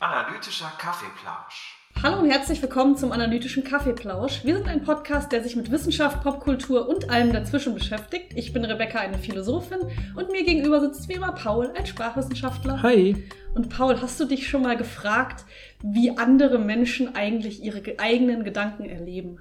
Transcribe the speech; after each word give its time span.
Analytischer 0.00 0.72
Kaffeeplausch. 0.78 1.78
Hallo 2.02 2.18
und 2.18 2.30
herzlich 2.30 2.60
willkommen 2.60 2.96
zum 2.96 3.12
Analytischen 3.12 3.64
Kaffeeplausch. 3.64 4.44
Wir 4.44 4.56
sind 4.56 4.68
ein 4.68 4.82
Podcast, 4.82 5.32
der 5.32 5.42
sich 5.42 5.56
mit 5.56 5.70
Wissenschaft, 5.70 6.22
Popkultur 6.22 6.88
und 6.88 7.08
allem 7.08 7.32
dazwischen 7.32 7.74
beschäftigt. 7.74 8.32
Ich 8.34 8.52
bin 8.52 8.64
Rebecca, 8.64 8.98
eine 8.98 9.18
Philosophin, 9.18 9.78
und 10.14 10.30
mir 10.30 10.44
gegenüber 10.44 10.80
sitzt 10.80 11.08
wie 11.08 11.14
immer 11.14 11.32
Paul, 11.32 11.72
ein 11.76 11.86
Sprachwissenschaftler. 11.86 12.82
Hi. 12.82 13.30
Und 13.54 13.70
Paul, 13.70 14.00
hast 14.02 14.20
du 14.20 14.24
dich 14.26 14.48
schon 14.48 14.62
mal 14.62 14.76
gefragt, 14.76 15.44
wie 15.82 16.18
andere 16.18 16.58
Menschen 16.58 17.14
eigentlich 17.14 17.62
ihre 17.62 17.80
ge- 17.80 17.98
eigenen 17.98 18.44
Gedanken 18.44 18.84
erleben? 18.90 19.38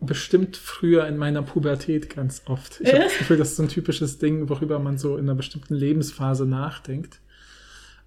Bestimmt 0.00 0.56
früher 0.56 1.06
in 1.06 1.16
meiner 1.16 1.42
Pubertät 1.42 2.14
ganz 2.14 2.42
oft. 2.46 2.80
Ich 2.82 2.92
habe 2.92 3.04
das 3.04 3.16
Gefühl, 3.18 3.38
das 3.38 3.50
ist 3.50 3.56
so 3.56 3.62
ein 3.62 3.68
typisches 3.68 4.18
Ding, 4.18 4.48
worüber 4.50 4.78
man 4.78 4.98
so 4.98 5.16
in 5.16 5.24
einer 5.24 5.34
bestimmten 5.34 5.74
Lebensphase 5.74 6.44
nachdenkt. 6.46 7.20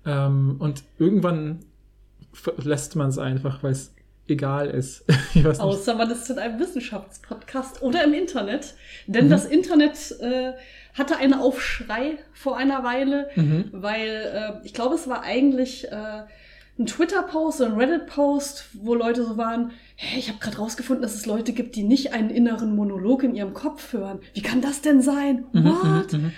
Ähm, 0.05 0.57
und 0.59 0.83
irgendwann 0.99 1.59
lässt 2.57 2.95
man 2.95 3.09
es 3.09 3.17
einfach, 3.17 3.63
weil 3.63 3.71
es 3.71 3.93
egal 4.27 4.67
ist. 4.69 5.03
Außer 5.59 5.95
man 5.95 6.11
ist 6.11 6.29
in 6.29 6.37
einem 6.37 6.59
Wissenschaftspodcast 6.59 7.81
oder 7.81 8.03
im 8.03 8.13
Internet. 8.13 8.75
Denn 9.07 9.25
Mhm. 9.25 9.29
das 9.31 9.45
Internet 9.45 10.15
äh, 10.21 10.53
hatte 10.93 11.17
einen 11.17 11.33
Aufschrei 11.33 12.19
vor 12.33 12.55
einer 12.55 12.83
Weile, 12.83 13.29
Mhm. 13.35 13.69
weil 13.71 14.59
äh, 14.61 14.65
ich 14.65 14.75
glaube, 14.75 14.93
es 14.95 15.07
war 15.09 15.23
eigentlich 15.23 15.91
äh, 15.91 16.21
ein 16.77 16.85
Twitter-Post 16.85 17.61
oder 17.61 17.71
ein 17.71 17.77
Reddit-Post, 17.77 18.65
wo 18.73 18.93
Leute 18.93 19.25
so 19.25 19.35
waren, 19.37 19.71
hey, 20.01 20.17
ich 20.17 20.29
habe 20.29 20.39
gerade 20.39 20.57
rausgefunden, 20.57 21.01
dass 21.01 21.13
es 21.13 21.25
Leute 21.25 21.51
gibt, 21.51 21.75
die 21.75 21.83
nicht 21.83 22.13
einen 22.13 22.29
inneren 22.29 22.73
Monolog 22.73 23.21
in 23.23 23.35
ihrem 23.35 23.53
Kopf 23.53 23.91
hören. 23.91 24.19
Wie 24.33 24.41
kann 24.41 24.61
das 24.61 24.81
denn 24.81 25.01
sein? 25.01 25.43
Mhm, 25.51 25.65
What? 25.65 26.13
mhm, 26.13 26.19
mhm. 26.21 26.31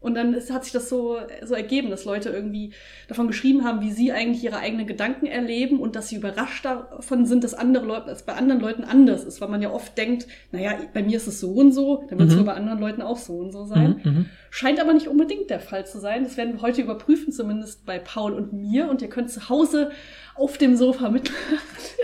Und 0.00 0.16
dann 0.16 0.34
ist, 0.34 0.52
hat 0.52 0.64
sich 0.64 0.72
das 0.74 0.90
so, 0.90 1.16
so 1.42 1.54
ergeben, 1.54 1.88
dass 1.88 2.04
Leute 2.04 2.28
irgendwie 2.28 2.72
davon 3.08 3.26
geschrieben 3.26 3.64
haben, 3.64 3.80
wie 3.80 3.90
sie 3.92 4.12
eigentlich 4.12 4.44
ihre 4.44 4.58
eigenen 4.58 4.86
Gedanken 4.86 5.24
erleben 5.24 5.78
und 5.80 5.96
dass 5.96 6.08
sie 6.10 6.16
überrascht 6.16 6.64
davon 6.66 7.24
sind, 7.24 7.42
dass 7.42 7.54
andere 7.54 7.86
Leute, 7.86 8.06
dass 8.08 8.26
bei 8.26 8.34
anderen 8.34 8.60
Leuten 8.60 8.84
anders 8.84 9.24
ist, 9.24 9.40
weil 9.40 9.48
man 9.48 9.62
ja 9.62 9.70
oft 9.70 9.96
denkt, 9.96 10.26
naja, 10.52 10.72
bei 10.92 11.02
mir 11.02 11.16
ist 11.16 11.26
es 11.26 11.40
so 11.40 11.52
und 11.52 11.72
so, 11.72 12.04
dann 12.10 12.18
wird 12.18 12.28
es 12.30 12.36
Mhm. 12.36 12.44
bei 12.44 12.52
anderen 12.52 12.80
Leuten 12.80 13.00
auch 13.00 13.16
so 13.16 13.38
und 13.38 13.52
so 13.52 13.64
sein. 13.64 14.00
Mhm, 14.04 14.10
mhm. 14.12 14.26
Scheint 14.50 14.78
aber 14.78 14.92
nicht 14.92 15.08
unbedingt 15.08 15.48
der 15.48 15.60
Fall 15.60 15.86
zu 15.86 15.98
sein. 15.98 16.24
Das 16.24 16.36
werden 16.36 16.54
wir 16.54 16.60
heute 16.62 16.82
überprüfen, 16.82 17.32
zumindest 17.32 17.86
bei 17.86 17.98
Paul 17.98 18.34
und 18.34 18.52
mir. 18.52 18.90
Und 18.90 19.00
ihr 19.00 19.08
könnt 19.08 19.30
zu 19.30 19.48
Hause 19.48 19.90
auf 20.36 20.58
dem 20.58 20.76
Sofa 20.76 21.08
mit. 21.10 21.30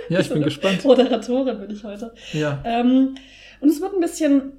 Ja, 0.09 0.21
ich 0.21 0.29
bin 0.29 0.43
gespannt. 0.43 0.85
Moderatorin 0.85 1.61
bin 1.61 1.71
ich 1.71 1.85
heute. 1.85 2.13
Ja. 2.33 2.63
Ähm, 2.65 3.15
und 3.61 3.69
es 3.69 3.81
wird 3.81 3.95
ein 3.95 4.01
bisschen 4.01 4.53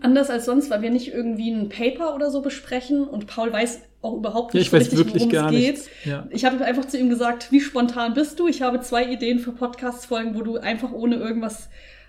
anders 0.00 0.30
als 0.30 0.46
sonst, 0.46 0.70
weil 0.70 0.82
wir 0.82 0.90
nicht 0.90 1.12
irgendwie 1.12 1.50
ein 1.50 1.68
Paper 1.68 2.14
oder 2.14 2.30
so 2.30 2.40
besprechen 2.40 3.04
und 3.04 3.26
Paul 3.26 3.52
weiß 3.52 3.80
auch 4.02 4.14
überhaupt 4.14 4.54
ja, 4.54 4.58
nicht 4.58 4.66
ich 4.66 4.70
so 4.70 4.76
weiß 4.76 4.82
richtig, 4.92 4.98
wirklich 4.98 5.32
worum 5.32 5.46
es 5.46 5.50
geht. 5.50 5.80
Ja. 6.04 6.26
Ich 6.30 6.44
habe 6.44 6.64
einfach 6.64 6.86
zu 6.86 6.98
ihm 6.98 7.08
gesagt, 7.10 7.52
wie 7.52 7.60
spontan 7.60 8.14
bist 8.14 8.38
du? 8.38 8.48
Ich 8.48 8.62
habe 8.62 8.80
zwei 8.80 9.04
Ideen 9.10 9.38
für 9.38 9.52
Podcast-Folgen, 9.52 10.34
wo 10.34 10.42
du 10.42 10.56
einfach 10.58 10.92
ohne 10.92 11.16
irgendwas 11.16 11.68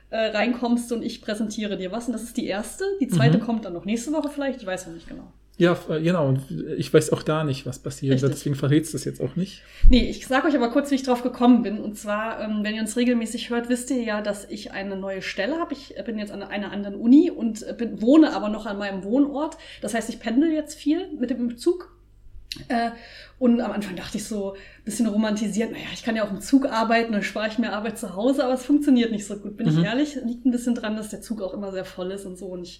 äh, 0.10 0.18
reinkommst 0.28 0.92
und 0.92 1.04
ich 1.04 1.22
präsentiere 1.22 1.76
dir 1.78 1.92
was. 1.92 2.08
Und 2.08 2.14
das 2.14 2.24
ist 2.24 2.38
die 2.38 2.46
erste. 2.48 2.86
Die 3.02 3.08
zweite 3.10 3.38
Mhm. 3.38 3.42
kommt 3.42 3.66
dann 3.66 3.74
noch 3.74 3.84
nächste 3.86 4.14
Woche 4.14 4.30
vielleicht. 4.30 4.62
Ich 4.62 4.66
weiß 4.68 4.88
noch 4.88 4.94
nicht 4.94 5.08
genau. 5.10 5.32
Ja, 5.58 5.78
äh, 5.90 6.02
genau. 6.02 6.28
Und 6.28 6.42
Ich 6.78 6.94
weiß 6.94 7.12
auch 7.14 7.24
da 7.24 7.44
nicht, 7.44 7.66
was 7.66 7.80
passieren 7.80 8.12
wird, 8.12 8.24
Richtig. 8.24 8.38
deswegen 8.40 8.56
verrätst 8.56 8.94
du 8.94 8.98
es 8.98 9.06
jetzt 9.06 9.22
auch 9.22 9.36
nicht. 9.36 9.62
Nee, 9.90 10.10
ich 10.10 10.28
sage 10.28 10.48
euch 10.48 10.56
aber 10.56 10.70
kurz, 10.70 10.92
wie 10.92 10.96
ich 10.96 11.04
drauf 11.04 11.24
gekommen 11.24 11.64
bin. 11.64 11.80
Und 11.80 11.98
zwar, 11.98 12.40
ähm, 12.42 12.60
wenn 12.64 12.76
ihr 12.76 12.82
uns 12.82 12.96
regelmäßig 12.96 13.50
hört, 13.50 13.68
wisst 13.70 13.90
ihr 13.92 14.02
ja, 14.04 14.22
dass 14.22 14.46
ich 14.50 14.72
eine 14.72 14.96
neue 14.98 15.22
Stelle 15.22 15.58
habe. 15.60 15.74
Ich 15.74 15.96
bin 16.06 16.20
jetzt 16.20 16.32
an 16.32 16.44
einer 16.44 16.72
anderen 16.72 16.96
Uni 16.96 17.32
und 17.32 17.64
äh, 17.68 17.74
bin, 17.74 18.02
wohne 18.02 18.34
aber 18.34 18.50
noch 18.50 18.66
an 18.66 18.78
meinem 18.78 19.04
Wohnort. 19.04 19.58
Das 19.82 19.94
heißt, 19.94 20.10
ich 20.10 20.20
pendel 20.20 20.52
jetzt 20.52 20.76
viel 20.76 21.08
mit 21.18 21.30
dem 21.32 21.58
Zug. 21.58 21.94
Äh, 22.70 22.92
und 23.40 23.62
am 23.62 23.72
Anfang 23.72 23.96
dachte 23.96 24.18
ich 24.18 24.24
so, 24.24 24.54
ein 24.54 24.84
bisschen 24.86 25.06
romantisiert, 25.08 25.72
naja, 25.72 25.84
ich 25.94 26.04
kann 26.04 26.16
ja 26.16 26.24
auch 26.26 26.32
im 26.32 26.42
Zug 26.42 26.66
arbeiten, 26.66 27.12
dann 27.12 27.22
spare 27.22 27.48
ich 27.50 27.60
mir 27.60 27.72
Arbeit 27.74 28.00
zu 28.00 28.16
Hause, 28.16 28.44
aber 28.44 28.54
es 28.54 28.66
funktioniert 28.66 29.12
nicht 29.12 29.28
so 29.28 29.38
gut, 29.38 29.58
bin 29.58 29.68
Mhm. 29.72 29.80
ich 29.80 29.86
ehrlich. 29.86 30.18
Liegt 30.26 30.46
ein 30.46 30.52
bisschen 30.52 30.74
dran, 30.74 30.96
dass 30.96 31.10
der 31.10 31.22
Zug 31.22 31.42
auch 31.42 31.54
immer 31.54 31.72
sehr 31.72 31.86
voll 31.86 32.12
ist 32.12 32.26
und 32.26 32.38
so. 32.38 32.48
Und 32.48 32.64
ich, 32.64 32.80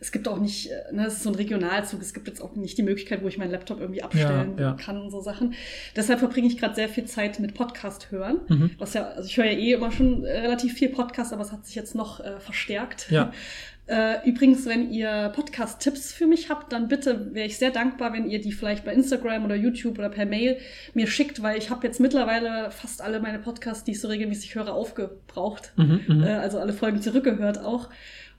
es 0.00 0.12
gibt 0.12 0.26
auch 0.28 0.38
nicht, 0.38 0.70
äh, 0.70 0.92
ne, 0.92 1.06
es 1.06 1.14
ist 1.14 1.22
so 1.22 1.30
ein 1.30 1.34
Regionalzug, 1.34 2.00
es 2.00 2.14
gibt 2.14 2.26
jetzt 2.26 2.40
auch 2.40 2.56
nicht 2.56 2.76
die 2.78 2.82
Möglichkeit, 2.82 3.22
wo 3.22 3.28
ich 3.28 3.38
meinen 3.38 3.50
Laptop 3.50 3.80
irgendwie 3.80 4.02
abstellen 4.02 4.56
ja. 4.58 4.72
kann 4.72 5.00
und 5.00 5.10
so 5.10 5.20
Sachen. 5.20 5.54
Deshalb 5.94 6.18
verbringe 6.18 6.48
ich 6.48 6.58
gerade 6.58 6.74
sehr 6.74 6.88
viel 6.88 7.04
Zeit 7.04 7.38
mit 7.38 7.54
Podcast 7.54 8.10
hören. 8.10 8.40
Mhm. 8.48 8.70
Was 8.78 8.94
ja, 8.94 9.08
also 9.08 9.28
ich 9.28 9.36
höre 9.36 9.44
ja 9.46 9.58
eh 9.58 9.72
immer 9.72 9.92
schon 9.92 10.24
äh, 10.24 10.40
relativ 10.40 10.74
viel 10.74 10.88
Podcast, 10.88 11.32
aber 11.32 11.42
es 11.42 11.52
hat 11.52 11.66
sich 11.66 11.74
jetzt 11.74 11.94
noch 11.94 12.20
äh, 12.20 12.40
verstärkt. 12.40 13.10
Ja. 13.10 13.32
Äh, 13.90 14.28
übrigens, 14.28 14.66
wenn 14.66 14.92
ihr 14.92 15.32
Podcast-Tipps 15.34 16.12
für 16.12 16.28
mich 16.28 16.48
habt, 16.48 16.72
dann 16.72 16.86
bitte 16.86 17.34
wäre 17.34 17.48
ich 17.48 17.58
sehr 17.58 17.72
dankbar, 17.72 18.12
wenn 18.12 18.30
ihr 18.30 18.40
die 18.40 18.52
vielleicht 18.52 18.84
bei 18.84 18.92
Instagram 18.92 19.44
oder 19.44 19.56
YouTube 19.56 19.98
oder 19.98 20.08
per 20.10 20.26
Mail 20.26 20.58
mir 20.94 21.08
schickt, 21.08 21.42
weil 21.42 21.58
ich 21.58 21.70
habe 21.70 21.84
jetzt 21.88 21.98
mittlerweile 21.98 22.70
fast 22.70 23.02
alle 23.02 23.18
meine 23.18 23.40
Podcasts, 23.40 23.82
die 23.82 23.90
ich 23.90 24.00
so 24.00 24.06
regelmäßig 24.06 24.54
höre, 24.54 24.72
aufgebraucht. 24.72 25.72
Mhm, 25.74 26.02
mhm. 26.06 26.22
Äh, 26.22 26.34
also 26.34 26.60
alle 26.60 26.72
Folgen 26.72 27.02
zurückgehört 27.02 27.58
auch. 27.58 27.88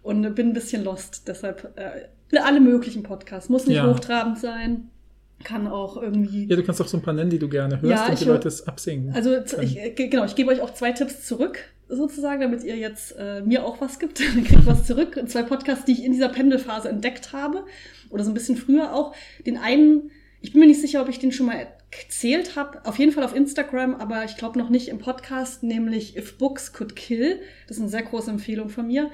Und 0.03 0.34
bin 0.35 0.47
ein 0.50 0.53
bisschen 0.53 0.84
lost. 0.84 1.28
Deshalb 1.28 1.73
äh, 1.78 2.38
alle 2.39 2.59
möglichen 2.59 3.03
Podcasts. 3.03 3.50
Muss 3.50 3.67
nicht 3.67 3.78
Ja. 3.78 3.88
hochtrabend 3.89 4.39
sein. 4.39 4.89
Kann 5.44 5.67
auch 5.67 6.01
irgendwie. 6.01 6.47
Ja, 6.47 6.56
du 6.56 6.63
kannst 6.63 6.81
auch 6.81 6.88
so 6.88 6.97
ein 6.97 7.01
paar 7.03 7.13
nennen, 7.13 7.29
die 7.31 7.39
du 7.39 7.50
gerne 7.50 7.81
hörst 7.81 7.91
Ja, 8.06 8.07
und 8.09 8.19
die 8.19 8.25
Leute 8.25 8.47
es 8.47 8.67
absingen. 8.67 9.12
Also 9.13 9.35
ich, 9.62 9.78
äh, 9.78 9.89
ge- 9.91 10.07
genau, 10.07 10.23
ich 10.25 10.35
gebe 10.35 10.51
euch 10.51 10.62
auch 10.62 10.73
zwei 10.73 10.91
Tipps 10.91 11.25
zurück, 11.25 11.57
sozusagen, 11.89 12.41
damit 12.41 12.63
ihr 12.63 12.78
jetzt 12.78 13.16
äh, 13.17 13.41
mir 13.41 13.66
auch 13.66 13.81
was 13.81 13.97
gibt. 14.00 14.19
Dann 14.35 14.44
kriegt 14.44 14.66
was 14.67 14.85
zurück. 14.85 15.17
Und 15.19 15.29
zwei 15.31 15.41
Podcasts, 15.44 15.85
die 15.85 15.94
ich 15.94 16.03
in 16.03 16.12
dieser 16.13 16.29
Pendelphase 16.29 16.89
entdeckt 16.89 17.33
habe. 17.33 17.63
Oder 18.12 18.23
so 18.23 18.29
ein 18.29 18.33
bisschen 18.35 18.56
früher 18.56 18.94
auch. 18.94 19.16
Den 19.45 19.57
einen, 19.57 20.12
ich 20.41 20.51
bin 20.51 20.62
mir 20.62 20.68
nicht 20.68 20.81
sicher, 20.81 21.01
ob 21.01 21.09
ich 21.09 21.18
den 21.18 21.31
schon 21.31 21.47
mal 21.47 21.68
erzählt 21.91 22.56
habe. 22.56 22.85
Auf 22.85 23.00
jeden 23.00 23.12
Fall 23.12 23.23
auf 23.23 23.35
Instagram, 23.35 23.95
aber 23.95 24.23
ich 24.25 24.38
glaube 24.38 24.59
noch 24.59 24.69
nicht 24.69 24.89
im 24.89 25.00
Podcast, 25.00 25.63
nämlich 25.63 26.16
If 26.18 26.38
Books 26.38 26.72
Could 26.72 26.95
Kill. 26.95 27.39
Das 27.68 27.78
ist 27.78 27.81
eine 27.81 27.89
sehr 27.89 28.03
große 28.03 28.29
Empfehlung 28.29 28.69
von 28.69 28.85
mir. 28.88 29.09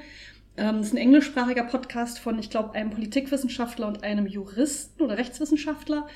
Ähm, 0.57 0.77
das 0.77 0.87
ist 0.87 0.93
ein 0.93 0.97
englischsprachiger 0.97 1.63
Podcast 1.63 2.19
von, 2.19 2.37
ich 2.39 2.49
glaube, 2.49 2.73
einem 2.73 2.89
Politikwissenschaftler 2.89 3.87
und 3.87 4.03
einem 4.03 4.25
Juristen 4.25 5.03
oder 5.03 5.17
Rechtswissenschaftler, 5.17 6.07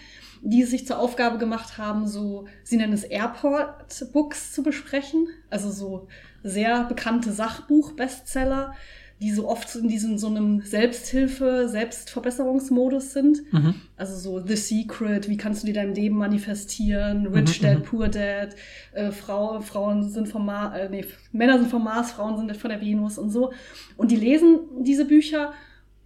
die 0.41 0.63
sich 0.63 0.87
zur 0.87 0.97
Aufgabe 0.99 1.37
gemacht 1.37 1.77
haben, 1.77 2.07
so, 2.07 2.45
sie 2.63 2.77
nennen 2.77 2.93
es 2.93 3.03
Airport-Books 3.03 4.53
zu 4.53 4.63
besprechen. 4.63 5.27
Also 5.51 5.69
so 5.69 6.07
sehr 6.43 6.85
bekannte 6.85 7.31
Sachbuch-Bestseller, 7.31 8.73
die 9.21 9.31
so 9.31 9.47
oft 9.47 9.75
in 9.75 9.87
diesem 9.87 10.17
so 10.17 10.27
einem 10.27 10.61
Selbsthilfe-, 10.61 11.67
Selbstverbesserungsmodus 11.67 13.13
sind. 13.13 13.41
Mhm. 13.53 13.75
Also 13.95 14.15
so 14.15 14.45
The 14.45 14.55
Secret, 14.55 15.29
wie 15.29 15.37
kannst 15.37 15.61
du 15.61 15.67
dir 15.67 15.73
dein 15.73 15.93
Leben 15.93 16.17
manifestieren, 16.17 17.27
Rich 17.27 17.59
Dad, 17.59 17.79
mhm. 17.79 17.83
Poor 17.83 18.07
Dad, 18.07 18.55
äh, 18.93 19.11
Frau, 19.11 19.61
Frauen 19.61 20.09
sind 20.09 20.27
vom 20.27 20.47
Mars, 20.47 20.75
äh, 20.75 20.89
nee, 20.89 21.05
Männer 21.31 21.59
sind 21.59 21.69
vom 21.69 21.83
Mars, 21.83 22.11
Frauen 22.11 22.35
sind 22.37 22.57
von 22.57 22.71
der 22.71 22.81
Venus 22.81 23.19
und 23.19 23.29
so. 23.29 23.53
Und 23.95 24.09
die 24.09 24.15
lesen 24.15 24.59
diese 24.79 25.05
Bücher 25.05 25.53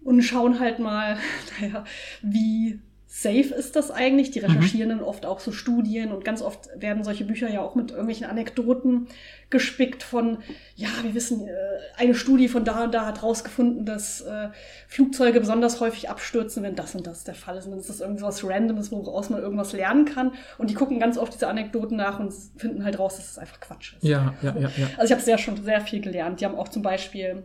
und 0.04 0.20
schauen 0.22 0.60
halt 0.60 0.78
mal, 0.78 1.16
naja, 1.60 1.84
wie 2.22 2.80
safe 3.18 3.54
ist 3.54 3.76
das 3.76 3.90
eigentlich? 3.90 4.30
Die 4.30 4.40
recherchieren 4.40 4.90
dann 4.90 5.00
oft 5.00 5.24
auch 5.24 5.40
so 5.40 5.50
Studien 5.50 6.12
und 6.12 6.22
ganz 6.22 6.42
oft 6.42 6.68
werden 6.76 7.02
solche 7.02 7.24
Bücher 7.24 7.48
ja 7.48 7.62
auch 7.62 7.74
mit 7.74 7.90
irgendwelchen 7.90 8.26
Anekdoten 8.26 9.08
gespickt 9.48 10.02
von, 10.02 10.38
ja, 10.74 10.88
wir 11.02 11.14
wissen, 11.14 11.48
äh, 11.48 11.52
eine 11.96 12.14
Studie 12.14 12.48
von 12.48 12.66
da 12.66 12.84
und 12.84 12.92
da 12.92 13.06
hat 13.06 13.22
rausgefunden, 13.22 13.86
dass 13.86 14.20
äh, 14.20 14.48
Flugzeuge 14.86 15.40
besonders 15.40 15.80
häufig 15.80 16.10
abstürzen, 16.10 16.62
wenn 16.62 16.74
das 16.74 16.94
und 16.94 17.06
das 17.06 17.24
der 17.24 17.34
Fall 17.34 17.56
ist. 17.56 17.64
Und 17.64 17.70
dann 17.70 17.80
ist 17.80 17.88
das 17.88 18.00
irgendwie 18.00 18.22
was 18.22 18.46
Randomes, 18.46 18.92
woraus 18.92 19.30
man 19.30 19.40
irgendwas 19.40 19.72
lernen 19.72 20.04
kann. 20.04 20.32
Und 20.58 20.68
die 20.68 20.74
gucken 20.74 21.00
ganz 21.00 21.16
oft 21.16 21.32
diese 21.32 21.48
Anekdoten 21.48 21.96
nach 21.96 22.20
und 22.20 22.34
finden 22.58 22.84
halt 22.84 22.98
raus, 22.98 23.16
dass 23.16 23.30
es 23.30 23.38
einfach 23.38 23.60
Quatsch 23.60 23.94
ist. 23.94 24.04
Ja, 24.04 24.34
ja, 24.42 24.54
ja, 24.58 24.70
ja. 24.76 24.86
Also 24.98 25.04
ich 25.04 25.12
habe 25.12 25.22
sehr 25.22 25.38
schon 25.38 25.56
sehr 25.64 25.80
viel 25.80 26.02
gelernt. 26.02 26.42
Die 26.42 26.44
haben 26.44 26.54
auch 26.54 26.68
zum 26.68 26.82
Beispiel 26.82 27.44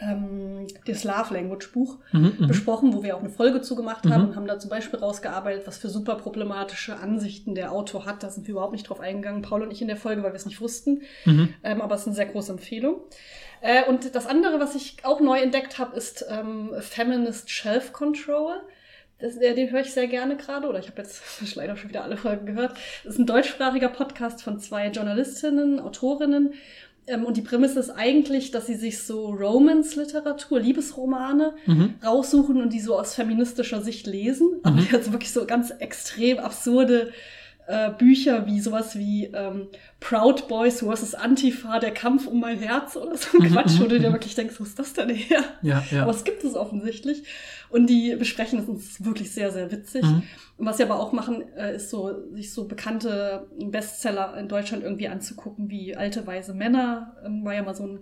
ähm, 0.00 0.66
das 0.86 1.04
Love 1.04 1.34
Language 1.34 1.72
Buch 1.72 1.98
Mhm, 2.12 2.34
mhm. 2.38 2.46
besprochen, 2.46 2.94
wo 2.94 3.02
wir 3.02 3.16
auch 3.16 3.20
eine 3.20 3.30
Folge 3.30 3.60
zu 3.62 3.74
gemacht 3.76 4.06
haben 4.08 4.22
Mhm. 4.22 4.28
und 4.30 4.36
haben 4.36 4.46
da 4.46 4.58
zum 4.58 4.70
Beispiel 4.70 4.98
rausgearbeitet, 4.98 5.66
was 5.66 5.78
für 5.78 5.88
super 5.88 6.14
problematische 6.16 6.96
Ansichten 6.96 7.54
der 7.54 7.72
Autor 7.72 8.06
hat. 8.06 8.22
Da 8.22 8.30
sind 8.30 8.46
wir 8.46 8.52
überhaupt 8.52 8.72
nicht 8.72 8.88
drauf 8.88 9.00
eingegangen, 9.00 9.42
Paul 9.42 9.62
und 9.62 9.70
ich 9.72 9.82
in 9.82 9.88
der 9.88 9.96
Folge, 9.96 10.22
weil 10.22 10.32
wir 10.32 10.36
es 10.36 10.46
nicht 10.46 10.60
wussten. 10.60 11.02
Mhm. 11.24 11.54
Ähm, 11.64 11.80
aber 11.80 11.94
es 11.94 12.02
ist 12.02 12.06
eine 12.08 12.16
sehr 12.16 12.26
große 12.26 12.52
Empfehlung. 12.52 13.00
Äh, 13.60 13.84
und 13.88 14.14
das 14.14 14.26
andere, 14.26 14.60
was 14.60 14.74
ich 14.76 14.98
auch 15.02 15.20
neu 15.20 15.38
entdeckt 15.40 15.78
habe, 15.78 15.96
ist 15.96 16.24
ähm, 16.30 16.70
Feminist 16.80 17.50
Shelf 17.50 17.92
Control. 17.92 18.54
Das, 19.20 19.36
äh, 19.36 19.52
den 19.52 19.72
höre 19.72 19.80
ich 19.80 19.92
sehr 19.92 20.06
gerne 20.06 20.36
gerade, 20.36 20.68
oder 20.68 20.78
ich 20.78 20.86
habe 20.88 21.02
jetzt 21.02 21.22
leider 21.56 21.76
schon 21.76 21.88
wieder 21.90 22.04
alle 22.04 22.16
Folgen 22.16 22.46
gehört. 22.46 22.76
Das 23.02 23.14
ist 23.14 23.18
ein 23.18 23.26
deutschsprachiger 23.26 23.88
Podcast 23.88 24.42
von 24.44 24.60
zwei 24.60 24.86
Journalistinnen, 24.90 25.80
Autorinnen. 25.80 26.54
Ähm, 27.08 27.24
und 27.24 27.36
die 27.36 27.42
Prämisse 27.42 27.80
ist 27.80 27.90
eigentlich, 27.90 28.50
dass 28.50 28.66
sie 28.66 28.74
sich 28.74 29.02
so 29.02 29.26
Romance-Literatur, 29.30 30.60
Liebesromane 30.60 31.54
Mhm. 31.66 31.94
raussuchen 32.04 32.60
und 32.62 32.72
die 32.72 32.80
so 32.80 32.98
aus 32.98 33.14
feministischer 33.14 33.80
Sicht 33.82 34.06
lesen. 34.06 34.60
Aber 34.62 34.76
Mhm. 34.76 34.80
die 34.80 34.92
hat 34.92 35.04
so 35.04 35.12
wirklich 35.12 35.32
so 35.32 35.44
ganz 35.46 35.70
extrem 35.78 36.38
absurde 36.38 37.12
äh, 37.68 37.90
Bücher 37.90 38.46
wie 38.46 38.60
sowas 38.60 38.98
wie 38.98 39.26
ähm, 39.26 39.68
Proud 40.00 40.48
Boys 40.48 40.80
vs. 40.80 41.14
Antifa, 41.14 41.78
der 41.78 41.92
Kampf 41.92 42.26
um 42.26 42.40
mein 42.40 42.58
Herz 42.58 42.96
oder 42.96 43.14
so 43.16 43.38
ein 43.38 43.52
Quatsch, 43.52 43.78
wo 43.78 43.84
du 43.84 44.00
dir 44.00 44.10
wirklich 44.10 44.34
denkst, 44.34 44.54
wo 44.58 44.64
ist 44.64 44.78
das 44.78 44.94
denn 44.94 45.10
her? 45.10 45.44
Ja, 45.60 45.84
ja. 45.90 46.02
Aber 46.02 46.12
es 46.12 46.24
gibt 46.24 46.42
es 46.44 46.54
offensichtlich. 46.54 47.24
Und 47.68 47.88
die 47.88 48.16
besprechen 48.16 48.60
es 48.60 48.64
und 48.64 48.76
es 48.76 48.92
ist 48.92 49.04
wirklich 49.04 49.30
sehr, 49.30 49.50
sehr 49.50 49.70
witzig. 49.70 50.02
Mhm. 50.02 50.22
Und 50.56 50.66
was 50.66 50.78
sie 50.78 50.82
aber 50.82 50.98
auch 50.98 51.12
machen, 51.12 51.44
äh, 51.56 51.76
ist 51.76 51.90
so, 51.90 52.32
sich 52.32 52.54
so 52.54 52.66
bekannte 52.66 53.46
Bestseller 53.60 54.38
in 54.38 54.48
Deutschland 54.48 54.82
irgendwie 54.82 55.08
anzugucken, 55.08 55.68
wie 55.68 55.94
Alte 55.94 56.26
Weise 56.26 56.54
Männer, 56.54 57.16
ähm, 57.22 57.44
war 57.44 57.52
ja 57.52 57.62
mal 57.62 57.74
so 57.74 57.86
ein 57.86 57.98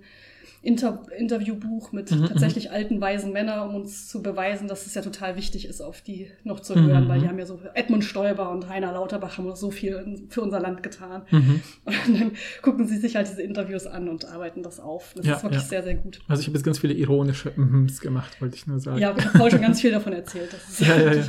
Inter 0.66 1.02
Interviewbuch 1.16 1.92
mit 1.92 2.10
Mhm, 2.10 2.26
tatsächlich 2.26 2.70
alten, 2.72 3.00
weisen 3.00 3.32
Männern, 3.32 3.68
um 3.68 3.74
uns 3.76 4.08
zu 4.08 4.22
beweisen, 4.22 4.66
dass 4.68 4.84
es 4.86 4.94
ja 4.94 5.02
total 5.02 5.36
wichtig 5.36 5.66
ist, 5.68 5.80
auf 5.80 6.00
die 6.02 6.30
noch 6.44 6.60
zu 6.60 6.74
Mhm, 6.76 6.86
hören, 6.88 7.08
weil 7.08 7.20
die 7.20 7.24
mhm. 7.26 7.30
haben 7.30 7.38
ja 7.38 7.46
so, 7.46 7.60
Edmund 7.74 8.04
Stoiber 8.04 8.50
und 8.50 8.68
Heiner 8.68 8.92
Lauterbach 8.92 9.38
haben 9.38 9.46
noch 9.46 9.56
so 9.56 9.70
viel 9.70 10.26
für 10.28 10.40
unser 10.42 10.58
Land 10.60 10.82
getan. 10.82 11.22
Mhm. 11.30 11.60
Und 11.84 12.20
dann 12.20 12.32
gucken 12.62 12.86
sie 12.86 12.96
sich 12.98 13.14
halt 13.16 13.28
diese 13.28 13.42
Interviews 13.42 13.86
an 13.86 14.08
und 14.08 14.24
arbeiten 14.24 14.62
das 14.62 14.80
auf. 14.80 15.12
Das 15.16 15.24
Ja, 15.24 15.36
ist 15.36 15.42
wirklich 15.44 15.62
ja. 15.62 15.68
sehr, 15.68 15.82
sehr 15.84 15.94
gut. 15.94 16.20
Also 16.28 16.40
ich 16.40 16.48
habe 16.48 16.56
jetzt 16.58 16.64
ganz 16.64 16.78
viele 16.80 16.94
ironische 16.94 17.52
Mhms 17.56 18.00
gemacht, 18.00 18.40
wollte 18.40 18.56
ich 18.56 18.66
nur 18.66 18.80
sagen. 18.80 18.98
Ja, 18.98 19.14
ich 19.16 19.24
habe 19.24 19.38
Paul 19.38 19.50
schon 19.50 19.62
ganz 19.62 19.80
viel 19.80 19.92
davon 19.92 20.12
erzählt. 20.12 20.52
Das 20.52 20.68
ist 20.68 20.80
Ja, 20.88 20.96
ja, 20.96 21.04
wirklich 21.04 21.26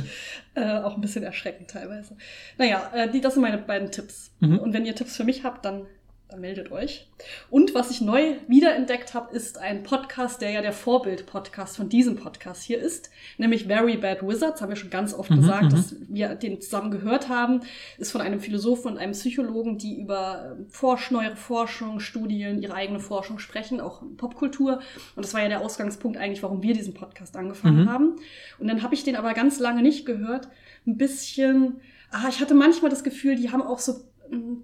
Äh, 0.54 0.78
auch 0.80 0.96
ein 0.96 1.00
bisschen 1.00 1.22
erschreckend 1.22 1.70
teilweise. 1.70 2.16
Naja, 2.56 2.90
äh, 2.92 3.08
die, 3.08 3.20
das 3.20 3.34
sind 3.34 3.42
meine 3.42 3.58
beiden 3.58 3.92
Tipps. 3.92 4.32
Mhm. 4.40 4.58
Und 4.58 4.72
wenn 4.72 4.84
ihr 4.84 4.94
Tipps 4.96 5.16
für 5.16 5.22
mich 5.22 5.44
habt, 5.44 5.64
dann, 5.64 5.82
dann 6.28 6.40
meldet 6.40 6.70
euch. 6.70 7.08
Und 7.48 7.74
was 7.74 7.90
ich 7.90 8.02
neu 8.02 8.34
wiederentdeckt 8.48 9.14
habe, 9.14 9.34
ist 9.34 9.56
ein 9.56 9.82
Podcast, 9.82 10.42
der 10.42 10.50
ja 10.50 10.60
der 10.60 10.74
Vorbild-Podcast 10.74 11.76
von 11.78 11.88
diesem 11.88 12.16
Podcast 12.16 12.62
hier 12.62 12.78
ist, 12.78 13.10
nämlich 13.38 13.64
Very 13.64 13.96
Bad 13.96 14.22
Wizards, 14.22 14.60
haben 14.60 14.68
wir 14.68 14.76
schon 14.76 14.90
ganz 14.90 15.14
oft 15.14 15.30
Mhm, 15.30 15.36
gesagt, 15.36 15.64
mhm. 15.64 15.70
dass 15.70 15.96
wir 16.08 16.34
den 16.34 16.60
zusammen 16.60 16.90
gehört 16.90 17.30
haben, 17.30 17.60
ist 17.96 18.12
von 18.12 18.20
einem 18.20 18.40
Philosophen 18.40 18.92
und 18.92 18.98
einem 18.98 19.12
Psychologen, 19.12 19.78
die 19.78 19.98
über 19.98 20.54
ähm, 20.58 20.66
Forsch 20.68 21.10
neuere 21.10 21.36
Forschung, 21.36 21.98
Studien, 21.98 22.60
ihre 22.60 22.74
eigene 22.74 23.00
Forschung 23.00 23.38
sprechen, 23.38 23.80
auch 23.80 24.02
Popkultur. 24.18 24.80
Und 25.16 25.24
das 25.24 25.32
war 25.32 25.40
ja 25.42 25.48
der 25.48 25.62
Ausgangspunkt 25.62 26.18
eigentlich, 26.18 26.42
warum 26.42 26.62
wir 26.62 26.74
diesen 26.74 26.92
Podcast 26.92 27.36
angefangen 27.36 27.84
Mhm. 27.84 27.90
haben. 27.90 28.16
Und 28.58 28.68
dann 28.68 28.82
habe 28.82 28.94
ich 28.94 29.02
den 29.02 29.16
aber 29.16 29.32
ganz 29.32 29.58
lange 29.60 29.80
nicht 29.80 30.04
gehört. 30.04 30.48
Ein 30.86 30.98
bisschen, 30.98 31.80
ah, 32.10 32.28
ich 32.28 32.40
hatte 32.40 32.54
manchmal 32.54 32.90
das 32.90 33.02
Gefühl, 33.02 33.36
die 33.36 33.50
haben 33.50 33.62
auch 33.62 33.78
so 33.78 34.07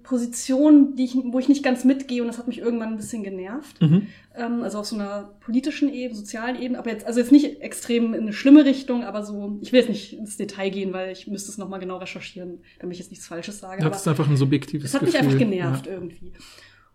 Positionen, 0.03 0.95
die 0.95 1.05
ich, 1.05 1.15
wo 1.15 1.39
ich 1.39 1.49
nicht 1.49 1.63
ganz 1.63 1.83
mitgehe 1.83 2.21
und 2.21 2.27
das 2.27 2.37
hat 2.37 2.47
mich 2.47 2.59
irgendwann 2.59 2.89
ein 2.89 2.97
bisschen 2.97 3.23
genervt. 3.23 3.81
Mhm. 3.81 4.07
Ähm, 4.35 4.61
also 4.63 4.79
auf 4.79 4.85
so 4.85 4.95
einer 4.95 5.35
politischen 5.41 5.91
Ebene, 5.93 6.15
sozialen 6.17 6.61
Ebene, 6.61 6.79
aber 6.79 6.89
jetzt, 6.91 7.05
also 7.05 7.19
jetzt 7.19 7.31
nicht 7.31 7.61
extrem 7.61 8.13
in 8.13 8.21
eine 8.21 8.33
schlimme 8.33 8.65
Richtung, 8.65 9.03
aber 9.03 9.23
so, 9.23 9.57
ich 9.61 9.71
will 9.71 9.79
jetzt 9.79 9.89
nicht 9.89 10.13
ins 10.17 10.37
Detail 10.37 10.69
gehen, 10.69 10.93
weil 10.93 11.11
ich 11.11 11.27
müsste 11.27 11.51
es 11.51 11.57
nochmal 11.57 11.79
genau 11.79 11.97
recherchieren, 11.97 12.59
damit 12.79 12.93
ich 12.93 12.99
jetzt 12.99 13.11
nichts 13.11 13.27
Falsches 13.27 13.59
sage. 13.59 13.77
Das 13.77 13.85
aber 13.87 13.95
ist 13.95 14.07
einfach 14.07 14.29
ein 14.29 14.37
subjektives 14.37 14.85
es 14.89 14.93
hat 14.93 15.01
Gefühl. 15.01 15.19
mich 15.19 15.23
einfach 15.27 15.39
genervt 15.39 15.87
irgendwie. 15.87 16.31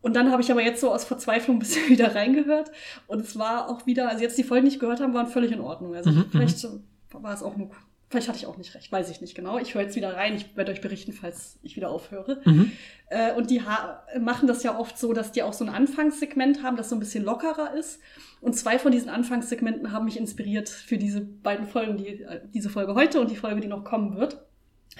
Und 0.03 0.17
dann 0.17 0.31
habe 0.33 0.41
ich 0.41 0.51
aber 0.51 0.63
jetzt 0.63 0.81
so 0.81 0.91
aus 0.93 1.05
Verzweiflung 1.05 1.57
ein 1.57 1.61
bisschen 1.61 1.89
wieder 1.91 2.15
reingehört. 2.15 2.71
Und 3.07 3.21
es 3.21 3.39
war 3.39 3.69
auch 3.69 3.87
wieder, 3.87 4.09
also 4.09 4.23
jetzt 4.23 4.39
die 4.39 4.45
Folgen, 4.45 4.67
die 4.67 4.73
ich 4.75 4.79
gehört 4.81 5.01
habe, 5.01 5.13
waren 5.13 5.27
völlig 5.27 5.53
in 5.53 5.61
Ordnung. 5.61 5.95
Also 5.95 6.11
Mhm, 6.11 6.25
vielleicht 6.31 6.59
so- 6.59 6.81
war 7.13 7.35
es 7.35 7.43
auch 7.43 7.57
nur, 7.57 7.71
vielleicht 8.11 8.29
hatte 8.29 8.39
ich 8.39 8.47
auch 8.47 8.57
nicht 8.57 8.75
recht, 8.75 8.91
weiß 8.91 9.09
ich 9.09 9.21
nicht 9.21 9.37
genau. 9.37 9.57
Ich 9.59 9.75
höre 9.75 9.83
jetzt 9.83 9.95
wieder 9.95 10.17
rein, 10.17 10.35
ich 10.35 10.57
werde 10.57 10.73
euch 10.73 10.81
berichten, 10.81 11.13
falls 11.13 11.59
ich 11.63 11.77
wieder 11.77 11.91
aufhöre. 11.91 12.43
Mhm. 12.45 12.73
Äh, 13.09 13.35
und 13.35 13.51
die 13.51 13.63
ha 13.63 14.03
machen 14.21 14.49
das 14.49 14.65
ja 14.65 14.77
oft 14.77 14.99
so, 14.99 15.13
dass 15.13 15.31
die 15.31 15.45
auch 15.45 15.53
so 15.53 15.65
ein 15.65 15.71
Anfangssegment 15.71 16.63
haben, 16.63 16.77
das 16.77 16.89
so 16.89 16.97
ein 16.97 17.01
bisschen 17.01 17.25
lockerer 17.25 17.73
ist. 17.75 18.01
Und 18.41 18.57
zwei 18.57 18.81
von 18.81 18.91
diesen 18.91 19.09
Anfangssegmenten 19.09 19.93
haben 19.93 20.07
mich 20.07 20.19
inspiriert 20.19 20.69
für 20.69 20.99
diese 20.99 21.21
beiden 21.21 21.67
Folgen, 21.67 21.99
die, 21.99 22.23
äh, 22.23 22.41
diese 22.53 22.69
Folge 22.69 22.95
heute 22.97 23.21
und 23.21 23.31
die 23.31 23.37
Folge, 23.37 23.61
die 23.61 23.69
noch 23.69 23.85
kommen 23.85 24.17
wird. 24.17 24.45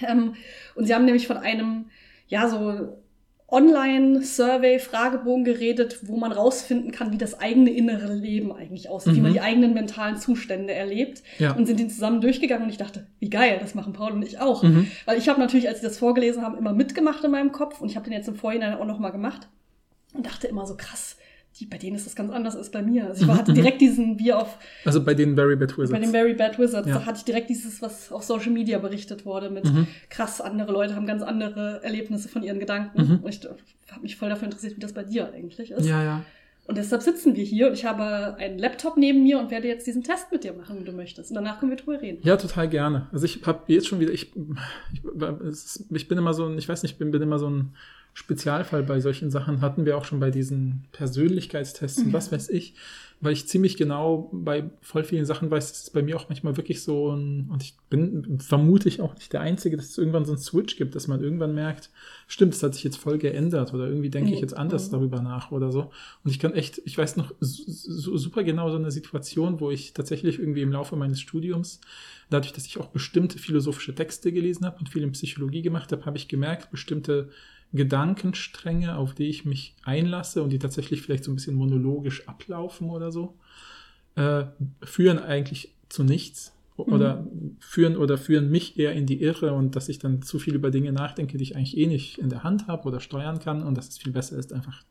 Ähm, 0.01 0.35
und 0.75 0.85
sie 0.85 0.95
haben 0.95 1.05
nämlich 1.05 1.27
von 1.27 1.37
einem, 1.37 1.89
ja, 2.27 2.47
so 2.47 3.00
Online-Survey-Fragebogen 3.51 5.43
geredet, 5.43 5.99
wo 6.03 6.17
man 6.17 6.31
rausfinden 6.31 6.91
kann, 6.91 7.11
wie 7.11 7.17
das 7.17 7.39
eigene 7.39 7.69
innere 7.69 8.13
Leben 8.13 8.51
eigentlich 8.51 8.89
aussieht, 8.89 9.13
wie 9.13 9.17
Mhm. 9.17 9.23
man 9.23 9.33
die 9.33 9.41
eigenen 9.41 9.73
mentalen 9.73 10.17
Zustände 10.17 10.73
erlebt. 10.73 11.21
Ja. 11.39 11.51
Und 11.53 11.65
sind 11.65 11.79
den 11.79 11.89
zusammen 11.89 12.21
durchgegangen 12.21 12.63
und 12.65 12.69
ich 12.69 12.77
dachte, 12.77 13.07
wie 13.19 13.29
geil, 13.29 13.57
das 13.59 13.75
machen 13.75 13.93
Paul 13.93 14.13
und 14.13 14.23
ich 14.23 14.39
auch. 14.39 14.63
Mhm. 14.63 14.87
Weil 15.05 15.17
ich 15.17 15.29
habe 15.29 15.39
natürlich, 15.39 15.67
als 15.67 15.81
sie 15.81 15.85
das 15.87 15.97
vorgelesen 15.97 16.43
haben, 16.43 16.57
immer 16.57 16.73
mitgemacht 16.73 17.23
in 17.23 17.31
meinem 17.31 17.51
Kopf 17.51 17.81
und 17.81 17.89
ich 17.89 17.95
habe 17.95 18.05
den 18.05 18.13
jetzt 18.13 18.27
im 18.27 18.35
Vorhinein 18.35 18.73
auch 18.75 18.85
nochmal 18.85 19.11
gemacht 19.11 19.47
und 20.13 20.25
dachte 20.25 20.47
immer 20.47 20.65
so 20.65 20.75
krass, 20.77 21.17
die, 21.59 21.65
bei 21.65 21.77
denen 21.77 21.95
ist 21.95 22.05
das 22.05 22.15
ganz 22.15 22.31
anders 22.31 22.55
als 22.55 22.71
bei 22.71 22.81
mir. 22.81 23.07
Also 23.07 23.21
ich 23.23 23.27
war, 23.27 23.37
hatte 23.37 23.53
direkt 23.53 23.81
diesen, 23.81 24.17
wie 24.19 24.31
auf, 24.33 24.57
Also 24.85 25.03
bei 25.03 25.13
den 25.13 25.35
Very 25.35 25.55
Bad 25.55 25.71
Wizards. 25.77 25.91
bei 25.91 25.99
den 25.99 26.09
Very 26.11 26.33
Bad 26.33 26.57
Wizards, 26.57 26.87
Ja. 26.87 26.95
da 26.99 27.05
hatte 27.05 27.17
ich 27.19 27.25
direkt 27.25 27.49
dieses, 27.49 27.81
was 27.81 28.11
auf 28.11 28.23
Social 28.23 28.51
Media 28.51 28.79
berichtet 28.79 29.25
wurde 29.25 29.49
mit 29.49 29.65
Mhm. 29.65 29.87
krass, 30.09 30.39
andere 30.41 30.71
Leute 30.71 30.95
haben 30.95 31.05
ganz 31.05 31.21
andere 31.21 31.81
Erlebnisse 31.83 32.29
von 32.29 32.41
ihren 32.43 32.59
Gedanken. 32.59 33.01
Mhm. 33.01 33.19
Und 33.23 33.29
ich 33.29 33.41
habe 33.91 34.01
mich 34.01 34.15
voll 34.15 34.29
dafür 34.29 34.45
interessiert, 34.45 34.75
wie 34.77 34.79
das 34.79 34.93
bei 34.93 35.03
dir 35.03 35.31
eigentlich 35.33 35.71
ist. 35.71 35.85
ja, 35.85 36.03
ja. 36.03 36.23
Und 36.67 36.77
deshalb 36.77 37.01
sitzen 37.01 37.35
wir 37.35 37.43
hier 37.43 37.67
und 37.67 37.73
ich 37.73 37.85
habe 37.85 38.35
einen 38.37 38.57
Laptop 38.59 38.95
neben 38.95 39.23
mir 39.23 39.39
und 39.39 39.49
werde 39.51 39.67
jetzt 39.67 39.87
diesen 39.87 40.03
Test 40.03 40.31
mit 40.31 40.43
dir 40.45 40.53
machen, 40.53 40.77
wenn 40.77 40.85
du 40.85 40.91
möchtest. 40.93 41.31
Und 41.31 41.35
danach 41.35 41.59
können 41.59 41.71
wir 41.71 41.75
drüber 41.77 41.99
reden. 42.01 42.19
Ja, 42.23 42.37
total 42.37 42.69
gerne. 42.69 43.07
Also 43.11 43.25
ich 43.25 43.41
habe 43.45 43.63
jetzt 43.67 43.87
schon 43.87 43.99
wieder, 43.99 44.13
ich, 44.13 44.31
ich, 45.49 45.85
ich 45.89 46.07
bin 46.07 46.17
immer 46.17 46.33
so 46.33 46.45
ein, 46.45 46.57
ich 46.57 46.69
weiß 46.69 46.83
nicht, 46.83 46.97
bin, 46.97 47.11
bin 47.11 47.21
immer 47.21 47.39
so 47.39 47.49
ein 47.49 47.73
Spezialfall 48.13 48.83
bei 48.83 48.99
solchen 48.99 49.31
Sachen. 49.31 49.61
Hatten 49.61 49.85
wir 49.85 49.97
auch 49.97 50.05
schon 50.05 50.19
bei 50.19 50.31
diesen 50.31 50.85
Persönlichkeitstests 50.91 51.99
und 51.99 52.07
Mhm. 52.09 52.13
was 52.13 52.31
weiß 52.31 52.49
ich, 52.49 52.73
weil 53.23 53.33
ich 53.33 53.47
ziemlich 53.47 53.77
genau 53.77 54.29
bei 54.33 54.69
voll 54.81 55.03
vielen 55.03 55.25
Sachen 55.25 55.51
weiß, 55.51 55.69
das 55.71 55.83
ist 55.83 55.93
bei 55.93 56.01
mir 56.01 56.17
auch 56.17 56.27
manchmal 56.27 56.57
wirklich 56.57 56.81
so 56.81 57.11
ein, 57.15 57.49
und 57.51 57.61
ich 57.61 57.75
bin 57.89 58.39
vermutlich 58.39 58.99
auch 58.99 59.13
nicht 59.13 59.31
der 59.31 59.41
Einzige, 59.41 59.77
dass 59.77 59.89
es 59.89 59.97
irgendwann 59.99 60.25
so 60.25 60.31
einen 60.33 60.41
Switch 60.41 60.75
gibt, 60.75 60.95
dass 60.95 61.07
man 61.07 61.21
irgendwann 61.23 61.53
merkt, 61.53 61.91
stimmt, 62.27 62.55
es 62.55 62.63
hat 62.63 62.73
sich 62.73 62.83
jetzt 62.83 62.97
voll 62.97 63.19
geändert 63.19 63.73
oder 63.75 63.87
irgendwie 63.87 64.09
denke 64.09 64.33
ich 64.33 64.41
jetzt 64.41 64.57
anders 64.57 64.87
Mhm. 64.87 64.91
darüber 64.93 65.21
nach 65.21 65.51
oder 65.51 65.71
so. 65.71 65.91
Und 66.23 66.31
ich 66.31 66.39
kann 66.39 66.53
echt, 66.53 66.81
ich 66.83 66.97
weiß 66.97 67.15
noch 67.17 67.31
su- 67.39 68.17
super 68.17 68.43
genau 68.43 68.71
so 68.71 68.77
eine 68.77 68.91
Situation, 68.91 69.59
wo 69.59 69.69
ich 69.69 69.93
tatsächlich 69.93 70.39
irgendwie 70.39 70.61
im 70.63 70.71
Laufe 70.71 70.95
meines 70.95 71.21
Studiums, 71.21 71.79
dadurch, 72.31 72.53
dass 72.53 72.65
ich 72.65 72.79
auch 72.79 72.87
bestimmte 72.87 73.37
philosophische 73.37 73.93
Texte 73.93 74.31
gelesen 74.33 74.65
habe 74.65 74.79
und 74.79 74.89
viel 74.89 75.03
in 75.03 75.11
Psychologie 75.11 75.61
gemacht 75.61 75.91
habe, 75.91 76.05
habe 76.05 76.17
ich 76.17 76.27
gemerkt, 76.27 76.71
bestimmte 76.71 77.29
Gedankenstränge, 77.73 78.95
auf 78.97 79.13
die 79.13 79.27
ich 79.27 79.45
mich 79.45 79.75
einlasse 79.83 80.43
und 80.43 80.49
die 80.51 80.59
tatsächlich 80.59 81.01
vielleicht 81.01 81.23
so 81.23 81.31
ein 81.31 81.35
bisschen 81.35 81.55
monologisch 81.55 82.27
ablaufen 82.27 82.89
oder 82.89 83.11
so, 83.11 83.37
äh, 84.15 84.45
führen 84.83 85.19
eigentlich 85.19 85.73
zu 85.89 86.03
nichts 86.03 86.53
oder 86.77 87.27
führen 87.59 87.95
oder 87.95 88.17
führen 88.17 88.49
mich 88.49 88.79
eher 88.79 88.93
in 88.93 89.05
die 89.05 89.21
Irre 89.21 89.53
und 89.53 89.75
dass 89.75 89.87
ich 89.87 89.99
dann 89.99 90.21
zu 90.23 90.39
viel 90.39 90.55
über 90.55 90.71
Dinge 90.71 90.91
nachdenke, 90.91 91.37
die 91.37 91.43
ich 91.43 91.55
eigentlich 91.55 91.77
eh 91.77 91.85
nicht 91.85 92.17
in 92.17 92.29
der 92.29 92.43
Hand 92.43 92.67
habe 92.67 92.87
oder 92.87 92.99
steuern 92.99 93.39
kann 93.39 93.61
und 93.63 93.77
dass 93.77 93.89
es 93.89 93.97
viel 93.99 94.11
besser 94.11 94.37
ist, 94.37 94.51
einfach 94.51 94.83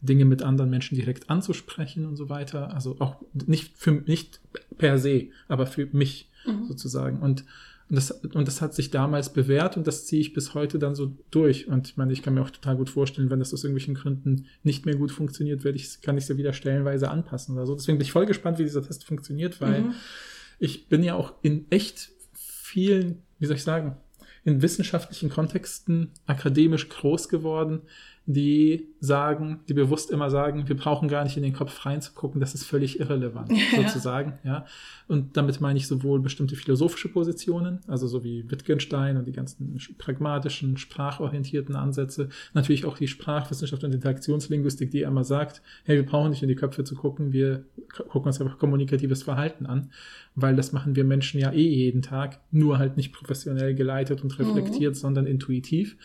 Dinge 0.00 0.24
mit 0.24 0.42
anderen 0.42 0.70
Menschen 0.70 0.94
direkt 0.94 1.28
anzusprechen 1.28 2.06
und 2.06 2.14
so 2.16 2.28
weiter. 2.28 2.72
Also 2.72 2.96
auch 3.00 3.16
nicht 3.32 3.76
für 3.76 3.90
nicht 3.90 4.40
per 4.76 4.98
se, 4.98 5.28
aber 5.48 5.66
für 5.66 5.86
mich 5.92 6.28
Mhm. 6.46 6.66
sozusagen. 6.66 7.18
Und, 7.18 7.44
und, 7.90 7.96
das, 7.96 8.10
und 8.10 8.46
das 8.46 8.60
hat 8.60 8.74
sich 8.74 8.90
damals 8.90 9.32
bewährt 9.32 9.76
und 9.76 9.86
das 9.86 10.06
ziehe 10.06 10.20
ich 10.20 10.34
bis 10.34 10.52
heute 10.54 10.78
dann 10.78 10.94
so 10.94 11.16
durch. 11.30 11.68
Und 11.68 11.88
ich 11.88 11.96
meine, 11.96 12.12
ich 12.12 12.22
kann 12.22 12.34
mir 12.34 12.42
auch 12.42 12.50
total 12.50 12.76
gut 12.76 12.90
vorstellen, 12.90 13.30
wenn 13.30 13.38
das 13.38 13.54
aus 13.54 13.64
irgendwelchen 13.64 13.94
Gründen 13.94 14.46
nicht 14.62 14.84
mehr 14.84 14.96
gut 14.96 15.10
funktioniert, 15.10 15.64
werde 15.64 15.76
ich, 15.76 16.02
kann 16.02 16.18
ich 16.18 16.24
es 16.24 16.28
ja 16.28 16.36
wieder 16.36 16.52
stellenweise 16.52 17.10
anpassen 17.10 17.54
oder 17.56 17.66
so. 17.66 17.74
Deswegen 17.74 17.98
bin 17.98 18.04
ich 18.04 18.12
voll 18.12 18.26
gespannt, 18.26 18.58
wie 18.58 18.64
dieser 18.64 18.82
Test 18.82 19.04
funktioniert, 19.04 19.60
weil 19.60 19.82
Mhm. 19.82 19.94
ich 20.58 20.88
bin 20.88 21.02
ja 21.02 21.14
auch 21.14 21.32
in 21.42 21.66
echt 21.70 22.10
vielen, 22.34 23.22
wie 23.38 23.46
soll 23.46 23.56
ich 23.56 23.62
sagen, 23.62 23.96
in 24.44 24.60
wissenschaftlichen 24.62 25.30
Kontexten 25.30 26.10
akademisch 26.26 26.88
groß 26.88 27.28
geworden, 27.28 27.82
die 28.30 28.88
sagen, 29.00 29.60
die 29.70 29.74
bewusst 29.74 30.10
immer 30.10 30.28
sagen, 30.28 30.68
wir 30.68 30.76
brauchen 30.76 31.08
gar 31.08 31.24
nicht 31.24 31.38
in 31.38 31.42
den 31.42 31.54
Kopf 31.54 31.86
reinzugucken, 31.86 32.42
das 32.42 32.54
ist 32.54 32.64
völlig 32.64 33.00
irrelevant, 33.00 33.50
Ja. 33.50 33.58
sozusagen, 33.82 34.34
ja. 34.44 34.66
Und 35.06 35.38
damit 35.38 35.62
meine 35.62 35.78
ich 35.78 35.86
sowohl 35.86 36.20
bestimmte 36.20 36.54
philosophische 36.54 37.08
Positionen, 37.08 37.78
also 37.86 38.06
so 38.06 38.24
wie 38.24 38.50
Wittgenstein 38.50 39.16
und 39.16 39.26
die 39.26 39.32
ganzen 39.32 39.80
pragmatischen, 39.96 40.76
sprachorientierten 40.76 41.74
Ansätze, 41.74 42.28
natürlich 42.52 42.84
auch 42.84 42.98
die 42.98 43.08
Sprachwissenschaft 43.08 43.82
und 43.82 43.94
Interaktionslinguistik, 43.94 44.90
die 44.90 45.02
immer 45.02 45.24
sagt, 45.24 45.62
hey, 45.84 45.96
wir 45.96 46.04
brauchen 46.04 46.28
nicht 46.28 46.42
in 46.42 46.48
die 46.48 46.54
Köpfe 46.54 46.84
zu 46.84 46.96
gucken, 46.96 47.32
wir 47.32 47.64
gucken 48.10 48.26
uns 48.26 48.42
einfach 48.42 48.58
kommunikatives 48.58 49.22
Verhalten 49.22 49.64
an, 49.64 49.90
weil 50.34 50.54
das 50.54 50.72
machen 50.72 50.96
wir 50.96 51.04
Menschen 51.04 51.40
ja 51.40 51.50
eh 51.50 51.66
jeden 51.66 52.02
Tag, 52.02 52.40
nur 52.50 52.76
halt 52.76 52.98
nicht 52.98 53.14
professionell 53.14 53.74
geleitet 53.74 54.22
und 54.22 54.38
reflektiert, 54.38 54.96
sondern 54.96 55.26
intuitiv. 55.26 55.96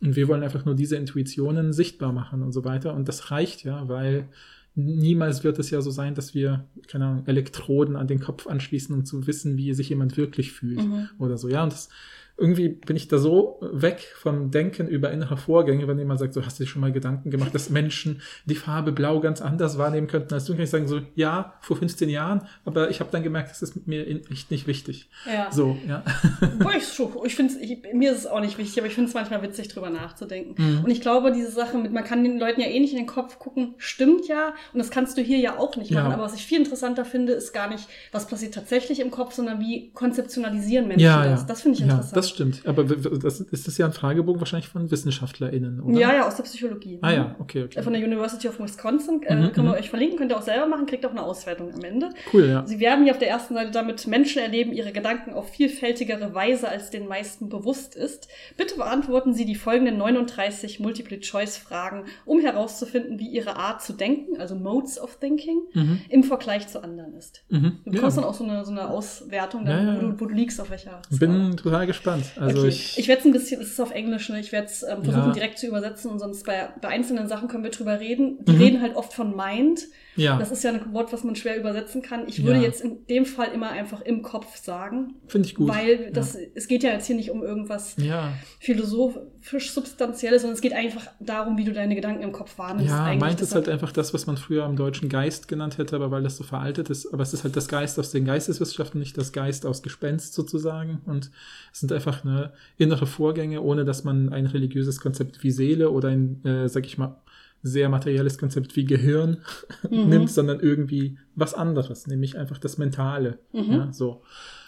Und 0.00 0.16
wir 0.16 0.28
wollen 0.28 0.42
einfach 0.42 0.64
nur 0.64 0.74
diese 0.74 0.96
Intuitionen 0.96 1.65
sichtbar 1.72 2.12
machen 2.12 2.42
und 2.42 2.52
so 2.52 2.64
weiter. 2.64 2.94
Und 2.94 3.08
das 3.08 3.30
reicht 3.30 3.64
ja, 3.64 3.88
weil 3.88 4.28
niemals 4.74 5.42
wird 5.44 5.58
es 5.58 5.70
ja 5.70 5.80
so 5.80 5.90
sein, 5.90 6.14
dass 6.14 6.34
wir, 6.34 6.66
keine 6.86 7.06
Ahnung, 7.06 7.26
Elektroden 7.26 7.96
an 7.96 8.06
den 8.06 8.20
Kopf 8.20 8.46
anschließen, 8.46 8.94
um 8.94 9.04
zu 9.04 9.26
wissen, 9.26 9.56
wie 9.56 9.72
sich 9.74 9.88
jemand 9.88 10.16
wirklich 10.16 10.52
fühlt 10.52 10.84
Mhm. 10.84 11.08
oder 11.18 11.38
so. 11.38 11.48
Ja, 11.48 11.62
und 11.62 11.72
das 11.72 11.88
irgendwie 12.38 12.68
bin 12.68 12.96
ich 12.96 13.08
da 13.08 13.18
so 13.18 13.58
weg 13.60 14.00
vom 14.16 14.50
Denken 14.50 14.88
über 14.88 15.10
innere 15.10 15.36
Vorgänge, 15.36 15.88
wenn 15.88 15.98
jemand 15.98 16.20
sagt, 16.20 16.34
so 16.34 16.44
hast 16.44 16.58
du 16.58 16.64
dir 16.64 16.68
schon 16.68 16.82
mal 16.82 16.92
Gedanken 16.92 17.30
gemacht, 17.30 17.54
dass 17.54 17.70
Menschen 17.70 18.20
die 18.44 18.54
Farbe 18.56 18.92
blau 18.92 19.20
ganz 19.20 19.40
anders 19.40 19.78
wahrnehmen 19.78 20.06
könnten 20.06 20.34
als 20.34 20.44
du, 20.44 20.52
kann 20.52 20.62
ich 20.64 20.70
sagen 20.70 20.86
so, 20.86 21.00
ja, 21.14 21.54
vor 21.60 21.76
15 21.76 22.08
Jahren, 22.10 22.42
aber 22.64 22.90
ich 22.90 23.00
habe 23.00 23.10
dann 23.10 23.22
gemerkt, 23.22 23.50
das 23.50 23.62
ist 23.62 23.86
mir 23.86 24.06
echt 24.30 24.50
nicht 24.50 24.66
wichtig. 24.66 25.08
Ja. 25.26 25.50
So, 25.50 25.78
ja. 25.88 26.02
Boah, 26.58 26.72
ich, 26.76 26.84
ich 27.24 27.34
finde 27.36 27.54
mir 27.94 28.12
ist 28.12 28.18
es 28.18 28.26
auch 28.26 28.40
nicht 28.40 28.58
wichtig, 28.58 28.78
aber 28.78 28.86
ich 28.86 28.94
finde 28.94 29.08
es 29.08 29.14
manchmal 29.14 29.42
witzig, 29.42 29.68
drüber 29.68 29.88
nachzudenken. 29.90 30.54
Mhm. 30.62 30.84
Und 30.84 30.90
ich 30.90 31.00
glaube, 31.00 31.32
diese 31.32 31.50
Sache 31.50 31.78
mit, 31.78 31.92
man 31.92 32.04
kann 32.04 32.22
den 32.22 32.38
Leuten 32.38 32.60
ja 32.60 32.66
eh 32.66 32.80
nicht 32.80 32.92
in 32.92 32.98
den 32.98 33.06
Kopf 33.06 33.38
gucken, 33.38 33.74
stimmt 33.78 34.28
ja. 34.28 34.48
Und 34.72 34.78
das 34.78 34.90
kannst 34.90 35.16
du 35.16 35.22
hier 35.22 35.38
ja 35.38 35.58
auch 35.58 35.76
nicht 35.76 35.90
Ja. 35.90 36.02
machen. 36.02 36.12
Aber 36.12 36.22
was 36.24 36.34
ich 36.34 36.44
viel 36.44 36.58
interessanter 36.58 37.04
finde, 37.04 37.32
ist 37.32 37.52
gar 37.52 37.68
nicht, 37.70 37.88
was 38.12 38.26
passiert 38.26 38.54
tatsächlich 38.54 39.00
im 39.00 39.10
Kopf, 39.10 39.32
sondern 39.32 39.58
wie 39.60 39.90
konzeptionalisieren 39.92 40.88
Menschen 40.88 41.04
Ja, 41.04 41.24
das. 41.24 41.40
ja. 41.42 41.46
Das 41.46 41.62
finde 41.62 41.74
ich 41.76 41.80
ja, 41.80 41.86
interessant. 41.86 42.16
Das 42.26 42.34
stimmt. 42.34 42.66
Aber 42.66 42.84
das 42.84 43.40
ist 43.40 43.66
das 43.66 43.78
ja 43.78 43.86
ein 43.86 43.92
Fragebogen 43.92 44.40
wahrscheinlich 44.40 44.68
von 44.68 44.90
WissenschaftlerInnen, 44.90 45.80
oder? 45.80 45.98
ja, 45.98 46.14
ja, 46.14 46.26
aus 46.26 46.36
der 46.36 46.42
Psychologie. 46.44 46.98
Ah 47.02 47.10
ja, 47.12 47.36
okay, 47.38 47.64
okay. 47.64 47.82
Von 47.82 47.92
der 47.92 48.02
University 48.04 48.48
of 48.48 48.58
Wisconsin. 48.60 49.22
Äh, 49.22 49.34
Mhm, 49.36 49.52
können 49.52 49.66
wir 49.66 49.72
mhm. 49.72 49.78
euch 49.78 49.90
verlinken, 49.90 50.18
könnt 50.18 50.32
ihr 50.32 50.38
auch 50.38 50.42
selber 50.42 50.66
machen, 50.66 50.86
kriegt 50.86 51.04
auch 51.06 51.10
eine 51.10 51.22
Auswertung 51.22 51.72
am 51.72 51.82
Ende. 51.82 52.10
Cool, 52.32 52.46
ja. 52.48 52.66
Sie 52.66 52.80
werben 52.80 53.04
hier 53.04 53.12
auf 53.12 53.18
der 53.18 53.28
ersten 53.28 53.54
Seite 53.54 53.70
damit, 53.70 54.06
Menschen 54.06 54.40
erleben 54.40 54.72
ihre 54.72 54.92
Gedanken 54.92 55.32
auf 55.34 55.50
vielfältigere 55.50 56.34
Weise, 56.34 56.68
als 56.68 56.90
den 56.90 57.06
meisten 57.08 57.48
bewusst 57.48 57.94
ist. 57.94 58.28
Bitte 58.56 58.76
beantworten 58.76 59.34
Sie 59.34 59.44
die 59.44 59.54
folgenden 59.54 59.98
39 59.98 60.80
Multiple-Choice-Fragen, 60.80 62.04
um 62.24 62.40
herauszufinden, 62.40 63.18
wie 63.18 63.28
Ihre 63.28 63.56
Art 63.56 63.82
zu 63.82 63.92
denken, 63.92 64.40
also 64.40 64.54
Modes 64.54 64.98
of 65.00 65.16
Thinking, 65.16 65.60
Mhm. 65.74 66.00
im 66.08 66.22
Vergleich 66.24 66.68
zu 66.68 66.82
anderen 66.82 67.14
ist. 67.14 67.44
Mhm. 67.48 67.78
Du 67.84 67.90
bekommst 67.92 68.16
ja. 68.16 68.22
dann 68.22 68.30
auch 68.30 68.34
so 68.34 68.44
eine, 68.44 68.64
so 68.64 68.70
eine 68.70 68.88
Auswertung, 68.88 69.64
dann, 69.64 69.86
Ja, 69.86 69.94
ja. 69.94 70.02
Wo, 70.02 70.06
du, 70.06 70.20
wo 70.20 70.26
du 70.26 70.34
liegst, 70.34 70.60
auf 70.60 70.70
welcher 70.70 71.00
Skala. 71.12 71.18
Bin 71.32 71.56
total 71.56 71.86
gespannt. 71.86 72.15
Also 72.36 72.58
okay. 72.60 72.68
ich, 72.68 72.98
Ich, 72.98 73.08
werde 73.08 73.20
es 73.20 73.26
ein 73.26 73.32
bisschen, 73.32 73.60
es 73.60 73.68
ist 73.70 73.80
auf 73.80 73.90
Englisch, 73.90 74.28
ne? 74.28 74.40
ich 74.40 74.52
werde 74.52 74.66
es 74.66 74.82
ähm, 74.82 75.02
versuchen 75.04 75.28
Ja. 75.28 75.32
direkt 75.32 75.58
zu 75.58 75.66
übersetzen 75.66 76.10
und 76.10 76.18
sonst 76.18 76.44
bei, 76.44 76.68
bei 76.80 76.88
einzelnen 76.88 77.28
Sachen 77.28 77.48
können 77.48 77.64
wir 77.64 77.70
drüber 77.70 78.00
reden. 78.00 78.44
Die 78.44 78.52
Mhm. 78.52 78.58
reden 78.62 78.80
halt 78.82 78.96
oft 78.96 79.12
von 79.12 79.34
Mind. 79.36 79.86
Ja, 80.16 80.38
Das 80.38 80.50
ist 80.50 80.64
ja 80.64 80.72
ein 80.72 80.92
Wort, 80.92 81.12
was 81.12 81.24
man 81.24 81.36
schwer 81.36 81.58
übersetzen 81.58 82.02
kann. 82.02 82.26
Ich 82.28 82.44
würde 82.44 82.58
Ja. 82.58 82.64
jetzt 82.64 82.80
in 82.80 83.06
dem 83.06 83.24
Fall 83.26 83.48
immer 83.54 83.70
einfach 83.70 84.00
im 84.00 84.22
Kopf 84.22 84.56
sagen, 84.56 85.14
finde 85.28 85.48
ich 85.48 85.54
gut. 85.54 85.68
weil 85.68 86.10
das, 86.12 86.36
es 86.54 86.68
geht 86.68 86.82
ja 86.82 86.90
jetzt 86.92 87.06
hier 87.06 87.16
nicht 87.16 87.30
um 87.30 87.42
irgendwas 87.42 87.94
ja, 87.98 88.32
philosophisch 88.58 89.70
Substanzielles, 89.72 90.42
sondern 90.42 90.54
es 90.54 90.60
geht 90.60 90.72
einfach 90.72 91.06
darum, 91.20 91.56
wie 91.58 91.64
du 91.64 91.72
deine 91.72 91.94
Gedanken 91.94 92.22
im 92.22 92.32
Kopf 92.32 92.58
wahrnimmst. 92.58 92.88
ja, 92.90 93.14
meint 93.14 93.40
ist 93.40 93.50
Deshalb- 93.52 93.66
halt 93.66 93.68
einfach 93.74 93.92
das, 93.92 94.12
was 94.14 94.26
man 94.26 94.36
früher 94.36 94.64
am 94.64 94.76
deutschen 94.76 95.08
Geist 95.08 95.48
genannt 95.48 95.78
hätte, 95.78 95.96
aber 95.96 96.10
weil 96.10 96.22
das 96.22 96.36
so 96.36 96.44
veraltet 96.44 96.90
ist. 96.90 97.12
Aber 97.12 97.22
es 97.22 97.32
ist 97.32 97.44
halt 97.44 97.56
das 97.56 97.68
Geist 97.68 97.98
aus 97.98 98.10
den 98.10 98.24
Geisteswissenschaften, 98.24 98.98
nicht 99.00 99.16
das 99.18 99.32
Geist 99.32 99.66
aus 99.66 99.82
Gespenst 99.82 100.34
sozusagen. 100.34 101.00
Und 101.06 101.30
es 101.72 101.80
sind 101.80 101.92
einfach 101.92 102.24
ne, 102.24 102.52
innere 102.76 103.06
Vorgänge, 103.06 103.60
ohne 103.62 103.84
dass 103.84 104.04
man 104.04 104.32
ein 104.32 104.46
religiöses 104.46 105.00
Konzept 105.00 105.42
wie 105.42 105.50
Seele 105.50 105.90
oder 105.90 106.08
ein, 106.08 106.44
äh, 106.44 106.68
sag 106.68 106.86
ich 106.86 106.98
mal, 106.98 107.16
sehr 107.62 107.88
materielles 107.88 108.38
Konzept 108.38 108.76
wie 108.76 108.84
Gehirn 108.84 109.38
Mhm. 109.90 110.08
nimmt, 110.08 110.30
sondern 110.30 110.60
irgendwie 110.60 111.18
was 111.34 111.54
anderes, 111.54 112.06
nämlich 112.06 112.36
einfach 112.38 112.58
das 112.58 112.78
Mentale. 112.78 113.38
Mhm. 113.52 113.72
Ja, 113.72 113.88
so. 113.92 114.22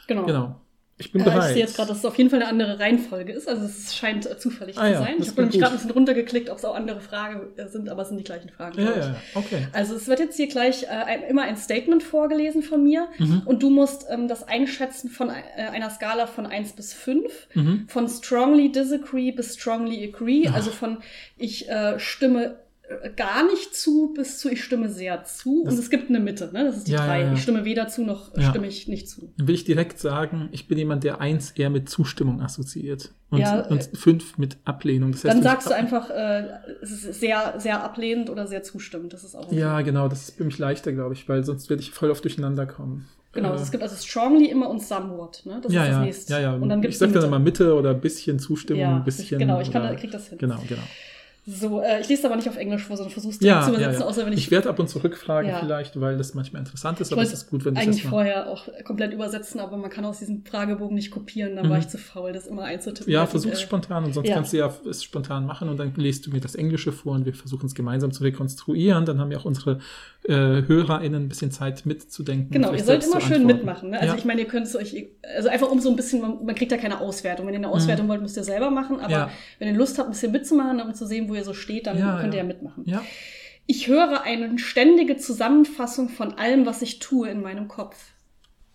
Genau. 0.07 0.25
Genau. 0.27 0.61
Ich 1.01 1.13
bin 1.13 1.21
Äh, 1.21 1.25
bereit. 1.27 1.43
ich 1.51 1.53
sehe 1.53 1.63
jetzt 1.63 1.77
gerade, 1.77 1.91
dass 1.91 1.99
es 1.99 2.05
auf 2.05 2.19
jeden 2.19 2.29
Fall 2.29 2.41
eine 2.43 2.49
andere 2.51 2.81
Reihenfolge 2.81 3.33
ist. 3.33 3.49
Also 3.49 3.67
es 3.67 3.95
scheint 3.95 4.27
äh, 4.27 4.37
zufällig 4.37 4.77
Ah 4.77 4.87
zu 4.87 4.93
ja, 4.95 4.99
sein. 4.99 5.15
Ich 5.21 5.29
habe 5.29 5.43
nämlich 5.43 5.61
gerade 5.61 5.73
ein 5.75 5.77
bisschen 5.77 5.93
runtergeklickt, 5.93 6.51
ob 6.51 6.59
es 6.59 6.65
auch 6.65 6.75
andere 6.75 7.01
Fragen 7.01 7.57
äh, 7.57 7.69
sind, 7.69 7.89
aber 7.89 8.03
es 8.03 8.09
sind 8.09 8.17
die 8.19 8.25
gleichen 8.25 8.49
Fragen. 8.51 8.81
ja, 8.83 8.99
ja, 8.99 9.17
okay. 9.37 9.69
Also 9.73 9.95
es 9.95 10.09
wird 10.09 10.19
jetzt 10.19 10.37
hier 10.37 10.49
gleich 10.49 10.83
äh, 10.83 10.87
ein, 10.89 11.23
immer 11.23 11.43
ein 11.43 11.57
Statement 11.57 12.03
vorgelesen 12.03 12.63
von 12.65 12.83
mir 12.83 13.07
Mhm. 13.19 13.43
und 13.45 13.63
du 13.63 13.71
musst 13.71 14.07
ähm, 14.11 14.27
das 14.27 14.43
einschätzen 14.49 15.09
von 15.09 15.29
äh, 15.29 15.33
einer 15.71 15.91
Skala 15.91 16.27
von 16.27 16.47
1 16.47 16.73
bis 16.73 16.93
5, 16.95 17.49
Mhm. 17.55 17.85
von 17.87 18.09
strongly 18.09 18.73
disagree 18.73 19.31
bis 19.31 19.55
strongly 19.55 20.03
agree, 20.13 20.49
also 20.49 20.73
von 20.73 20.99
ich 21.37 21.69
äh, 21.69 21.97
stimme 22.01 22.57
gar 23.17 23.45
nicht 23.47 23.75
zu 23.77 24.13
bis 24.15 24.39
zu 24.39 24.51
ich 24.51 24.65
stimme 24.65 24.89
sehr 24.89 25.23
zu 25.25 25.63
Das- 25.65 25.75
und 25.75 25.81
es 25.81 25.91
gibt 25.91 26.09
eine 26.09 26.21
Mitte, 26.21 26.51
ne? 26.53 26.65
das 26.65 26.79
ist 26.79 26.89
die 26.89 26.93
Ja, 26.93 27.07
3. 27.07 27.21
ja, 27.21 27.27
ja. 27.27 27.33
Ich 27.35 27.43
stimme 27.43 27.65
weder 27.65 27.89
zu 27.89 28.03
noch 28.03 28.31
stimme 28.39 28.67
ich 28.67 28.89
nicht 28.89 29.09
zu. 29.11 29.31
Dann 29.37 29.47
will 29.49 29.55
ich 29.55 29.65
direkt 29.65 29.99
sagen, 29.99 30.49
ich 30.53 30.69
bin 30.69 30.79
jemand, 30.79 31.05
der 31.05 31.21
eins 31.21 31.51
eher 31.51 31.69
mit 31.71 31.89
Zustimmung 31.91 32.41
assoziiert 32.41 33.13
und, 33.31 33.41
Ja, 33.41 33.61
äh, 33.67 33.69
und 33.69 33.83
fünf 33.95 34.39
mit 34.39 34.57
Ablehnung. 34.65 35.13
Das 35.13 35.25
heißt, 35.25 35.31
Dann 35.33 35.39
ich- 35.39 35.45
sagst 35.45 35.69
du 35.69 35.75
einfach, 35.75 36.09
äh, 36.11 36.45
es 36.81 36.91
ist 36.93 37.21
sehr, 37.21 37.55
sehr 37.59 37.85
ablehnend 37.85 38.31
oder 38.31 38.47
sehr 38.47 38.63
zustimmend. 38.63 39.13
Das 39.13 39.23
ist 39.25 39.35
auch 39.35 39.47
okay. 39.47 39.59
Ja, 39.59 39.81
genau, 39.83 40.09
das 40.09 40.29
ist 40.31 40.37
für 40.39 40.45
mich 40.45 40.59
leichter, 40.59 40.93
glaube 40.93 41.13
ich, 41.15 41.29
weil 41.29 41.45
sonst 41.45 41.69
werde 41.69 41.83
ich 41.83 41.91
voll 41.91 42.11
auf 42.11 42.21
Durcheinander 42.23 42.65
kommen. 42.67 43.07
Genau, 43.33 43.53
Äh, 43.53 43.57
es 43.57 43.71
gibt 43.71 43.83
also 43.83 43.95
strongly 43.97 44.47
immer 44.47 44.71
und 44.71 44.83
somewhat. 44.83 45.43
Ne? 45.45 45.61
Das 45.63 45.71
ja, 45.71 45.83
ist 45.85 45.91
das 45.93 46.01
nächste. 46.05 46.33
ja, 46.33 46.41
ja. 46.41 46.55
Und 46.55 46.71
dann 46.71 46.79
ich 46.79 46.83
gibt's 46.85 46.99
sage 47.01 47.13
die 47.13 47.19
dann 47.19 47.27
immer 47.27 47.39
Mitte 47.39 47.75
oder 47.75 47.91
ein 47.91 48.01
bisschen 48.01 48.39
Zustimmung, 48.39 48.81
Ja, 48.81 48.97
ein 48.97 49.05
bisschen. 49.05 49.39
genau, 49.39 49.61
ich 49.61 49.71
kann, 49.71 49.83
oder, 49.83 49.95
krieg 49.95 50.11
das 50.11 50.29
hin. 50.29 50.39
Genau, 50.39 50.57
genau. 50.67 50.81
So, 51.51 51.81
äh, 51.81 52.03
ich 52.03 52.09
lese 52.11 52.27
aber 52.27 52.37
nicht 52.37 52.47
auf 52.47 52.59
Englisch 52.59 52.83
vor, 52.85 52.97
sondern 52.99 53.11
versuch's 53.13 53.39
direkt 53.39 53.61
Ja, 53.61 53.65
zu 53.67 53.71
ja, 53.73 53.79
übersetzen, 53.79 54.03
ja. 54.03 54.07
außer 54.07 54.27
wenn 54.27 54.35
ich, 54.35 54.41
ich, 54.41 54.51
werde 54.51 54.69
ab 54.69 54.79
und 54.79 54.89
zu 54.91 55.03
rückfragen 55.03 55.49
Ja. 55.51 55.61
vielleicht, 55.61 55.99
weil 55.99 56.19
das 56.19 56.35
manchmal 56.35 56.61
interessant 56.61 57.01
ist, 57.01 57.07
Ich 57.09 57.13
aber 57.15 57.23
es 57.23 57.33
ist 57.33 57.49
gut, 57.49 57.65
wenn 57.65 57.75
ich 57.75 57.81
eigentlich 57.81 58.03
das 58.03 58.11
vorher 58.11 58.49
auch 58.51 58.69
komplett 58.85 59.15
übersetzen, 59.15 59.59
aber 59.59 59.79
man 59.79 59.89
kann 59.89 60.05
aus 60.05 60.19
diesem 60.19 60.45
Fragebogen 60.45 60.95
nicht 60.95 61.11
kopieren, 61.11 61.57
dann 61.57 61.71
war 61.71 61.77
Mhm. 61.77 61.83
ich 61.85 61.89
zu 61.89 61.97
faul, 61.97 62.35
das 62.35 62.47
immer 62.47 62.65
einzutippen. 62.65 63.11
Ja, 63.11 63.21
Also, 63.23 63.31
versuch's 63.31 63.61
äh, 63.61 63.63
spontan 63.63 64.05
und 64.05 64.13
sonst 64.13 64.29
ja. 64.29 64.35
kannst 64.35 64.53
du 64.53 64.59
ja 64.59 64.71
es 64.91 65.03
spontan 65.03 65.47
machen 65.47 65.71
und 65.71 65.79
dann 65.79 65.95
lest 65.97 66.27
du 66.27 66.31
mir 66.31 66.41
das 66.41 66.55
Englische 66.55 66.93
vor 66.93 67.15
und 67.15 67.25
wir 67.25 67.33
versuchen 67.33 67.65
es 67.65 67.75
gemeinsam 67.75 68.13
zu 68.13 68.25
rekonstruieren. 68.25 69.07
Dann 69.07 69.19
haben 69.19 69.33
ja 69.33 69.39
auch 69.39 69.47
unsere 69.47 69.79
äh, 70.25 70.35
HörerInnen 70.67 71.23
ein 71.25 71.29
bisschen 71.31 71.51
Zeit 71.51 71.87
mitzudenken. 71.87 72.51
Genau, 72.51 72.73
ihr 72.75 72.85
sollt 72.85 73.05
immer 73.07 73.23
schön 73.23 73.47
mitmachen. 73.47 73.91
Ne? 73.91 74.01
Also 74.01 74.13
ja. 74.13 74.19
ich 74.19 74.27
meine, 74.27 74.43
ihr 74.43 74.49
könnt 74.49 74.67
es 74.67 74.77
euch, 74.77 75.07
also 75.37 75.49
einfach 75.49 75.71
um 75.71 75.81
so 75.81 75.89
ein 75.89 75.97
bisschen, 75.97 76.21
man, 76.21 76.45
man 76.45 76.55
kriegt 76.55 76.73
ja 76.73 76.77
keine 76.79 77.01
Auswertung. 77.01 77.47
Wenn 77.47 77.55
ihr 77.55 77.61
eine 77.61 77.71
Auswertung 77.71 78.07
wollt, 78.09 78.21
müsst 78.21 78.37
ihr 78.37 78.45
selber 78.45 78.71
machen, 78.71 78.97
aber 79.01 79.07
Mhm. 79.09 79.13
Ja. 79.13 79.31
wenn 79.61 79.69
ihr 79.69 79.75
Lust 79.75 79.97
habt, 79.99 80.09
ein 80.09 80.13
bisschen 80.13 80.33
mitzumachen, 80.33 80.81
um 80.83 80.93
zu 80.93 81.07
sehen, 81.07 81.29
wo 81.29 81.35
ihr 81.39 81.45
so 81.45 81.55
steht, 81.55 81.87
dann 81.87 81.99
Ja, 81.99 82.21
könnt 82.21 82.35
ihr 82.35 82.39
ja. 82.39 82.45
ja 82.45 82.49
mitmachen. 82.49 82.85
ja. 82.87 83.03
Ich 83.71 83.87
höre 83.87 84.23
eine 84.23 84.59
ständige 84.59 85.19
Zusammenfassung 85.19 86.09
von 86.09 86.33
allem, 86.35 86.65
was 86.65 86.81
ich 86.81 87.01
tue 87.01 87.29
in 87.29 87.43
meinem 87.43 87.69
Kopf. 87.69 88.13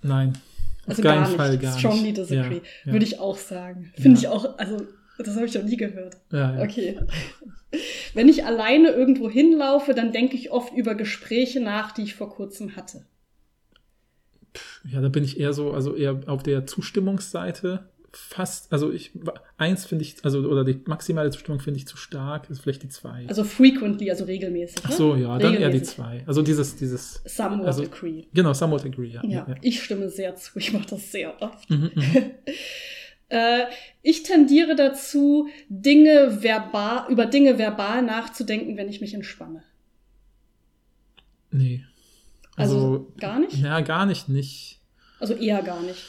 Nein. 0.03 0.38
Also 0.86 1.01
gar 1.01 1.22
nicht. 1.27 1.36
Fall 1.36 1.58
gar 1.58 1.77
Strongly 1.79 2.01
nicht. 2.03 2.17
disagree. 2.17 2.62
Ja. 2.86 2.91
Würde 2.91 3.05
ich 3.05 3.20
auch 3.20 3.38
sagen. 3.38 3.91
Finde 3.96 4.20
ich 4.20 4.27
auch, 4.27 4.58
also 4.60 4.86
das 5.17 5.36
habe 5.36 5.46
ich 5.48 5.53
noch 5.55 5.63
nie 5.63 5.77
gehört. 5.77 6.17
Ja, 6.32 6.58
ja. 6.58 6.62
Okay. 6.63 7.00
Wenn 8.13 8.29
ich 8.29 8.46
alleine 8.46 8.89
irgendwo 8.89 9.29
hinlaufe, 9.32 9.96
dann 9.96 10.12
denke 10.12 10.36
ich 10.36 10.51
oft 10.51 10.72
über 10.75 10.93
Gespräche 10.93 11.60
nach, 11.60 11.91
die 11.91 12.03
ich 12.03 12.13
vor 12.13 12.29
kurzem 12.29 12.75
hatte. 12.75 13.03
Ja, 14.86 15.01
da 15.01 15.10
bin 15.10 15.24
ich 15.24 15.39
eher 15.39 15.53
so, 15.53 15.72
also 15.72 15.96
eher 15.96 16.20
auf 16.27 16.43
der 16.43 16.67
Zustimmungsseite 16.67 17.89
fast, 18.15 18.72
also 18.72 18.91
ich, 18.91 19.12
eins 19.58 19.86
finde 19.86 20.03
ich, 20.03 20.24
also, 20.24 20.39
oder 20.39 20.63
die 20.63 20.79
maximale 20.86 21.32
Zustimmung 21.32 21.60
finde 21.60 21.79
ich 21.79 21.88
zu 21.88 21.98
stark, 21.98 22.50
ist 22.50 22.62
vielleicht 22.62 22.84
die 22.84 22.89
zwei. 22.89 23.25
Also 23.27 23.43
frequently, 23.43 24.10
also 24.12 24.25
regelmäßig. 24.25 24.77
Ach 24.84 24.89
ne? 24.89 24.96
so, 24.96 25.15
ja, 25.15 25.38
dann 25.39 25.55
eher 25.55 25.70
die 25.70 25.82
zwei. 25.82 26.24
Also 26.27 26.41
dieses, 26.41 26.75
dieses, 26.75 27.22
Somewhat 27.25 27.65
Also- 27.65 27.84
agree. 27.84 28.25
genau, 28.34 28.53
somewhat 28.53 28.86
agree, 28.86 29.08
ja. 29.08 29.24
Ja, 29.24 29.46
ja. 29.48 29.55
ich 29.62 29.82
stimme 29.84 30.10
sehr 30.10 30.36
zu. 30.36 30.60
Ich 30.60 30.72
mache 30.74 30.88
das 30.89 31.12
sehr 31.12 31.41
oft. 31.41 31.70
Mhm, 31.70 31.91
mhm. 31.96 32.32
Äh, 33.29 33.65
ich 34.03 34.22
tendiere 34.22 34.75
dazu, 34.75 35.48
Dinge 35.67 36.43
verbal, 36.43 37.10
über 37.12 37.25
Dinge 37.25 37.58
verbal 37.58 38.03
nachzudenken, 38.03 38.77
wenn 38.77 38.89
ich 38.89 39.01
mich 39.01 39.15
entspanne. 39.15 39.63
Nee. 41.50 41.84
Also, 42.55 42.75
Also, 42.75 43.13
gar 43.17 43.39
nicht? 43.39 43.58
ja, 43.58 43.79
gar 43.82 44.05
nicht, 44.05 44.29
nicht. 44.29 44.82
Also 45.20 45.34
eher 45.34 45.63
gar 45.63 45.82
nicht. 45.82 46.03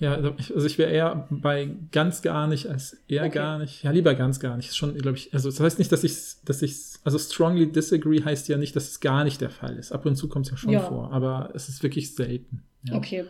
Ja, 0.00 0.14
also 0.14 0.66
ich 0.66 0.78
wäre 0.78 0.90
eher 0.90 1.26
bei 1.30 1.68
ganz 1.92 2.22
gar 2.22 2.46
nicht 2.46 2.66
als 2.66 2.96
eher 3.08 3.22
Okay. 3.24 3.34
gar 3.34 3.58
nicht. 3.58 3.82
Ja, 3.82 3.90
lieber 3.90 4.14
ganz 4.14 4.40
gar 4.40 4.56
nicht. 4.56 4.68
Ist 4.68 4.76
schon, 4.76 4.96
glaube 4.96 5.16
ich, 5.16 5.32
also 5.34 5.50
das 5.50 5.60
heißt 5.60 5.78
nicht, 5.78 5.90
dass 5.92 6.04
ich, 6.04 6.14
dass 6.44 6.62
ich, 6.62 6.74
also 7.04 7.18
strongly 7.18 7.70
disagree 7.70 8.22
heißt 8.22 8.48
ja 8.48 8.56
nicht, 8.56 8.74
dass 8.76 8.88
es 8.88 9.00
gar 9.00 9.24
nicht 9.24 9.40
der 9.40 9.50
Fall 9.50 9.76
ist. 9.76 9.92
Ab 9.92 10.06
und 10.06 10.16
zu 10.16 10.28
kommt 10.28 10.46
es 10.46 10.52
ja 10.52 10.56
schon 10.56 10.70
Ja. 10.70 10.80
vor, 10.80 11.12
aber 11.12 11.50
es 11.54 11.68
ist 11.68 11.82
wirklich 11.82 12.14
selten. 12.14 12.62
Ja. 12.84 12.94
Okay. 12.96 13.24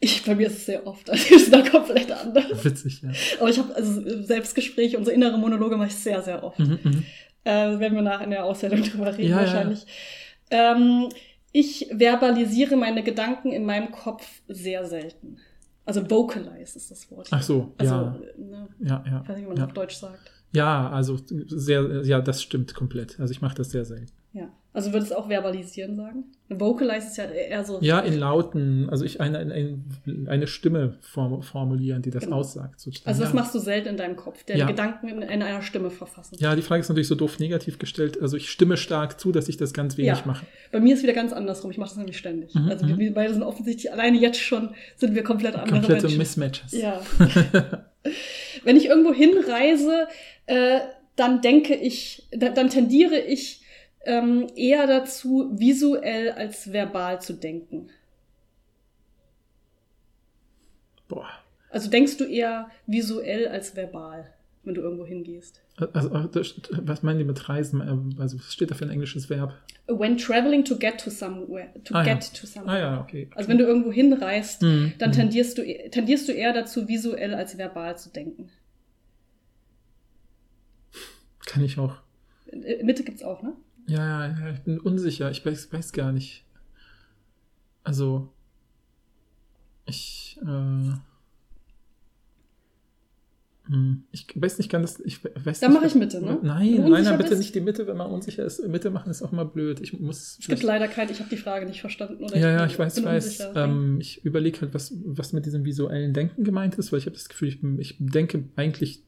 Ich, 0.00 0.24
bei 0.24 0.34
mir 0.34 0.46
ist 0.46 0.58
es 0.58 0.66
sehr 0.66 0.86
oft. 0.86 1.08
Also 1.10 1.34
ist 1.34 1.52
da 1.52 1.62
komplett 1.62 2.10
anders. 2.12 2.64
Witzig, 2.64 3.02
ja. 3.02 3.10
Aber 3.40 3.50
ich 3.50 3.58
habe 3.58 3.74
also 3.74 4.22
Selbstgespräche, 4.22 4.96
unsere 4.98 5.14
innere 5.14 5.38
Monologe 5.38 5.76
mache 5.76 5.88
ich 5.88 5.94
sehr, 5.96 6.22
sehr 6.22 6.42
oft. 6.42 6.58
Mhm, 6.58 6.78
mhm. 6.82 7.04
Äh, 7.44 7.78
werden 7.80 7.94
wir 7.94 8.02
nachher 8.02 8.24
in 8.24 8.30
der 8.30 8.44
Auswertung 8.44 8.82
drüber 8.82 9.16
reden, 9.16 9.30
ja. 9.30 9.36
wahrscheinlich. 9.38 9.84
Ähm, 10.50 11.08
ich 11.52 11.88
verbalisiere 11.96 12.76
meine 12.76 13.02
Gedanken 13.02 13.52
in 13.52 13.64
meinem 13.64 13.92
Kopf 13.92 14.26
sehr 14.48 14.84
selten. 14.86 15.36
Also 15.84 16.08
vocalize 16.08 16.76
ist 16.76 16.90
das 16.90 17.10
Wort. 17.10 17.28
Ach 17.30 17.42
so, 17.42 17.74
Also, 17.76 17.94
ja. 17.94 18.20
ne, 18.38 18.68
Ja, 18.80 19.04
ja. 19.06 19.20
ich 19.22 19.28
weiß 19.28 19.36
nicht, 19.36 19.44
wie 19.44 19.48
man 19.48 19.56
ja. 19.58 19.64
auf 19.66 19.72
Deutsch 19.72 19.96
sagt. 19.96 20.30
ja, 20.52 20.88
also 20.90 21.18
sehr, 21.26 22.02
ja, 22.04 22.20
das 22.20 22.42
stimmt 22.42 22.74
komplett. 22.74 23.18
Also 23.20 23.32
ich 23.32 23.40
mache 23.42 23.56
das 23.56 23.70
sehr 23.70 23.84
selten. 23.84 24.12
Ja. 24.32 24.48
Also 24.74 24.94
würdest 24.94 25.10
du 25.10 25.18
auch 25.18 25.28
verbalisieren 25.28 25.96
sagen? 25.96 26.24
Vocalize 26.48 27.06
ist 27.06 27.16
ja 27.18 27.24
eher 27.24 27.62
so. 27.62 27.78
Ja, 27.82 28.00
in 28.00 28.18
Lauten, 28.18 28.88
also 28.88 29.04
ich 29.04 29.20
eine, 29.20 29.38
eine, 29.38 29.78
eine 30.26 30.46
Stimme 30.46 30.94
form, 31.02 31.42
formulieren, 31.42 32.00
die 32.00 32.10
das 32.10 32.24
Genau. 32.24 32.36
aussagt. 32.36 32.80
sozusagen. 32.80 33.06
Also 33.06 33.22
das 33.22 33.34
machst 33.34 33.54
du 33.54 33.58
selten 33.58 33.88
in 33.88 33.96
deinem 33.98 34.16
Kopf, 34.16 34.44
der 34.44 34.56
Ja. 34.56 34.66
Gedanken 34.66 35.08
in, 35.08 35.20
in 35.20 35.42
einer 35.42 35.60
Stimme 35.60 35.90
verfassen. 35.90 36.36
Ja, 36.38 36.56
die 36.56 36.62
Frage 36.62 36.80
ist 36.80 36.88
natürlich 36.88 37.08
so 37.08 37.14
doof 37.14 37.38
negativ 37.38 37.78
gestellt. 37.78 38.20
Also 38.22 38.38
ich 38.38 38.50
stimme 38.50 38.78
stark 38.78 39.20
zu, 39.20 39.30
dass 39.30 39.48
ich 39.50 39.58
das 39.58 39.74
ganz 39.74 39.98
wenig 39.98 40.18
Ja. 40.20 40.22
mache. 40.24 40.46
Bei 40.70 40.80
mir 40.80 40.94
ist 40.94 41.02
wieder 41.02 41.12
ganz 41.12 41.34
andersrum. 41.34 41.70
Ich 41.70 41.76
mache 41.76 41.90
das 41.90 41.98
nämlich 41.98 42.16
ständig. 42.16 42.54
Mhm, 42.54 42.68
also 42.70 42.86
wir, 42.86 42.94
mhm. 42.94 43.00
wir 43.00 43.12
beide 43.14 43.34
sind 43.34 43.42
offensichtlich 43.42 43.92
alleine 43.92 44.18
jetzt 44.18 44.40
schon 44.40 44.70
sind 44.96 45.14
wir 45.14 45.22
komplett 45.22 45.54
andere 45.54 45.80
Komplette 45.80 46.02
Menschen. 46.04 46.18
Mismatches. 46.18 46.72
Ja. 46.72 47.02
Wenn 48.64 48.76
ich 48.78 48.86
irgendwo 48.86 49.12
hinreise, 49.12 50.06
äh, 50.46 50.80
dann 51.16 51.42
denke 51.42 51.74
ich, 51.74 52.26
da, 52.32 52.48
dann 52.48 52.70
tendiere 52.70 53.18
ich 53.18 53.61
ähm, 54.04 54.48
eher 54.56 54.86
dazu, 54.86 55.50
visuell 55.54 56.32
als 56.32 56.72
verbal 56.72 57.20
zu 57.20 57.34
denken. 57.34 57.90
Boah. 61.08 61.28
Also 61.70 61.88
denkst 61.90 62.16
du 62.18 62.24
eher 62.24 62.68
visuell 62.86 63.48
als 63.48 63.76
verbal, 63.76 64.32
wenn 64.64 64.74
du 64.74 64.80
irgendwo 64.82 65.06
hingehst. 65.06 65.60
Also, 65.94 66.10
äh, 66.14 66.44
was 66.82 67.02
meinen 67.02 67.18
die 67.18 67.24
mit 67.24 67.48
Reisen? 67.48 67.80
Ähm, 67.80 68.14
Also, 68.18 68.38
was 68.38 68.52
steht 68.52 68.70
da 68.70 68.74
für 68.74 68.84
ein 68.84 68.90
englisches 68.90 69.30
Verb? 69.30 69.54
When 69.88 70.16
traveling 70.16 70.64
to 70.64 70.76
get 70.76 70.98
to 71.00 71.10
somewhere, 71.10 71.68
to 71.84 71.94
Ah, 71.94 72.04
ja. 72.04 72.14
get 72.14 72.32
to 72.34 72.46
somewhere. 72.46 72.76
Ah 72.76 72.78
ja, 72.78 73.00
okay. 73.00 73.28
Also 73.34 73.48
wenn 73.48 73.58
du 73.58 73.64
irgendwo 73.64 73.90
hinreist, 73.90 74.62
Mhm, 74.62 74.92
dann 74.98 75.10
mhm. 75.10 75.14
tendierst 75.14 75.58
du, 75.58 75.62
tendierst 75.90 76.28
du 76.28 76.32
eher 76.32 76.52
dazu, 76.52 76.88
visuell 76.88 77.34
als 77.34 77.58
verbal 77.58 77.96
zu 77.98 78.10
denken. 78.10 78.50
Kann 81.46 81.64
ich 81.64 81.78
auch. 81.78 81.96
Äh, 82.46 82.82
Mitte 82.84 83.02
gibt's 83.02 83.22
auch, 83.22 83.42
ne? 83.42 83.54
Ja, 83.88 84.28
ja, 84.28 84.38
ja, 84.40 84.50
ich 84.52 84.60
bin 84.60 84.78
unsicher. 84.80 85.30
Ich 85.30 85.44
weiß, 85.44 85.72
weiß 85.72 85.92
gar 85.92 86.12
nicht. 86.12 86.44
Also, 87.84 88.32
ich, 89.86 90.38
äh, 90.42 90.92
hm, 93.68 94.04
ich 94.10 94.26
weiß 94.34 94.58
nicht, 94.58 94.70
kann 94.70 94.82
das, 94.82 94.98
ich 95.00 95.24
weiß 95.24 95.60
Dann 95.60 95.70
nicht, 95.72 95.80
mach 95.80 95.86
ich 95.86 95.94
Mitte, 95.94 96.20
ne? 96.20 96.38
Nein, 96.42 96.88
nein, 96.88 97.16
bitte 97.16 97.30
bist? 97.30 97.40
nicht 97.40 97.54
die 97.54 97.60
Mitte, 97.60 97.86
wenn 97.86 97.96
man 97.96 98.10
unsicher 98.10 98.44
ist. 98.44 98.66
Mitte 98.66 98.90
machen 98.90 99.10
ist 99.10 99.22
auch 99.22 99.32
immer 99.32 99.44
blöd. 99.44 99.80
Ich 99.80 99.98
muss. 99.98 100.38
Es 100.40 100.46
gibt 100.48 100.62
leider 100.64 100.88
kein, 100.88 101.08
ich 101.10 101.20
habe 101.20 101.30
die 101.30 101.36
Frage 101.36 101.66
nicht 101.66 101.80
verstanden. 101.80 102.22
Oder 102.24 102.36
ja, 102.36 102.50
ja, 102.50 102.58
bin- 102.62 102.66
ich 102.70 102.78
weiß, 102.78 102.94
bin 102.96 103.04
weiß. 103.04 103.48
Ähm, 103.54 103.98
ich 104.00 104.24
überlege 104.24 104.60
halt, 104.62 104.74
was, 104.74 104.92
was 105.04 105.32
mit 105.32 105.46
diesem 105.46 105.64
visuellen 105.64 106.12
Denken 106.12 106.42
gemeint 106.44 106.74
ist, 106.76 106.90
weil 106.92 106.98
ich 106.98 107.06
habe 107.06 107.16
das 107.16 107.28
Gefühl, 107.28 107.48
ich, 107.48 107.62
ich 107.78 107.96
denke 108.00 108.44
eigentlich 108.56 109.02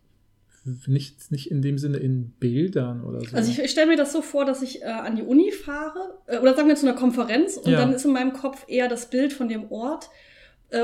nicht, 0.86 1.30
nicht 1.30 1.50
in 1.50 1.60
dem 1.62 1.78
Sinne 1.78 1.98
in 1.98 2.30
Bildern 2.40 3.04
oder 3.04 3.20
so. 3.20 3.36
Also 3.36 3.50
ich, 3.50 3.58
ich 3.58 3.70
stelle 3.70 3.88
mir 3.88 3.96
das 3.96 4.12
so 4.12 4.22
vor, 4.22 4.44
dass 4.44 4.62
ich 4.62 4.82
äh, 4.82 4.86
an 4.86 5.16
die 5.16 5.22
Uni 5.22 5.52
fahre 5.52 6.18
äh, 6.26 6.38
oder 6.38 6.54
sagen 6.54 6.68
wir 6.68 6.76
zu 6.76 6.86
einer 6.88 6.96
Konferenz 6.96 7.56
und 7.56 7.70
Ja. 7.70 7.78
dann 7.80 7.92
ist 7.92 8.04
in 8.04 8.12
meinem 8.12 8.32
Kopf 8.32 8.64
eher 8.68 8.88
das 8.88 9.10
Bild 9.10 9.32
von 9.32 9.48
dem 9.48 9.70
Ort 9.70 10.08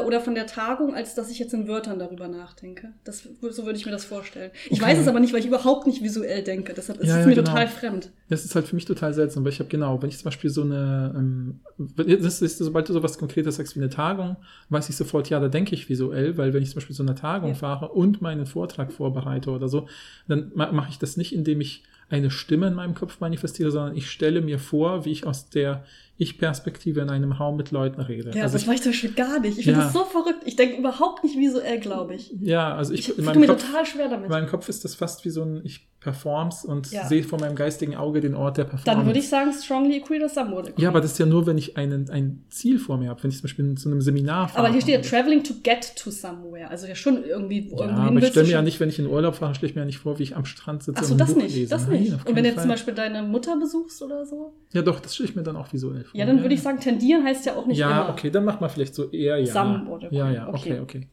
oder 0.06 0.20
von 0.20 0.34
der 0.34 0.46
Tagung, 0.46 0.94
als 0.94 1.14
dass 1.14 1.30
ich 1.30 1.38
jetzt 1.38 1.52
in 1.52 1.66
Wörtern 1.66 1.98
darüber 1.98 2.28
nachdenke. 2.28 2.92
Das, 3.04 3.26
so 3.40 3.64
würde 3.66 3.76
ich 3.78 3.86
mir 3.86 3.92
das 3.92 4.04
vorstellen. 4.04 4.50
Ich 4.66 4.72
Okay. 4.80 4.82
weiß 4.82 4.98
es 4.98 5.08
aber 5.08 5.18
nicht, 5.20 5.32
weil 5.32 5.40
ich 5.40 5.46
überhaupt 5.46 5.86
nicht 5.86 6.02
visuell 6.02 6.42
denke. 6.44 6.74
Deshalb 6.74 7.00
ist 7.00 7.08
Ja, 7.08 7.14
es 7.16 7.20
ja, 7.22 7.26
mir 7.28 7.34
genau. 7.34 7.48
total 7.50 7.66
fremd. 7.66 8.10
Das 8.28 8.44
ist 8.44 8.54
halt 8.54 8.66
für 8.68 8.76
mich 8.76 8.84
total 8.84 9.12
seltsam, 9.14 9.42
weil 9.44 9.52
ich 9.52 9.58
habe 9.58 9.68
genau, 9.68 10.00
wenn 10.00 10.08
ich 10.08 10.18
zum 10.18 10.26
Beispiel 10.26 10.50
so 10.50 10.62
eine, 10.62 11.12
ähm, 11.16 11.60
ist, 12.06 12.58
sobald 12.58 12.88
du 12.88 12.92
sowas 12.92 13.18
Konkretes 13.18 13.56
sagst 13.56 13.74
wie 13.74 13.80
eine 13.80 13.90
Tagung, 13.90 14.36
weiß 14.68 14.88
ich 14.88 14.96
sofort, 14.96 15.28
ja, 15.30 15.40
da 15.40 15.48
denke 15.48 15.74
ich 15.74 15.88
visuell, 15.88 16.36
weil 16.38 16.52
wenn 16.54 16.62
ich 16.62 16.70
zum 16.70 16.76
Beispiel 16.76 16.94
so 16.94 17.02
eine 17.02 17.14
Tagung 17.16 17.50
Ja. 17.50 17.54
fahre 17.56 17.88
und 17.88 18.22
meinen 18.22 18.46
Vortrag 18.46 18.92
vorbereite 18.92 19.50
oder 19.50 19.68
so, 19.68 19.88
dann 20.28 20.52
ma 20.54 20.70
mache 20.70 20.90
ich 20.90 20.98
das 20.98 21.16
nicht, 21.16 21.34
indem 21.34 21.60
ich 21.60 21.82
eine 22.08 22.30
Stimme 22.30 22.66
in 22.68 22.74
meinem 22.74 22.94
Kopf 22.94 23.20
manifestiere, 23.20 23.70
sondern 23.70 23.96
ich 23.96 24.10
stelle 24.10 24.40
mir 24.40 24.58
vor, 24.58 25.04
wie 25.04 25.12
ich 25.12 25.26
aus 25.26 25.48
der 25.48 25.84
Ich-Perspektive 26.20 27.00
in 27.00 27.08
einem 27.10 27.32
Raum 27.32 27.56
mit 27.56 27.70
Leuten 27.70 28.00
rede. 28.00 28.30
Ja, 28.34 28.42
also 28.42 28.52
das 28.52 28.62
ich, 28.62 28.66
mache 28.66 28.76
ich 28.76 28.82
zum 28.82 28.92
Beispiel 28.92 29.12
gar 29.12 29.40
nicht. 29.40 29.58
Ich 29.58 29.64
finde 29.64 29.80
Ja. 29.80 29.84
das 29.86 29.94
so 29.94 30.04
verrückt. 30.04 30.42
Ich 30.44 30.54
denke 30.54 30.76
überhaupt 30.76 31.24
nicht 31.24 31.36
visuell, 31.38 31.80
glaube 31.80 32.14
ich. 32.14 32.30
ja, 32.40 32.74
also 32.76 32.92
ich, 32.92 33.08
Ich 33.08 33.18
in 33.18 33.24
meinem 33.24 33.40
mir 33.40 33.46
Kopf, 33.46 33.64
total 33.66 33.86
schwer 33.86 34.08
damit. 34.08 34.26
in 34.26 34.30
meinem 34.30 34.46
Kopf 34.48 34.68
ist 34.68 34.84
das 34.84 34.94
fast 34.94 35.24
wie 35.24 35.30
so 35.30 35.42
ein, 35.42 35.62
ich 35.64 35.88
performs 36.00 36.64
und 36.64 36.90
Ja. 36.92 37.06
sehe 37.06 37.22
vor 37.22 37.38
meinem 37.38 37.54
geistigen 37.54 37.94
Auge 37.94 38.20
den 38.22 38.34
Ort 38.34 38.56
der 38.56 38.64
Performance. 38.64 38.86
Dann 38.86 39.04
würde 39.06 39.18
ich 39.18 39.28
sagen, 39.28 39.52
strongly 39.52 40.00
agree 40.02 40.22
or 40.22 40.30
somewhat 40.30 40.68
agree. 40.68 40.82
Ja, 40.82 40.88
aber 40.88 41.02
das 41.02 41.12
ist 41.12 41.18
ja 41.18 41.26
nur, 41.26 41.46
wenn 41.46 41.58
ich 41.58 41.76
einen, 41.76 42.08
ein 42.08 42.44
Ziel 42.48 42.78
vor 42.78 42.96
mir 42.96 43.10
habe, 43.10 43.22
wenn 43.22 43.30
ich 43.30 43.36
zum 43.36 43.42
Beispiel 43.42 43.74
zu 43.74 43.90
einem 43.90 44.00
Seminar 44.00 44.48
fahre. 44.48 44.64
Aber 44.64 44.72
hier 44.72 44.80
steht 44.80 45.04
ja 45.04 45.10
traveling 45.10 45.42
to 45.44 45.52
get 45.62 45.94
to 45.96 46.10
somewhere. 46.10 46.70
Also 46.70 46.86
ja 46.86 46.94
schon 46.94 47.22
irgendwie. 47.24 47.68
Ja, 47.70 47.80
irgendwo 47.82 47.82
hin 47.84 47.90
aber 48.08 48.18
ich 48.18 48.28
stelle 48.28 48.46
mir 48.46 48.52
ja 48.52 48.62
nicht, 48.62 48.80
wenn 48.80 48.88
ich 48.88 48.98
in 48.98 49.06
Urlaub 49.08 49.34
fahre, 49.34 49.54
stelle 49.54 49.68
ich 49.68 49.76
mir 49.76 49.82
ja 49.82 49.86
nicht 49.86 49.98
vor, 49.98 50.18
wie 50.18 50.22
ich 50.22 50.36
am 50.36 50.46
Strand 50.46 50.82
sitze 50.84 51.00
Achso, 51.00 51.12
und 51.12 51.20
ein 51.20 51.26
das 51.26 51.34
Buch 51.34 51.42
nicht. 51.42 51.54
lese. 51.54 51.70
Das 51.70 51.86
Nein, 51.86 52.00
nicht. 52.00 52.12
Und 52.12 52.34
wenn 52.34 52.44
du 52.44 52.48
jetzt 52.50 52.60
zum. 52.60 52.70
Beispiel 52.70 52.94
deine 52.94 53.22
Mutter 53.22 53.58
besuchst 53.60 54.00
oder 54.00 54.24
so? 54.24 54.54
Ja, 54.72 54.80
doch, 54.80 55.00
das 55.00 55.14
stelle 55.14 55.28
ich 55.28 55.36
mir 55.36 55.42
dann 55.42 55.56
auch 55.56 55.70
visuell 55.70 56.04
vor. 56.10 56.18
Ja, 56.20 56.26
dann 56.26 56.42
würde 56.42 56.54
ich 56.54 56.62
sagen, 56.62 56.80
tendieren 56.80 57.24
heißt 57.24 57.46
ja 57.46 57.54
auch 57.56 57.66
nicht 57.66 57.78
Ja, 57.78 58.02
immer. 58.02 58.10
okay, 58.12 58.30
dann 58.30 58.44
macht 58.44 58.60
man 58.60 58.70
vielleicht 58.70 58.94
so 58.94 59.10
eher 59.10 59.38
ja. 59.38 59.52
Somewhat, 59.52 60.04
okay, 60.04 60.16
Ja, 60.16 60.30
ja, 60.30 60.48
okay. 60.48 60.80
okay, 60.80 60.80
okay. 60.80 61.08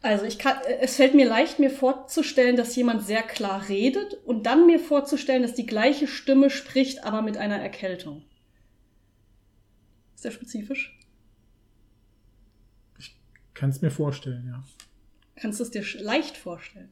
Also 0.00 0.24
ich 0.26 0.38
kann, 0.38 0.56
es 0.80 0.94
fällt 0.96 1.14
mir 1.14 1.26
leicht, 1.26 1.58
mir 1.58 1.70
vorzustellen, 1.70 2.56
dass 2.56 2.76
jemand 2.76 3.02
sehr 3.02 3.22
klar 3.22 3.68
redet 3.68 4.14
und 4.24 4.46
dann 4.46 4.66
mir 4.66 4.78
vorzustellen, 4.78 5.42
dass 5.42 5.54
die 5.54 5.66
gleiche 5.66 6.06
Stimme 6.06 6.50
spricht, 6.50 7.02
aber 7.04 7.20
mit 7.20 7.36
einer 7.36 7.56
Erkältung. 7.60 8.22
Ist 10.14 10.24
der 10.24 10.30
spezifisch? 10.30 10.96
Kann 13.54 13.70
es 13.70 13.82
mir 13.82 13.90
vorstellen, 13.90 14.46
ja. 14.46 14.62
Kannst 15.34 15.58
du 15.58 15.64
es 15.64 15.70
dir 15.72 15.84
leicht 16.00 16.36
vorstellen? 16.36 16.90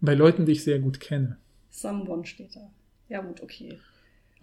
Bei 0.00 0.14
Leuten, 0.14 0.46
die 0.46 0.52
ich 0.52 0.62
sehr 0.62 0.78
gut 0.78 1.00
kenne. 1.00 1.38
Someone 1.70 2.24
steht 2.24 2.54
da. 2.54 2.70
Ja 3.08 3.20
gut, 3.20 3.42
okay. 3.42 3.78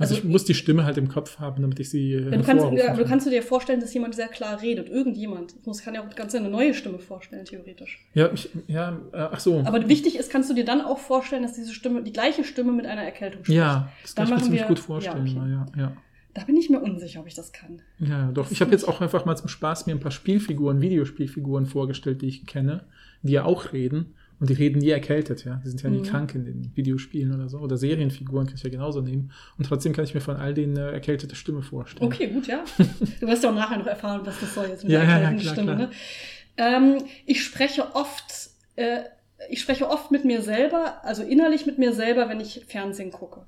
Also, 0.02 0.16
Also- 0.16 0.26
ich 0.28 0.32
muss 0.32 0.46
die 0.46 0.54
Stimme 0.54 0.84
halt 0.86 0.98
im 0.98 1.08
Kopf 1.08 1.40
haben, 1.40 1.62
damit 1.62 1.80
ich 1.80 1.90
sie 1.90 2.14
äh, 2.14 2.24
Ja, 2.32 2.38
du, 2.38 2.44
kannst, 2.44 2.66
ja, 2.74 2.92
du 2.94 2.98
kann. 3.02 3.08
kannst 3.08 3.26
du 3.26 3.30
dir 3.30 3.42
vorstellen, 3.44 3.80
dass 3.80 3.94
jemand 3.94 4.16
sehr 4.16 4.28
klar 4.28 4.62
redet. 4.62 4.90
Irgendjemand. 4.90 5.56
Ich 5.60 5.66
muss, 5.66 5.82
kann 5.84 5.94
ja 5.96 6.02
auch 6.06 6.16
ganz 6.16 6.36
eine 6.36 6.50
neue 6.50 6.74
Stimme 6.74 7.00
vorstellen, 7.00 7.46
theoretisch. 7.46 8.00
Ja, 8.14 8.30
ich, 8.34 8.50
ja, 8.68 9.00
äh, 9.14 9.18
ach 9.32 9.40
so. 9.40 9.60
Aber 9.66 9.88
wichtig 9.88 10.18
ist, 10.18 10.32
kannst 10.32 10.50
du 10.50 10.54
dir 10.54 10.66
dann 10.66 10.82
auch 10.82 11.00
vorstellen, 11.00 11.44
dass 11.44 11.54
diese 11.54 11.74
Stimme, 11.74 12.04
die 12.04 12.12
gleiche 12.14 12.44
Stimme 12.44 12.72
mit 12.72 12.86
einer 12.86 13.04
Erkältung 13.04 13.44
spricht. 13.44 13.58
ja, 13.58 13.92
das 14.02 14.16
Dann 14.16 14.28
kann 14.28 14.36
ich 14.38 14.40
mir 14.42 14.46
ziemlich 14.46 14.62
wir- 14.62 14.68
gut 14.68 14.80
vorstellen. 14.80 15.28
ja, 15.28 15.66
okay. 15.68 15.80
ja, 15.80 15.84
ja. 15.84 15.98
Da 16.34 16.46
bin 16.46 16.56
ich 16.56 16.70
mir 16.70 16.80
unsicher, 16.80 17.20
ob 17.20 17.28
ich 17.28 17.36
das 17.36 17.52
kann. 17.52 17.82
Ja, 18.00 18.32
doch. 18.32 18.50
Ich 18.52 18.62
habe 18.62 18.72
jetzt 18.72 18.88
auch 18.88 19.02
einfach 19.02 19.26
mal 19.26 19.36
zum 19.36 19.50
Spaß 19.50 19.86
mir 19.86 19.92
ein 19.94 20.00
paar 20.00 20.12
Spielfiguren, 20.12 20.80
Videospielfiguren 20.80 21.66
vorgestellt, 21.66 22.22
die 22.22 22.28
ich 22.28 22.46
kenne, 22.46 22.86
die 23.22 23.34
ja 23.34 23.44
auch 23.44 23.74
reden. 23.74 24.14
Und 24.41 24.49
die 24.49 24.54
reden 24.54 24.80
nie 24.80 24.89
erkältet, 24.89 25.45
ja. 25.45 25.62
Die 25.63 25.69
sind 25.69 25.82
ja 25.84 25.89
nie 25.89 25.99
Mhm. 25.99 26.04
krank 26.04 26.36
in 26.36 26.43
den 26.45 26.71
Videospielen 26.75 27.34
oder 27.34 27.47
so. 27.47 27.60
Oder 27.60 27.77
Serienfiguren 27.77 28.47
kann 28.47 28.56
ich 28.56 28.63
ja 28.63 28.69
genauso 28.71 28.99
nehmen. 29.01 29.32
Und 29.58 29.65
trotzdem 29.67 29.93
kann 29.93 30.04
ich 30.04 30.13
mir 30.15 30.19
von 30.21 30.36
all 30.36 30.54
denen 30.54 30.75
eine 30.77 30.91
erkältete 30.91 31.36
Stimme 31.36 31.62
vorstellen. 31.62 32.12
Okay, 32.12 32.27
gut, 32.27 32.47
ja. 32.47 32.63
Du 33.19 33.27
wirst 33.27 33.43
ja 33.43 33.51
auch 33.51 33.56
nachher 33.56 33.77
noch 33.77 33.86
erfahren, 33.88 34.21
was 34.25 34.39
das 34.41 34.54
soll 34.56 34.67
jetzt 34.67 34.84
mit 34.84 34.91
Ja, 34.91 34.99
der 35.01 35.08
ja, 35.10 35.15
erkältenden 35.15 35.41
klar, 35.43 35.54
Stimme. 35.56 35.75
klar. 35.75 35.88
Ne? 35.88 36.97
Ähm, 36.97 37.04
ich 37.27 37.43
spreche 37.43 37.95
oft, 37.95 38.49
äh, 38.75 39.01
ich 39.49 39.62
spreche 39.62 39.88
oft 39.89 40.10
mit 40.12 40.25
mir 40.25 40.41
selber, 40.41 41.04
also 41.06 41.23
innerlich 41.23 41.65
mit 41.67 41.77
mir 41.77 41.93
selber, 41.93 42.27
wenn 42.27 42.39
ich 42.41 42.65
Fernsehen 42.67 43.12
gucke. 43.12 43.41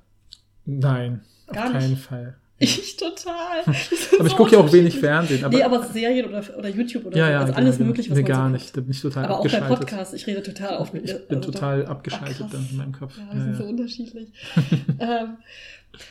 Nein, 0.65 1.21
auf 1.47 1.55
Gar 1.55 1.71
keinen 1.71 1.89
nicht. 1.91 2.01
Fall. 2.03 2.37
Ich 2.59 2.95
total. 2.97 3.61
Aber 4.19 4.27
ich 4.27 4.35
gucke 4.35 4.51
ja 4.53 4.59
auch 4.59 4.71
wenig 4.71 4.97
Fernsehen. 4.99 5.43
Aber, 5.43 5.57
nee, 5.57 5.63
aber 5.63 5.83
Serien 5.83 6.27
oder, 6.27 6.43
oder 6.57 6.69
YouTube 6.69 7.05
oder 7.05 7.17
ja, 7.17 7.25
so. 7.25 7.31
ja, 7.31 7.39
also 7.39 7.51
genau, 7.53 7.57
alles 7.65 7.77
genau. 7.77 7.87
mögliche, 7.87 8.09
was 8.11 8.17
nee, 8.17 8.23
so 8.23 8.27
gar 8.27 8.49
guckt. 8.49 8.61
nicht. 8.61 8.77
Da 8.77 8.81
bin 8.81 8.91
ich 8.91 9.01
total 9.01 9.25
Aber 9.25 9.33
auch 9.33 9.39
bei 9.39 9.49
abgeschaltet. 9.49 9.79
Podcasts, 9.79 10.13
ich 10.13 10.27
rede 10.27 10.43
total 10.43 10.77
auf 10.77 10.93
Ich 10.93 11.01
bin 11.01 11.09
also 11.09 11.19
da- 11.27 11.39
total 11.41 11.85
Ach, 11.85 11.89
abgeschaltet 11.91 12.37
krass. 12.37 12.51
dann 12.51 12.67
in 12.71 12.77
meinem 12.77 12.91
Kopf. 12.93 13.17
Ja, 13.17 13.23
Ja, 13.25 13.33
wir 13.33 13.41
sind 13.41 13.51
ja. 13.53 13.57
so 13.57 13.63
unterschiedlich. 13.65 14.29
ähm, 14.99 15.37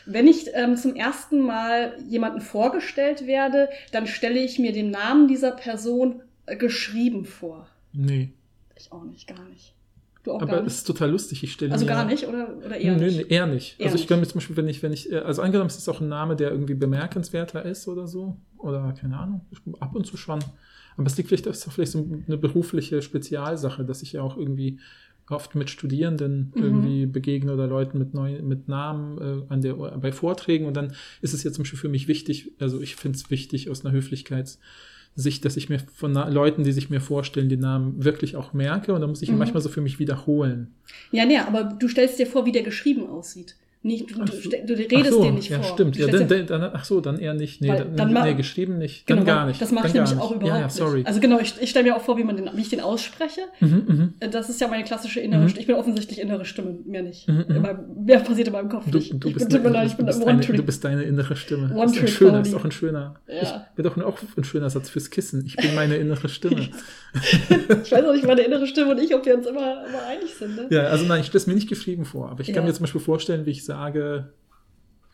wenn 0.06 0.28
ich 0.28 0.46
ähm, 0.54 0.76
zum 0.76 0.94
ersten 0.94 1.40
Mal 1.40 1.96
jemanden 2.08 2.40
vorgestellt 2.40 3.26
werde, 3.26 3.68
dann 3.92 4.06
stelle 4.06 4.38
ich 4.40 4.58
mir 4.58 4.72
den 4.72 4.90
Namen 4.90 5.28
dieser 5.28 5.52
Person 5.52 6.22
äh, 6.46 6.56
geschrieben 6.56 7.24
vor. 7.24 7.68
Nee. 7.92 8.30
Ich 8.76 8.92
auch 8.92 9.04
nicht, 9.04 9.26
gar 9.28 9.42
nicht. 9.48 9.74
Du 10.22 10.32
auch 10.32 10.42
Aber 10.42 10.64
es 10.64 10.76
ist 10.78 10.86
total 10.86 11.10
lustig. 11.10 11.42
Ich 11.42 11.52
stelle 11.52 11.72
Also 11.72 11.84
gar 11.84 12.04
nicht 12.04 12.26
oder, 12.26 12.56
oder 12.56 12.76
eher 12.76 12.96
Nö, 12.96 13.06
nicht? 13.06 13.28
nee, 13.28 13.34
eher 13.34 13.46
nicht. 13.46 13.80
Eher 13.80 13.86
also 13.86 13.98
ich 13.98 14.06
kann 14.06 14.20
mir 14.20 14.26
zum 14.26 14.34
Beispiel, 14.38 14.56
wenn 14.56 14.68
ich, 14.68 14.82
wenn 14.82 14.92
ich, 14.92 15.10
äh, 15.10 15.18
also 15.18 15.42
angenommen, 15.42 15.68
es 15.68 15.76
ist 15.76 15.88
auch 15.88 16.00
ein 16.00 16.08
Name, 16.08 16.36
der 16.36 16.50
irgendwie 16.50 16.74
bemerkenswerter 16.74 17.64
ist 17.64 17.88
oder 17.88 18.06
so, 18.06 18.36
oder 18.56 18.92
keine 18.92 19.18
Ahnung, 19.18 19.40
ab 19.80 19.94
und 19.94 20.06
zu 20.06 20.16
schon. 20.16 20.38
Aber 20.96 21.06
es 21.06 21.16
liegt 21.16 21.28
vielleicht, 21.28 21.46
das 21.46 21.58
ist 21.58 21.68
auch 21.68 21.72
vielleicht 21.72 21.92
so 21.92 22.06
eine 22.26 22.36
berufliche 22.38 23.02
Spezialsache, 23.02 23.84
dass 23.84 24.02
ich 24.02 24.12
ja 24.12 24.22
auch 24.22 24.36
irgendwie 24.36 24.78
oft 25.28 25.54
mit 25.54 25.70
Studierenden 25.70 26.52
Mhm. 26.54 26.62
irgendwie 26.62 27.06
begegne 27.06 27.52
oder 27.54 27.66
Leuten 27.66 27.98
mit 27.98 28.12
neuen, 28.12 28.46
mit 28.46 28.68
Namen 28.68 29.18
äh, 29.18 29.52
an 29.52 29.60
der, 29.62 29.74
bei 29.74 30.12
Vorträgen 30.12 30.66
und 30.66 30.76
dann 30.76 30.92
ist 31.20 31.32
es 31.32 31.42
ja 31.42 31.50
zum 31.52 31.62
Beispiel 31.62 31.78
für 31.78 31.88
mich 31.88 32.06
wichtig, 32.08 32.52
also 32.60 32.80
ich 32.80 32.96
finde 32.96 33.16
es 33.16 33.30
wichtig 33.30 33.70
aus 33.70 33.84
einer 33.84 33.94
Höflichkeitssicht, 35.16 35.44
dass 35.44 35.56
ich 35.56 35.68
mir 35.68 35.78
von 35.94 36.14
Leuten, 36.14 36.64
die 36.64 36.72
sich 36.72 36.90
mir 36.90 37.00
vorstellen, 37.00 37.48
die 37.48 37.56
Namen 37.56 38.02
wirklich 38.04 38.36
auch 38.36 38.52
merke 38.52 38.92
und 38.94 39.00
dann 39.00 39.10
muss 39.10 39.22
ich 39.22 39.28
ihn 39.28 39.34
Mhm. 39.34 39.38
manchmal 39.40 39.62
so 39.62 39.68
für 39.68 39.80
mich 39.80 39.98
wiederholen. 39.98 40.68
Ja, 41.10 41.24
nee, 41.26 41.38
aber 41.38 41.64
du 41.64 41.88
stellst 41.88 42.18
dir 42.18 42.26
vor, 42.26 42.46
wie 42.46 42.52
der 42.52 42.62
geschrieben 42.62 43.06
aussieht. 43.08 43.56
Nicht, 43.84 44.10
du, 44.10 44.24
du, 44.24 44.32
so. 44.32 44.48
du 44.48 44.74
Ach 44.74 44.78
redest 44.78 45.10
so, 45.10 45.24
den 45.24 45.34
nicht 45.34 45.48
ja, 45.50 45.60
vor. 45.60 45.72
stimmt. 45.74 45.96
Du 45.96 46.00
Ja, 46.00 46.06
dann, 46.06 46.28
den- 46.28 46.46
dann, 46.46 46.62
ach 46.72 46.84
so, 46.84 47.00
dann 47.00 47.18
eher 47.18 47.34
nicht. 47.34 47.60
Nee, 47.60 47.68
dann, 47.68 47.96
dann 47.96 48.12
nee 48.12 48.34
geschrieben 48.34 48.78
nicht. 48.78 49.06
Genau, 49.08 49.18
Dann 49.20 49.26
gar 49.26 49.46
nicht. 49.46 49.60
Das 49.60 49.72
mache 49.72 49.88
ich 49.88 49.94
nämlich 49.94 50.12
auch 50.18 50.30
überhaupt 50.30 50.46
Ja, 50.46 50.60
ja, 50.60 50.68
sorry. 50.68 50.98
nicht. 50.98 51.08
Also 51.08 51.18
genau, 51.18 51.40
ich, 51.40 51.54
ich 51.60 51.70
stelle 51.70 51.86
mir 51.86 51.96
auch 51.96 52.00
vor, 52.02 52.16
wie, 52.16 52.22
man 52.22 52.36
den, 52.36 52.48
wie 52.54 52.60
ich 52.60 52.68
den 52.68 52.80
ausspreche. 52.80 53.40
mhm, 53.58 53.84
mhm. 53.88 54.14
Äh, 54.20 54.28
Das 54.28 54.48
ist 54.48 54.60
ja 54.60 54.68
meine 54.68 54.84
klassische 54.84 55.18
innere 55.18 55.40
Mhm. 55.42 55.48
Stimme. 55.48 55.60
Ich 55.62 55.66
bin 55.66 55.74
offensichtlich 55.76 56.20
innere 56.20 56.44
Stimme, 56.44 56.78
mehr 56.84 57.02
nicht. 57.02 57.26
Mhm, 57.28 57.44
mhm. 57.48 57.60
Meinem, 57.62 58.04
mehr 58.04 58.20
passiert 58.20 58.46
in 58.46 58.52
meinem 58.52 58.68
Kopf 58.68 58.84
Du, 58.88 58.98
nicht. 58.98 59.12
du, 59.18 59.28
ich 59.28 59.34
bist 59.38 59.48
bin, 59.48 59.66
eine- 59.66 59.86
ich 59.86 59.94
bin 59.94 60.06
du, 60.06 60.12
bist 60.12 60.22
ein 60.22 60.28
eine, 60.28 60.56
du 60.56 60.62
bist 60.62 60.84
deine 60.84 61.02
innere 61.02 61.34
Stimme. 61.34 61.74
One 61.74 61.86
ist 61.86 62.00
ein 62.00 62.06
schöner, 62.08 62.40
ist 62.42 62.54
auch 62.54 62.64
ein 62.64 62.70
schöner. 62.72 63.16
Ja. 63.26 63.66
Ich, 63.76 63.84
auch, 63.86 63.96
auch 63.98 64.18
ein 64.36 64.44
schöner 64.44 64.70
Satz 64.70 64.90
fürs 64.90 65.10
Kissen. 65.10 65.44
Ich 65.44 65.56
bin 65.56 65.74
meine 65.74 65.96
innere 65.96 66.28
Stimme. 66.28 66.68
Ich 67.84 67.92
weiß 67.92 68.04
auch 68.06 68.12
nicht, 68.14 68.26
meine 68.26 68.40
innere 68.42 68.66
Stimme 68.66 68.92
und 68.92 68.98
ich, 69.00 69.14
ob 69.14 69.26
wir 69.26 69.36
uns 69.36 69.46
immer, 69.46 69.84
immer 69.86 70.02
einig 70.08 70.34
sind. 70.34 70.56
Ne? 70.56 70.66
ja, 70.70 70.84
also 70.84 71.04
nein, 71.04 71.20
ich 71.20 71.26
stelle 71.26 71.40
es 71.42 71.46
mir 71.46 71.54
nicht 71.54 71.68
geschrieben 71.68 72.04
vor. 72.06 72.30
Aber 72.30 72.40
ich 72.40 72.46
kann 72.48 72.56
Ja. 72.56 72.62
mir 72.62 72.72
zum 72.72 72.84
Beispiel 72.84 73.00
vorstellen, 73.02 73.44
wie 73.44 73.50
ich 73.50 73.64
sage, 73.64 73.71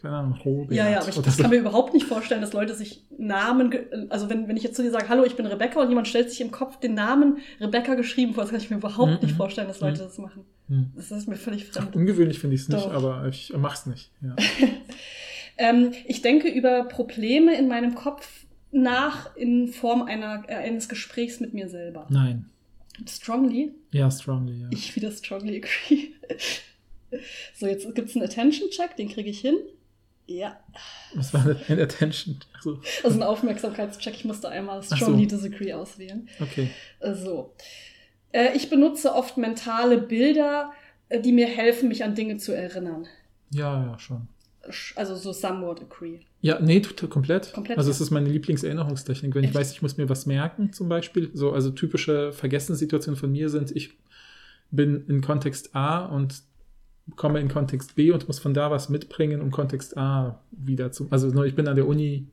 keine 0.00 0.16
Ahnung, 0.16 0.38
Robert. 0.44 0.72
Ja, 0.76 0.88
ja, 0.88 1.00
aber 1.00 1.08
ich, 1.08 1.14
so. 1.14 1.22
kann 1.22 1.50
mir 1.50 1.56
überhaupt 1.58 1.92
nicht 1.92 2.06
vorstellen, 2.06 2.40
dass 2.40 2.52
Leute 2.52 2.74
sich 2.74 3.02
Namen, 3.18 3.74
also 4.10 4.30
wenn, 4.30 4.46
wenn 4.46 4.56
ich 4.56 4.62
jetzt 4.62 4.76
zu 4.76 4.82
dir 4.82 4.92
sage, 4.92 5.08
hallo, 5.08 5.24
ich 5.24 5.34
bin 5.34 5.44
Rebecca 5.46 5.80
und 5.80 5.88
jemand 5.88 6.06
stellt 6.06 6.30
sich 6.30 6.40
im 6.40 6.52
Kopf 6.52 6.78
den 6.78 6.94
Namen 6.94 7.38
Rebecca 7.60 7.94
geschrieben 7.96 8.32
vor, 8.34 8.44
das 8.44 8.52
kann 8.52 8.60
ich 8.60 8.70
mir 8.70 8.76
überhaupt 8.76 9.10
Mhm. 9.22 9.26
nicht 9.28 9.36
vorstellen, 9.36 9.66
dass 9.66 9.80
Leute 9.80 10.00
Mhm. 10.00 10.04
das 10.06 10.18
machen. 10.18 10.44
Hm. 10.68 10.92
Das 10.94 11.10
ist 11.10 11.26
mir 11.28 11.34
völlig 11.36 11.64
fremd. 11.66 11.96
ungewöhnlich 11.96 12.38
finde 12.38 12.54
ich 12.54 12.62
es 12.62 12.68
nicht, 12.68 12.84
Doch. 12.84 12.92
aber 12.92 13.26
ich 13.26 13.52
mach's 13.56 13.86
nicht. 13.86 14.10
Ja. 14.22 14.36
Ähm, 15.60 15.92
ich 16.06 16.22
denke 16.22 16.48
über 16.48 16.84
Probleme 16.84 17.58
in 17.58 17.66
meinem 17.66 17.96
Kopf 17.96 18.44
nach 18.70 19.34
in 19.34 19.66
Form 19.66 20.02
einer, 20.02 20.44
äh, 20.46 20.54
eines 20.54 20.88
Gesprächs 20.88 21.40
mit 21.40 21.52
mir 21.52 21.68
selber. 21.68 22.06
Nein. 22.10 22.46
Strongly? 23.08 23.72
Ja, 23.90 24.08
strongly, 24.08 24.60
ja. 24.60 24.68
Ich 24.70 24.94
wieder 24.94 25.10
strongly 25.10 25.56
agree. 25.56 26.12
So, 27.54 27.66
jetzt 27.66 27.94
gibt's 27.94 28.14
einen 28.16 28.24
Attention-Check, 28.24 28.96
den 28.96 29.08
kriege 29.08 29.30
ich 29.30 29.40
hin. 29.40 29.56
Ja, 30.26 30.60
Was 31.14 31.32
war 31.32 31.42
denn 31.42 31.56
ein 31.68 31.80
Attention? 31.80 32.36
Also, 32.54 32.80
also 33.02 33.16
ein 33.16 33.22
Aufmerksamkeitscheck. 33.22 34.14
Ich 34.14 34.24
musste 34.26 34.48
einmal 34.50 34.82
so. 34.82 34.94
strongly 34.94 35.26
disagree 35.26 35.72
auswählen. 35.72 36.28
okay. 36.40 36.68
Äh, 37.00 37.14
So. 37.14 37.54
Äh, 38.32 38.54
ich 38.54 38.68
benutze 38.68 39.14
oft 39.14 39.38
mentale 39.38 39.96
Bilder, 39.96 40.72
äh, 41.08 41.18
die 41.20 41.32
mir 41.32 41.46
helfen, 41.46 41.88
mich 41.88 42.04
an 42.04 42.14
Dinge 42.14 42.36
zu 42.36 42.52
erinnern. 42.52 43.06
Ja, 43.50 43.82
ja, 43.86 43.98
schon. 43.98 44.28
Sch- 44.68 44.94
Also 44.96 45.16
so 45.16 45.32
somewhat 45.32 45.80
agree. 45.80 46.20
Ja, 46.42 46.60
nee, 46.60 46.82
komplett. 47.08 47.54
Komplett, 47.54 47.78
Also 47.78 47.90
es 47.90 48.02
ist 48.02 48.10
meine 48.10 48.28
Lieblingserinnerungstechnik. 48.28 49.34
Wenn 49.34 49.44
ich 49.44 49.48
Echt? 49.50 49.56
weiß, 49.58 49.72
ich 49.72 49.80
muss 49.80 49.96
mir 49.96 50.10
was 50.10 50.26
merken, 50.26 50.74
zum 50.74 50.90
Beispiel. 50.90 51.30
So, 51.32 51.52
also 51.52 51.70
typische 51.70 52.32
Vergessenssituationen 52.34 53.18
von 53.18 53.32
mir 53.32 53.48
sind, 53.48 53.74
ich 53.74 53.94
bin 54.70 55.06
in 55.08 55.22
Kontext 55.22 55.74
A 55.74 56.04
und 56.04 56.42
komme 57.16 57.40
in 57.40 57.48
Kontext 57.48 57.94
B 57.94 58.10
und 58.12 58.26
muss 58.28 58.38
von 58.38 58.54
da 58.54 58.70
was 58.70 58.88
mitbringen, 58.88 59.40
um 59.40 59.50
Kontext 59.50 59.96
A 59.96 60.40
wieder 60.50 60.92
zu. 60.92 61.06
Also 61.10 61.44
ich 61.44 61.54
bin 61.54 61.68
an 61.68 61.76
der 61.76 61.86
Uni 61.86 62.26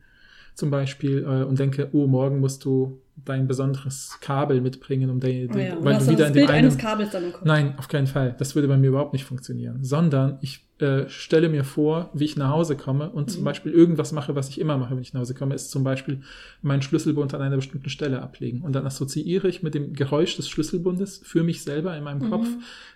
zum 0.53 0.71
Beispiel 0.71 1.23
äh, 1.23 1.43
und 1.43 1.59
denke, 1.59 1.89
oh, 1.91 2.07
morgen 2.07 2.39
musst 2.39 2.63
du 2.63 3.01
dein 3.25 3.47
besonderes 3.47 4.17
Kabel 4.21 4.61
mitbringen, 4.61 5.09
um 5.09 5.19
dein, 5.19 5.49
Oh 5.53 5.57
ja, 5.57 5.77
weil 5.83 5.97
du 5.97 6.07
wieder 6.07 6.17
das 6.17 6.27
in 6.27 6.33
Bild 6.33 6.49
einen 6.49 6.65
eines 6.65 6.77
Kabels 6.77 7.11
dann 7.11 7.31
Kopf. 7.33 7.45
Nein, 7.45 7.73
auf 7.77 7.88
keinen 7.88 8.07
Fall. 8.07 8.35
Das 8.38 8.55
würde 8.55 8.67
bei 8.67 8.77
mir 8.77 8.88
überhaupt 8.88 9.13
nicht 9.13 9.25
funktionieren. 9.25 9.83
Sondern 9.83 10.38
ich 10.41 10.65
äh, 10.79 11.07
stelle 11.09 11.47
mir 11.49 11.63
vor, 11.63 12.09
wie 12.13 12.25
ich 12.25 12.35
nach 12.38 12.49
Hause 12.51 12.75
komme 12.77 13.09
und 13.09 13.31
zum 13.31 13.41
Mhm. 13.41 13.45
Beispiel 13.45 13.71
irgendwas 13.73 14.11
mache, 14.11 14.35
was 14.35 14.49
ich 14.49 14.59
immer 14.59 14.77
mache, 14.77 14.95
wenn 14.95 15.01
ich 15.01 15.13
nach 15.13 15.21
Hause 15.21 15.33
komme, 15.33 15.55
ist 15.55 15.71
zum 15.71 15.83
Beispiel 15.85 16.21
meinen 16.61 16.81
Schlüsselbund 16.81 17.33
an 17.33 17.41
einer 17.41 17.55
bestimmten 17.57 17.89
Stelle 17.89 18.21
ablegen. 18.21 18.61
Und 18.61 18.73
dann 18.73 18.85
assoziiere 18.85 19.47
ich 19.47 19.63
mit 19.63 19.75
dem 19.75 19.93
Geräusch 19.93 20.35
des 20.35 20.47
Schlüsselbundes 20.49 21.21
für 21.23 21.43
mich 21.43 21.63
selber 21.63 21.95
in 21.97 22.03
meinem 22.03 22.25
Mhm. 22.25 22.29
Kopf 22.29 22.47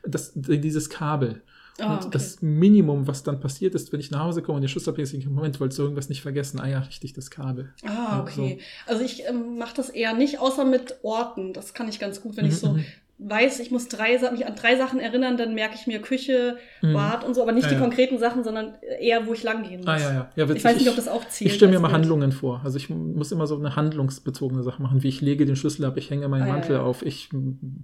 das, 0.06 0.32
dieses 0.36 0.90
Kabel. 0.90 1.42
Ah, 1.82 1.94
und 1.94 2.00
okay. 2.02 2.10
das 2.12 2.42
Minimum, 2.42 3.08
was 3.08 3.24
dann 3.24 3.40
passiert 3.40 3.76
ist, 3.76 3.92
wenn 3.94 4.00
ich 4.00 4.12
nach 4.12 4.24
Hause 4.26 4.42
komme 4.42 4.58
und 4.58 4.62
den 4.62 4.70
Schlüssel 4.70 4.90
ablege, 4.92 5.10
ist, 5.18 5.26
Moment, 5.30 5.60
wolltest 5.60 5.80
du 5.80 5.84
irgendwas 5.84 6.10
nicht 6.10 6.22
vergessen? 6.22 6.60
Ah 6.60 6.68
ja, 6.68 6.80
richtig, 6.80 7.14
das 7.14 7.30
Kabel. 7.32 7.74
Ah, 7.86 8.22
okay. 8.22 8.60
Also 8.88 9.04
ich 9.04 9.24
ähm, 9.28 9.58
mache 9.58 9.76
das 9.76 9.90
eher 9.90 10.14
nicht, 10.14 10.40
außer 10.40 10.66
mit 10.66 10.96
Orten. 11.04 11.54
Das 11.54 11.74
kann 11.74 11.88
ich 11.90 12.00
ganz 12.00 12.22
gut, 12.22 12.38
wenn 12.38 12.46
ich 12.46 12.54
Mhm, 12.54 12.58
so 12.58 12.74
mhm. 12.74 12.86
weiß, 13.22 13.60
ich 13.60 13.70
muss 13.70 13.90
drei, 13.90 14.18
mich 14.32 14.46
an 14.46 14.56
drei 14.56 14.78
Sachen 14.78 15.00
erinnern, 15.02 15.36
dann 15.36 15.54
merke 15.54 15.76
ich 15.76 15.88
mir 15.88 16.00
Küche, 16.02 16.58
Mhm. 16.82 16.94
Bad 16.94 17.26
und 17.26 17.34
so, 17.36 17.42
aber 17.42 17.52
nicht 17.52 17.64
Ja, 17.64 17.70
die 17.72 17.76
ja. 17.76 17.82
konkreten 17.82 18.18
Sachen, 18.18 18.46
sondern 18.46 18.76
eher, 19.02 19.28
wo 19.28 19.34
ich 19.34 19.44
lang 19.44 19.64
gehen 19.68 19.80
muss. 19.80 19.88
Ah 19.90 19.98
ja, 19.98 20.14
ja. 20.14 20.30
ja 20.38 20.46
witzig. 20.48 20.58
Ich 20.60 20.64
weiß 20.64 20.78
nicht, 20.78 20.88
ob 20.90 20.96
das 20.96 21.10
auch 21.10 21.28
zählt. 21.28 21.50
Ich 21.52 21.56
stelle 21.58 21.72
mir 21.74 21.80
mal 21.82 21.90
Bild. 21.90 21.98
Handlungen 22.00 22.32
vor. 22.32 22.62
Also 22.64 22.78
ich 22.78 22.90
muss 22.90 23.32
immer 23.34 23.46
so 23.46 23.58
eine 23.58 23.76
handlungsbezogene 23.76 24.64
Sache 24.64 24.82
machen, 24.82 25.04
wie 25.04 25.10
ich 25.10 25.20
lege 25.20 25.46
den 25.46 25.58
Schlüssel 25.58 25.84
ab, 25.84 25.98
ich 25.98 26.10
hänge 26.10 26.30
meinen 26.30 26.44
Ah, 26.44 26.54
Mantel 26.54 26.78
auf, 26.78 27.02
ich 27.06 27.30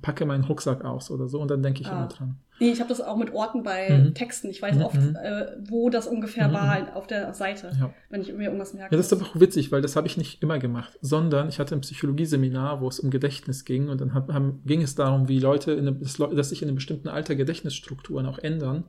packe 0.01 0.25
meinen 0.25 0.45
Rucksack 0.45 0.85
aus 0.85 1.11
oder 1.11 1.27
so 1.27 1.41
und 1.41 1.51
dann 1.51 1.61
denke 1.61 1.81
ich 1.81 1.87
Ah. 1.87 1.97
immer 1.97 2.07
dran. 2.07 2.37
Nee, 2.59 2.71
ich 2.71 2.79
habe 2.79 2.87
das 2.87 3.01
auch 3.01 3.17
mit 3.17 3.33
Orten 3.33 3.63
bei 3.63 3.89
Mhm. 3.89 4.13
Texten. 4.13 4.49
Ich 4.49 4.61
weiß 4.61 4.75
Mhm, 4.77 4.81
oft, 4.81 4.95
mhm. 5.01 5.15
äh, 5.21 5.47
wo 5.67 5.89
das 5.89 6.07
ungefähr 6.07 6.47
Mhm, 6.47 6.53
war 6.53 6.95
auf 6.95 7.05
der 7.05 7.33
Seite, 7.33 7.71
Ja. 7.79 7.93
wenn 8.09 8.21
ich 8.21 8.31
mir 8.33 8.45
irgendwas 8.45 8.73
merke. 8.73 8.93
Ja, 8.95 8.97
das 8.97 9.07
ist 9.07 9.13
aber 9.13 9.25
auch 9.25 9.39
witzig, 9.39 9.71
weil 9.73 9.81
das 9.81 9.95
habe 9.97 10.07
ich 10.07 10.15
nicht 10.15 10.41
immer 10.41 10.57
gemacht, 10.57 10.97
sondern 11.01 11.49
ich 11.49 11.59
hatte 11.59 11.75
ein 11.75 11.81
Psychologieseminar, 11.81 12.79
wo 12.81 12.87
es 12.87 12.99
um 12.99 13.09
Gedächtnis 13.09 13.65
ging 13.65 13.89
und 13.89 13.99
dann 13.99 14.13
hab, 14.13 14.31
haben, 14.31 14.61
ging 14.65 14.81
es 14.81 14.95
darum, 14.95 15.27
wie 15.27 15.39
Leute, 15.39 15.75
Leu- 16.17 16.33
dass 16.33 16.49
sich 16.49 16.61
in 16.61 16.67
einem 16.69 16.75
bestimmten 16.75 17.07
Alter 17.09 17.35
Gedächtnisstrukturen 17.35 18.25
auch 18.25 18.39
ändern 18.39 18.85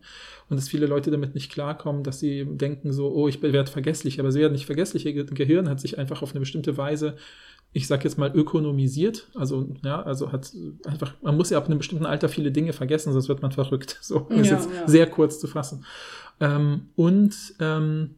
und 0.48 0.56
dass 0.56 0.68
viele 0.68 0.86
Leute 0.86 1.10
damit 1.10 1.34
nicht 1.34 1.50
klarkommen, 1.50 2.04
dass 2.04 2.20
sie 2.20 2.44
denken 2.44 2.92
so, 2.92 3.12
oh, 3.12 3.26
ich 3.26 3.42
werde 3.42 3.70
vergesslich, 3.70 4.20
aber 4.20 4.30
sie 4.30 4.40
werden 4.40 4.52
nicht 4.52 4.66
vergesslich. 4.66 5.06
Ihr 5.06 5.24
Gehirn 5.24 5.68
hat 5.68 5.80
sich 5.80 5.98
einfach 5.98 6.22
auf 6.22 6.30
eine 6.30 6.40
bestimmte 6.40 6.76
Weise 6.76 7.16
ich 7.76 7.86
sag 7.86 8.04
jetzt 8.04 8.16
mal 8.16 8.34
ökonomisiert, 8.34 9.28
also 9.34 9.68
ja, 9.84 10.00
also 10.02 10.32
hat 10.32 10.50
einfach, 10.86 11.12
man 11.20 11.36
muss 11.36 11.50
ja 11.50 11.58
ab 11.58 11.66
einem 11.66 11.76
bestimmten 11.76 12.06
Alter 12.06 12.30
viele 12.30 12.50
Dinge 12.50 12.72
vergessen, 12.72 13.12
sonst 13.12 13.28
wird 13.28 13.42
man 13.42 13.52
verrückt. 13.52 13.98
So 14.06 14.20
um 14.30 14.38
ist 14.38 14.48
Ja, 14.48 14.56
jetzt 14.56 14.68
ja. 14.74 14.88
sehr 14.88 15.06
kurz 15.10 15.38
zu 15.40 15.46
fassen. 15.46 15.84
Ähm, 16.40 16.86
und 16.96 17.34
ähm, 17.60 18.14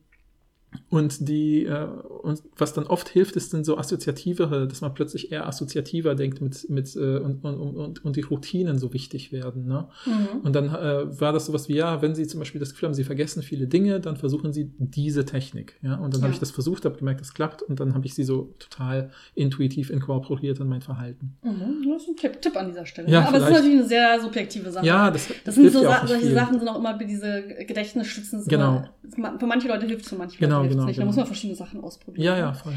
und 0.90 1.28
die, 1.28 1.64
äh, 1.64 1.86
und 2.22 2.42
was 2.56 2.74
dann 2.74 2.86
oft 2.86 3.08
hilft, 3.08 3.36
ist 3.36 3.54
dann 3.54 3.64
so 3.64 3.78
assoziativere, 3.78 4.66
dass 4.68 4.80
man 4.80 4.92
plötzlich 4.94 5.32
eher 5.32 5.46
assoziativer 5.46 6.14
denkt 6.14 6.40
mit, 6.40 6.68
mit 6.68 6.94
äh, 6.96 7.18
und, 7.18 7.42
und, 7.44 7.56
und, 7.76 8.04
und 8.04 8.16
die 8.16 8.20
Routinen 8.20 8.78
so 8.78 8.92
wichtig 8.92 9.32
werden. 9.32 9.66
Ne? 9.66 9.88
Mhm. 10.06 10.40
Und 10.42 10.54
dann 10.54 10.66
äh, 10.68 11.20
war 11.20 11.32
das 11.32 11.46
sowas 11.46 11.68
wie, 11.68 11.74
ja, 11.76 12.02
wenn 12.02 12.14
Sie 12.14 12.26
zum 12.26 12.40
Beispiel 12.40 12.58
das 12.58 12.72
Gefühl 12.72 12.88
haben, 12.88 12.94
Sie 12.94 13.04
vergessen 13.04 13.42
viele 13.42 13.66
Dinge, 13.66 14.00
dann 14.00 14.16
versuchen 14.16 14.52
Sie 14.52 14.70
diese 14.78 15.24
Technik. 15.24 15.78
Ja? 15.82 15.94
Und 15.96 16.12
dann 16.14 16.20
Ja. 16.20 16.24
habe 16.24 16.34
ich 16.34 16.40
das 16.40 16.50
versucht, 16.50 16.84
habe 16.84 16.96
gemerkt, 16.98 17.20
das 17.20 17.32
klappt 17.34 17.62
und 17.62 17.80
dann 17.80 17.94
habe 17.94 18.04
ich 18.06 18.14
sie 18.14 18.24
so 18.24 18.54
total 18.58 19.10
intuitiv 19.34 19.88
inkorporiert 19.90 20.60
in 20.60 20.68
mein 20.68 20.82
Verhalten. 20.82 21.36
Mhm. 21.42 21.90
Das 21.90 22.02
ist 22.02 22.08
ein 22.08 22.16
Tipp, 22.16 22.42
Tipp 22.42 22.56
an 22.56 22.68
dieser 22.68 22.84
Stelle. 22.86 23.10
Ja, 23.10 23.20
ne? 23.22 23.28
Aber 23.28 23.38
es 23.38 23.44
ist 23.44 23.50
natürlich 23.50 23.78
eine 23.78 23.88
sehr 23.88 24.20
subjektive 24.20 24.70
Sache. 24.70 24.86
Ja, 24.86 25.10
das, 25.10 25.28
Das 25.44 25.54
sind 25.54 25.72
so 25.72 25.82
ja 25.82 26.00
Sa 26.00 26.06
solche 26.06 26.26
viel. 26.26 26.34
Sachen 26.34 26.58
sind 26.58 26.68
auch 26.68 26.78
immer 26.78 26.96
diese 26.98 27.42
Gedächtnisstützen. 27.66 28.44
Genau. 28.46 28.84
Immer, 29.16 29.38
für 29.38 29.46
manche 29.46 29.68
Leute 29.68 29.86
hilft 29.86 30.04
es, 30.04 30.10
für 30.10 30.16
manche 30.16 30.38
Genau, 30.38 30.56
Leute 30.56 30.57
es 30.66 30.72
genau, 30.72 30.84
nicht. 30.84 30.98
Da 30.98 31.02
genau. 31.02 31.06
muss 31.06 31.16
man 31.16 31.26
verschiedene 31.26 31.56
Sachen 31.56 31.80
ausprobieren. 31.80 32.24
Ja, 32.24 32.36
ja, 32.38 32.52
voll. 32.52 32.74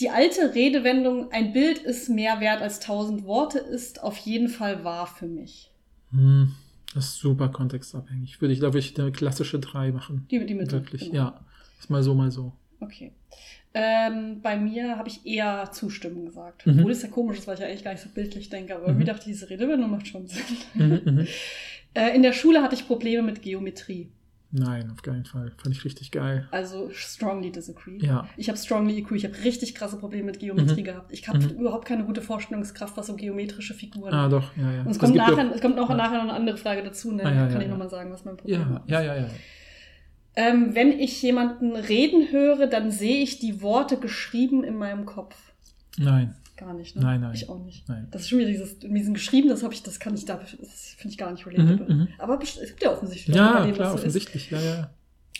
Die 0.00 0.10
alte 0.10 0.54
Redewendung, 0.54 1.30
ein 1.32 1.52
Bild 1.52 1.78
ist 1.78 2.08
mehr 2.08 2.40
wert 2.40 2.62
als 2.62 2.80
tausend 2.80 3.24
Worte, 3.24 3.58
ist 3.58 4.02
auf 4.02 4.16
jeden 4.18 4.48
Fall 4.48 4.84
wahr 4.84 5.06
für 5.06 5.26
mich. 5.26 5.70
Hm, 6.10 6.52
das 6.94 7.06
ist 7.06 7.18
super 7.18 7.48
kontextabhängig. 7.48 8.40
Würde 8.40 8.54
ich, 8.54 8.60
da 8.60 8.66
würde 8.66 8.78
ich 8.80 8.98
eine 8.98 9.12
klassische 9.12 9.58
3 9.58 9.92
machen. 9.92 10.26
Die, 10.30 10.44
die 10.44 10.54
Mitte. 10.54 10.72
Wirklich, 10.72 11.10
genau. 11.10 11.14
ja. 11.14 11.40
Ist 11.78 11.90
mal 11.90 12.02
so, 12.02 12.14
mal 12.14 12.30
so. 12.30 12.52
Okay. 12.80 13.12
Ähm, 13.74 14.40
bei 14.42 14.56
mir 14.56 14.98
habe 14.98 15.08
ich 15.08 15.24
eher 15.24 15.70
Zustimmen 15.72 16.26
gesagt. 16.26 16.66
Mhm. 16.66 16.78
Obwohl 16.78 16.92
es 16.92 17.02
ja 17.02 17.08
komisch 17.08 17.38
ist, 17.38 17.46
weil 17.46 17.54
ich 17.54 17.60
ja 17.60 17.66
eigentlich 17.66 17.84
gar 17.84 17.92
nicht 17.92 18.02
so 18.02 18.10
bildlich 18.10 18.50
denke. 18.50 18.74
Aber 18.74 18.84
irgendwie 18.84 19.04
Mhm. 19.04 19.06
dachte 19.06 19.20
ich, 19.20 19.36
diese 19.36 19.48
Redewendung 19.48 19.90
macht 19.90 20.06
schon 20.06 20.26
Sinn. 20.26 20.42
Mhm, 20.74 21.00
mhm. 21.04 21.26
Äh, 21.94 22.14
in 22.14 22.22
der 22.22 22.32
Schule 22.32 22.62
hatte 22.62 22.74
ich 22.74 22.86
Probleme 22.86 23.22
mit 23.22 23.42
Geometrie. 23.42 24.10
Nein, 24.54 24.90
auf 24.90 25.00
keinen 25.00 25.24
Fall. 25.24 25.50
Fand 25.56 25.74
ich 25.74 25.82
richtig 25.84 26.10
geil. 26.10 26.46
Also 26.50 26.90
strongly 26.90 27.50
disagree. 27.50 27.96
Ja. 27.98 28.28
Ich 28.36 28.48
habe 28.48 28.58
strongly 28.58 28.98
EQ. 28.98 29.12
Ich 29.12 29.24
habe 29.24 29.34
richtig 29.44 29.74
krasse 29.74 29.96
Probleme 29.96 30.24
mit 30.24 30.40
Geometrie 30.40 30.82
Mhm. 30.82 30.84
gehabt. 30.84 31.10
Ich 31.12 31.26
habe 31.26 31.38
Mhm. 31.38 31.58
überhaupt 31.60 31.86
keine 31.88 32.04
gute 32.04 32.20
Vorstellungskraft, 32.20 32.94
was 32.98 33.06
so 33.06 33.16
geometrische 33.16 33.72
Figuren 33.72 34.12
Ah, 34.12 34.28
doch, 34.28 34.54
ja, 34.56 34.70
ja. 34.70 34.80
Und 34.82 34.90
es 34.90 34.98
kommt, 34.98 35.14
nachher, 35.14 35.44
doch- 35.46 35.54
es 35.54 35.60
kommt 35.62 35.78
auch 35.78 35.88
ja. 35.88 35.96
nachher 35.96 36.16
noch 36.18 36.24
eine 36.24 36.34
andere 36.34 36.58
Frage 36.58 36.82
dazu, 36.82 37.12
ne? 37.12 37.24
Ah, 37.24 37.30
ja, 37.32 37.40
kann 37.46 37.52
ja, 37.52 37.58
ich 37.60 37.64
ja. 37.64 37.70
nochmal 37.70 37.88
sagen, 37.88 38.12
was 38.12 38.26
mein 38.26 38.36
Problem 38.36 38.60
Ja, 38.60 38.76
ist. 38.76 38.90
ja, 38.90 39.00
ja, 39.00 39.16
ja. 39.22 39.28
Ähm, 40.36 40.74
wenn 40.74 40.92
ich 40.98 41.20
jemanden 41.22 41.74
reden 41.76 42.30
höre, 42.30 42.66
dann 42.66 42.90
sehe 42.90 43.22
ich 43.22 43.38
die 43.38 43.60
Worte 43.62 43.96
geschrieben 43.98 44.64
in 44.64 44.76
meinem 44.76 45.04
Kopf. 45.06 45.36
Nein, 45.98 46.34
Gar 46.64 46.74
nicht, 46.74 46.94
ne? 46.96 47.02
Nein, 47.02 47.20
nein. 47.20 47.34
Ich 47.34 47.48
auch 47.48 47.58
nicht. 47.64 47.88
nein. 47.88 48.06
Das 48.10 48.22
ist 48.22 48.28
schon 48.28 48.38
wieder 48.38 48.50
dieses, 48.50 48.80
mit 48.82 48.96
diesem 48.98 49.14
Geschrieben, 49.14 49.48
das 49.48 49.62
habe 49.64 49.74
ich, 49.74 49.82
das 49.82 49.98
kann 49.98 50.14
ich 50.14 50.24
da, 50.24 50.36
das 50.60 50.94
finde 50.96 51.12
ich 51.12 51.18
gar 51.18 51.32
nicht 51.32 51.44
relatable. 51.46 51.92
Mhm, 51.92 52.00
mhm. 52.02 52.08
Aber 52.18 52.38
es 52.42 52.58
gibt 52.60 52.82
ja 52.82 52.92
offensichtlich 52.92 53.34
Leute, 53.36 53.38
Ja, 53.38 53.60
denen 53.62 53.74
klar, 53.74 53.86
das 53.88 53.92
so 53.94 53.98
offensichtlich. 53.98 54.50
Ja, 54.50 54.60
ja. 54.60 54.90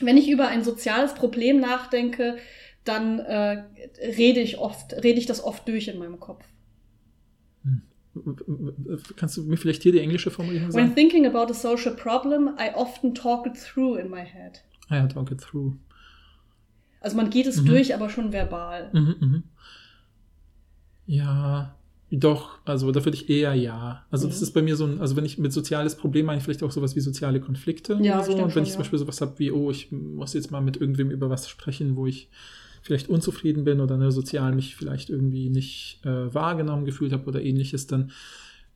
Wenn 0.01 0.17
ich 0.17 0.29
über 0.29 0.49
ein 0.49 0.65
soziales 0.65 1.15
Problem 1.15 1.61
nachdenke, 1.61 2.39
dann 2.85 3.21
äh, 3.21 3.63
rede 4.17 4.41
ich 4.41 4.59
oft, 4.59 4.95
rede 5.05 5.21
ich 5.21 5.27
das 5.27 5.45
oft 5.45 5.69
durch 5.69 5.87
in 5.89 5.99
meinem 5.99 6.19
Kopf. 6.19 6.45
Kannst 9.17 9.37
du 9.39 9.45
mir 9.45 9.57
vielleicht 9.57 9.83
hier 9.83 9.93
die 9.93 10.01
englische 10.01 10.31
Formulierung 10.31 10.67
When 10.75 10.89
sagen? 10.89 10.95
thinking 10.95 11.27
about 11.27 11.51
a 11.51 11.55
social 11.55 11.95
problem, 11.95 12.51
I 12.59 12.75
often 12.75 13.15
talk 13.15 13.47
it 13.47 13.55
through 13.55 13.97
in 13.99 14.11
my 14.11 14.21
head. 14.25 14.63
Ah 14.89 14.97
ja, 14.97 15.07
talk 15.07 15.31
it 15.31 15.41
through. 15.41 15.75
Also 17.01 17.17
man 17.17 17.31
geht 17.31 17.47
es 17.47 17.63
Mhm. 17.63 17.67
durch, 17.67 17.95
aber 17.95 18.11
schon 18.11 18.33
verbal. 18.33 18.91
Mhm, 18.93 19.17
mhm. 19.21 19.43
Ja, 21.07 21.77
Doch, 22.15 22.59
also 22.67 22.93
da 22.93 23.03
würde 23.07 23.17
ich 23.17 23.31
eher 23.31 23.55
ja. 23.55 24.05
Also 24.11 24.29
das 24.29 24.37
Mhm. 24.39 24.43
ist 24.43 24.53
bei 24.53 24.61
mir 24.61 24.77
so 24.77 24.85
ein, 24.85 25.01
also 25.01 25.17
wenn 25.17 25.25
ich 25.25 25.39
mit 25.39 25.51
soziales 25.51 25.97
Problem 25.97 26.27
meine, 26.27 26.37
ich 26.39 26.45
vielleicht 26.45 26.63
auch 26.63 26.71
sowas 26.71 26.95
wie 26.95 27.01
soziale 27.01 27.41
Konflikte 27.41 27.95
Ja, 28.03 28.17
oder 28.17 28.25
so. 28.25 28.33
Und 28.35 28.41
wenn 28.41 28.51
schon, 28.51 28.63
ich 28.65 28.69
zum 28.73 28.75
ja. 28.75 28.79
Beispiel 28.81 28.99
sowas 28.99 29.23
habe 29.23 29.39
wie, 29.39 29.51
oh, 29.51 29.71
ich 29.71 29.91
muss 29.93 30.35
jetzt 30.35 30.51
mal 30.51 30.61
mit 30.61 30.77
irgendwem 30.77 31.11
über 31.11 31.31
was 31.31 31.49
sprechen, 31.49 31.97
wo 31.97 32.07
ich 32.07 32.29
vielleicht 32.83 33.09
unzufrieden 33.09 33.65
bin 33.65 33.81
oder 33.81 33.97
ne, 33.97 34.13
sozial 34.13 34.55
mich 34.55 34.77
vielleicht 34.77 35.09
irgendwie 35.09 35.49
nicht 35.49 36.01
äh, 36.05 36.35
wahrgenommen 36.35 36.85
gefühlt 36.85 37.13
habe 37.15 37.25
oder 37.27 37.41
ähnliches, 37.41 37.87
dann 37.87 38.11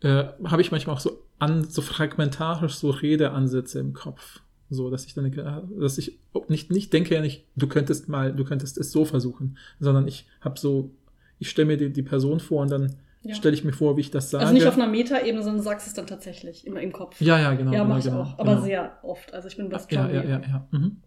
äh, 0.00 0.24
habe 0.44 0.62
ich 0.62 0.70
manchmal 0.70 0.96
auch 0.96 1.00
so 1.00 1.22
an, 1.38 1.64
so 1.64 1.82
fragmentarisch 1.82 2.74
so 2.76 2.88
Redeansätze 2.88 3.80
im 3.80 3.92
Kopf. 3.92 4.40
So, 4.70 4.88
dass 4.90 5.04
ich 5.04 5.12
dann 5.14 5.24
denke, 5.24 5.46
ah, 5.46 5.62
dass 5.78 5.98
ich 5.98 6.18
nicht, 6.48 6.70
nicht 6.70 6.90
denke 6.92 7.14
ja 7.14 7.20
nicht, 7.20 7.44
du 7.54 7.66
könntest 7.68 8.08
mal, 8.08 8.34
du 8.34 8.44
könntest 8.44 8.78
es 8.78 8.92
so 8.92 9.04
versuchen, 9.04 9.58
sondern 9.78 10.08
ich 10.08 10.26
habe 10.40 10.58
so, 10.58 10.90
ich 11.38 11.48
stelle 11.50 11.66
mir 11.66 11.76
die, 11.76 11.92
die 11.92 12.02
Person 12.02 12.40
vor 12.40 12.62
und 12.62 12.70
dann 12.70 12.96
Ja. 13.22 13.34
stelle 13.34 13.54
ich 13.54 13.64
mir 13.64 13.72
vor, 13.72 13.96
wie 13.96 14.02
ich 14.02 14.10
das 14.10 14.30
sage. 14.30 14.42
Also 14.42 14.54
nicht 14.54 14.66
auf 14.66 14.74
einer 14.76 14.86
Metaebene, 14.86 15.42
sondern 15.42 15.58
du 15.58 15.62
sagst 15.64 15.86
es 15.86 15.94
dann 15.94 16.06
tatsächlich 16.06 16.66
immer 16.66 16.80
im 16.80 16.92
Kopf. 16.92 17.20
ja, 17.20 17.38
ja, 17.38 17.54
genau. 17.54 17.72
ja, 17.72 17.78
genau, 17.78 17.88
mache 17.88 17.98
ich 18.00 18.04
genau, 18.04 18.20
auch. 18.22 18.38
Aber 18.38 18.54
genau. 18.54 18.64
sehr 18.64 18.98
oft. 19.02 19.34
Also 19.34 19.48
ich 19.48 19.56
bin 19.56 19.68
das 19.70 19.86
Ja, 19.90 20.08
ja, 20.08 20.22
ja, 20.22 20.40
ja. 20.40 20.68
Mhm. 20.70 21.02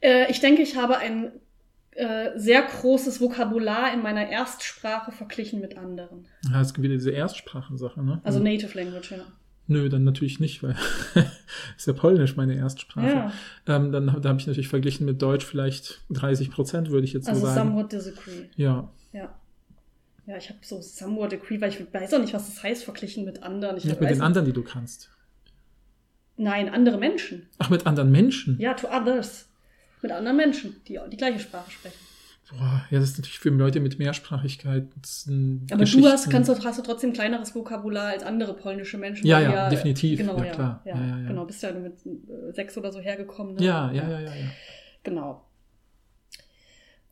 Äh, 0.00 0.30
ich 0.30 0.40
denke, 0.40 0.62
ich 0.62 0.76
habe 0.76 0.98
ein 0.98 1.32
äh, 1.92 2.38
sehr 2.38 2.62
großes 2.62 3.20
Vokabular 3.20 3.92
in 3.94 4.02
meiner 4.02 4.28
Erstsprache 4.28 5.12
verglichen 5.12 5.60
mit 5.60 5.78
anderen. 5.78 6.26
Ja, 6.50 6.60
es 6.60 6.74
gibt 6.74 6.84
wieder 6.84 6.94
diese 6.94 7.10
Erstsprachensache, 7.10 8.02
ne? 8.02 8.20
Also 8.24 8.38
Mhm. 8.38 8.44
Native 8.44 8.78
Language, 8.78 9.12
ja. 9.12 9.18
Nö, 9.68 9.88
dann 9.88 10.04
natürlich 10.04 10.38
nicht, 10.38 10.62
weil 10.62 10.76
ist 11.76 11.86
ja 11.86 11.92
Polnisch 11.92 12.36
meine 12.36 12.54
Erstsprache. 12.54 13.06
Ja, 13.08 13.32
Ähm, 13.66 13.90
dann 13.90 14.06
da 14.06 14.28
habe 14.28 14.38
ich 14.38 14.46
natürlich 14.46 14.68
verglichen 14.68 15.06
mit 15.06 15.20
Deutsch 15.22 15.44
vielleicht 15.44 16.02
30 16.10 16.50
Prozent, 16.50 16.90
würde 16.90 17.04
ich 17.04 17.12
jetzt 17.14 17.24
so 17.26 17.32
also 17.32 17.46
sagen. 17.46 17.68
somewhat 17.70 17.92
disagree. 17.92 18.44
Ja, 18.56 18.90
Ja. 19.16 19.34
Ja, 20.26 20.36
ich 20.36 20.48
habe 20.48 20.58
so 20.62 20.80
somewhat 20.82 21.32
agree, 21.32 21.60
weil 21.60 21.70
ich 21.70 21.80
weiß 21.92 22.14
auch 22.14 22.20
nicht, 22.20 22.34
was 22.34 22.46
das 22.46 22.62
heißt, 22.62 22.84
verglichen 22.84 23.24
mit 23.24 23.42
anderen. 23.42 23.76
Ich 23.76 23.84
nicht 23.84 24.00
mit 24.00 24.10
den 24.10 24.20
anderen, 24.20 24.44
die 24.44 24.52
du 24.52 24.62
kannst. 24.62 25.10
Nein, 26.36 26.68
andere 26.68 26.98
Menschen. 26.98 27.48
Ach, 27.58 27.70
mit 27.70 27.86
anderen 27.86 28.10
Menschen? 28.10 28.58
Ja, 28.58 28.74
to 28.74 28.88
others. 28.88 29.48
Mit 30.02 30.12
anderen 30.12 30.36
Menschen, 30.36 30.76
die 30.86 30.98
die 31.10 31.16
gleiche 31.16 31.38
Sprache 31.38 31.70
sprechen. 31.70 31.96
Boah, 32.50 32.84
ja, 32.90 33.00
das 33.00 33.10
ist 33.10 33.18
natürlich 33.18 33.38
für 33.38 33.48
Leute 33.50 33.80
mit 33.80 33.98
Mehrsprachigkeit. 33.98 34.86
Aber 35.70 35.84
du 35.84 36.06
hast, 36.06 36.30
kannst, 36.30 36.64
hast 36.64 36.78
du 36.78 36.82
trotzdem 36.82 37.12
kleineres 37.12 37.54
Vokabular 37.54 38.08
als 38.08 38.22
andere 38.22 38.54
polnische 38.54 38.98
Menschen. 38.98 39.26
Ja, 39.26 39.36
weil 39.38 39.44
ja, 39.44 39.50
wir- 39.50 39.70
definitiv. 39.70 40.18
Genau, 40.18 40.38
Ja, 40.38 40.44
ja, 40.44 40.52
klar. 40.52 40.82
Ja, 40.84 40.94
Ja, 40.96 41.06
ja, 41.06 41.18
ja. 41.18 41.28
Genau, 41.28 41.44
bist 41.44 41.62
ja 41.62 41.72
mit 41.72 41.94
äh, 42.06 42.52
sechs 42.52 42.76
oder 42.76 42.92
so 42.92 43.00
hergekommen. 43.00 43.54
Ne? 43.54 43.64
Ja, 43.64 43.90
ja, 43.90 44.08
ja, 44.08 44.20
ja, 44.20 44.34
ja. 44.34 44.46
Genau. 45.02 45.44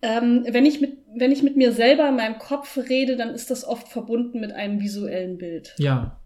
Ähm, 0.05 0.45
wenn, 0.51 0.67
ich 0.67 0.83
mit, 0.83 0.99
wenn 1.17 1.33
ich 1.33 1.43
mit 1.43 1.57
mir 1.57 1.73
selber 1.73 2.09
in 2.09 2.17
meinem 2.17 2.39
Kopf 2.39 2.77
rede, 2.77 3.17
dann 3.17 3.31
ist 3.31 3.51
das 3.51 3.65
oft 3.65 3.89
verbunden 3.89 4.39
mit 4.39 4.53
einem 4.53 4.81
visuellen 4.81 5.39
Bild. 5.39 5.75
Ja, 5.79 6.21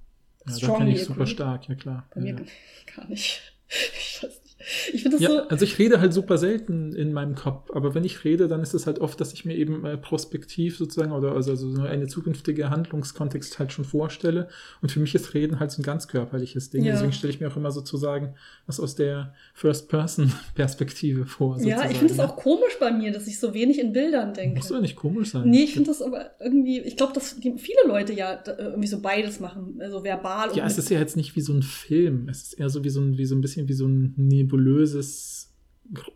ja 0.48 0.58
da 0.60 0.66
kann 0.76 0.88
ich 0.88 1.04
super 1.04 1.26
stark, 1.26 1.68
ja 1.68 1.76
klar. 1.76 2.08
Bei 2.12 2.20
ja, 2.20 2.32
mir 2.34 2.40
ja. 2.40 2.96
gar 2.96 3.08
nicht. 3.08 3.40
Ich 3.70 4.22
weiß 4.22 4.42
nicht. 4.44 4.47
Ich 4.92 5.02
finde 5.02 5.16
das 5.18 5.20
Ja, 5.22 5.30
so. 5.30 5.48
also 5.48 5.64
ich 5.64 5.78
rede 5.78 6.00
halt 6.00 6.12
super 6.12 6.38
selten 6.38 6.94
in 6.94 7.12
meinem 7.12 7.34
Kopf, 7.34 7.70
aber 7.72 7.94
wenn 7.94 8.04
ich 8.04 8.24
rede, 8.24 8.48
dann 8.48 8.60
ist 8.60 8.74
es 8.74 8.86
halt 8.86 8.98
oft, 8.98 9.20
dass 9.20 9.32
ich 9.32 9.44
mir 9.44 9.54
eben 9.56 9.84
äh, 9.84 9.96
prospektiv 9.96 10.76
sozusagen 10.76 11.12
oder 11.12 11.32
also 11.32 11.54
so 11.56 11.82
eine 11.82 12.06
zukünftige 12.06 12.70
Handlungskontext 12.70 13.58
halt 13.58 13.72
schon 13.72 13.84
vorstelle. 13.84 14.48
Und 14.82 14.92
für 14.92 15.00
mich 15.00 15.14
ist 15.14 15.34
Reden 15.34 15.60
halt 15.60 15.70
so 15.70 15.80
ein 15.80 15.84
ganz 15.84 16.08
körperliches 16.08 16.70
Ding. 16.70 16.84
Ja. 16.84 16.92
Deswegen 16.92 17.12
stelle 17.12 17.32
ich 17.32 17.40
mir 17.40 17.48
auch 17.48 17.56
immer 17.56 17.70
sozusagen 17.70 18.34
was 18.66 18.80
aus 18.80 18.94
der 18.94 19.34
First-Person-Perspektive 19.54 21.26
vor. 21.26 21.56
Ja, 21.56 21.62
sozusagen, 21.62 21.90
ich 21.90 21.98
finde 21.98 22.12
es 22.12 22.18
ne? 22.18 22.24
auch 22.24 22.36
komisch 22.36 22.78
bei 22.80 22.92
mir, 22.92 23.12
dass 23.12 23.26
ich 23.26 23.38
so 23.38 23.54
wenig 23.54 23.78
in 23.78 23.92
Bildern 23.92 24.34
denke. 24.34 24.58
Muss 24.58 24.68
doch 24.68 24.80
nicht 24.80 24.96
komisch 24.96 25.30
sein. 25.30 25.48
Nee, 25.48 25.64
ich 25.64 25.72
finde 25.72 25.90
das 25.90 26.02
aber 26.02 26.30
irgendwie, 26.40 26.80
ich 26.80 26.96
glaube, 26.96 27.12
dass 27.12 27.38
die, 27.38 27.54
viele 27.58 27.80
Leute 27.86 28.12
ja 28.12 28.32
äh, 28.34 28.62
irgendwie 28.62 28.88
so 28.88 29.00
beides 29.00 29.40
machen, 29.40 29.78
also 29.80 30.04
verbal 30.04 30.54
Ja, 30.54 30.64
und 30.64 30.70
es 30.70 30.78
ist 30.78 30.90
ja 30.90 30.98
jetzt 30.98 31.16
nicht 31.16 31.36
wie 31.36 31.40
so 31.40 31.52
ein 31.52 31.62
Film. 31.62 32.28
Es 32.28 32.42
ist 32.42 32.52
eher 32.54 32.68
so 32.68 32.84
wie 32.84 32.90
so 32.90 33.00
ein, 33.00 33.18
wie 33.18 33.26
so 33.26 33.34
ein 33.34 33.40
bisschen 33.40 33.68
wie 33.68 33.74
so 33.74 33.86
ein 33.86 34.14
nebulöses 34.58 35.54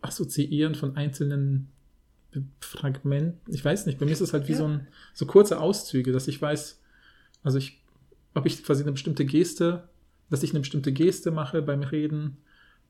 Assoziieren 0.02 0.74
von 0.74 0.96
einzelnen 0.96 1.68
Fragmenten. 2.60 3.40
Ich 3.52 3.64
weiß 3.64 3.86
nicht, 3.86 3.98
bei 3.98 4.04
mir 4.06 4.12
ist 4.12 4.20
es 4.20 4.32
halt 4.32 4.48
wie 4.48 4.52
Ja. 4.52 4.58
so 4.58 4.64
ein, 4.66 4.86
so 5.14 5.26
kurze 5.26 5.60
Auszüge, 5.60 6.12
dass 6.12 6.28
ich 6.28 6.40
weiß, 6.40 6.80
also 7.42 7.58
ich, 7.58 7.82
ob 8.34 8.46
ich 8.46 8.62
quasi 8.62 8.82
eine 8.82 8.92
bestimmte 8.92 9.24
Geste, 9.24 9.88
dass 10.30 10.42
ich 10.42 10.50
eine 10.50 10.60
bestimmte 10.60 10.92
Geste 10.92 11.30
mache 11.30 11.62
beim 11.62 11.82
Reden 11.82 12.38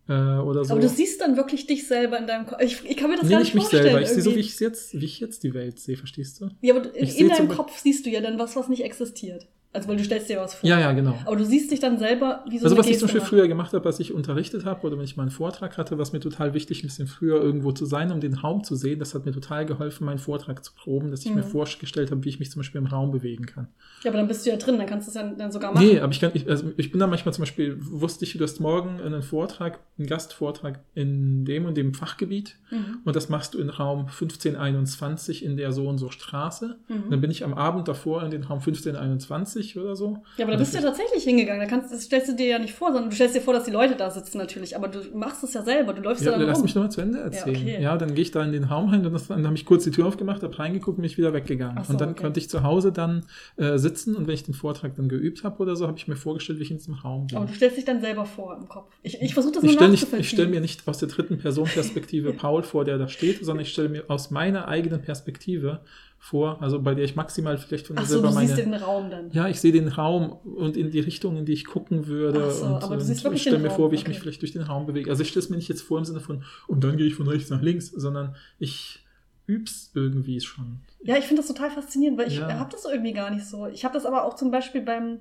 äh, 0.09 0.13
oder 0.13 0.65
so. 0.65 0.73
Aber 0.73 0.81
du 0.81 0.89
siehst 0.89 1.21
dann 1.21 1.37
wirklich 1.37 1.67
dich 1.67 1.87
selber 1.87 2.19
in 2.19 2.27
deinem 2.27 2.47
Kopf. 2.47 2.61
Ich, 2.63 2.85
ich 2.85 2.97
kann 2.97 3.11
mir 3.11 3.17
das 3.17 3.27
nee, 3.27 3.33
gar 3.33 3.39
nicht 3.41 3.49
nicht 3.49 3.55
mich 3.55 3.63
vorstellen. 3.65 3.85
selber. 3.85 4.03
Ich 4.03 4.09
sehe 4.09 4.23
so, 4.23 4.35
wie 4.35 4.41
ich 4.41 4.59
jetzt, 4.61 5.01
wie 5.01 5.05
ich 5.05 5.21
jetzt 5.21 5.43
die 5.43 5.55
Welt 5.55 5.79
sehe, 5.81 5.97
verstehst 5.97 6.41
du? 6.41 6.51
Ja, 6.61 6.77
aber 6.77 6.95
in, 6.95 7.05
ich 7.05 7.15
seh 7.15 7.21
in 7.23 7.29
deinem 7.29 7.49
Kopf 7.49 7.79
siehst 7.79 8.07
du 8.07 8.11
ja 8.11 8.21
dann 8.21 8.39
was, 8.39 8.55
was 8.57 8.69
nicht 8.69 8.85
existiert. 8.85 9.47
Also, 9.75 9.89
weil 9.89 9.97
du 9.97 10.05
stellst 10.05 10.29
dir 10.29 10.39
was 10.39 10.55
vor. 10.55 10.69
Ja, 10.69 10.79
ja, 10.79 10.93
genau. 10.93 11.19
Aber 11.25 11.35
du 11.37 11.45
siehst 11.47 11.71
dich 11.71 11.81
dann 11.81 11.99
selber 11.99 12.45
wie 12.47 12.59
so 12.59 12.67
Also 12.67 12.77
was 12.77 12.87
ich 12.89 12.99
zum 12.99 13.07
Beispiel 13.07 13.23
früher 13.23 13.49
gemacht 13.49 13.73
habe, 13.73 13.85
was 13.87 14.01
ich 14.01 14.13
unterrichtet 14.13 14.67
habe 14.67 14.87
oder 14.87 14.99
wenn 14.99 15.05
ich 15.07 15.17
mal 15.17 15.23
einen 15.23 15.31
Vortrag 15.31 15.79
hatte, 15.79 15.97
was 15.97 16.13
mir 16.13 16.21
total 16.21 16.53
wichtig, 16.53 16.81
ein 16.83 16.89
bisschen 16.89 17.07
früher 17.09 17.41
irgendwo 17.41 17.73
zu 17.73 17.87
sein, 17.87 18.13
um 18.13 18.21
den 18.21 18.35
Raum 18.35 18.65
zu 18.65 18.77
sehen, 18.77 18.99
das 18.99 19.15
hat 19.15 19.25
mir 19.25 19.33
total 19.33 19.65
geholfen, 19.65 20.05
meinen 20.05 20.19
Vortrag 20.19 20.63
zu 20.63 20.75
proben, 20.75 21.11
dass 21.11 21.25
ich 21.25 21.31
Mhm. 21.31 21.37
mir 21.37 21.43
vorgestellt 21.43 22.11
habe, 22.11 22.23
wie 22.25 22.29
ich 22.29 22.39
mich 22.39 22.51
zum 22.51 22.61
Beispiel 22.61 22.81
im 22.81 22.87
Raum 22.87 23.13
bewegen 23.13 23.47
kann. 23.47 23.69
Ja, 24.05 24.11
aber 24.11 24.19
dann 24.19 24.29
bist 24.29 24.45
du 24.45 24.51
ja 24.51 24.57
drin, 24.57 24.77
dann 24.77 24.87
kannst 24.87 25.07
du 25.09 25.11
es 25.11 25.15
ja 25.15 25.23
dann 25.33 25.51
sogar 25.51 25.73
machen. 25.73 25.87
Nee, 25.87 26.01
aber 26.01 26.13
ich 26.13 26.21
kann, 26.21 26.33
ich, 26.35 26.47
also 26.51 26.71
ich 26.77 26.91
bin 26.91 27.01
da 27.01 27.07
manchmal 27.07 27.33
zum 27.33 27.43
Beispiel, 27.43 27.79
wusste 27.81 28.27
ich, 28.27 28.35
du 28.37 28.45
hast 28.45 28.61
morgen 28.61 29.01
einen 29.01 29.23
Vortrag, 29.23 29.79
einen 29.99 30.07
Gastvortrag 30.07 30.81
in 30.95 31.47
dem 31.47 31.65
und 31.65 31.79
dem 31.79 31.95
Fachgebiet 31.95 32.59
Mhm. 32.71 32.99
und 33.07 33.17
das 33.17 33.31
machst 33.31 33.55
du 33.55 33.59
in 33.59 33.71
Raum 33.71 34.09
1521 34.09 35.45
in 35.45 35.57
der 35.57 35.73
so 35.73 35.89
und 35.89 35.97
so 35.99 36.11
Straße. 36.11 36.77
Mhm. 36.89 37.05
Dann 37.11 37.21
bin 37.23 37.31
ich 37.31 37.43
am 37.45 37.55
Abend 37.55 37.89
davor 37.89 38.23
in 38.23 38.31
den 38.31 38.43
Raum 38.45 38.59
1521 38.61 39.62
oder 39.77 39.97
so. 39.97 40.19
Ja, 40.37 40.45
aber 40.45 40.53
da 40.53 40.59
Und 40.59 40.59
bist 40.59 40.75
du 40.75 40.79
ja 40.79 40.85
tatsächlich 40.85 41.25
hingegangen. 41.25 41.61
Da 41.61 41.67
kannst, 41.67 41.93
das 41.93 42.03
stellst 42.05 42.29
du 42.29 42.35
dir 42.35 42.47
ja 42.47 42.59
nicht 42.59 42.75
vor, 42.75 42.93
sondern 42.93 43.11
du 43.11 43.15
stellst 43.17 43.35
dir 43.35 43.41
vor, 43.41 43.55
dass 43.55 43.65
die 43.65 43.71
Leute 43.71 43.95
da 43.97 44.11
sitzen 44.11 44.39
natürlich. 44.39 44.77
Aber 44.77 44.89
du 44.89 45.01
machst 45.17 45.43
es 45.45 45.55
ja 45.55 45.63
selber. 45.63 45.93
Du 45.93 46.03
läufst 46.03 46.25
ja, 46.25 46.33
Ja, 46.33 46.39
dann 46.39 46.47
lass 46.47 46.59
rum. 46.59 46.65
mich 46.65 46.75
noch 46.75 46.83
mal 46.83 46.91
zu 46.91 47.01
Ende 47.01 47.21
erzählen. 47.21 47.57
okay. 47.57 47.83
Ja, 47.83 47.97
dann 47.97 48.15
gehe 48.15 48.23
ich 48.23 48.31
da 48.31 48.43
in 48.45 48.53
den 48.53 48.65
Raum 48.65 48.89
rein 48.91 49.05
und 49.07 49.13
das, 49.13 49.29
dann 49.29 49.45
habe 49.47 49.55
ich 49.57 49.65
kurz 49.65 49.85
die 49.85 49.91
Tür 49.91 50.07
aufgemacht, 50.07 50.43
habe 50.43 50.59
reingeguckt 50.59 50.99
und 50.99 51.03
mich 51.03 51.17
wieder 51.19 51.33
weggegangen. 51.33 51.83
So, 51.85 51.93
und 51.93 52.01
dann 52.01 52.11
okay. 52.11 52.23
konnte 52.23 52.41
ich 52.41 52.49
zu 52.51 52.63
Hause 52.63 52.93
dann 52.93 53.25
äh, 53.57 53.79
sitzen 53.79 54.17
und 54.17 54.27
wenn 54.27 54.35
ich 54.35 54.45
den 54.45 54.55
Vortrag 54.55 54.95
dann 54.97 55.09
geübt 55.09 55.45
habe 55.45 55.59
oder 55.63 55.77
so, 55.77 55.87
habe 55.87 55.99
ich 55.99 56.09
mir 56.09 56.17
vorgestellt, 56.17 56.59
wie 56.59 56.63
ich 56.65 56.71
in 56.71 56.79
diesem 56.79 56.95
Raum 56.95 57.27
bin. 57.27 57.37
aber 57.37 57.47
du 57.47 57.55
stellst 57.55 57.77
dich 57.77 57.85
dann 57.85 58.01
selber 58.01 58.25
vor 58.27 58.57
im 58.61 58.69
Kopf. 58.69 58.91
Ich, 59.03 59.21
ich 59.21 59.35
versuche 59.35 59.55
das 59.55 59.65
Ich 59.65 59.79
nur 59.79 59.89
nicht- 59.89 60.13
ich 60.13 60.29
stelle 60.29 60.49
mir 60.49 60.61
nicht 60.61 60.87
aus 60.89 60.99
der 60.99 61.09
dritten 61.09 61.39
Person 61.39 61.67
Perspektive 61.69 62.33
Paul 62.35 62.63
vor, 62.63 62.85
der 62.85 62.99
da 62.99 63.09
steht, 63.09 63.45
sondern 63.45 63.63
ich 63.63 63.73
stelle 63.73 63.89
mir 63.89 64.05
aus 64.09 64.31
meiner 64.31 64.69
eigenen 64.69 65.03
Perspektive 65.03 65.81
vor, 66.25 66.63
also 66.63 66.81
bei 66.81 66.95
der 66.95 67.05
ich 67.05 67.17
maximal 67.17 67.59
vielleicht 67.59 67.89
von 67.89 67.97
mir 67.97 68.03
Ach 68.03 68.07
so, 68.07 68.13
selber 68.15 68.29
du 68.29 68.35
meine. 68.35 68.47
siehst 68.47 68.59
den 68.61 68.75
Raum 68.75 69.11
dann. 69.11 69.33
ja, 69.33 69.49
ich 69.49 69.61
sehe 69.61 69.73
den 69.73 69.89
Raum 69.89 70.31
und 70.31 70.77
in 70.77 70.93
die 70.93 71.01
Richtung, 71.01 71.37
in 71.37 71.45
die 71.45 71.53
ich 71.53 71.65
gucken 71.65 72.07
würde. 72.07 72.45
Ach 72.47 72.51
so, 72.53 72.65
und, 72.67 72.85
aber 72.85 72.95
du 72.97 73.01
siehst 73.03 73.25
wirklich 73.25 73.41
ich 73.41 73.49
stelle 73.49 73.59
mir 73.59 73.71
vor, 73.73 73.91
wie 73.91 73.97
ich 73.97 74.03
okay. 74.03 74.11
mich 74.11 74.21
vielleicht 74.21 74.41
durch 74.41 74.53
den 74.53 74.63
Raum 74.63 74.87
bewege. 74.87 75.11
Also 75.11 75.23
ich 75.23 75.31
stelle 75.31 75.43
es 75.43 75.51
mir 75.51 75.57
nicht 75.57 75.69
jetzt 75.69 75.83
vor 75.83 75.99
im 75.99 76.05
Sinne 76.05 76.21
von, 76.21 76.45
und 76.69 76.85
dann 76.85 76.97
gehe 76.97 77.09
ich 77.09 77.17
von 77.17 77.27
rechts 77.27 77.51
nach 77.51 77.61
links, 77.61 77.89
sondern 77.91 78.37
ich 78.61 79.01
üb's 79.49 79.91
irgendwie 79.97 80.41
schon. 80.41 80.79
Ja, 81.03 81.17
ich 81.17 81.25
finde 81.25 81.43
das 81.43 81.49
total 81.49 81.73
faszinierend, 81.73 82.17
weil 82.17 82.29
ich 82.29 82.39
Ja. 82.39 82.57
habe 82.57 82.71
das 82.71 82.85
irgendwie 82.85 83.13
gar 83.13 83.31
nicht 83.31 83.45
so. 83.45 83.67
Ich 83.67 83.85
habe 83.85 83.95
das 83.95 84.07
aber 84.07 84.25
auch 84.25 84.37
zum 84.37 84.53
Beispiel 84.53 84.83
beim 84.83 85.19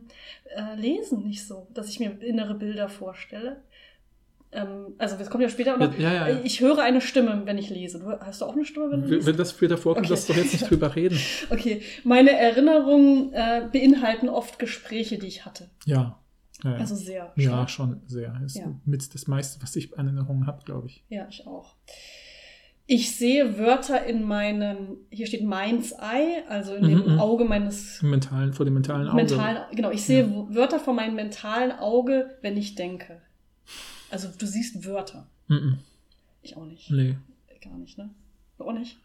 äh, 0.56 0.80
Lesen 0.80 1.24
nicht 1.24 1.48
so, 1.48 1.66
dass 1.74 1.90
ich 1.90 2.00
mir 2.00 2.22
innere 2.22 2.54
Bilder 2.54 2.88
vorstelle. 2.90 3.58
Ähm, 4.54 4.96
also 4.98 5.16
das 5.18 5.30
kommt 5.30 5.44
ja 5.44 5.50
später. 5.50 5.76
Oder? 5.76 5.92
Ja, 5.98 6.14
ja, 6.14 6.28
ja. 6.30 6.40
Ich 6.44 6.60
höre 6.60 6.80
eine 6.80 7.00
Stimme, 7.02 7.42
wenn 7.46 7.58
ich 7.58 7.70
lese. 7.70 8.00
Du, 8.00 8.12
hast 8.20 8.42
du 8.42 8.46
auch 8.46 8.54
eine 8.56 8.66
Stimme, 8.66 8.92
wenn 8.92 9.02
du 9.04 9.08
liest? 9.16 9.26
wenn 9.28 9.38
das 9.38 9.52
später 9.52 9.78
vorkommt, 9.78 10.06
Okay. 10.08 10.14
lass 10.14 10.28
doch 10.28 10.36
jetzt 10.36 10.52
nicht 10.54 10.68
drüber 10.70 10.96
reden. 10.96 11.18
Okay, 11.50 11.82
meine 12.04 12.32
Erinnerungen 12.32 13.32
äh, 13.34 13.68
beinhalten 13.72 14.28
oft 14.30 14.60
Gespräche, 14.60 15.18
die 15.18 15.28
ich 15.28 15.46
hatte. 15.46 15.70
Ja. 15.86 16.18
Ja, 16.64 16.72
ja. 16.74 16.78
Also 16.78 16.96
sehr. 16.96 17.34
ja 17.38 17.50
stark. 17.50 17.70
schon 17.72 18.02
sehr. 18.08 18.40
Ist 18.46 18.58
Ja. 18.58 18.72
mit 18.86 19.14
das 19.16 19.26
meiste, 19.28 19.62
was 19.64 19.76
ich 19.76 19.98
an 19.98 20.06
Erinnerungen 20.08 20.46
habe, 20.46 20.64
glaube 20.66 20.88
ich. 20.88 21.04
Ja, 21.10 21.26
ich 21.30 21.48
auch. 21.48 21.76
Ich 22.88 23.16
sehe 23.16 23.58
Wörter 23.58 24.06
in 24.06 24.24
meinem, 24.24 24.98
hier 25.10 25.26
steht 25.28 25.44
Mind's 25.46 25.94
Eye, 25.94 26.44
also 26.50 26.76
in 26.76 26.84
Mhm, 26.84 26.88
dem 27.04 27.14
mhm. 27.14 27.20
Auge 27.20 27.46
meines 27.46 28.02
mentalen, 28.02 28.52
vor 28.54 28.66
dem 28.66 28.74
mentalen 28.74 29.08
Auge. 29.08 29.16
mentalen, 29.16 29.60
genau, 29.74 29.92
ich 29.92 30.04
sehe 30.04 30.24
Ja. 30.24 30.46
Wörter 30.56 30.80
vor 30.80 30.94
meinem 30.94 31.16
mentalen 31.16 31.72
Auge, 31.72 32.38
wenn 32.42 32.58
ich 32.58 32.76
denke. 32.76 33.22
Also 34.12 34.30
du 34.38 34.46
siehst 34.46 34.86
Wörter. 34.86 35.28
Mhm. 35.48 35.80
Ich 36.42 36.56
auch 36.58 36.66
nicht. 36.66 36.90
Nee. 36.92 37.18
Gar 37.64 37.78
nicht, 37.78 37.98
ne? 37.98 38.10
Du 38.58 38.66
auch 38.66 38.74
nicht? 38.74 38.98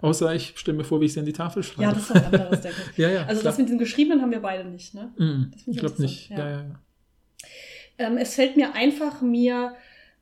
Außer 0.00 0.34
ich 0.34 0.54
stelle 0.56 0.76
mir 0.76 0.84
vor, 0.84 1.00
wie 1.00 1.04
ich 1.04 1.12
sie 1.12 1.20
in 1.20 1.26
die 1.26 1.32
Tafel 1.32 1.62
schreibe. 1.62 1.82
Ja, 1.82 1.92
das 1.92 2.02
ist 2.02 2.14
was 2.14 2.24
anderes, 2.24 2.60
denke 2.62 2.78
ich. 2.90 2.96
ja, 2.98 3.08
ja. 3.10 3.26
Also 3.26 3.40
klar. 3.40 3.52
das 3.52 3.58
mit 3.58 3.68
dem 3.68 3.78
Geschriebenen 3.78 4.20
haben 4.20 4.32
wir 4.32 4.40
beide 4.40 4.68
nicht, 4.68 4.94
ne? 4.94 5.12
Das 5.16 5.62
finde 5.62 5.76
Ich 5.76 5.76
glaube 5.78 6.02
nicht. 6.02 6.30
ja. 6.30 6.38
Ja, 6.38 6.50
ja, 6.50 6.80
Ähm, 7.98 8.16
es 8.16 8.34
fällt 8.34 8.56
mir 8.56 8.74
einfach, 8.74 9.22
mir 9.22 9.76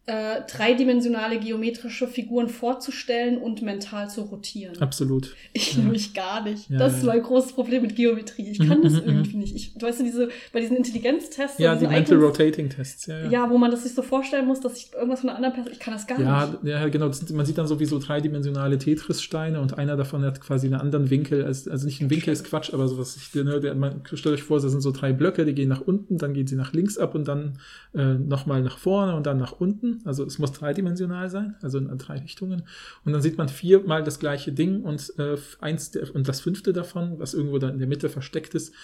äh, 0.07 0.41
dreidimensionale 0.51 1.39
geometrische 1.39 2.09
Figuren 2.09 2.49
vorzustellen 2.49 3.39
und 3.39 3.63
mental 3.63 4.11
zu 4.11 4.23
rotieren. 4.23 4.77
Absolut. 4.81 5.37
Ich 5.53 5.75
Ja. 5.77 5.83
nämlich 5.83 6.15
gar 6.15 6.43
nicht. 6.43 6.69
Ja, 6.71 6.79
das 6.79 6.97
ist 6.99 7.05
mein 7.05 7.23
großes 7.23 7.53
Problem 7.53 7.83
mit 7.83 7.95
Geometrie. 7.95 8.49
Ich 8.51 8.59
kann 8.59 8.79
Mhm, 8.79 8.83
das 8.83 8.93
mhm, 8.95 9.03
irgendwie 9.07 9.37
nicht. 9.37 9.55
Ich, 9.55 9.75
du 9.75 9.87
weißt 9.87 10.01
ja, 10.01 10.05
diese, 10.07 10.31
bei 10.53 10.61
diesen 10.61 10.77
Intelligenztests, 10.79 11.59
Ja, 11.59 11.77
die 11.77 11.87
Mental 11.87 12.17
Icons- 12.19 12.23
Rotating 12.25 12.71
Tests. 12.71 13.07
Ja, 13.07 13.21
ja. 13.21 13.31
ja, 13.31 13.51
wo 13.51 13.59
man 13.59 13.71
das 13.71 13.85
sich 13.85 13.95
so 13.95 14.03
vorstellen 14.03 14.47
muss, 14.47 14.59
dass 14.61 14.77
ich 14.79 14.93
irgendwas 14.95 15.21
von 15.21 15.29
einer 15.29 15.37
anderen 15.37 15.55
Person, 15.55 15.73
ich 15.73 15.79
kann 15.79 15.95
das 15.95 16.07
gar 16.07 16.19
nicht. 16.19 16.65
ja, 16.65 16.89
genau. 16.89 17.11
Man 17.33 17.47
sieht 17.47 17.59
dann 17.59 17.67
sowieso 17.69 17.99
dreidimensionale 18.01 18.79
Tetris-Steine 18.79 19.61
und 19.61 19.79
einer 19.79 19.97
davon 19.97 20.25
hat 20.25 20.41
quasi 20.41 20.67
einen 20.67 20.77
anderen 20.81 21.11
Winkel. 21.11 21.45
Also, 21.45 21.71
also 21.71 21.87
nicht 21.87 22.01
ein 22.01 22.11
Winkel 22.11 22.33
ist 22.33 22.45
Quatsch, 22.45 22.73
aber 22.73 22.89
sowas. 22.89 23.17
Ich, 23.17 23.33
ne, 23.35 23.61
der, 23.61 23.75
man, 23.77 24.03
stellt 24.13 24.35
euch 24.35 24.43
vor, 24.43 24.59
das 24.61 24.73
sind 24.73 24.81
so 24.81 24.91
drei 24.93 25.13
Blöcke, 25.13 25.45
die 25.45 25.55
gehen 25.55 25.69
nach 25.69 25.83
unten, 25.83 26.19
dann 26.19 26.35
gehen 26.35 26.47
sie 26.47 26.57
nach 26.57 26.73
links 26.73 26.99
ab 26.99 27.15
und 27.15 27.29
dann 27.29 27.59
äh, 27.95 28.15
nochmal 28.15 28.63
nach 28.63 28.79
vorne 28.79 29.15
und 29.15 29.27
dann 29.27 29.39
nach 29.39 29.53
unten. 29.53 29.90
Also 30.05 30.25
es 30.25 30.39
muss 30.39 30.53
dreidimensional 30.53 31.29
sein, 31.29 31.57
also 31.63 31.79
in 31.79 31.99
drei 31.99 32.19
Richtungen. 32.19 32.63
Und 33.05 33.13
dann 33.13 33.23
sieht 33.23 33.39
man 33.39 33.49
viermal 33.49 34.03
das 34.03 34.19
gleiche 34.19 34.53
Ding 34.53 34.83
und 34.83 35.13
äh, 35.19 35.37
eins 35.61 35.91
der, 35.91 36.15
und 36.15 36.29
das 36.29 36.41
fünfte 36.41 36.73
davon, 36.73 37.19
was 37.19 37.35
irgendwo 37.35 37.59
da 37.59 37.69
in 37.69 37.79
der 37.79 37.89
Mitte 37.89 38.09
versteckt 38.09 38.55
ist, 38.55 38.75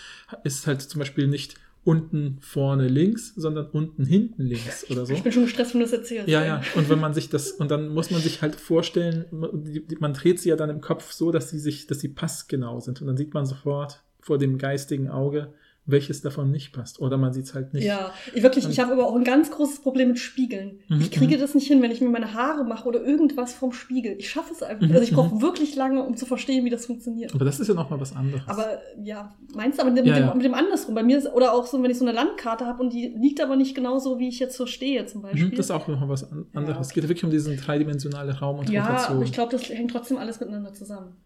ist 0.44 0.66
halt 0.66 0.82
zum 0.82 0.98
Beispiel 0.98 1.26
nicht 1.26 1.56
unten 1.86 2.38
vorne 2.40 2.88
links, 2.88 3.32
sondern 3.36 3.66
unten 3.66 4.04
hinten 4.04 4.42
links 4.42 4.90
oder 4.90 5.06
so. 5.06 5.14
Ich 5.14 5.22
bin 5.22 5.30
schon 5.30 5.44
gestresst, 5.44 5.72
wenn 5.72 5.80
du 5.80 5.86
das 5.86 5.92
erzählst. 5.92 6.26
Ja, 6.26 6.44
ja. 6.44 6.60
Und 6.74 6.88
wenn 6.88 6.98
man 6.98 7.14
sich 7.14 7.28
das, 7.28 7.52
und 7.52 7.70
dann 7.70 7.90
muss 7.90 8.10
man 8.10 8.20
sich 8.20 8.42
halt 8.42 8.56
vorstellen, 8.56 9.26
man 9.30 10.12
dreht 10.12 10.40
sie 10.40 10.48
ja 10.48 10.56
dann 10.56 10.68
im 10.68 10.80
Kopf 10.80 11.12
so, 11.12 11.30
dass 11.30 11.48
sie 11.48 11.60
sich, 11.60 11.86
dass 11.86 12.00
sie 12.00 12.08
passgenau 12.08 12.80
sind. 12.80 13.00
Und 13.00 13.06
dann 13.06 13.16
sieht 13.16 13.34
man 13.34 13.46
sofort 13.46 14.02
vor 14.18 14.36
dem 14.36 14.58
geistigen 14.58 15.08
Auge, 15.08 15.52
welches 15.86 16.20
davon 16.20 16.50
nicht 16.50 16.72
passt. 16.72 17.00
Oder 17.00 17.16
man 17.16 17.32
sieht 17.32 17.44
es 17.44 17.54
halt 17.54 17.72
nicht. 17.72 17.84
Ja, 17.84 18.10
ich 18.34 18.42
wirklich, 18.42 18.68
ich 18.68 18.80
habe 18.80 18.92
aber 18.92 19.06
auch 19.06 19.14
ein 19.14 19.24
ganz 19.24 19.50
großes 19.50 19.80
Problem 19.82 20.08
mit 20.08 20.18
Spiegeln. 20.18 20.80
Mhm, 20.88 21.00
ich 21.00 21.10
kriege 21.12 21.36
mhm. 21.36 21.40
das 21.40 21.54
nicht 21.54 21.68
hin, 21.68 21.80
wenn 21.80 21.90
ich 21.92 22.00
mir 22.00 22.08
meine 22.08 22.34
Haare 22.34 22.64
mache 22.64 22.88
oder 22.88 23.02
irgendwas 23.02 23.54
vom 23.54 23.72
Spiegel. 23.72 24.16
Ich 24.18 24.28
schaffe 24.28 24.52
es 24.52 24.62
einfach. 24.62 24.86
Mhm, 24.86 24.92
Also 24.92 25.04
ich 25.04 25.12
mhm. 25.12 25.16
brauche 25.16 25.40
wirklich 25.40 25.76
lange, 25.76 26.02
um 26.02 26.16
zu 26.16 26.26
verstehen, 26.26 26.64
wie 26.64 26.70
das 26.70 26.86
funktioniert. 26.86 27.32
Aber 27.34 27.44
das 27.44 27.60
ist 27.60 27.68
ja 27.68 27.74
nochmal 27.74 28.00
was 28.00 28.14
anderes. 28.16 28.42
Aber 28.46 28.78
ja, 29.02 29.34
meinst 29.54 29.78
du 29.78 29.82
aber 29.82 29.90
mit 29.92 29.98
dem, 30.00 30.06
Ja, 30.06 30.18
ja. 30.18 30.34
mit 30.34 30.44
dem 30.44 30.54
andersrum? 30.54 30.94
Bei 30.94 31.02
mir 31.04 31.18
ist, 31.18 31.26
oder 31.32 31.52
auch 31.54 31.66
so, 31.66 31.80
wenn 31.82 31.90
ich 31.90 31.98
so 31.98 32.04
eine 32.04 32.12
Landkarte 32.14 32.66
habe 32.66 32.82
und 32.82 32.92
die 32.92 33.14
liegt 33.16 33.40
aber 33.40 33.54
nicht 33.56 33.74
genauso, 33.74 34.18
wie 34.18 34.28
ich 34.28 34.38
jetzt 34.40 34.56
so 34.56 34.66
stehe, 34.66 35.06
zum 35.06 35.22
Beispiel. 35.22 35.46
Mhm, 35.46 35.50
das 35.52 35.66
ist 35.66 35.70
auch 35.70 35.86
nochmal 35.86 36.08
was 36.08 36.24
an- 36.30 36.46
anderes. 36.52 36.78
Es 36.88 36.92
okay. 36.92 37.00
geht 37.00 37.08
wirklich 37.08 37.24
um 37.24 37.30
diesen 37.30 37.56
dreidimensionalen 37.56 38.34
Raum 38.36 38.58
und 38.58 38.68
ja, 38.70 38.82
Rotation. 38.84 39.16
aber 39.16 39.24
ich 39.24 39.32
glaube, 39.32 39.52
das 39.52 39.68
hängt 39.68 39.90
trotzdem 39.92 40.16
alles 40.18 40.40
miteinander 40.40 40.72
zusammen. 40.72 41.16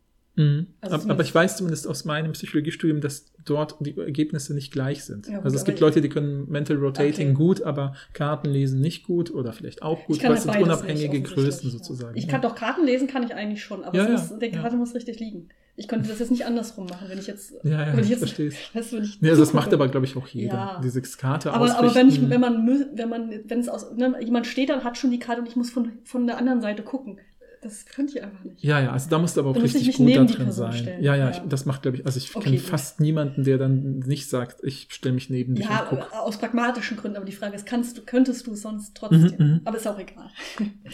Mhm. 0.40 0.66
Also 0.80 1.08
aber, 1.08 1.22
ich 1.22 1.34
weiß 1.34 1.56
zumindest 1.58 1.86
aus 1.86 2.04
meinem 2.04 2.32
Psychologiestudium, 2.32 3.00
dass 3.00 3.26
dort 3.44 3.76
die 3.80 3.96
Ergebnisse 3.96 4.54
nicht 4.54 4.72
gleich 4.72 5.04
sind. 5.04 5.26
Ja, 5.26 5.36
gut, 5.36 5.44
also 5.44 5.56
es 5.56 5.64
gibt 5.64 5.80
Leute, 5.80 6.00
die 6.00 6.08
können 6.08 6.48
Mental 6.50 6.76
Rotating 6.76 7.28
Okay. 7.30 7.36
gut, 7.36 7.62
aber 7.62 7.94
Karten 8.12 8.48
lesen 8.48 8.80
nicht 8.80 9.04
gut 9.04 9.30
oder 9.30 9.52
vielleicht 9.52 9.82
auch 9.82 10.04
gut. 10.06 10.22
Das 10.22 10.42
sind 10.44 10.56
unabhängige 10.56 11.20
nicht, 11.20 11.34
Größen 11.34 11.70
sozusagen. 11.70 12.16
Ich 12.16 12.28
kann 12.28 12.40
doch 12.42 12.54
Karten 12.54 12.84
lesen, 12.84 13.06
kann 13.06 13.22
ich 13.22 13.34
eigentlich 13.34 13.62
schon, 13.62 13.84
aber 13.84 13.96
Ja, 13.96 14.08
muss, 14.08 14.38
der. 14.38 14.50
Karte 14.50 14.76
muss 14.76 14.94
richtig 14.94 15.20
liegen. 15.20 15.48
Ich 15.76 15.88
könnte 15.88 16.08
das 16.08 16.18
jetzt 16.18 16.30
nicht 16.30 16.44
andersrum 16.44 16.86
machen, 16.86 17.08
wenn 17.08 17.18
ich 17.18 17.26
jetzt, 17.26 17.54
Ja, 17.64 17.86
ja, 17.86 17.96
wenn 17.96 18.04
ich 18.04 18.10
jetzt, 18.10 18.18
verstehe 18.18 18.48
es. 18.48 18.56
weißt 18.74 18.92
wenn 18.92 19.04
ich 19.04 19.18
Ja, 19.20 19.30
also 19.30 19.42
das 19.42 19.52
macht 19.54 19.72
aber, 19.72 19.88
glaube 19.88 20.04
ich, 20.06 20.16
auch 20.16 20.26
jeder. 20.28 20.54
Ja. 20.54 20.80
Diese 20.82 21.00
Karte 21.00 21.52
Aber, 21.52 21.74
aber 21.74 21.94
wenn 21.94 22.08
ich, 22.08 22.14
ausrichten. 22.14 22.30
wenn 22.30 22.40
man, 22.40 22.66
wenn 22.94 23.08
man, 23.08 23.30
wenn 23.46 23.60
es 23.60 23.68
aus, 23.68 23.92
ne, 23.96 24.16
jemand 24.22 24.46
steht 24.46 24.68
da 24.68 24.74
und 24.74 24.84
hat 24.84 24.98
schon 24.98 25.10
die 25.10 25.18
Karte 25.18 25.40
und 25.40 25.48
ich 25.48 25.56
muss 25.56 25.70
von, 25.70 25.92
von 26.04 26.26
der 26.26 26.36
anderen 26.38 26.60
Seite 26.60 26.82
gucken. 26.82 27.18
Das 27.62 27.84
könnte 27.84 28.16
ich 28.16 28.24
einfach 28.24 28.42
nicht. 28.42 28.64
Ja, 28.64 28.80
ja, 28.80 28.90
also 28.92 29.10
da 29.10 29.18
musst 29.18 29.36
du 29.36 29.40
aber 29.40 29.50
auch 29.50 29.54
Da 29.54 29.60
richtig 29.60 29.94
gut 29.96 30.16
da 30.16 30.24
drin 30.24 30.50
sein. 30.50 30.72
stellen. 30.72 31.02
Ja, 31.02 31.14
ja. 31.14 31.30
Ich, 31.30 31.40
das 31.46 31.66
macht, 31.66 31.82
glaube 31.82 31.98
ich, 31.98 32.06
also 32.06 32.16
ich 32.18 32.34
Okay, 32.34 32.44
kenne 32.44 32.58
fast 32.58 33.00
niemanden, 33.00 33.44
der 33.44 33.58
dann 33.58 33.98
nicht 34.00 34.30
sagt, 34.30 34.64
ich 34.64 34.86
stelle 34.90 35.14
mich 35.14 35.28
neben 35.28 35.54
dich 35.56 35.66
Ja, 35.66 35.86
und 35.90 36.00
guck. 36.00 36.12
aus 36.12 36.38
pragmatischen 36.38 36.96
Gründen, 36.96 37.16
aber 37.18 37.26
die 37.26 37.32
Frage 37.32 37.54
ist, 37.56 37.66
kannst 37.66 37.98
du, 37.98 38.02
könntest 38.02 38.46
du 38.46 38.54
sonst 38.54 38.96
trotzdem? 38.96 39.34
Mhm, 39.38 39.46
mhm. 39.46 39.60
Aber 39.66 39.76
ist 39.76 39.86
auch 39.86 39.98
egal. 39.98 40.30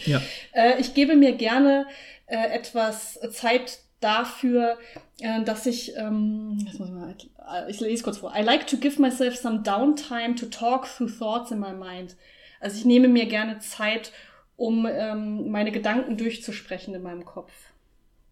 Ja. 0.05 0.21
Äh, 0.53 0.79
ich 0.81 0.93
gebe 0.93 1.15
mir 1.15 1.33
gerne 1.33 1.85
äh, 2.25 2.35
etwas 2.53 3.19
Zeit 3.31 3.79
dafür, 3.99 4.77
äh, 5.21 5.43
dass 5.43 5.65
ich, 5.65 5.95
ähm, 5.95 6.57
jetzt 6.65 6.79
muss 6.79 6.89
ich, 6.89 6.93
mal, 6.95 7.11
äh, 7.11 7.69
ich 7.71 7.79
lese 7.79 8.03
kurz 8.03 8.17
vor. 8.17 8.33
I 8.37 8.41
like 8.43 8.67
to 8.67 8.77
give 8.77 9.01
myself 9.01 9.35
some 9.35 9.61
downtime 9.61 10.35
to 10.35 10.47
talk 10.47 10.85
through 10.87 11.11
thoughts 11.17 11.51
in 11.51 11.59
my 11.59 11.71
mind. 11.73 12.15
Also 12.59 12.77
ich 12.77 12.85
nehme 12.85 13.07
mir 13.07 13.27
gerne 13.27 13.59
Zeit, 13.59 14.11
um 14.57 14.85
ähm, 14.89 15.49
meine 15.49 15.71
Gedanken 15.71 16.17
durchzusprechen 16.17 16.93
in 16.93 17.01
meinem 17.03 17.23
Kopf. 17.25 17.53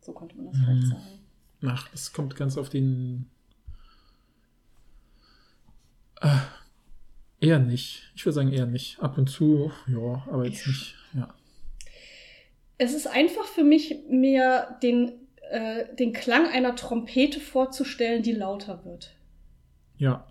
So 0.01 0.11
könnte 0.11 0.35
man 0.35 0.47
das 0.47 0.57
vielleicht 0.57 0.81
Mhm. 0.83 0.87
sagen. 0.87 1.19
Ach, 1.67 1.87
das 1.89 2.11
kommt 2.13 2.35
ganz 2.35 2.57
auf 2.57 2.69
den. 2.69 3.29
Äh, 6.21 6.37
eher 7.39 7.59
nicht. 7.59 8.11
Ich 8.15 8.25
würde 8.25 8.33
sagen 8.33 8.51
eher 8.51 8.65
nicht. 8.65 8.99
Ab 8.99 9.17
und 9.17 9.29
zu, 9.29 9.71
ja, 9.87 10.23
aber 10.29 10.45
jetzt 10.45 10.61
Ich- 10.61 10.67
nicht. 10.67 10.95
Ja. 11.13 11.33
Es 12.77 12.93
ist 12.93 13.07
einfach 13.07 13.45
für 13.45 13.63
mich, 13.63 13.95
mir 14.09 14.77
den, 14.83 15.13
äh, 15.49 15.95
den 15.95 16.11
Klang 16.11 16.47
einer 16.47 16.75
Trompete 16.75 17.39
vorzustellen, 17.39 18.21
die 18.21 18.33
lauter 18.33 18.83
wird. 18.83 19.15
Ja. 19.97 20.27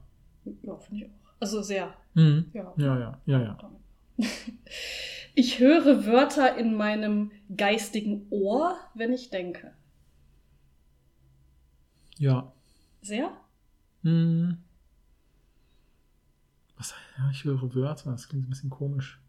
Ja, 0.62 0.76
finde 0.76 1.04
ich 1.04 1.10
auch. 1.10 1.32
Also 1.40 1.62
sehr. 1.62 1.94
Mhm. 2.14 2.50
Ja. 2.52 2.74
Ja, 2.76 2.98
ja, 2.98 3.20
ja, 3.26 3.40
ja. 3.40 3.70
Ich 5.34 5.58
höre 5.58 6.06
Wörter 6.06 6.56
in 6.56 6.76
meinem 6.76 7.32
geistigen 7.56 8.26
Ohr, 8.30 8.78
wenn 8.94 9.12
ich 9.12 9.30
denke. 9.30 9.72
Ja. 12.18 12.52
Sehr? 13.02 13.32
Hm. 14.02 14.58
Was, 16.76 16.94
ja, 17.18 17.30
ich 17.30 17.44
höre 17.44 17.74
Wörter, 17.74 18.12
das 18.12 18.28
klingt 18.28 18.46
ein 18.46 18.50
bisschen 18.50 18.70
komisch. 18.70 19.20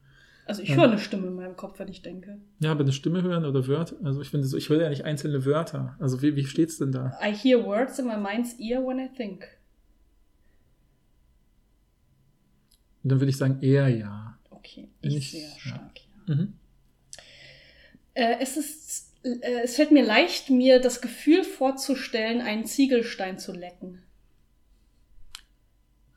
Also 0.46 0.62
ich 0.62 0.70
Ja. 0.70 0.76
höre 0.76 0.84
eine 0.84 1.00
Stimme 1.00 1.26
in 1.28 1.36
meinem 1.36 1.56
Kopf, 1.56 1.80
wenn 1.80 1.88
ich 1.88 2.04
denke. 2.04 2.40
Ja, 2.60 2.72
aber 2.72 2.82
eine 2.82 2.92
Stimme 2.92 3.24
hören 3.24 3.46
oder 3.46 3.66
Wörter, 3.68 3.96
also 4.04 4.22
ich 4.22 4.30
finde 4.30 4.46
so, 4.48 4.58
ich 4.58 4.70
höre 4.70 4.84
ja 4.84 4.90
nicht 4.90 5.04
einzelne 5.06 5.44
Wörter. 5.44 5.96
Also 6.00 6.22
wie, 6.22 6.36
wie 6.36 6.46
steht's 6.46 6.78
denn 6.78 6.92
da? 6.92 7.18
I 7.20 7.34
hear 7.34 7.66
words 7.66 7.98
in 7.98 8.06
my 8.06 8.16
mind's 8.18 8.54
ear 8.60 8.86
when 8.86 9.00
I 9.00 9.10
think. 9.10 9.48
Und 13.02 13.10
dann 13.12 13.20
würde 13.20 13.32
ich 13.32 13.38
sagen 13.38 13.60
eher 13.62 13.88
ja. 13.88 14.35
Okay, 14.66 14.90
ich 15.02 15.32
sehr 15.32 15.50
stark. 15.60 16.00
Ja. 16.28 16.36
Mhm. 16.36 16.54
Äh, 18.16 18.38
es 18.40 18.58
ist, 18.58 19.14
äh, 19.24 19.62
es 19.64 19.76
fällt 19.76 19.92
mir 19.92 20.04
leicht, 20.04 20.50
mir 20.50 20.80
das 20.80 21.02
Gefühl 21.02 21.44
vorzustellen, 21.44 22.42
einen 22.42 22.66
Ziegelstein 22.66 23.38
zu 23.38 23.52
lecken. 23.52 24.04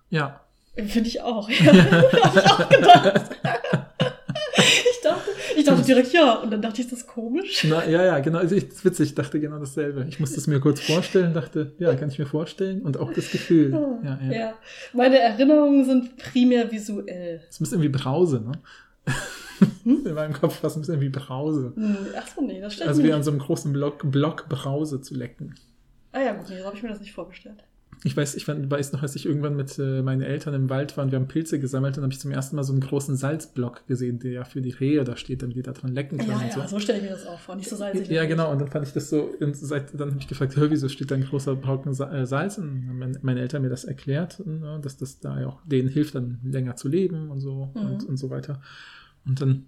Ja. 0.09 0.45
Finde 0.75 1.09
ich 1.09 1.21
auch. 1.21 1.51
Ja. 1.51 1.73
Hab 2.23 2.37
ich 2.37 2.51
auch 2.51 2.69
gedacht. 2.69 3.31
ich 5.59 5.65
dachte, 5.67 5.83
direkt 5.85 6.13
ja. 6.13 6.35
Und 6.35 6.51
dann 6.51 6.63
dachte 6.63 6.81
ich, 6.81 6.87
ist 6.87 6.93
das 6.93 7.07
komisch? 7.07 7.65
Na, 7.69 7.87
ja, 7.89 8.05
ja, 8.05 8.19
genau. 8.21 8.39
Also 8.39 8.55
ich, 8.55 8.69
das 8.69 8.79
ist 8.79 8.85
witzig, 8.85 9.09
ich 9.11 9.15
dachte 9.15 9.41
genau 9.41 9.59
dasselbe. 9.59 10.07
Ich 10.09 10.21
musste 10.21 10.39
es 10.39 10.47
mir 10.47 10.61
kurz 10.61 10.81
vorstellen, 10.81 11.35
dachte, 11.35 11.73
ja, 11.79 11.95
kann 11.95 12.09
ich 12.09 12.19
mir 12.19 12.27
vorstellen. 12.27 12.83
Und 12.83 12.97
auch 12.99 13.13
das 13.13 13.31
Gefühl. 13.31 13.73
Ja, 14.05 14.19
ja. 14.23 14.33
Ja. 14.33 14.55
Meine 14.93 15.19
Erinnerungen 15.19 15.85
sind 15.85 16.17
primär 16.17 16.71
visuell. 16.71 17.41
Es 17.49 17.55
ist 17.57 17.61
ein 17.61 17.65
bisschen 17.65 17.83
wie 17.83 17.89
Brause, 17.89 18.41
ne? 18.41 18.53
Hm? 19.85 20.07
In 20.07 20.15
meinem 20.15 20.35
Kopf 20.35 20.63
war 20.63 20.69
es 20.69 20.77
ein 20.77 20.81
bisschen 20.83 21.01
wie 21.01 21.09
Brause. 21.09 21.73
Hm, 21.75 21.97
Ach 22.17 22.27
so, 22.29 22.43
nee, 22.43 22.61
das 22.61 22.75
stellt 22.75 22.89
Also 22.89 23.03
wie 23.03 23.13
an 23.13 23.23
so 23.23 23.31
einem 23.31 23.41
großen 23.41 23.73
Block, 23.73 24.09
Block 24.11 24.49
Brause 24.49 25.01
zu 25.01 25.15
lecken. 25.15 25.55
Ah 26.13 26.21
ja, 26.21 26.33
gut, 26.33 26.49
nee, 26.49 26.59
so 26.59 26.65
habe 26.67 26.77
ich 26.77 26.83
mir 26.83 26.91
das 26.91 27.01
nicht 27.01 27.13
vorgestellt. 27.13 27.65
Ich 28.05 28.17
weiß, 28.17 28.37
ich 28.37 28.47
weiß 28.47 28.93
noch, 28.93 29.03
als 29.03 29.17
ich 29.17 29.27
irgendwann 29.27 29.57
mit 29.57 29.77
äh, 29.79 30.03
meinen 30.03 30.23
Eltern 30.23 30.55
im 30.55 30.71
Wald 30.71 30.97
war 30.97 31.05
und 31.05 31.11
wir 31.11 31.19
haben 31.19 31.27
Pilze 31.27 31.59
gesammelt, 31.59 31.97
dann 31.97 32.05
habe 32.05 32.13
ich 32.13 32.21
zum 32.21 32.31
ersten 32.31 32.55
Mal 32.55 32.63
so 32.63 32.73
einen 32.73 32.81
großen 32.81 33.17
Salzblock 33.17 33.87
gesehen, 33.89 34.21
der 34.21 34.31
ja 34.31 34.45
für 34.45 34.61
die 34.61 34.71
Rehe 34.71 35.03
da 35.03 35.17
steht, 35.17 35.43
damit 35.43 35.57
die 35.57 35.63
da 35.63 35.73
dran 35.73 35.93
lecken 35.95 36.19
können 36.19 36.31
Ja, 36.31 36.45
und 36.45 36.53
so. 36.53 36.61
ja, 36.61 36.69
so 36.69 36.79
stelle 36.79 36.99
ich 36.99 37.05
mir 37.05 37.11
das 37.11 37.27
auch 37.27 37.41
vor. 37.41 37.57
Nicht 37.57 37.69
so 37.69 37.75
salzig. 37.75 38.09
Ja, 38.09 38.25
genau. 38.27 38.53
Und 38.53 38.61
dann 38.61 38.69
fand 38.69 38.87
ich 38.87 38.93
das 38.93 39.11
so, 39.11 39.31
und 39.41 39.57
seit, 39.57 39.99
dann 39.99 40.11
habe 40.11 40.21
ich 40.21 40.29
gefragt, 40.29 40.55
wieso 40.57 40.89
steht 40.89 41.11
da 41.11 41.17
ein 41.17 41.25
großer 41.25 41.57
Brocken 41.57 41.91
äh, 41.93 42.25
Salz? 42.27 42.59
Und 42.59 42.67
dann 42.67 43.03
haben 43.03 43.17
meine, 43.23 43.41
Eltern 43.41 43.63
mir 43.63 43.69
das 43.69 43.85
erklärt, 43.85 44.47
ne, 44.47 44.79
dass 44.81 44.97
das 44.97 45.19
da 45.19 45.41
ja 45.41 45.47
auch 45.49 45.61
denen 45.67 45.89
hilft, 45.89 46.15
dann 46.15 46.39
länger 46.45 46.77
zu 46.77 46.89
leben 46.89 47.31
und 47.31 47.41
so 47.41 47.73
Mhm. 47.75 47.81
und, 47.81 48.05
und 48.05 48.17
so 48.17 48.31
weiter. 48.31 48.61
Und 49.27 49.41
dann 49.41 49.67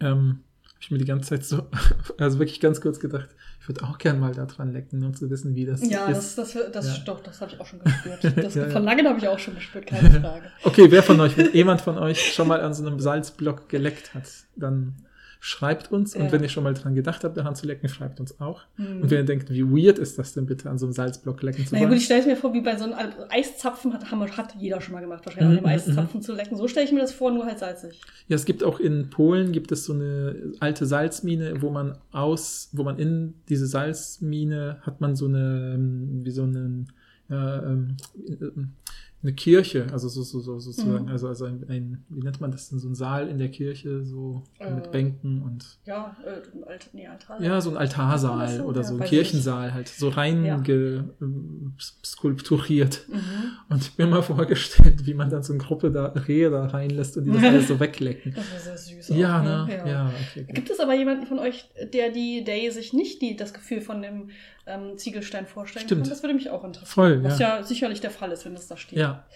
ähm, 0.00 0.40
habe 0.64 0.78
ich 0.80 0.90
mir 0.90 0.98
die 0.98 1.04
ganze 1.04 1.28
Zeit 1.30 1.44
so, 1.44 1.66
also 2.18 2.38
wirklich 2.38 2.60
ganz 2.60 2.80
kurz 2.80 2.98
gedacht, 3.00 3.28
würde 3.70 3.84
auch 3.84 3.98
gern 3.98 4.20
mal 4.20 4.34
da 4.34 4.44
dran 4.46 4.72
lecken, 4.72 5.02
um 5.04 5.14
zu 5.14 5.30
wissen, 5.30 5.54
wie 5.54 5.64
das 5.64 5.88
Ja, 5.88 6.08
das, 6.08 6.26
ist. 6.36 6.38
das, 6.38 6.56
das, 6.72 6.86
Ja. 6.98 7.02
doch, 7.06 7.20
das 7.20 7.40
habe 7.40 7.52
ich 7.52 7.60
auch 7.60 7.66
schon 7.66 7.78
gespürt. 7.84 8.22
Das 8.36 8.54
Ja, 8.54 8.64
ja. 8.64 8.68
Verlangen 8.70 9.06
habe 9.08 9.18
ich 9.18 9.28
auch 9.28 9.38
schon 9.38 9.54
gespürt, 9.54 9.86
keine 9.86 10.10
Frage. 10.20 10.44
Okay, 10.64 10.90
wer 10.90 11.02
von 11.02 11.20
euch, 11.20 11.36
wenn 11.36 11.52
jemand 11.52 11.80
von 11.80 11.96
euch 11.98 12.34
schon 12.34 12.48
mal 12.48 12.60
an 12.60 12.74
so 12.74 12.84
einem 12.86 13.00
Salzblock 13.00 13.68
geleckt 13.68 14.12
hat, 14.14 14.24
dann 14.56 14.96
schreibt 15.42 15.90
uns. 15.90 16.14
Und 16.14 16.24
Ja. 16.26 16.32
wenn 16.32 16.42
ihr 16.42 16.50
schon 16.50 16.64
mal 16.64 16.74
dran 16.74 16.94
gedacht 16.94 17.24
habt, 17.24 17.34
daran 17.36 17.56
zu 17.56 17.66
lecken, 17.66 17.88
schreibt 17.88 18.20
uns 18.20 18.38
auch. 18.40 18.62
Mhm. 18.76 19.02
Und 19.02 19.10
wenn 19.10 19.18
ihr 19.18 19.24
denkt, 19.24 19.50
wie 19.50 19.62
weird 19.64 19.98
ist 19.98 20.18
das 20.18 20.34
denn 20.34 20.44
bitte, 20.44 20.68
an 20.68 20.76
so 20.78 20.84
einem 20.84 20.92
Salzblock 20.92 21.42
lecken 21.42 21.64
zu 21.66 21.74
Naja, 21.74 21.84
wollen? 21.84 21.92
gut, 21.94 21.98
ich 21.98 22.04
stelle 22.04 22.20
es 22.20 22.26
mir 22.26 22.36
vor, 22.36 22.52
wie 22.52 22.60
bei 22.60 22.76
so 22.76 22.84
einem 22.84 22.94
Eiszapfen, 23.30 23.94
hat, 23.94 24.04
hat 24.36 24.54
jeder 24.58 24.80
schon 24.82 24.92
mal 24.92 25.00
gemacht, 25.00 25.24
wahrscheinlich 25.24 25.48
an 25.58 25.64
Mhm, 25.64 25.66
dem 25.66 25.66
Eiszapfen 25.66 26.20
zu 26.22 26.34
lecken. 26.34 26.56
So 26.56 26.68
stelle 26.68 26.84
ich 26.86 26.92
mir 26.92 27.00
das 27.00 27.12
vor, 27.12 27.30
nur 27.32 27.46
halt 27.46 27.58
salzig. 27.58 28.00
Ja, 28.28 28.36
es 28.36 28.44
gibt 28.44 28.62
auch 28.62 28.78
in 28.80 29.08
Polen 29.08 29.52
gibt 29.52 29.72
es 29.72 29.84
so 29.86 29.94
eine 29.94 30.52
alte 30.60 30.84
Salzmine, 30.84 31.62
wo 31.62 31.70
man 31.70 31.96
aus, 32.12 32.68
wo 32.72 32.82
man 32.82 32.98
in 32.98 33.34
diese 33.48 33.66
Salzmine 33.66 34.76
hat 34.82 35.00
man 35.00 35.16
so 35.16 35.26
eine, 35.26 35.72
ähm, 35.74 36.20
wie 36.24 36.30
so 36.30 36.42
einen, 36.42 36.92
ja, 37.30 37.62
ähm, 37.62 37.96
eine 39.22 39.32
Kirche, 39.34 39.86
also 39.92 40.08
so, 40.08 40.22
so, 40.22 40.40
so 40.40 40.58
sozusagen, 40.58 41.04
Mhm. 41.04 41.10
also, 41.10 41.28
also 41.28 41.44
ein, 41.44 41.64
ein, 41.68 42.04
wie 42.08 42.20
nennt 42.22 42.40
man 42.40 42.50
das 42.52 42.70
denn, 42.70 42.78
so 42.78 42.88
ein 42.88 42.94
Saal 42.94 43.28
in 43.28 43.36
der 43.38 43.50
Kirche, 43.50 44.02
so 44.04 44.44
Äh, 44.58 44.70
mit 44.70 44.90
Bänken 44.90 45.42
und 45.42 45.78
Ja, 45.84 46.16
äh, 46.24 46.66
Alt, 46.66 46.88
nee, 46.94 47.06
Altar. 47.06 47.42
ja, 47.42 47.60
so 47.60 47.68
ein 47.70 47.76
Altarsaal 47.76 48.48
so, 48.58 48.62
oder 48.64 48.80
ja, 48.80 48.86
so 48.86 48.94
ein 48.94 49.00
weiß 49.00 49.06
ich 49.06 49.10
Kirchensaal 49.10 49.74
halt, 49.74 49.88
so 49.88 50.08
rein 50.08 50.44
Ja. 50.44 50.56
ge, 50.58 51.02
ähm, 51.20 51.74
skulpturiert. 52.20 53.06
Mhm. 53.08 53.18
Und 53.68 53.82
ich 53.82 53.98
mir 53.98 54.06
mal 54.06 54.22
vorgestellt, 54.22 55.06
wie 55.06 55.14
man 55.14 55.30
dann 55.30 55.42
so 55.42 55.52
eine 55.52 55.62
Gruppe 55.62 55.90
da 55.90 56.06
Rehe 56.06 56.50
da 56.50 56.66
reinlässt 56.66 57.16
und 57.16 57.24
die 57.24 57.30
das 57.32 57.42
alles 57.42 57.68
so 57.68 57.78
weglecken. 57.80 58.34
Das 58.34 58.50
wäre 58.50 58.60
sehr 58.60 58.78
süß. 58.78 59.08
Ja, 59.10 59.40
auch, 59.40 59.44
ne? 59.44 59.82
Ja, 59.86 60.10
okay. 60.30 60.44
Gut. 60.44 60.54
Gibt 60.54 60.70
es 60.70 60.80
aber 60.80 60.94
jemanden 60.94 61.26
von 61.26 61.38
euch, 61.38 61.68
der 61.92 62.10
die 62.10 62.44
Day 62.44 62.70
sich 62.70 62.92
nicht 62.92 63.22
die, 63.22 63.36
das 63.36 63.52
Gefühl 63.54 63.80
von 63.80 64.02
dem 64.02 64.30
ähm, 64.70 64.96
Ziegelstein 64.98 65.46
vorstellen 65.46 65.86
Stimmt. 65.86 66.02
kann? 66.02 66.10
Das 66.10 66.22
würde 66.22 66.34
mich 66.34 66.50
auch 66.50 66.64
interessieren. 66.64 66.92
Voll, 66.92 67.24
Was 67.24 67.38
ja. 67.38 67.58
ja 67.58 67.62
sicherlich 67.62 68.00
der 68.00 68.10
Fall 68.10 68.32
ist, 68.32 68.44
wenn 68.44 68.54
das 68.54 68.68
da 68.68 68.76
steht. 68.76 68.98
Ja. 68.98 69.26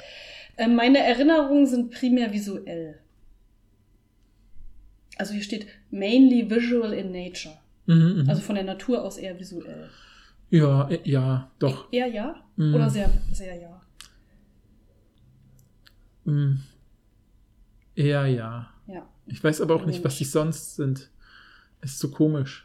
Ähm, 0.56 0.76
meine 0.76 0.98
Erinnerungen 0.98 1.66
sind 1.66 1.90
primär 1.90 2.32
visuell. 2.32 3.00
Also 5.16 5.32
hier 5.32 5.42
steht 5.42 5.66
mainly 5.90 6.48
visual 6.48 6.92
in 6.92 7.12
nature. 7.12 7.56
Mhm, 7.86 8.22
mhm. 8.22 8.28
Also 8.28 8.42
von 8.42 8.54
der 8.54 8.64
Natur 8.64 9.02
aus 9.02 9.18
eher 9.18 9.38
visuell. 9.38 9.90
ja, 10.50 10.88
äh, 10.88 11.00
ja, 11.04 11.50
doch. 11.58 11.92
Eher 11.92 12.06
ja? 12.06 12.36
Mhm. 12.56 12.74
Oder 12.74 12.90
sehr, 12.90 13.10
sehr 13.32 13.54
ja? 13.56 13.80
Mm. 16.24 16.60
Eher 17.94 18.26
ja. 18.26 18.70
Ja. 18.86 19.06
Ich 19.26 19.42
weiß 19.42 19.60
aber 19.60 19.74
auch 19.74 19.84
nicht, 19.86 20.02
was 20.04 20.16
die 20.16 20.24
sonst 20.24 20.76
sind. 20.76 21.10
Ist 21.82 21.98
so 21.98 22.10
komisch. 22.10 22.63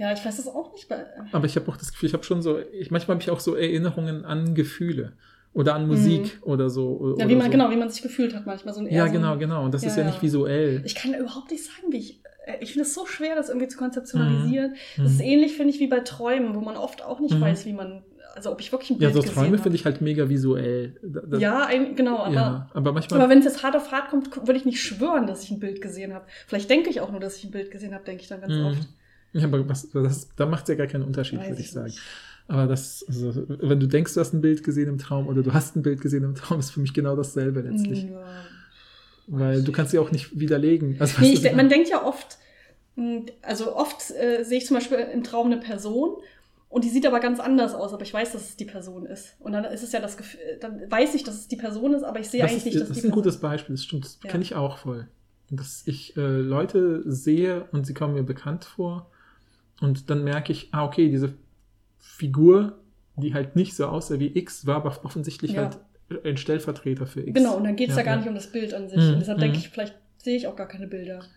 Ja, 0.00 0.12
ich 0.14 0.24
weiß 0.24 0.38
es 0.38 0.48
auch 0.48 0.72
nicht. 0.72 0.88
Bei, 0.88 1.04
Aber 1.32 1.44
ich 1.44 1.54
habe 1.56 1.70
auch 1.70 1.76
das 1.76 1.92
Gefühl, 1.92 2.06
ich 2.08 2.14
habe 2.14 2.24
schon 2.24 2.40
so, 2.40 2.58
ich 2.58 2.90
manchmal 2.90 3.16
habe 3.16 3.22
ich 3.22 3.30
auch 3.30 3.40
so 3.40 3.54
Erinnerungen 3.54 4.24
an 4.24 4.54
Gefühle 4.54 5.12
oder 5.52 5.74
an 5.74 5.86
Musik 5.86 6.38
oder 6.42 6.70
so. 6.70 6.98
Mhm. 7.00 7.08
ja, 7.18 7.24
oder 7.26 7.28
wie 7.28 7.34
man, 7.36 7.46
so. 7.46 7.50
genau, 7.52 7.70
wie 7.70 7.76
man 7.76 7.90
sich 7.90 8.00
gefühlt 8.02 8.34
hat 8.34 8.46
manchmal. 8.46 8.72
So 8.72 8.80
ein, 8.80 8.86
Ja, 8.90 9.06
so 9.06 9.12
genau, 9.12 9.36
genau. 9.36 9.62
Und 9.64 9.74
das 9.74 9.82
Ja, 9.82 9.88
ist 9.90 9.96
ja, 9.96 10.02
ja. 10.04 10.08
nicht 10.08 10.22
visuell. 10.22 10.80
Ich 10.86 10.94
kann 10.94 11.12
überhaupt 11.12 11.50
nicht 11.50 11.62
sagen, 11.64 11.92
wie 11.92 11.98
ich. 11.98 12.20
äh, 12.46 12.54
Ich 12.60 12.72
finde 12.72 12.86
es 12.86 12.94
so 12.94 13.04
schwer, 13.04 13.34
das 13.36 13.48
irgendwie 13.50 13.68
zu 13.68 13.76
konzeptionalisieren. 13.76 14.70
Mhm. 14.96 15.02
Das 15.02 15.12
ist 15.12 15.20
ähnlich, 15.20 15.54
finde 15.56 15.74
ich, 15.74 15.80
wie 15.80 15.88
bei 15.88 16.00
Träumen, 16.00 16.54
wo 16.54 16.60
man 16.60 16.76
oft 16.76 17.04
auch 17.04 17.20
nicht 17.20 17.34
Mhm. 17.34 17.40
weiß, 17.42 17.66
wie 17.66 17.74
man. 17.74 18.02
Also, 18.36 18.52
ob 18.52 18.60
ich 18.60 18.70
wirklich 18.70 18.90
ein 18.90 18.94
Ja, 19.00 19.08
Bild 19.10 19.14
so 19.14 19.20
gesehen 19.22 19.34
Träume 19.34 19.58
finde 19.58 19.74
ich 19.76 19.84
halt 19.84 20.00
mega 20.00 20.28
visuell. 20.28 20.94
Da- 21.02 21.20
da- 21.26 21.36
Ja, 21.38 21.66
ein, 21.66 21.96
genau, 21.96 22.18
aber. 22.18 22.32
ja, 22.32 22.70
aber 22.72 22.92
manchmal. 22.92 23.20
Aber 23.20 23.28
wenn 23.28 23.40
es 23.40 23.44
jetzt 23.44 23.62
hart 23.64 23.74
auf 23.74 23.90
hart 23.90 24.08
kommt, 24.08 24.34
würde 24.46 24.54
ich 24.56 24.64
nicht 24.64 24.80
schwören, 24.80 25.26
dass 25.26 25.42
ich 25.42 25.50
ein 25.50 25.58
Bild 25.58 25.82
gesehen 25.82 26.14
habe. 26.14 26.24
Vielleicht 26.46 26.70
denke 26.70 26.88
ich 26.90 27.00
auch 27.00 27.10
nur, 27.10 27.18
dass 27.20 27.36
ich 27.36 27.44
ein 27.44 27.50
Bild 27.50 27.70
gesehen 27.72 27.92
habe, 27.92 28.04
denke 28.04 28.22
ich 28.22 28.28
dann 28.28 28.40
ganz 28.40 28.54
Mhm. 28.54 28.64
oft. 28.66 28.88
Ja, 29.32 29.44
aber 29.44 29.68
was, 29.68 29.88
das, 29.90 30.28
da 30.36 30.46
macht 30.46 30.62
es 30.64 30.68
ja 30.70 30.74
gar 30.74 30.86
keinen 30.86 31.04
Unterschied, 31.04 31.38
Weiß 31.40 31.48
würde 31.48 31.60
ich 31.60 31.66
ich 31.68 31.72
sagen. 31.72 31.86
nicht. 31.86 32.00
Aber 32.48 32.66
das, 32.66 33.04
also, 33.06 33.44
wenn 33.46 33.78
du 33.78 33.86
denkst, 33.86 34.14
du 34.14 34.20
hast 34.20 34.32
ein 34.32 34.40
Bild 34.40 34.64
gesehen 34.64 34.88
im 34.88 34.98
Traum 34.98 35.28
oder 35.28 35.42
du 35.42 35.52
hast 35.52 35.76
ein 35.76 35.82
Bild 35.82 36.00
gesehen 36.00 36.24
im 36.24 36.34
Traum, 36.34 36.58
ist 36.58 36.70
für 36.70 36.80
mich 36.80 36.92
genau 36.92 37.14
dasselbe 37.14 37.60
letztlich. 37.60 38.04
Ja. 38.04 38.24
Weil 39.28 39.62
du 39.62 39.70
kannst 39.70 39.92
sie 39.92 39.98
auch 40.00 40.10
nicht 40.10 40.38
widerlegen. 40.38 40.96
Also, 40.98 41.20
Nee, 41.20 41.34
ich, 41.34 41.52
man 41.54 41.68
denkt 41.68 41.88
ja 41.88 42.04
oft, 42.04 42.38
mh, 42.96 43.26
also 43.42 43.76
oft 43.76 44.10
äh, 44.10 44.42
sehe 44.42 44.58
ich 44.58 44.66
zum 44.66 44.74
Beispiel 44.76 44.98
im 44.98 45.22
Traum 45.22 45.46
eine 45.46 45.58
Person 45.58 46.16
und 46.68 46.84
die 46.84 46.88
sieht 46.88 47.06
aber 47.06 47.20
ganz 47.20 47.38
anders 47.38 47.74
aus, 47.74 47.92
aber 47.92 48.02
ich 48.02 48.12
weiß, 48.12 48.32
dass 48.32 48.48
es 48.50 48.56
die 48.56 48.64
Person 48.64 49.06
ist. 49.06 49.36
Und 49.38 49.52
dann 49.52 49.64
ist 49.64 49.84
es 49.84 49.92
ja 49.92 50.00
das 50.00 50.16
Gefühl, 50.16 50.40
dann 50.60 50.90
weiß 50.90 51.14
ich, 51.14 51.22
dass 51.22 51.36
es 51.36 51.48
die 51.48 51.56
Person 51.56 51.94
ist, 51.94 52.02
aber 52.02 52.18
ich 52.18 52.28
sehe 52.28 52.42
das 52.42 52.50
eigentlich 52.50 52.58
ist, 52.58 52.64
nicht, 52.66 52.74
dass 52.76 52.82
das 52.82 52.90
es 52.90 52.96
ist 52.96 53.02
die 53.04 53.08
ein 53.10 53.14
gutes 53.14 53.38
Beispiel, 53.38 53.74
das 53.76 53.84
stimmt, 53.84 54.04
das 54.04 54.18
Ja. 54.24 54.30
kenne 54.30 54.42
ich 54.42 54.54
auch 54.56 54.78
voll. 54.78 55.06
Dass 55.50 55.82
ich 55.86 56.16
äh, 56.16 56.20
Leute 56.20 57.02
sehe 57.10 57.66
und 57.72 57.86
sie 57.86 57.94
kommen 57.94 58.14
mir 58.14 58.22
bekannt 58.22 58.64
vor 58.64 59.09
und 59.80 60.10
dann 60.10 60.24
merke 60.24 60.52
ich, 60.52 60.68
ah, 60.72 60.84
okay, 60.84 61.08
diese 61.08 61.34
Figur, 61.98 62.78
die 63.16 63.34
halt 63.34 63.56
nicht 63.56 63.74
so 63.74 63.86
aussah 63.86 64.18
wie 64.18 64.36
X, 64.36 64.66
war 64.66 64.76
aber 64.76 64.98
offensichtlich 65.04 65.52
Ja. 65.52 65.62
halt 65.62 65.78
ein 66.24 66.36
Stellvertreter 66.36 67.06
für 67.06 67.20
X. 67.20 67.34
Genau, 67.34 67.56
und 67.56 67.64
dann 67.64 67.76
geht 67.76 67.90
es 67.90 67.96
ja, 67.96 68.00
Ja, 68.02 68.06
gar 68.06 68.16
nicht 68.16 68.28
um 68.28 68.34
das 68.34 68.50
Bild 68.50 68.74
an 68.74 68.88
sich. 68.88 68.98
Mhm, 68.98 69.12
Und 69.14 69.20
deshalb 69.20 69.38
denke 69.38 69.56
mhm. 69.56 69.62
ich, 69.62 69.68
vielleicht 69.70 69.94
sehe 70.18 70.36
ich 70.36 70.46
auch 70.46 70.56
gar 70.56 70.68
keine 70.68 70.86
Bilder. 70.86 71.20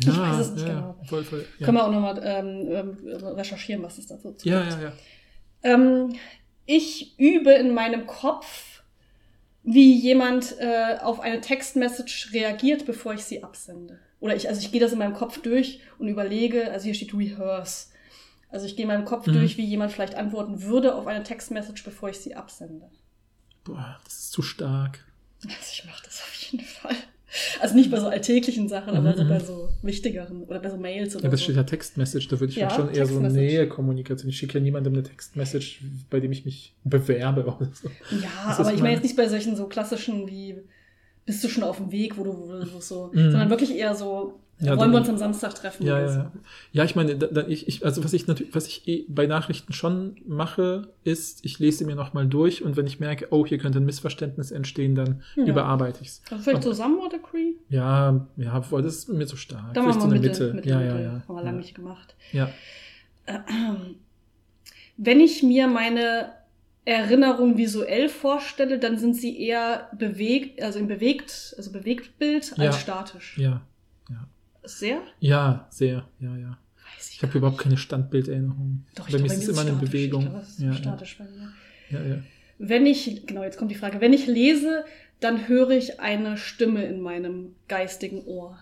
Ich 0.00 0.06
Ja, 0.06 0.30
weiß 0.30 0.46
es 0.46 0.52
nicht 0.52 0.64
genau. 0.66 0.94
Voll, 1.08 1.24
voll. 1.24 1.44
Können 1.58 1.76
wir 1.76 1.84
auch 1.84 1.90
nochmal 1.90 2.20
ähm, 2.24 2.68
ähm, 2.70 2.96
recherchieren, 3.34 3.82
was 3.82 3.98
es 3.98 4.06
dazu 4.06 4.28
gibt. 4.28 4.44
ja, 4.44 4.62
ja, 4.62 4.80
ja. 4.80 4.92
Ähm, 5.64 6.14
ich 6.66 7.18
übe 7.18 7.50
in 7.50 7.74
meinem 7.74 8.06
Kopf, 8.06 8.82
wie 9.64 9.92
jemand 9.98 10.54
äh, 10.60 10.98
auf 11.02 11.18
eine 11.18 11.40
Textmessage 11.40 12.28
reagiert, 12.32 12.86
bevor 12.86 13.14
ich 13.14 13.24
sie 13.24 13.42
absende. 13.42 13.98
Oder 14.20 14.34
ich, 14.36 14.48
also 14.48 14.60
ich 14.60 14.72
gehe 14.72 14.80
das 14.80 14.92
in 14.92 14.98
meinem 14.98 15.14
Kopf 15.14 15.40
durch 15.42 15.80
und 15.98 16.08
überlege, 16.08 16.70
also 16.72 16.84
hier 16.84 16.94
steht 16.94 17.14
rehearse. 17.14 17.86
Also 18.50 18.66
ich 18.66 18.76
gehe 18.76 18.84
in 18.84 18.88
meinem 18.88 19.04
Kopf 19.04 19.26
Mhm. 19.26 19.34
durch, 19.34 19.56
wie 19.58 19.64
jemand 19.64 19.92
vielleicht 19.92 20.14
antworten 20.14 20.62
würde 20.62 20.94
auf 20.94 21.06
eine 21.06 21.22
Textmessage, 21.22 21.82
bevor 21.84 22.08
ich 22.08 22.18
sie 22.18 22.34
absende. 22.34 22.86
Boah, 23.64 23.98
das 24.04 24.14
ist 24.14 24.32
zu 24.32 24.42
stark. 24.42 25.04
Also 25.44 25.54
ich 25.72 25.84
mache 25.84 26.02
das 26.04 26.20
auf 26.22 26.34
jeden 26.34 26.64
Fall. 26.64 26.96
Also 27.60 27.74
nicht 27.76 27.90
bei 27.90 28.00
so 28.00 28.08
alltäglichen 28.08 28.68
Sachen, 28.70 28.96
aber 28.96 29.12
Mhm, 29.12 29.16
so 29.18 29.28
bei 29.28 29.38
mhm. 29.38 29.44
so 29.44 29.68
wichtigeren 29.82 30.44
oder 30.44 30.60
bei 30.60 30.70
so 30.70 30.78
Mails 30.78 31.14
oder 31.14 31.24
Ja, 31.24 31.28
aber 31.28 31.34
es 31.34 31.40
so. 31.40 31.44
steht 31.44 31.56
ja 31.56 31.62
Textmessage, 31.64 32.26
da 32.28 32.40
würde 32.40 32.50
ich 32.50 32.56
Ja, 32.56 32.70
schon 32.70 32.88
eher 32.92 33.04
so. 33.04 33.20
Nähe-Kommunikation. 33.20 34.30
Ich 34.30 34.38
schicke 34.38 34.54
ja 34.54 34.60
niemandem 34.64 34.94
eine 34.94 35.02
Textmessage, 35.02 35.80
bei 36.08 36.20
dem 36.20 36.32
ich 36.32 36.46
mich 36.46 36.74
bewerbe 36.84 37.44
oder 37.44 37.68
so. 37.74 37.90
Ja, 38.10 38.30
Das 38.48 38.60
aber 38.60 38.72
ich 38.72 38.80
meine- 38.80 38.94
jetzt 38.94 39.02
nicht 39.02 39.16
bei 39.16 39.28
solchen 39.28 39.56
so 39.56 39.66
klassischen 39.66 40.26
wie 40.26 40.56
bist 41.28 41.44
du 41.44 41.48
schon 41.48 41.62
auf 41.62 41.76
dem 41.76 41.92
Weg, 41.92 42.16
wo 42.16 42.24
du, 42.24 42.32
wo 42.32 42.52
du 42.52 42.80
so, 42.80 43.10
Mhm. 43.12 43.30
sondern 43.32 43.50
wirklich 43.50 43.76
eher 43.76 43.94
so, 43.94 44.40
Ja, 44.60 44.70
wollen 44.70 44.78
dann- 44.78 44.92
wir 44.92 44.98
uns 45.00 45.08
am 45.10 45.18
Samstag 45.18 45.54
treffen 45.54 45.86
Ja, 45.86 46.00
ja, 46.00 46.08
so. 46.08 46.24
ja. 46.72 46.84
Ich 46.84 46.96
meine, 46.96 47.14
da, 47.16 47.46
ich, 47.46 47.68
ich, 47.68 47.84
also 47.84 48.02
was 48.02 48.12
ich 48.14 48.26
natürlich, 48.26 48.54
was 48.54 48.66
ich 48.66 48.88
eh 48.88 49.04
bei 49.08 49.26
Nachrichten 49.26 49.72
schon 49.74 50.16
mache, 50.26 50.88
ist, 51.04 51.44
ich 51.44 51.58
lese 51.58 51.78
sie 51.78 51.84
mir 51.84 51.94
nochmal 51.94 52.26
durch 52.26 52.64
und 52.64 52.76
wenn 52.78 52.86
ich 52.86 52.98
merke, 52.98 53.28
oh, 53.30 53.44
hier 53.46 53.58
könnte 53.58 53.78
ein 53.78 53.84
Missverständnis 53.84 54.50
entstehen, 54.50 54.94
dann 54.96 55.22
Ja. 55.36 55.44
überarbeite 55.44 56.00
ich 56.02 56.08
es. 56.08 56.22
Also 56.30 56.42
vielleicht 56.44 56.62
zusammen 56.64 56.98
oder 56.98 57.18
Cree? 57.18 57.52
Ja, 57.68 58.26
ja, 58.38 58.58
das 58.60 58.84
ist 58.96 59.08
mir 59.10 59.26
zu 59.26 59.36
stark. 59.36 59.74
Dann 59.74 59.84
Vielleicht 59.84 60.00
so 60.00 60.06
eine 60.08 60.18
Mitte, 60.18 60.28
Mitte. 60.44 60.54
Mitte, 60.54 60.68
ja, 60.70 60.80
ja, 60.82 60.98
ja. 60.98 61.22
Haben 61.28 61.36
wir 61.36 61.42
lange 61.44 61.58
nicht 61.58 61.74
gemacht. 61.74 62.16
Ja. 62.32 62.48
Wenn 64.96 65.20
ich 65.20 65.42
mir 65.44 65.68
meine 65.68 66.30
Erinnerung 66.88 67.58
visuell 67.58 68.08
vorstelle, 68.08 68.78
dann 68.78 68.96
sind 68.98 69.14
sie 69.14 69.38
eher 69.38 69.90
bewegt, 69.98 70.62
also 70.62 70.78
im 70.78 70.88
bewegt, 70.88 71.54
also 71.58 71.70
bewegt 71.70 72.18
Bild 72.18 72.50
als 72.52 72.64
Ja. 72.64 72.72
statisch. 72.72 73.36
Ja, 73.36 73.60
Sehr? 74.64 75.00
ja, 75.20 75.66
sehr, 75.70 76.08
ja, 76.18 76.36
ja. 76.36 76.58
Weiß 76.96 77.10
Ich 77.12 77.22
habe 77.22 77.36
überhaupt 77.36 77.58
keine 77.58 77.76
Standbilderinnerung. 77.76 78.84
Doch, 78.94 79.06
ich 79.08 79.12
bei 79.14 79.18
mir 79.20 79.26
glaube, 79.26 79.40
ist 79.42 79.42
es 79.44 79.48
immer 79.50 79.60
eine 79.60 79.70
statisch. 79.72 79.90
Bewegung. 79.90 80.22
Ich 80.22 80.28
glaube, 80.30 80.46
ja, 80.60 80.72
statisch 80.72 81.18
bei 81.18 81.24
mir. 81.24 81.52
ja, 81.90 82.00
ja, 82.00 82.14
ja. 82.16 82.22
Wenn 82.58 82.86
ich, 82.86 83.26
genau, 83.26 83.42
jetzt 83.44 83.56
kommt 83.58 83.70
die 83.70 83.74
Frage, 83.76 84.00
wenn 84.00 84.12
ich 84.14 84.26
lese, 84.26 84.84
dann 85.20 85.46
höre 85.48 85.70
ich 85.70 86.00
eine 86.00 86.36
Stimme 86.36 86.84
in 86.86 87.00
meinem 87.00 87.54
geistigen 87.68 88.24
Ohr. 88.24 88.58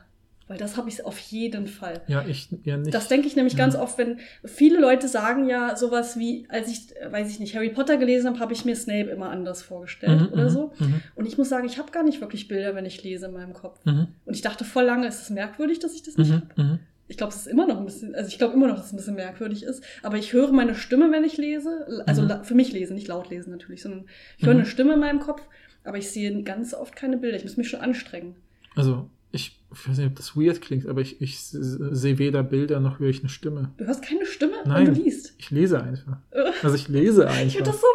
Weil 0.49 0.59
das 0.59 0.76
habe 0.76 0.88
ich 0.88 1.05
auf 1.05 1.18
jeden 1.18 1.66
Fall. 1.66 2.03
Ja, 2.07 2.24
ich 2.24 2.49
ja 2.62 2.76
nicht. 2.76 2.94
Das 2.94 3.09
denke 3.09 3.26
ich 3.26 3.34
nämlich 3.34 3.55
Ja. 3.55 3.59
ganz 3.59 3.74
oft, 3.74 3.99
wenn 3.99 4.20
viele 4.44 4.78
Leute 4.80 5.09
sagen 5.09 5.49
ja 5.49 5.74
sowas 5.74 6.18
wie, 6.18 6.47
als 6.49 6.68
ich, 6.70 6.94
äh, 6.97 7.11
weiß 7.11 7.28
ich 7.30 7.40
nicht, 7.40 7.57
Harry 7.57 7.70
Potter 7.70 7.97
gelesen 7.97 8.28
habe, 8.28 8.38
habe 8.38 8.53
ich 8.53 8.64
mir 8.64 8.76
Snape 8.76 9.11
immer 9.11 9.30
anders 9.30 9.62
vorgestellt 9.62 10.20
Mhm, 10.20 10.28
oder 10.32 10.44
mhm, 10.44 10.51
so. 10.51 10.72
Mhm, 10.78 11.01
Und 11.16 11.26
ich 11.26 11.36
muss 11.36 11.49
sagen, 11.49 11.66
ich 11.66 11.78
habe 11.78 11.90
gar 11.90 12.05
nicht 12.05 12.20
wirklich 12.20 12.47
Bilder, 12.47 12.76
wenn 12.76 12.86
ich 12.86 13.03
lese 13.03 13.26
in 13.26 13.32
meinem 13.32 13.55
Kopf. 13.55 13.84
mhm, 13.84 14.07
Und 14.24 14.34
ich 14.34 14.42
dachte 14.42 14.64
voll 14.64 14.84
lange, 14.84 15.09
ist 15.09 15.20
es 15.20 15.30
merkwürdig, 15.30 15.80
dass 15.80 15.94
ich 15.94 16.03
das 16.05 16.16
nicht 16.16 16.30
mhm, 16.30 16.34
habe. 16.51 16.62
mhm. 16.62 16.78
Ich 17.09 17.16
glaube, 17.16 17.32
es 17.32 17.40
ist 17.40 17.47
immer 17.47 17.66
noch 17.68 17.78
ein 17.78 17.84
bisschen, 17.84 18.14
also 18.16 18.28
ich 18.28 18.36
glaube 18.38 18.55
immer 18.55 18.66
noch, 18.68 18.76
dass 18.76 18.86
es 18.86 18.92
ein 18.92 18.97
bisschen 18.97 19.14
merkwürdig 19.14 19.62
ist. 19.64 19.82
Aber 20.03 20.16
ich 20.16 20.32
höre 20.32 20.53
meine 20.53 20.74
Stimme, 20.74 21.11
wenn 21.12 21.22
ich 21.24 21.36
lese. 21.36 22.03
Also 22.07 22.22
Mhm. 22.22 22.44
für 22.44 22.55
mich 22.55 22.72
lesen, 22.72 22.94
nicht 22.94 23.07
laut 23.09 23.30
lesen 23.30 23.51
natürlich, 23.51 23.82
sondern 23.82 24.07
ich 24.38 24.44
höre 24.47 24.55
Mhm. 24.55 24.61
eine 24.61 24.68
Stimme 24.68 24.94
in 24.94 25.01
meinem 25.01 25.20
Kopf, 25.20 25.42
aber 25.84 25.99
ich 25.99 26.11
sehe 26.11 26.42
ganz 26.42 26.72
oft 26.74 26.94
keine 26.97 27.16
Bilder. 27.16 27.36
Ich 27.36 27.44
muss 27.44 27.57
mich 27.57 27.68
schon 27.68 27.80
anstrengen. 27.80 28.34
Also, 28.74 29.09
ich, 29.33 29.61
ich 29.72 29.89
weiß 29.89 29.99
nicht, 29.99 30.07
ob 30.07 30.14
das 30.16 30.37
weird 30.37 30.61
klingt, 30.62 30.87
aber 30.87 31.01
ich, 31.01 31.20
ich 31.20 31.39
sehe 31.41 32.18
weder 32.18 32.43
Bilder 32.43 32.81
noch 32.81 32.99
höre 33.01 33.11
ich 33.11 33.20
eine 33.20 33.29
Stimme. 33.29 33.72
Du 33.77 33.85
hörst 33.87 34.03
keine 34.03 34.24
Stimme, 34.24 34.55
Nein. 34.64 34.95
du 34.95 35.03
liest. 35.03 35.35
Ich 35.39 35.51
lese 35.51 35.83
einfach. 35.83 36.18
Also 36.62 36.77
ich 36.77 36.89
lese 36.89 37.24
Ich 37.24 37.29
einfach. 37.29 37.53
finde 37.57 37.70
das 37.70 37.81
so 37.81 37.87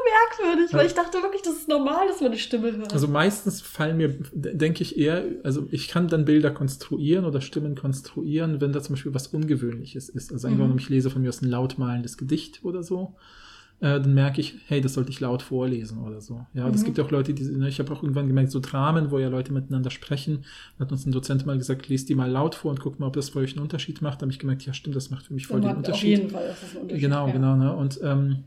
merkwürdig, 0.43 0.73
weil 0.73 0.81
Ja. 0.81 0.85
ich 0.87 0.93
dachte 0.93 1.17
wirklich, 1.23 1.41
das 1.41 1.53
ist 1.55 1.67
normal, 1.67 2.07
dass 2.07 2.19
man 2.21 2.31
eine 2.31 2.39
Stimme 2.39 2.75
hört. 2.77 2.93
Also 2.93 3.07
meistens 3.07 3.61
fallen 3.61 3.97
mir, 3.97 4.09
denke 4.33 4.83
ich 4.83 4.97
eher, 4.97 5.23
also 5.43 5.67
ich 5.71 5.87
kann 5.87 6.07
dann 6.09 6.25
Bilder 6.25 6.51
konstruieren 6.51 7.25
oder 7.25 7.41
Stimmen 7.41 7.75
konstruieren, 7.75 8.61
wenn 8.61 8.73
da 8.73 8.81
zum 8.83 8.95
Beispiel 8.95 9.13
was 9.13 9.27
Ungewöhnliches 9.27 10.09
ist. 10.09 10.31
Also 10.31 10.47
Mhm. 10.47 10.53
angenommen, 10.53 10.79
ich 10.79 10.89
lese 10.89 11.09
von 11.09 11.21
mir 11.23 11.29
aus 11.29 11.41
ein 11.41 11.49
lautmalendes 11.49 12.17
Gedicht 12.17 12.63
oder 12.63 12.83
so, 12.83 13.15
äh, 13.81 13.99
dann 13.99 14.13
merke 14.13 14.39
ich, 14.41 14.55
hey, 14.67 14.79
das 14.79 14.93
sollte 14.93 15.09
ich 15.09 15.19
laut 15.19 15.41
vorlesen 15.41 15.97
oder 15.99 16.21
so. 16.21 16.45
Ja, 16.53 16.69
das 16.69 16.81
Mhm. 16.81 16.85
gibt 16.85 16.99
auch 17.01 17.11
Leute, 17.11 17.33
die, 17.33 17.43
ne, 17.43 17.67
ich 17.67 17.79
habe 17.79 17.91
auch 17.91 18.01
irgendwann 18.03 18.27
gemerkt, 18.27 18.51
so 18.51 18.59
Dramen, 18.61 19.11
wo 19.11 19.19
ja 19.19 19.27
Leute 19.27 19.51
miteinander 19.51 19.89
sprechen, 19.91 20.45
da 20.77 20.85
hat 20.85 20.91
uns 20.91 21.05
ein 21.05 21.11
Dozent 21.11 21.45
mal 21.45 21.57
gesagt, 21.57 21.89
lest 21.89 22.07
die 22.07 22.15
mal 22.15 22.29
laut 22.31 22.55
vor 22.55 22.71
und 22.71 22.79
guck 22.79 22.99
mal, 22.99 23.07
ob 23.07 23.13
das 23.13 23.29
für 23.31 23.39
euch 23.39 23.53
einen 23.53 23.63
Unterschied 23.63 24.01
macht. 24.01 24.19
Da 24.19 24.23
habe 24.23 24.31
ich 24.31 24.39
gemerkt, 24.39 24.65
ja 24.65 24.73
stimmt, 24.73 24.95
das 24.95 25.09
macht 25.09 25.25
für 25.27 25.33
mich 25.33 25.47
voll 25.47 25.57
Und 25.57 25.65
den 25.67 25.75
Unterschied. 25.77 26.15
Auf 26.17 26.23
jeden 26.23 26.29
Fall, 26.31 26.47
das 26.47 26.63
ist 26.63 26.75
ein 26.75 26.81
Unterschied. 26.83 27.01
Genau, 27.01 27.27
ja. 27.27 27.33
genau, 27.33 27.55
ne? 27.55 27.75
Und, 27.75 27.99
ähm, 28.03 28.43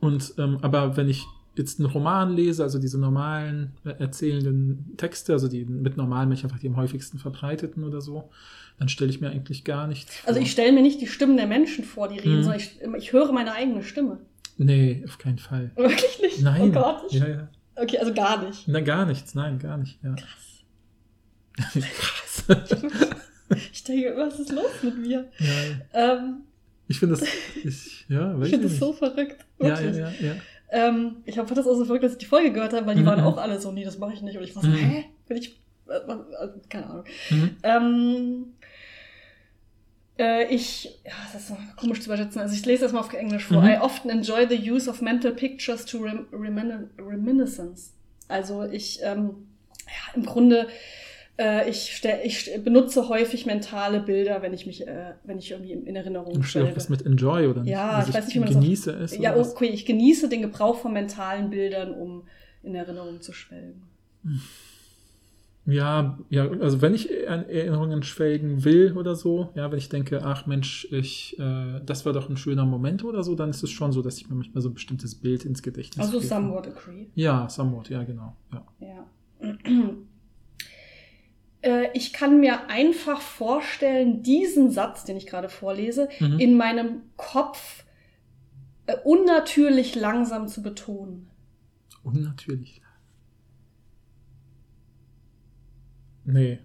und 0.00 0.34
ähm, 0.38 0.58
aber 0.62 0.96
wenn 0.96 1.08
ich 1.08 1.24
jetzt 1.56 1.78
einen 1.78 1.88
Roman 1.88 2.34
lese, 2.34 2.62
also 2.62 2.78
diese 2.78 2.98
normalen 2.98 3.72
äh, 3.84 3.90
erzählenden 3.98 4.94
Texte, 4.96 5.32
also 5.32 5.48
die 5.48 5.64
mit 5.64 5.96
normalen 5.96 6.30
ich 6.32 6.44
einfach 6.44 6.58
die 6.58 6.68
am 6.68 6.76
häufigsten 6.76 7.18
verbreiteten 7.18 7.84
oder 7.84 8.00
so, 8.00 8.30
dann 8.78 8.88
stelle 8.88 9.10
ich 9.10 9.20
mir 9.20 9.30
eigentlich 9.30 9.64
gar 9.64 9.86
nichts 9.86 10.16
vor. 10.16 10.28
Also 10.28 10.40
ich 10.40 10.50
stelle 10.50 10.72
mir 10.72 10.82
nicht 10.82 11.00
die 11.00 11.06
Stimmen 11.06 11.36
der 11.36 11.46
Menschen 11.46 11.84
vor, 11.84 12.08
die 12.08 12.18
reden, 12.18 12.38
Mhm. 12.38 12.42
sondern 12.42 12.60
ich, 12.60 12.80
ich 12.98 13.12
höre 13.12 13.30
meine 13.32 13.52
eigene 13.52 13.82
Stimme. 13.82 14.18
Nee, 14.56 15.04
auf 15.06 15.18
keinen 15.18 15.38
Fall. 15.38 15.70
Wirklich 15.76 16.20
nicht? 16.20 16.42
Nein. 16.42 16.62
Oh 16.62 16.70
Gott. 16.72 17.02
Ich, 17.10 17.14
Ja, 17.18 17.28
ja. 17.28 17.48
Okay, 17.76 17.98
also 17.98 18.14
gar 18.14 18.44
nicht. 18.44 18.68
Na, 18.68 18.80
gar 18.80 19.04
nichts, 19.06 19.34
nein, 19.34 19.58
gar 19.58 19.76
nicht, 19.78 19.98
ja. 20.02 20.14
Krass. 20.14 20.64
Krass. 22.44 22.44
Ich 23.72 23.84
denke, 23.84 24.14
was 24.16 24.40
ist 24.40 24.52
los 24.52 24.82
mit 24.82 24.98
mir? 24.98 25.28
Nein. 25.38 25.82
Ähm, 25.92 26.36
Ich 26.88 26.98
finde 26.98 27.16
das, 27.16 27.28
ich, 27.62 28.06
ja, 28.08 28.36
ich 28.42 28.50
finde 28.50 28.68
das 28.68 28.78
so 28.78 28.92
verrückt. 28.92 29.44
Ja, 29.60 29.68
ja, 29.68 29.80
Wirklich. 29.80 29.96
ja, 29.96 30.10
ja. 30.28 30.34
Ähm, 30.70 31.16
ich 31.24 31.34
fand 31.36 31.50
das 31.50 31.66
auch 31.66 31.74
so 31.76 31.84
verrückt, 31.84 32.04
dass 32.04 32.12
ich 32.12 32.18
die 32.18 32.24
Folge 32.26 32.52
gehört 32.52 32.72
habe, 32.72 32.86
weil 32.86 32.94
die 32.96 33.02
Mhm. 33.02 33.06
waren 33.06 33.20
auch 33.20 33.36
alle 33.36 33.60
so, 33.60 33.70
nee, 33.72 33.84
das 33.84 33.98
mache 33.98 34.12
ich 34.14 34.22
nicht. 34.22 34.36
Und 34.36 34.44
ich 34.44 34.54
war 34.56 34.62
so, 34.62 34.68
Mhm. 34.68 34.74
hä? 34.76 35.04
Bin 35.28 35.36
ich. 35.36 35.56
Äh, 35.88 35.96
äh, 35.96 36.48
keine 36.68 36.86
Ahnung. 36.86 37.04
Mhm. 37.30 37.56
Ähm, 37.62 38.44
äh, 40.18 40.46
ich, 40.54 40.84
ja, 41.04 41.12
das 41.32 41.42
ist 41.42 41.48
so 41.48 41.56
komisch 41.76 42.00
zu 42.00 42.06
übersetzen. 42.06 42.40
Also 42.40 42.54
ich 42.54 42.64
lese 42.64 42.82
das 42.84 42.92
mal 42.92 43.00
auf 43.00 43.12
Englisch 43.12 43.44
vor. 43.44 43.62
Mhm. 43.62 43.68
I 43.68 43.78
often 43.78 44.10
enjoy 44.10 44.46
the 44.48 44.70
use 44.70 44.88
of 44.88 45.00
mental 45.02 45.32
pictures 45.32 45.84
to 45.84 45.98
rem 45.98 46.26
remin 46.32 46.90
reminiscence. 46.98 47.92
Also 48.28 48.62
ich, 48.64 49.00
ähm, 49.02 49.46
ja, 49.86 50.14
im 50.14 50.24
Grunde, 50.24 50.68
äh, 51.38 51.68
ich, 51.68 51.96
stell, 51.96 52.20
ich 52.24 52.50
benutze 52.62 53.08
häufig 53.08 53.46
mentale 53.46 54.00
Bilder, 54.00 54.42
wenn 54.42 54.52
ich 54.54 54.66
mich, 54.66 54.86
äh, 54.86 55.14
wenn 55.24 55.38
ich 55.38 55.50
irgendwie 55.50 55.72
in, 55.72 55.86
in 55.86 55.96
Erinnerung 55.96 56.42
steht 56.42 56.62
auch 56.62 56.66
schwelge. 56.66 56.76
was 56.76 56.88
mit 56.88 57.04
Enjoy 57.04 57.46
oder 57.48 57.62
nicht? 57.62 57.72
Ja, 57.72 57.90
Also 57.90 58.10
ich 58.10 58.14
weiß 58.16 58.26
nicht, 58.26 58.34
wie 58.36 58.40
man 58.40 58.48
das 58.48 58.56
auf- 58.56 58.62
genieße 58.62 58.90
es. 58.92 59.18
Ja, 59.18 59.36
okay, 59.36 59.66
ich 59.66 59.84
genieße 59.86 60.28
den 60.28 60.42
Gebrauch 60.42 60.76
von 60.78 60.92
mentalen 60.92 61.50
Bildern, 61.50 61.92
um 61.94 62.26
in 62.62 62.74
Erinnerung 62.74 63.20
zu 63.20 63.32
schwelgen. 63.32 63.82
Ja, 65.66 66.18
ja, 66.28 66.46
also 66.60 66.82
wenn 66.82 66.92
ich 66.92 67.26
an 67.26 67.48
Erinnerungen 67.48 68.02
schwelgen 68.02 68.64
will 68.64 68.92
oder 68.98 69.14
so, 69.14 69.48
ja, 69.54 69.70
wenn 69.70 69.78
ich 69.78 69.88
denke, 69.88 70.20
ach 70.22 70.46
Mensch, 70.46 70.86
ich, 70.90 71.38
äh, 71.38 71.80
das 71.84 72.04
war 72.04 72.12
doch 72.12 72.28
ein 72.28 72.36
schöner 72.36 72.66
Moment 72.66 73.02
oder 73.02 73.22
so, 73.22 73.34
dann 73.34 73.48
ist 73.48 73.62
es 73.62 73.70
schon 73.70 73.90
so, 73.90 74.02
dass 74.02 74.18
ich 74.18 74.28
mir 74.28 74.34
manchmal 74.34 74.60
so 74.60 74.68
ein 74.68 74.74
bestimmtes 74.74 75.14
Bild 75.14 75.46
ins 75.46 75.62
Gedächtnis 75.62 76.04
Also 76.06 76.20
somewhat 76.20 76.66
agree. 76.68 77.06
Ja, 77.14 77.48
somewhat, 77.48 77.88
ja, 77.88 78.02
genau. 78.04 78.36
Ja. 78.52 78.66
Ja. 78.80 79.06
Äh, 81.64 81.88
Ich 81.94 82.12
kann 82.12 82.40
mir 82.40 82.68
einfach 82.68 83.20
vorstellen, 83.20 84.22
diesen 84.22 84.70
Satz, 84.70 85.04
den 85.04 85.16
ich 85.16 85.26
gerade 85.26 85.48
vorlese, 85.48 86.08
Mhm. 86.20 86.38
in 86.38 86.56
meinem 86.56 87.02
Kopf 87.16 87.84
äh, 88.86 88.96
unnatürlich 89.02 89.94
langsam 89.94 90.46
zu 90.46 90.62
betonen. 90.62 91.30
Unnatürlich. 92.02 92.82
Nee. 96.24 96.58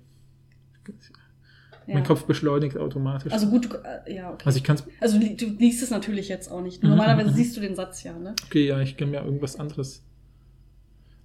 Ja. 1.87 1.95
Mein 1.95 2.03
Kopf 2.03 2.25
beschleunigt 2.25 2.77
automatisch. 2.77 3.31
Also 3.33 3.47
gut, 3.47 3.71
du, 3.71 3.77
äh, 3.77 4.13
ja, 4.13 4.31
okay. 4.31 4.43
Also 4.45 4.57
ich 4.57 4.63
kann 4.63 4.75
es, 4.75 4.83
Also 5.01 5.17
du 5.19 5.45
liest 5.45 5.81
es 5.81 5.89
natürlich 5.89 6.27
jetzt 6.27 6.51
auch 6.51 6.61
nicht. 6.61 6.83
Mhm, 6.83 6.89
Normalerweise 6.89 7.31
mhm. 7.31 7.35
siehst 7.35 7.57
du 7.57 7.61
den 7.61 7.75
Satz 7.75 8.03
ja, 8.03 8.17
ne? 8.17 8.35
okay, 8.45 8.67
ja, 8.67 8.79
ich 8.81 8.95
kann 8.97 9.09
mir 9.11 9.23
irgendwas 9.23 9.59
anderes. 9.59 10.03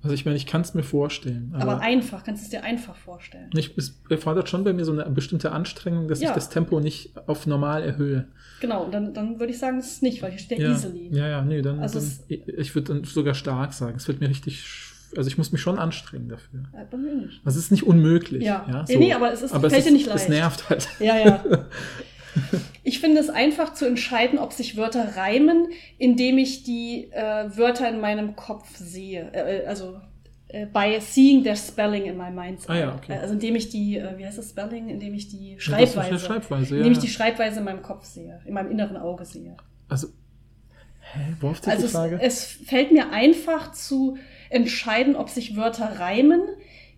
Also 0.05 0.13
ich 0.15 0.25
meine, 0.27 0.37
ich 0.37 0.45
kann 0.47 0.61
es 0.61 0.75
mir 0.75 0.83
vorstellen. 0.83 1.51
Aber, 1.55 1.73
Aber 1.73 1.81
einfach, 1.81 2.23
kannst 2.25 2.43
du 2.43 2.45
es 2.45 2.51
dir 2.51 2.63
einfach 2.63 2.95
vorstellen. 2.95 3.49
ich, 3.55 3.77
es 3.79 3.99
erfordert 4.11 4.51
schon 4.51 4.63
bei 4.63 4.75
mir 4.75 4.85
so 4.85 4.93
eine 4.93 5.05
bestimmte 5.11 5.51
Anstrengung, 5.51 6.09
dass 6.09 6.21
Ja. 6.21 6.29
ich 6.29 6.35
das 6.35 6.51
Tempo 6.51 6.79
nicht 6.79 7.13
auf 7.27 7.47
normal 7.47 7.83
erhöhe. 7.83 8.29
Genau, 8.61 8.87
dann, 8.91 9.15
dann 9.15 9.41
würde 9.41 9.53
ich 9.53 9.59
sagen, 9.59 9.79
das 9.79 9.87
ist 9.93 10.03
nicht, 10.03 10.23
weil 10.23 10.31
hier 10.31 10.39
steht 10.41 10.59
ja 10.59 10.67
Ja, 10.69 10.73
easily. 10.75 11.09
ja, 11.11 11.27
ja, 11.27 11.43
nee, 11.43 11.63
dann, 11.63 11.81
Also 11.81 11.99
dann 11.99 12.07
es- 12.09 12.23
ich, 12.29 12.75
würde 12.75 12.93
dann 12.95 13.05
sogar 13.05 13.35
stark 13.35 13.73
sagen. 13.73 13.97
Es 13.97 14.07
wird 14.07 14.21
mir 14.21 14.29
richtig, 14.29 14.63
also 15.17 15.27
ich 15.27 15.39
muss 15.39 15.53
mich 15.53 15.63
schon 15.63 15.79
anstrengen 15.79 16.29
dafür. 16.29 16.65
Äh, 16.75 16.97
nicht. 16.97 17.41
Also 17.45 17.59
es 17.59 17.65
ist 17.65 17.71
nicht 17.71 17.85
unmöglich. 17.85 18.45
Ja. 18.45 18.67
ja 18.71 18.85
Nee, 18.87 18.97
nee, 18.99 19.15
aber 19.15 19.33
es 19.33 19.41
ist- 19.41 19.55
aber 19.55 19.71
fällt 19.71 19.81
es 19.81 19.87
dir 19.87 19.93
nicht 19.95 20.07
leicht. 20.07 20.25
Es 20.25 20.29
nervt 20.29 20.69
halt. 20.69 20.87
Ja, 21.01 21.17
ja. 21.19 21.45
Ich 22.87 23.01
finde 23.01 23.19
es 23.21 23.31
einfach 23.31 23.73
zu 23.75 23.87
entscheiden, 23.87 24.39
ob 24.39 24.53
sich 24.53 24.77
Wörter 24.77 25.17
reimen, 25.17 25.69
indem 25.99 26.37
ich 26.39 26.63
die 26.65 27.09
äh, 27.13 27.57
Wörter 27.57 27.89
in 27.89 27.99
meinem 27.99 28.37
Kopf 28.37 28.77
sehe. 28.77 29.31
Äh, 29.33 29.63
äh, 29.63 29.67
also 29.67 29.99
äh, 30.49 30.67
by 30.67 30.99
seeing 31.01 31.43
their 31.43 31.57
spelling 31.57 32.05
in 32.05 32.17
my 32.19 32.31
mind's 32.31 32.69
Ah 32.69 32.77
ja, 32.77 32.91
eye. 32.91 32.95
okay. 32.95 33.13
Also 33.15 33.35
indem 33.35 33.57
ich 33.57 33.71
die, 33.71 33.97
äh, 33.97 34.19
wie 34.19 34.27
heißt 34.27 34.37
das 34.39 34.51
Spelling? 34.51 34.91
Indem 34.91 35.15
ich 35.15 35.29
die 35.29 35.55
Ja, 35.55 35.61
Schreibweise, 35.61 35.99
ist 36.01 36.07
eine 36.11 36.19
Schreibweise, 36.19 36.71
ja. 36.75 36.77
indem 36.79 36.93
ich 36.93 36.99
ja. 36.99 37.03
die 37.05 37.09
Schreibweise 37.11 37.59
in 37.61 37.65
meinem 37.65 37.83
Kopf 37.83 38.05
sehe, 38.05 38.41
in 38.45 38.53
meinem 38.55 38.71
inneren 38.71 38.99
Auge 38.99 39.25
sehe. 39.25 39.57
Also, 39.89 40.09
hä, 41.01 41.21
worauf 41.41 41.63
zieht 41.63 41.71
Also 41.73 41.81
die 41.83 41.87
es, 41.87 41.93
Frage? 41.93 42.19
es 42.21 42.45
fällt 42.45 42.93
mir 42.93 43.11
einfach 43.13 43.73
zu 43.73 44.19
entscheiden, 44.51 45.17
ob 45.17 45.31
sich 45.31 45.57
Wörter 45.57 45.99
reimen, 46.01 46.43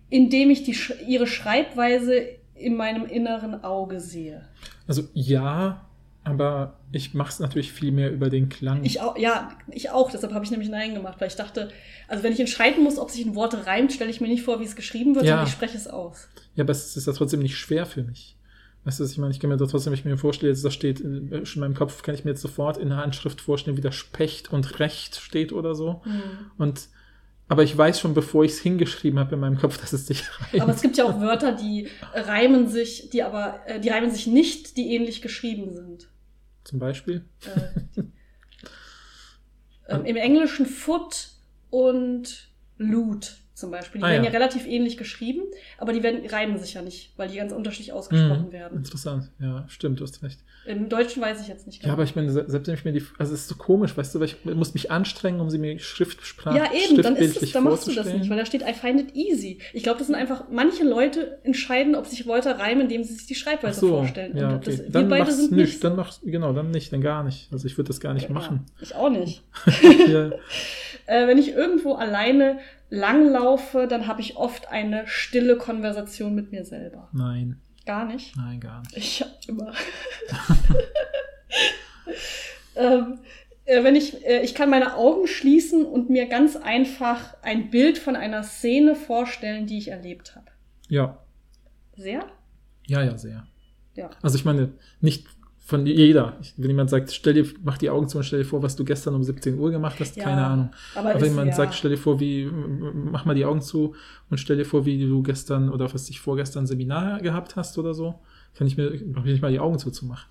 indem 0.09 0.49
ich 0.49 0.63
die, 0.63 0.75
ihre 1.07 1.27
Schreibweise 1.27 2.27
in 2.55 2.75
meinem 2.75 3.05
inneren 3.05 3.63
Auge 3.63 3.99
sehe. 4.01 4.45
Also 4.87 5.03
ja, 5.13 5.83
aber 6.23 6.77
ich 6.91 7.13
mache 7.13 7.29
es 7.29 7.39
natürlich 7.39 7.71
viel 7.71 7.91
mehr 7.91 8.11
über 8.11 8.29
den 8.29 8.49
Klang. 8.49 8.83
Ich 8.83 8.99
auch, 8.99 9.17
ja, 9.17 9.49
ich 9.71 9.89
auch. 9.91 10.11
Deshalb 10.11 10.33
habe 10.33 10.43
ich 10.43 10.51
nämlich 10.51 10.69
Nein 10.69 10.93
gemacht, 10.93 11.21
weil 11.21 11.29
ich 11.29 11.35
dachte, 11.35 11.69
also 12.09 12.23
wenn 12.23 12.33
ich 12.33 12.39
entscheiden 12.39 12.83
muss, 12.83 12.97
ob 12.99 13.11
sich 13.11 13.25
ein 13.25 13.35
Wort 13.35 13.65
reimt, 13.65 13.93
stelle 13.93 14.09
ich 14.09 14.19
mir 14.19 14.27
nicht 14.27 14.43
vor, 14.43 14.59
wie 14.59 14.65
es 14.65 14.75
geschrieben 14.75 15.15
wird, 15.15 15.23
Ja. 15.25 15.31
sondern 15.31 15.47
ich 15.47 15.53
spreche 15.53 15.77
es 15.77 15.87
aus. 15.87 16.27
ja, 16.55 16.63
aber 16.65 16.71
es 16.71 16.97
ist 16.97 17.07
ja 17.07 17.13
trotzdem 17.13 17.39
nicht 17.41 17.57
schwer 17.57 17.85
für 17.85 18.03
mich. 18.03 18.35
Weißt 18.83 18.99
du, 19.01 19.05
ich 19.05 19.17
meine? 19.17 19.31
Ich 19.33 19.39
kann 19.41 19.49
mir 19.49 19.57
da 19.57 19.65
trotzdem, 19.65 19.91
wenn 19.91 19.99
ich 19.99 20.05
mir 20.05 20.17
vorstelle, 20.17 20.51
jetzt 20.51 20.63
da 20.63 20.71
steht, 20.71 21.01
äh, 21.01 21.45
schon 21.45 21.61
in 21.61 21.69
meinem 21.69 21.75
Kopf 21.77 22.03
kann 22.03 22.15
ich 22.15 22.23
mir 22.25 22.31
jetzt 22.31 22.41
sofort 22.41 22.77
in 22.77 22.89
der 22.89 22.97
Handschrift 22.97 23.41
vorstellen, 23.41 23.75
wie 23.77 23.81
da 23.81 23.91
Specht 23.91 24.51
und 24.53 24.79
Recht 24.79 25.17
steht 25.17 25.51
oder 25.53 25.75
so. 25.75 26.01
Und 26.57 26.87
aber 27.47 27.63
ich 27.63 27.77
weiß 27.77 27.99
schon, 27.99 28.13
bevor 28.13 28.43
ich 28.43 28.51
es 28.51 28.59
hingeschrieben 28.59 29.19
habe 29.19 29.35
in 29.35 29.41
meinem 29.41 29.57
Kopf, 29.57 29.77
dass 29.81 29.93
es 29.93 30.07
sich 30.07 30.23
reimt. 30.39 30.61
Aber 30.61 30.73
es 30.73 30.81
gibt 30.81 30.97
ja 30.97 31.05
auch 31.05 31.19
Wörter, 31.21 31.53
die 31.53 31.87
reimen 32.13 32.67
sich, 32.67 33.09
die 33.09 33.23
aber, 33.23 33.61
äh, 33.65 33.79
die 33.79 33.89
reimen 33.89 34.11
sich 34.11 34.27
nicht, 34.27 34.77
die 34.77 34.93
ähnlich 34.93 35.21
geschrieben 35.21 35.73
sind. 35.73 36.09
Zum 36.63 36.79
Beispiel. 36.79 37.23
Äh, 37.45 38.01
ähm, 39.87 40.05
Im 40.05 40.15
Englischen 40.17 40.65
Foot 40.65 41.29
und 41.69 42.49
Loot 42.77 43.37
zum 43.57 43.71
Beispiel. 43.71 43.99
Die 44.01 44.05
Ah, 44.05 44.09
werden 44.11 44.23
ja. 44.23 44.29
ja 44.29 44.37
relativ 44.37 44.67
ähnlich 44.67 44.97
geschrieben, 44.97 45.41
aber 45.79 45.91
die 45.91 46.03
werden, 46.03 46.23
reimen 46.29 46.59
sich 46.59 46.75
ja 46.75 46.83
nicht, 46.83 47.11
weil 47.17 47.27
die 47.27 47.37
ganz 47.37 47.51
unterschiedlich 47.51 47.91
ausgesprochen 47.91 48.47
Mhm. 48.47 48.51
werden. 48.51 48.77
Interessant. 48.77 49.31
Ja, 49.39 49.65
stimmt, 49.67 49.99
du 49.99 50.03
hast 50.03 50.21
recht. 50.21 50.39
Im 50.67 50.89
Deutschen 50.89 51.21
weiß 51.23 51.41
ich 51.41 51.47
jetzt 51.47 51.65
nicht 51.65 51.79
genau. 51.79 51.87
Ja, 51.89 51.93
aber 51.93 52.03
ich 52.03 52.15
meine, 52.15 52.29
se- 52.29 52.43
selbst 52.47 52.67
wenn 52.67 52.75
ich 52.75 52.85
mir 52.85 52.91
die, 52.91 53.03
also 53.17 53.33
es 53.33 53.41
ist 53.41 53.47
so 53.47 53.55
komisch, 53.55 53.97
weißt 53.97 54.13
du, 54.13 54.19
weil 54.19 54.27
ich 54.27 54.43
muss 54.45 54.73
mich 54.75 54.91
anstrengen, 54.91 55.39
um 55.39 55.49
sie 55.49 55.57
mir 55.57 55.79
Schriftsprache, 55.79 56.57
Ja, 56.57 56.65
eben, 56.71 57.01
dann 57.01 57.15
ist 57.15 57.41
es, 57.41 57.51
dann 57.53 57.63
machst 57.63 57.87
du 57.87 57.93
das 57.93 58.05
nicht, 58.13 58.29
weil 58.29 58.37
da 58.37 58.45
steht, 58.45 58.61
I 58.61 58.73
find 58.73 58.99
it 59.01 59.15
easy. 59.15 59.57
Ich 59.73 59.81
glaube, 59.81 59.97
das 59.97 60.07
sind 60.07 60.15
einfach, 60.15 60.43
manche 60.51 60.83
Leute 60.83 61.39
entscheiden, 61.43 61.95
ob 61.95 62.05
sich 62.05 62.27
Wörter 62.27 62.59
reimen, 62.59 62.83
indem 62.83 63.03
sie 63.03 63.13
sich 63.15 63.25
die 63.25 63.35
Schreibweise 63.35 63.79
so, 63.79 63.87
vorstellen. 63.89 64.37
ja, 64.37 64.55
okay. 64.57 64.65
das, 64.65 64.77
wir 64.79 64.89
dann 64.91 65.09
beide 65.09 65.23
mach's 65.23 65.37
sind 65.37 65.51
nicht, 65.53 65.83
dann 65.83 65.95
mach's, 65.95 66.21
genau, 66.23 66.53
dann 66.53 66.69
nicht, 66.69 66.93
dann 66.93 67.01
gar 67.01 67.23
nicht. 67.23 67.47
Also 67.51 67.65
ich 67.65 67.77
würde 67.77 67.87
das 67.87 67.99
gar 67.99 68.13
nicht 68.13 68.29
machen. 68.29 68.65
Ja, 68.77 68.83
ich 68.83 68.93
auch 68.95 69.09
nicht. 69.09 69.43
ja, 70.07 70.31
Äh, 71.07 71.27
wenn 71.27 71.37
ich 71.37 71.53
irgendwo 71.53 71.93
alleine 71.93 72.59
langlaufe, 72.89 73.87
dann 73.87 74.07
habe 74.07 74.21
ich 74.21 74.37
oft 74.37 74.69
eine 74.69 75.07
stille 75.07 75.57
Konversation 75.57 76.35
mit 76.35 76.51
mir 76.51 76.63
selber. 76.63 77.09
nein, 77.13 77.59
Gar 77.85 78.05
nicht. 78.05 78.35
nein, 78.35 78.59
gar 78.59 78.81
nicht. 78.81 78.97
Ich 78.97 79.21
hab 79.21 79.29
immer. 79.47 79.71
ähm, 82.75 83.19
äh, 83.65 83.83
wenn 83.83 83.95
ich, 83.95 84.25
äh, 84.25 84.41
ich 84.41 84.55
kann 84.55 84.69
meine 84.69 84.95
Augen 84.95 85.27
schließen 85.27 85.85
und 85.85 86.09
mir 86.09 86.27
ganz 86.27 86.55
einfach 86.55 87.35
ein 87.41 87.69
Bild 87.69 87.97
von 87.97 88.15
einer 88.15 88.43
Szene 88.43 88.95
vorstellen, 88.95 89.67
die 89.67 89.77
ich 89.77 89.89
erlebt 89.89 90.35
habe. 90.35 90.47
Ja, 90.89 91.19
Sehr? 91.95 92.25
ja, 92.85 93.03
ja, 93.03 93.17
sehr. 93.17 93.45
Ja. 93.95 94.09
Also 94.21 94.37
ich 94.37 94.45
meine, 94.45 94.73
nicht 95.01 95.27
von 95.67 95.85
jeder. 95.85 96.37
Wenn 96.55 96.69
jemand 96.69 96.89
sagt, 96.89 97.11
stell 97.11 97.33
dir, 97.33 97.45
mach 97.61 97.77
die 97.77 97.89
Augen 97.89 98.07
zu 98.07 98.17
und 98.17 98.23
stell 98.23 98.39
dir 98.39 98.45
vor, 98.45 98.63
was 98.63 98.77
du 98.77 98.85
gestern 98.85 99.15
um 99.15 99.23
17 99.23 99.59
Uhr 99.59 99.69
gemacht 99.69 99.99
hast, 99.99 100.15
Ja, 100.15 100.23
keine 100.23 100.45
Ahnung. 100.45 100.69
Aber, 100.95 101.09
Aber 101.09 101.21
wenn 101.21 101.35
man 101.35 101.49
ja. 101.49 101.53
sagt, 101.53 101.75
stell 101.75 101.91
dir 101.91 101.97
vor, 101.97 102.21
wie, 102.21 102.49
mach 103.11 103.25
mal 103.25 103.35
die 103.35 103.43
Augen 103.43 103.59
zu 103.59 103.93
und 104.29 104.37
stell 104.37 104.55
dir 104.55 104.63
vor, 104.63 104.85
wie 104.85 104.97
du 105.05 105.21
gestern 105.23 105.69
oder 105.69 105.93
was 105.93 106.09
ich 106.09 106.21
vorgestern 106.21 106.67
Seminar 106.67 107.19
gehabt 107.19 107.57
hast 107.57 107.77
oder 107.77 107.93
so, 107.93 108.15
kann 108.55 108.65
ich 108.65 108.77
mir, 108.77 108.91
brauche 109.07 109.25
ich 109.27 109.33
nicht 109.33 109.41
mal 109.41 109.51
die 109.51 109.59
Augen 109.59 109.77
zuzumachen. 109.77 110.29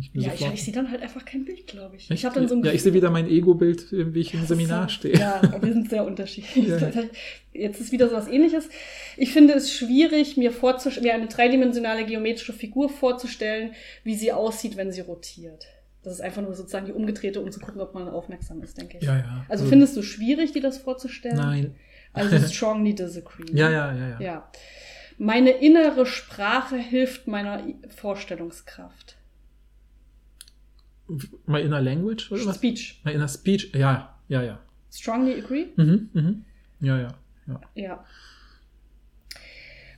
Ich 0.00 0.10
ja, 0.14 0.32
ich, 0.32 0.38
sofort- 0.40 0.54
ich 0.54 0.64
sehe 0.64 0.74
dann 0.74 0.90
halt 0.90 1.02
einfach 1.02 1.24
kein 1.24 1.44
Bild, 1.44 1.66
glaube 1.66 1.96
ich. 1.96 2.02
Echt? 2.10 2.12
Ich 2.20 2.24
habe 2.24 2.36
dann 2.36 2.48
so 2.48 2.54
ein 2.54 2.62
ja, 2.64 2.72
ich 2.72 2.82
sehe 2.82 2.94
wieder 2.94 3.10
mein 3.10 3.28
Ego-Bild, 3.28 3.86
wie 3.90 4.20
ich 4.20 4.32
im 4.34 4.44
Seminar 4.46 4.84
so- 4.84 4.94
stehe. 4.94 5.18
Ja, 5.18 5.40
aber 5.42 5.62
wir 5.62 5.72
sind 5.72 5.90
sehr 5.90 6.04
unterschiedlich. 6.04 6.68
Ja. 6.68 6.90
Jetzt 7.52 7.80
ist 7.80 7.90
wieder 7.90 8.08
so 8.08 8.14
was 8.14 8.28
ähnliches. 8.28 8.68
Ich 9.16 9.32
finde 9.32 9.54
es 9.54 9.72
schwierig, 9.72 10.36
mir, 10.36 10.52
mir 11.02 11.14
eine 11.14 11.26
dreidimensionale 11.26 12.06
geometrische 12.06 12.52
Figur 12.52 12.88
vorzustellen, 12.88 13.72
wie 14.04 14.14
sie 14.14 14.32
aussieht, 14.32 14.76
wenn 14.76 14.92
sie 14.92 15.00
rotiert. 15.00 15.66
Das 16.04 16.12
ist 16.14 16.20
einfach 16.20 16.42
nur 16.42 16.54
sozusagen 16.54 16.86
die 16.86 16.92
umgedrehte, 16.92 17.40
um 17.40 17.50
zu 17.50 17.58
gucken, 17.58 17.80
ob 17.80 17.92
man 17.94 18.08
aufmerksam 18.08 18.62
ist, 18.62 18.78
denke 18.78 18.98
ich. 18.98 19.04
Ja, 19.04 19.16
ja. 19.16 19.44
Also 19.48 19.64
findest 19.66 19.96
du 19.96 20.02
schwierig, 20.02 20.52
dir 20.52 20.62
das 20.62 20.78
vorzustellen? 20.78 21.36
Nein. 21.36 21.74
Also 22.12 22.38
strongly 22.52 22.94
disagree. 22.94 23.44
Ja, 23.52 23.68
ja, 23.68 23.92
ja, 23.92 24.08
ja. 24.10 24.20
Ja. 24.20 24.50
Meine 25.18 25.50
innere 25.50 26.06
Sprache 26.06 26.76
hilft 26.76 27.26
meiner 27.26 27.64
Vorstellungskraft. 27.88 29.16
My 31.46 31.60
inner 31.60 31.80
language 31.80 32.30
oder 32.30 32.44
was? 32.46 32.56
Speech. 32.56 33.00
My 33.04 33.12
inner 33.12 33.28
speech? 33.28 33.72
Ja, 33.74 34.18
ja, 34.28 34.42
ja. 34.42 34.60
Strongly 34.92 35.42
agree? 35.42 35.66
Mhm, 35.76 36.10
mhm. 36.12 36.44
Ja, 36.80 36.98
ja, 36.98 37.08
ja. 37.46 37.60
Ja. 37.74 38.04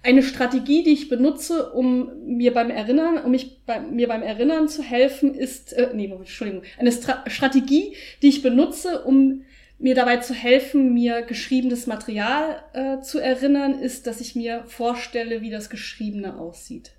Eine 0.02 0.22
Strategie, 0.22 0.82
die 0.82 0.92
ich 0.92 1.11
benutze, 1.11 1.72
um 1.72 2.11
mir 2.24 2.54
beim 2.54 2.70
Erinnern, 2.70 3.18
um 3.22 3.32
mich 3.32 3.64
bei, 3.66 3.80
mir 3.80 4.08
beim 4.08 4.22
Erinnern 4.22 4.68
zu 4.68 4.82
helfen, 4.82 5.34
ist, 5.34 5.74
äh, 5.74 5.90
nee, 5.94 6.11
Entschuldigung, 6.11 6.62
eine 6.78 6.90
Stra 6.90 7.22
Strategie, 7.28 7.96
die 8.22 8.28
ich 8.28 8.42
benutze, 8.42 9.04
um 9.04 9.42
mir 9.78 9.94
dabei 9.94 10.18
zu 10.18 10.32
helfen, 10.32 10.94
mir 10.94 11.22
geschriebenes 11.22 11.86
Material 11.86 12.62
äh, 12.72 13.00
zu 13.00 13.18
erinnern, 13.18 13.78
ist, 13.78 14.06
dass 14.06 14.20
ich 14.20 14.34
mir 14.34 14.64
vorstelle, 14.66 15.42
wie 15.42 15.50
das 15.50 15.68
Geschriebene 15.68 16.38
aussieht. 16.38 16.92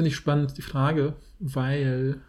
Finde 0.00 0.08
ich 0.08 0.16
spannend, 0.16 0.56
die 0.56 0.62
Frage, 0.62 1.12
weil 1.40 2.22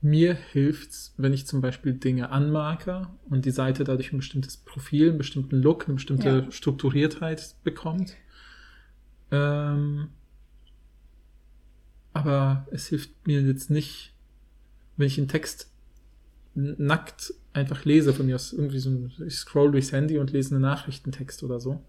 mir 0.00 0.34
hilft's, 0.34 1.14
wenn 1.16 1.32
ich 1.32 1.46
zum 1.46 1.60
Beispiel 1.60 1.92
Dinge 1.92 2.30
anmarke 2.30 3.06
und 3.28 3.44
die 3.44 3.52
Seite 3.52 3.84
dadurch 3.84 4.12
ein 4.12 4.16
bestimmtes 4.16 4.56
Profil, 4.56 5.10
einen 5.10 5.18
bestimmten 5.18 5.62
Look, 5.62 5.84
eine 5.84 5.94
bestimmte 5.94 6.28
Ja. 6.28 6.50
Strukturiertheit 6.50 7.54
bekommt. 7.62 8.16
Ähm, 9.30 10.08
aber 12.14 12.66
es 12.72 12.88
hilft 12.88 13.28
mir 13.28 13.42
jetzt 13.42 13.70
nicht, 13.70 14.12
wenn 14.96 15.06
ich 15.06 15.18
einen 15.18 15.28
Text 15.28 15.70
nackt 16.56 17.32
einfach 17.52 17.84
lese, 17.84 18.12
von 18.12 18.26
mir 18.26 18.34
aus 18.34 18.52
irgendwie 18.52 18.80
so 18.80 18.90
ein, 18.90 19.12
ich 19.24 19.36
scroll 19.36 19.70
durchs 19.70 19.92
Handy 19.92 20.18
und 20.18 20.32
lese 20.32 20.56
einen 20.56 20.62
Nachrichtentext 20.62 21.44
oder 21.44 21.60
so. 21.60 21.84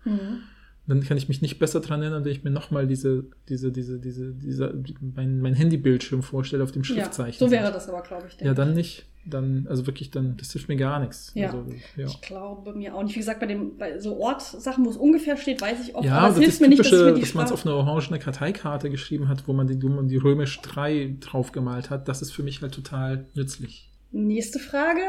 Dann 0.92 1.04
kann 1.04 1.16
ich 1.16 1.30
mich 1.30 1.42
nicht 1.42 1.58
besser 1.58 1.80
dran 1.80 2.02
erinnern, 2.02 2.26
wenn 2.26 2.34
ich 2.34 2.44
mir 2.44 2.50
nochmal 2.50 2.86
diese, 2.86 3.24
diese, 3.48 3.72
diese, 3.72 3.98
diese, 3.98 4.34
diese, 4.34 4.84
mein, 5.16 5.40
mein 5.40 5.54
Handybildschirm 5.54 6.22
vorstelle 6.22 6.64
auf 6.64 6.74
dem 6.74 6.82
Ja, 6.82 6.88
Schriftzeichen. 6.88 7.40
so 7.40 7.50
wäre 7.50 7.72
das 7.72 7.88
aber, 7.88 8.02
glaube 8.02 8.28
ich. 8.28 8.42
Ja, 8.46 8.54
dann 8.54 8.74
nicht. 8.74 9.06
Dann, 9.24 9.68
also 9.70 9.88
wirklich, 9.88 10.12
dann, 10.12 10.36
das 10.36 10.52
hilft 10.52 10.68
mir 10.68 10.76
gar 10.76 11.00
nichts. 11.00 11.32
Ja. 11.34 11.46
Also, 11.46 11.66
ja. 11.96 12.08
Ich 12.08 12.20
glaube 12.20 12.74
mir 12.74 12.94
auch 12.94 13.04
nicht. 13.04 13.16
Wie 13.16 13.20
gesagt, 13.20 13.40
bei, 13.40 13.46
dem, 13.46 13.78
bei 13.78 14.00
so 14.00 14.20
Ortsachen, 14.20 14.84
wo 14.84 14.90
es 14.90 14.98
ungefähr 14.98 15.38
steht, 15.38 15.62
weiß 15.62 15.88
ich 15.88 15.96
oft. 15.96 16.04
Ja, 16.04 16.18
aber 16.18 16.28
es 16.30 16.36
das 16.36 16.44
hilft 16.44 16.62
mir 16.62 16.68
nicht, 16.68 16.80
dass 16.80 16.92
ich 16.92 17.22
dass 17.22 17.34
man 17.36 17.46
es 17.46 17.52
auf 17.54 17.66
eine 17.66 17.74
orangene 17.76 18.20
Karteikarte 18.20 18.90
geschrieben 18.90 19.30
hat, 19.30 19.48
wo 19.48 19.54
man 19.54 19.68
die, 19.68 19.82
wo 19.82 19.88
man 19.88 20.10
die 20.10 20.18
römisch 20.18 20.60
3 20.62 21.16
draufgemalt 21.22 21.90
hat. 21.90 22.10
Das 22.10 22.22
ist 22.22 22.32
für 22.32 22.44
mich 22.44 22.62
halt 22.62 22.74
total 22.74 23.28
nützlich. 23.34 23.90
Nächste 24.12 24.60
Frage. 24.60 25.00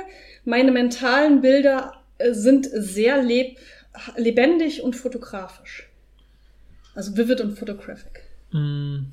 Meine 0.44 0.70
mentalen 0.70 1.40
Bilder 1.40 1.94
äh, 2.18 2.34
sind 2.34 2.68
sehr 2.72 3.20
leb 3.20 3.58
lebendig 4.16 4.82
und 4.82 4.96
fotografisch. 4.96 5.88
Also 6.94 7.16
vivid 7.16 7.40
und 7.40 7.58
photographic. 7.58 8.22
Mm, 8.52 9.06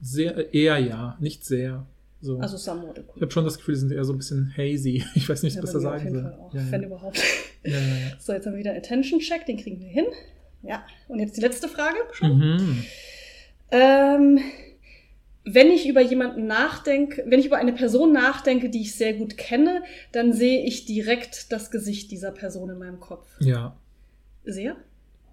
sehr, 0.00 0.52
eher 0.54 0.78
ja, 0.78 1.16
nicht 1.20 1.44
sehr. 1.44 1.84
So. 2.20 2.38
Also 2.38 2.56
somewhat 2.56 3.00
ich 3.14 3.22
habe 3.22 3.30
schon 3.30 3.44
das 3.44 3.58
Gefühl, 3.58 3.74
die 3.74 3.80
sind 3.80 3.92
eher 3.92 4.04
so 4.04 4.12
ein 4.12 4.18
bisschen 4.18 4.52
hazy. 4.56 5.04
Ich 5.14 5.28
weiß 5.28 5.42
nicht, 5.44 5.56
Ja, 5.56 5.62
was 5.62 5.74
auf 5.74 5.82
sagen 5.82 6.04
jeden 6.04 6.14
soll. 6.14 6.22
Fall 6.24 6.40
auch, 6.40 6.54
Ja, 6.54 6.70
wenn 6.70 6.80
ja. 6.82 6.86
überhaupt. 6.88 7.22
Ja. 7.64 7.78
So, 8.18 8.32
jetzt 8.32 8.46
haben 8.46 8.54
wir 8.54 8.60
wieder 8.60 8.74
Attention 8.76 9.20
Check, 9.20 9.46
den 9.46 9.56
kriegen 9.56 9.80
wir 9.80 9.88
hin. 9.88 10.06
Ja, 10.62 10.84
und 11.06 11.20
jetzt 11.20 11.36
die 11.36 11.40
letzte 11.40 11.68
Frage 11.68 11.96
schon. 12.12 12.38
Mhm. 12.38 12.84
Ähm, 13.70 14.40
wenn 15.44 15.68
ich 15.70 15.88
über 15.88 16.00
jemanden 16.00 16.46
nachdenke, 16.46 17.24
wenn 17.26 17.40
ich 17.40 17.46
über 17.46 17.56
eine 17.56 17.72
Person 17.72 18.12
nachdenke, 18.12 18.68
die 18.70 18.82
ich 18.82 18.94
sehr 18.96 19.14
gut 19.14 19.36
kenne, 19.36 19.82
dann 20.12 20.32
sehe 20.32 20.64
ich 20.64 20.84
direkt 20.86 21.52
das 21.52 21.70
Gesicht 21.70 22.10
dieser 22.10 22.32
Person 22.32 22.70
in 22.70 22.78
meinem 22.78 23.00
Kopf. 23.00 23.26
Ja. 23.40 23.76
Sehr? 24.52 24.76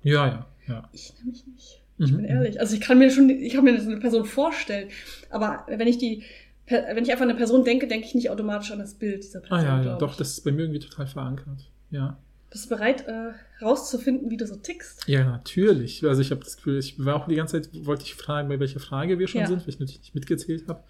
Ja, 0.03 0.28
ja, 0.28 0.45
ja. 0.68 0.89
Ich 0.91 1.13
nämlich 1.20 1.45
nicht. 1.47 1.82
Ich 1.97 2.11
Mhm. 2.11 2.18
bin 2.18 2.26
ehrlich. 2.26 2.59
Also 2.59 2.76
ich 2.76 2.82
kann 2.82 2.99
mir 2.99 3.09
schon, 3.09 3.30
ich 3.30 3.53
kann 3.53 3.63
mir 3.63 3.80
so 3.80 3.89
eine 3.89 3.99
Person 3.99 4.26
vorstellen, 4.26 4.89
aber 5.30 5.66
wenn 5.68 5.88
ich 5.88 5.97
die, 5.97 6.24
wenn 6.68 7.03
ich 7.03 7.11
einfach 7.11 7.24
an 7.24 7.30
eine 7.30 7.38
Person 7.38 7.63
denke, 7.63 7.88
denke 7.88 8.05
ich 8.05 8.13
nicht 8.16 8.30
automatisch 8.30 8.72
an 8.72 8.80
das 8.80 8.95
Bild 8.95 9.24
dieser 9.24 9.39
Person. 9.39 9.59
Ah 9.59 9.63
ja, 9.63 9.84
ja, 9.84 9.97
doch, 9.97 10.11
ich. 10.11 10.18
das 10.18 10.32
ist 10.32 10.43
bei 10.43 10.51
mir 10.51 10.63
irgendwie 10.63 10.80
total 10.80 11.07
verankert. 11.07 11.72
Ja. 11.91 12.18
Bist 12.49 12.66
du 12.66 12.70
bereit, 12.76 13.05
äh, 13.07 13.32
rauszufinden, 13.63 14.30
wie 14.30 14.38
du 14.38 14.45
so 14.47 14.55
tickst? 14.57 15.07
Ja, 15.07 15.24
natürlich. 15.26 16.03
Also 16.05 16.22
ich 16.22 16.32
habe 16.32 16.41
das 16.43 16.57
Gefühl, 16.57 16.78
ich 16.80 17.03
war 17.03 17.16
auch 17.16 17.28
die 17.28 17.36
ganze 17.36 17.61
Zeit, 17.61 17.70
wollte 17.86 18.03
ich 18.03 18.16
fragen, 18.16 18.49
bei 18.49 18.59
welcher 18.59 18.80
Frage 18.80 19.18
wir 19.20 19.28
schon 19.28 19.41
Ja. 19.41 19.47
sind, 19.47 19.61
weil 19.61 19.70
ich 19.70 19.80
natürlich 19.80 19.99
nicht 20.01 20.16
mitgezählt 20.16 20.68
habe. 20.68 20.84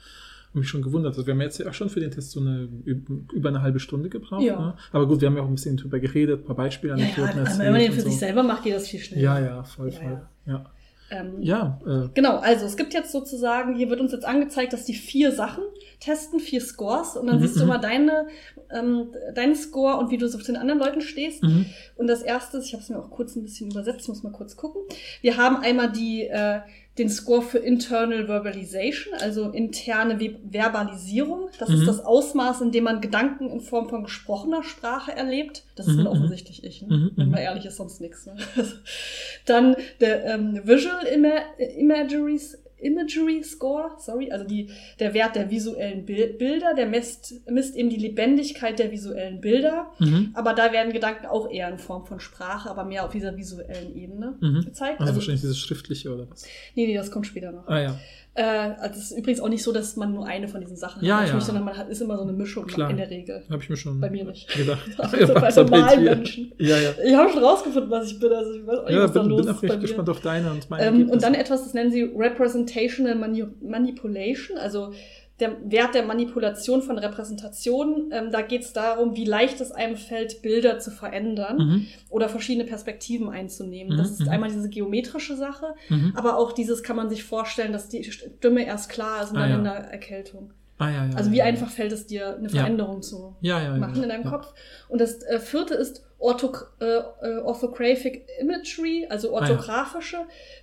Mich 0.55 0.67
schon 0.69 0.81
gewundert. 0.81 1.13
Also 1.13 1.25
wir 1.27 1.33
haben 1.33 1.41
jetzt 1.41 1.57
ja 1.59 1.67
auch 1.69 1.73
schon 1.73 1.89
für 1.89 1.99
den 1.99 2.11
Test 2.11 2.31
so 2.31 2.39
eine 2.39 2.67
üb- 2.85 3.31
über 3.33 3.49
eine 3.49 3.61
halbe 3.61 3.79
Stunde 3.79 4.09
gebraucht. 4.09 4.41
Ja. 4.43 4.59
Ne? 4.59 4.73
Aber 4.91 5.07
gut, 5.07 5.21
wir 5.21 5.27
haben 5.27 5.35
ja 5.37 5.43
auch 5.43 5.47
ein 5.47 5.55
bisschen 5.55 5.77
drüber 5.77 5.99
geredet, 5.99 6.41
ein 6.41 6.45
paar 6.45 6.55
Beispiele, 6.55 6.93
Ja, 6.93 6.99
ja, 6.99 7.05
also 7.25 7.39
erzählt 7.39 7.59
wenn 7.59 7.71
man 7.71 7.81
den 7.81 7.91
für 7.91 8.01
so. 8.01 8.09
sich 8.09 8.19
selber 8.19 8.43
macht, 8.43 8.63
geht 8.63 8.73
das 8.75 8.87
viel 8.87 8.99
schneller. 8.99 9.21
Ja, 9.21 9.39
ja, 9.39 9.63
voll, 9.63 9.89
Ja, 9.89 9.99
voll. 9.99 10.21
Ja, 10.47 10.65
Ähm, 11.11 11.35
ja. 11.41 11.79
äh, 11.85 12.07
Genau, 12.15 12.37
also 12.39 12.65
es 12.65 12.77
gibt 12.77 12.93
jetzt 12.95 13.11
sozusagen, 13.11 13.75
hier 13.75 13.89
wird 13.91 13.99
uns 14.01 14.11
jetzt 14.11 14.25
angezeigt, 14.25 14.73
dass 14.73 14.85
die 14.85 14.95
vier 14.95 15.31
Sachen 15.31 15.63
testen, 15.99 16.39
vier 16.39 16.61
Scores 16.61 17.15
und 17.15 17.27
dann 17.27 17.37
Mhm, 17.37 17.41
siehst 17.41 17.57
du 17.57 17.61
mhm. 17.63 17.67
mal 17.69 17.77
deine, 17.77 18.27
ähm, 18.71 19.09
deinen 19.35 19.55
Score 19.55 19.97
und 19.97 20.09
wie 20.09 20.17
du 20.17 20.27
so 20.27 20.37
zu 20.39 20.45
den 20.45 20.57
anderen 20.57 20.79
Leuten 20.79 21.01
stehst. 21.01 21.43
mhm. 21.43 21.65
Und 21.95 22.07
das 22.07 22.21
erste, 22.23 22.57
ist, 22.57 22.65
ich 22.67 22.73
habe 22.73 22.81
es 22.81 22.89
mir 22.89 22.97
auch 22.97 23.11
kurz 23.11 23.35
ein 23.35 23.43
bisschen 23.43 23.69
übersetzt, 23.69 24.07
muss 24.09 24.23
mal 24.23 24.31
kurz 24.31 24.55
gucken. 24.57 24.81
Wir 25.21 25.37
haben 25.37 25.57
einmal 25.57 25.91
die, 25.91 26.23
äh, 26.23 26.61
den 26.97 27.09
Score 27.09 27.41
für 27.41 27.57
Internal 27.57 28.27
Verbalization, 28.27 29.13
also 29.19 29.49
interne 29.49 30.19
Ve 30.19 30.37
Verbalisierung. 30.49 31.49
Das 31.59 31.69
Mhm. 31.69 31.75
ist 31.75 31.87
das 31.87 31.99
Ausmaß, 31.99 32.61
in 32.61 32.71
dem 32.71 32.85
man 32.85 33.01
Gedanken 33.01 33.49
in 33.49 33.59
Form 33.59 33.89
von 33.89 34.03
gesprochener 34.03 34.63
Sprache 34.63 35.11
erlebt. 35.11 35.63
Das 35.75 35.87
ist 35.87 35.95
Mhm, 35.95 36.01
mhm. 36.01 36.07
offensichtlich 36.07 36.63
ich, 36.63 36.81
ne? 36.83 36.87
Mhm, 36.95 37.11
wenn 37.15 37.25
mhm. 37.25 37.31
man 37.33 37.41
ehrlich 37.41 37.65
ist, 37.65 37.75
sonst 37.75 37.99
nichts. 37.99 38.25
Ne? 38.25 38.37
Dann 39.45 39.75
der 39.99 40.25
ähm, 40.25 40.61
Visual 40.63 41.05
Ima 41.05 41.31
Imagery, 41.77 42.39
Imagery 42.79 43.43
Score, 43.43 43.91
sorry, 43.99 44.31
also 44.31 44.45
die, 44.45 44.69
der 44.99 45.13
Wert 45.13 45.35
der 45.35 45.49
visuellen 45.49 46.05
Bil 46.05 46.33
Bilder, 46.33 46.73
der 46.75 46.85
misst, 46.87 47.41
misst 47.49 47.75
eben 47.75 47.89
die 47.89 47.95
Lebendigkeit 47.97 48.77
der 48.79 48.91
visuellen 48.91 49.41
Bilder. 49.41 49.91
Mhm. 49.99 50.31
Aber 50.33 50.53
da 50.53 50.71
werden 50.71 50.91
Gedanken 50.93 51.25
auch 51.25 51.49
eher 51.49 51.69
in 51.69 51.77
Form 51.77 52.05
von 52.05 52.19
Sprache, 52.19 52.69
aber 52.69 52.83
mehr 52.83 53.05
auf 53.05 53.11
dieser 53.11 53.35
visuellen 53.37 53.95
Ebene 53.95 54.35
Mhm. 54.39 54.61
gezeigt. 54.65 54.99
Also, 54.99 55.15
wahrscheinlich 55.15 55.41
dieses 55.41 55.59
Schriftliche 55.59 56.13
oder 56.13 56.29
was? 56.29 56.45
nee, 56.75 56.85
nee, 56.87 56.93
das 56.95 57.11
kommt 57.11 57.27
später 57.27 57.51
noch. 57.51 57.67
Ah 57.67 57.79
ja. 57.81 57.99
Äh, 58.37 58.43
also 58.43 58.99
es 58.99 59.11
ist 59.11 59.17
übrigens 59.17 59.39
auch 59.39 59.47
nicht 59.47 59.63
so, 59.63 59.71
dass 59.71 59.95
man 59.95 60.13
nur 60.13 60.25
eine 60.27 60.49
von 60.49 60.59
diesen 60.59 60.75
Sachen 60.75 61.03
Ja, 61.05 61.15
hat, 61.15 61.21
natürlich, 61.23 61.41
ja. 61.43 61.45
sondern 61.45 61.63
man 61.63 61.77
hat, 61.77 61.87
ist 61.89 62.01
immer 62.01 62.17
so 62.17 62.23
eine 62.23 62.33
Mischung 62.33 62.67
Klar. 62.67 62.89
in 62.89 62.97
der 62.97 63.09
Regel. 63.09 63.43
Habe 63.49 63.63
ich 63.63 63.69
mir 63.69 63.77
schon 63.77 64.01
Bei 64.01 64.09
mir 64.09 64.25
nicht. 64.25 64.47
gedacht. 64.53 64.81
Also 64.97 65.63
bei 65.65 65.79
normalen 65.79 66.03
Menschen. 66.03 66.51
Ja, 66.57 66.77
ja. 66.77 66.89
Ich 67.05 67.13
habe 67.15 67.29
schon 67.31 67.43
rausgefunden, 67.43 67.89
was 67.89 68.11
ich 68.11 68.19
bin, 68.19 68.33
also 68.33 68.51
ich 68.53 68.67
weiß 68.67 68.79
auch 68.79 68.85
nicht, 68.87 68.93
Ja, 68.93 69.03
was 69.03 69.13
da 69.13 69.21
bin, 69.21 69.29
los 69.29 69.45
bin 69.45 69.71
auch 69.71 69.75
ist 69.75 69.81
gespannt 69.81 70.09
auf 70.09 70.19
deine 70.19 70.51
und 70.51 70.69
meine 70.69 70.83
Ähm, 70.85 71.09
und 71.09 71.23
dann 71.23 71.33
etwas, 71.33 71.63
das 71.63 71.73
nennen 71.73 71.91
sie 71.91 72.03
Representational 72.03 73.15
Mani 73.15 73.45
Manipulation, 73.61 74.57
also 74.57 74.91
der 75.39 75.57
Wert 75.69 75.93
der 75.95 76.05
Manipulation 76.05 76.81
von 76.81 76.97
Repräsentationen. 76.97 78.09
Ähm, 78.11 78.31
da 78.31 78.41
geht 78.41 78.61
es 78.61 78.71
darum, 78.73 79.15
wie 79.15 79.25
leicht 79.25 79.59
es 79.59 79.71
einem 79.71 79.97
fällt, 79.97 80.41
Bilder 80.41 80.79
zu 80.79 80.91
verändern 80.91 81.57
Mhm. 81.57 81.87
oder 82.09 82.29
verschiedene 82.29 82.65
Perspektiven 82.65 83.29
einzunehmen. 83.29 83.93
Mhm, 83.93 83.97
Das 83.97 84.11
ist 84.11 84.21
mhm. 84.21 84.29
einmal 84.29 84.49
diese 84.49 84.69
geometrische 84.69 85.35
Sache, 85.35 85.75
Mhm. 85.89 86.13
aber 86.15 86.37
auch 86.37 86.53
dieses 86.53 86.83
kann 86.83 86.95
man 86.95 87.09
sich 87.09 87.23
vorstellen, 87.23 87.73
dass 87.73 87.89
die 87.89 88.03
Stimme 88.03 88.65
erst 88.65 88.89
klar 88.89 89.23
ist 89.23 89.31
und 89.31 89.37
Ah, 89.37 89.41
dann 89.41 89.49
ja. 89.49 89.57
in 89.57 89.63
der 89.65 89.73
Erkältung. 89.91 90.51
Ah, 90.77 90.89
ja, 90.89 91.05
ja. 91.05 91.15
Also 91.15 91.31
wie 91.31 91.37
ja. 91.37 91.45
einfach 91.45 91.69
fällt 91.69 91.93
es 91.93 92.05
dir, 92.05 92.35
eine 92.35 92.49
Ja. 92.49 92.61
Veränderung 92.61 93.01
zu 93.01 93.35
ja, 93.41 93.59
ja, 93.59 93.71
ja, 93.71 93.77
machen 93.77 94.03
in 94.03 94.09
deinem 94.09 94.25
ja. 94.25 94.29
Kopf. 94.29 94.53
Und 94.89 94.99
das 94.99 95.23
äh, 95.23 95.39
vierte 95.39 95.73
ist 95.73 96.03
Ortho 96.17 96.51
äh, 96.79 96.85
äh, 96.85 97.37
Orthographic 97.39 98.27
Imagery, 98.39 99.07
also 99.09 99.29
Ah, 99.29 99.45
ja. 99.45 99.51
orthografische 99.51 100.17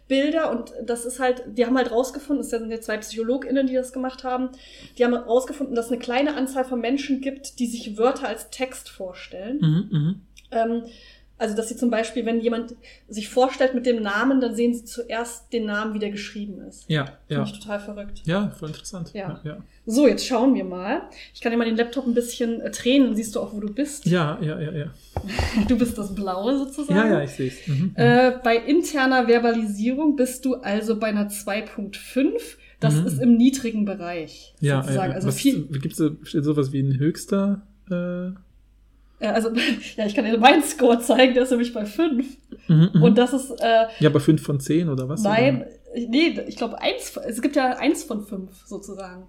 Bilder. 0.08 0.50
Und 0.50 0.72
das 0.84 1.04
ist 1.04 1.18
halt, 1.18 1.44
die 1.46 1.64
haben 1.64 1.76
halt 1.76 1.90
rausgefunden, 1.90 2.44
es 2.44 2.50
sind 2.50 2.70
jetzt 2.70 2.86
zwei 2.86 2.98
PsychologInnen, 2.98 3.66
die 3.66 3.74
das 3.74 3.92
gemacht 3.92 4.24
haben, 4.24 4.50
die 4.98 5.04
haben 5.04 5.14
rausgefunden, 5.14 5.74
dass 5.74 5.86
es 5.86 5.92
eine 5.92 6.00
kleine 6.00 6.36
Anzahl 6.36 6.64
von 6.64 6.80
Menschen 6.80 7.20
gibt, 7.20 7.58
die 7.58 7.66
sich 7.66 7.96
Wörter 7.96 8.28
als 8.28 8.50
Text 8.50 8.90
vorstellen. 8.90 9.58
Mhm, 9.60 9.98
mhm. 9.98 10.20
Ähm, 10.50 10.82
also, 11.38 11.56
dass 11.56 11.68
sie 11.68 11.76
zum 11.76 11.90
Beispiel, 11.90 12.24
wenn 12.24 12.40
jemand 12.40 12.76
sich 13.08 13.28
vorstellt 13.28 13.74
mit 13.74 13.84
dem 13.84 14.00
Namen, 14.00 14.40
dann 14.40 14.54
sehen 14.54 14.74
sie 14.74 14.84
zuerst 14.84 15.52
den 15.52 15.66
Namen, 15.66 15.92
wie 15.94 15.98
der 15.98 16.10
geschrieben 16.10 16.60
ist. 16.68 16.84
Ja, 16.88 17.04
Finde 17.26 17.42
ja. 17.42 17.42
ich 17.42 17.58
total 17.58 17.80
verrückt. 17.80 18.22
Ja, 18.24 18.50
voll 18.50 18.68
interessant. 18.68 19.10
Ja. 19.12 19.40
ja. 19.42 19.58
So, 19.84 20.06
jetzt 20.06 20.24
schauen 20.24 20.54
wir 20.54 20.64
mal. 20.64 21.02
Ich 21.34 21.40
kann 21.40 21.50
dir 21.50 21.58
mal 21.58 21.64
den 21.64 21.76
Laptop 21.76 22.06
ein 22.06 22.14
bisschen 22.14 22.60
äh, 22.60 22.70
drehen, 22.70 23.04
dann 23.04 23.16
siehst 23.16 23.34
du 23.34 23.40
auch, 23.40 23.52
wo 23.52 23.58
du 23.58 23.72
bist. 23.72 24.06
Ja, 24.06 24.38
ja, 24.40 24.60
ja, 24.60 24.70
ja. 24.72 24.86
Du 25.68 25.76
bist 25.76 25.98
das 25.98 26.14
Blaue 26.14 26.56
sozusagen. 26.58 26.96
Ja, 26.96 27.06
ja, 27.08 27.22
ich 27.24 27.30
sehe 27.30 27.48
es. 27.48 27.66
Mhm. 27.66 27.92
Äh, 27.96 28.32
bei 28.44 28.56
interner 28.56 29.26
Verbalisierung 29.26 30.14
bist 30.14 30.44
du 30.44 30.54
also 30.54 30.98
bei 30.98 31.08
einer 31.08 31.28
2.5. 31.28 32.56
Das 32.78 32.94
Mhm. 32.96 33.06
ist 33.06 33.20
im 33.20 33.36
niedrigen 33.36 33.84
Bereich. 33.84 34.54
ja, 34.60 34.82
sozusagen. 34.82 35.10
ja. 35.10 35.16
Also 35.16 35.30
da, 35.30 35.36
steht 35.36 36.44
sowas 36.44 36.72
wie 36.72 36.80
ein 36.80 36.98
höchster? 36.98 37.62
Äh, 37.90 38.32
also, 39.30 39.50
ja, 39.96 40.06
ich 40.06 40.14
kann 40.14 40.24
dir 40.24 40.36
meinen 40.38 40.62
Score 40.62 40.98
zeigen, 41.00 41.34
der 41.34 41.44
ist 41.44 41.50
nämlich 41.50 41.72
bei 41.72 41.84
5. 41.86 42.26
mhm, 42.68 42.90
mhm. 42.92 43.02
Und 43.02 43.18
das 43.18 43.32
ist, 43.32 43.50
äh, 43.60 43.86
ja, 44.00 44.08
aber 44.10 44.20
5 44.20 44.42
von 44.42 44.58
10 44.60 44.88
oder 44.88 45.08
was? 45.08 45.22
nein, 45.22 45.64
nee, 45.94 46.40
ich 46.48 46.56
glaube, 46.56 46.80
eins, 46.80 47.16
es 47.16 47.40
gibt 47.42 47.54
ja 47.56 47.76
eins 47.76 48.02
von 48.04 48.24
fünf 48.24 48.50
sozusagen. 48.66 49.28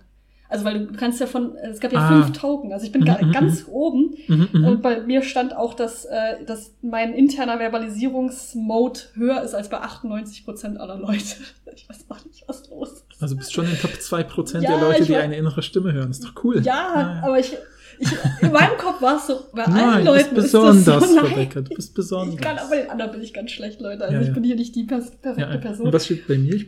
Also, 0.49 0.65
weil 0.65 0.85
du 0.85 0.93
kannst 0.93 1.19
ja 1.19 1.25
von, 1.25 1.55
es 1.55 1.79
gab 1.79 1.91
ja 1.93 1.99
Ah. 1.99 2.21
fünf 2.23 2.37
Token. 2.37 2.73
Also, 2.73 2.85
ich 2.85 2.91
bin 2.91 3.01
Mhm, 3.01 3.05
ga- 3.05 3.17
mhm, 3.25 3.31
ganz 3.31 3.65
oben. 3.67 4.13
Mhm, 4.27 4.49
mhm. 4.53 4.65
Und 4.65 4.81
bei 4.83 5.01
mir 5.01 5.23
stand 5.23 5.55
auch, 5.55 5.73
dass, 5.73 6.05
äh, 6.05 6.43
dass 6.45 6.75
mein 6.83 7.13
interner 7.13 7.57
Verbalisierungsmode 7.57 8.99
höher 9.15 9.41
ist 9.41 9.53
als 9.55 9.69
bei 9.69 9.77
98% 9.81 10.77
aller 10.77 10.97
Leute. 10.97 11.23
Ich 11.75 11.89
weiß 11.89 12.05
auch 12.07 12.23
nicht, 12.25 12.43
was 12.47 12.69
los 12.69 12.91
ist. 12.91 13.03
Also 13.19 13.35
bist 13.35 13.51
schon 13.51 13.65
in 13.65 13.75
Top 13.79 13.89
2% 13.93 14.61
Ja, 14.63 14.77
der 14.77 14.79
Leute, 14.79 15.05
die 15.05 15.15
eine 15.15 15.35
innere 15.35 15.63
Stimme 15.63 15.91
hören. 15.91 16.11
Ist 16.11 16.23
doch 16.23 16.43
cool. 16.43 16.61
Ja, 16.61 17.23
aber 17.25 17.39
ich, 17.39 17.57
ich, 18.03 18.43
in 18.43 18.51
meinem 18.51 18.77
Kopf 18.77 19.01
war 19.01 19.17
es 19.17 19.27
so, 19.27 19.39
bei 19.53 19.63
allen 19.63 19.75
Nein, 19.75 20.05
Leuten 20.05 20.35
ist 20.35 20.53
das 20.53 20.61
besonders, 20.61 21.09
so, 21.09 21.15
nein. 21.15 21.25
Rebecca. 21.25 21.61
Du 21.61 21.75
bist 21.75 21.93
besonders. 21.93 22.35
Ich 22.35 22.41
kann, 22.41 22.57
aber 22.57 22.69
bei 22.69 22.81
den 22.81 22.89
anderen 22.89 23.11
bin 23.11 23.21
ich 23.21 23.33
ganz 23.33 23.51
schlecht, 23.51 23.81
Leute. 23.81 24.03
Also 24.03 24.15
Ja, 24.15 24.21
ich 24.21 24.27
ja. 24.27 24.33
bin 24.33 24.43
hier 24.43 24.55
nicht 24.55 24.75
die 24.75 24.83
perfekte 24.83 25.35
ja. 25.37 25.57
Person. 25.57 25.87
Und 25.87 25.93
was 25.93 26.05
steht 26.05 26.27
bei 26.27 26.37
mir? 26.37 26.55
Ich, 26.55 26.67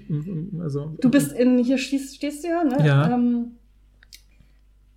also, 0.62 0.96
Du 1.02 1.10
bist 1.10 1.32
in, 1.32 1.60
hier 1.60 1.78
stehst, 1.78 2.16
stehst 2.16 2.44
du 2.44 2.48
ja, 2.48 2.64
ne? 2.64 2.86
Ja. 2.86 3.14
Ähm, 3.14 3.52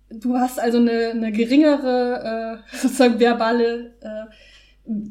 du 0.09 0.35
hast 0.35 0.59
also 0.59 0.77
eine, 0.77 1.11
eine 1.11 1.31
geringere 1.31 2.61
äh, 2.71 2.75
sozusagen 2.77 3.19
verbale 3.19 3.93
äh, 4.01 4.25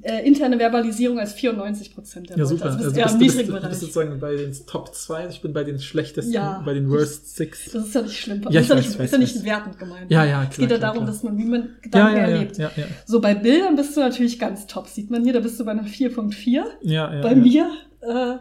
äh, 0.03 0.27
interne 0.27 0.59
Verbalisierung 0.59 1.19
als 1.21 1.35
94 1.35 1.95
Prozent 1.95 2.31
der 2.31 2.37
Ja, 2.37 2.43
Leute. 2.43 2.57
super. 2.57 2.67
Also 2.67 2.77
Also 2.79 2.85
bist 2.91 2.97
du 2.97 3.01
eher 3.01 3.19
bist, 3.19 3.37
bist, 3.49 3.69
bist 3.69 3.81
sozusagen 3.81 4.19
bei 4.19 4.35
den 4.37 4.53
Top 4.67 4.95
2, 4.95 5.29
ich 5.29 5.41
bin 5.41 5.53
bei 5.53 5.63
den 5.65 5.79
schlechtesten, 5.79 6.33
Ja. 6.33 6.63
bei 6.65 6.75
den 6.75 6.91
Worst 6.91 7.37
Six. 7.37 7.71
Das 7.73 7.87
ist 7.87 7.95
ja 7.95 8.03
nicht 8.03 8.19
schlimm. 8.19 8.43
Ja, 8.51 8.61
das 8.61 8.63
ist 8.63 8.63
ich 8.63 8.69
ja 8.71 8.77
weiß, 8.77 8.87
nicht, 8.87 8.99
weiß, 8.99 9.05
ist 9.07 9.13
ja 9.13 9.19
nicht 9.19 9.37
weiß. 9.37 9.45
wertend 9.45 9.79
gemeint. 9.79 10.11
Ja, 10.11 10.25
ja, 10.25 10.43
Es 10.51 10.57
geht 10.57 10.71
ja 10.71 10.77
klar, 10.79 10.81
darum, 10.81 11.05
klar. 11.05 11.07
dass 11.07 11.23
man, 11.23 11.39
wie 11.39 11.45
man 11.45 11.69
Gedanken 11.83 12.17
ja, 12.17 12.23
ja, 12.23 12.29
erlebt. 12.29 12.57
ja, 12.59 12.71
ja. 12.77 12.85
So, 13.07 13.21
bei 13.21 13.35
Bildern 13.35 13.77
bist 13.77 13.97
du 13.97 14.01
natürlich 14.01 14.39
ganz 14.39 14.67
top. 14.67 14.89
Sieht 14.89 15.11
man 15.11 15.23
hier, 15.23 15.33
da 15.33 15.41
bist 15.41 15.61
du 15.61 15.65
bei 15.65 15.71
einer 15.71 15.85
4.4. 15.85 16.63
ja, 16.83 17.15
ja 17.15 17.21
bei 17.23 17.35
mir 17.37 17.71
äh, 18.01 18.37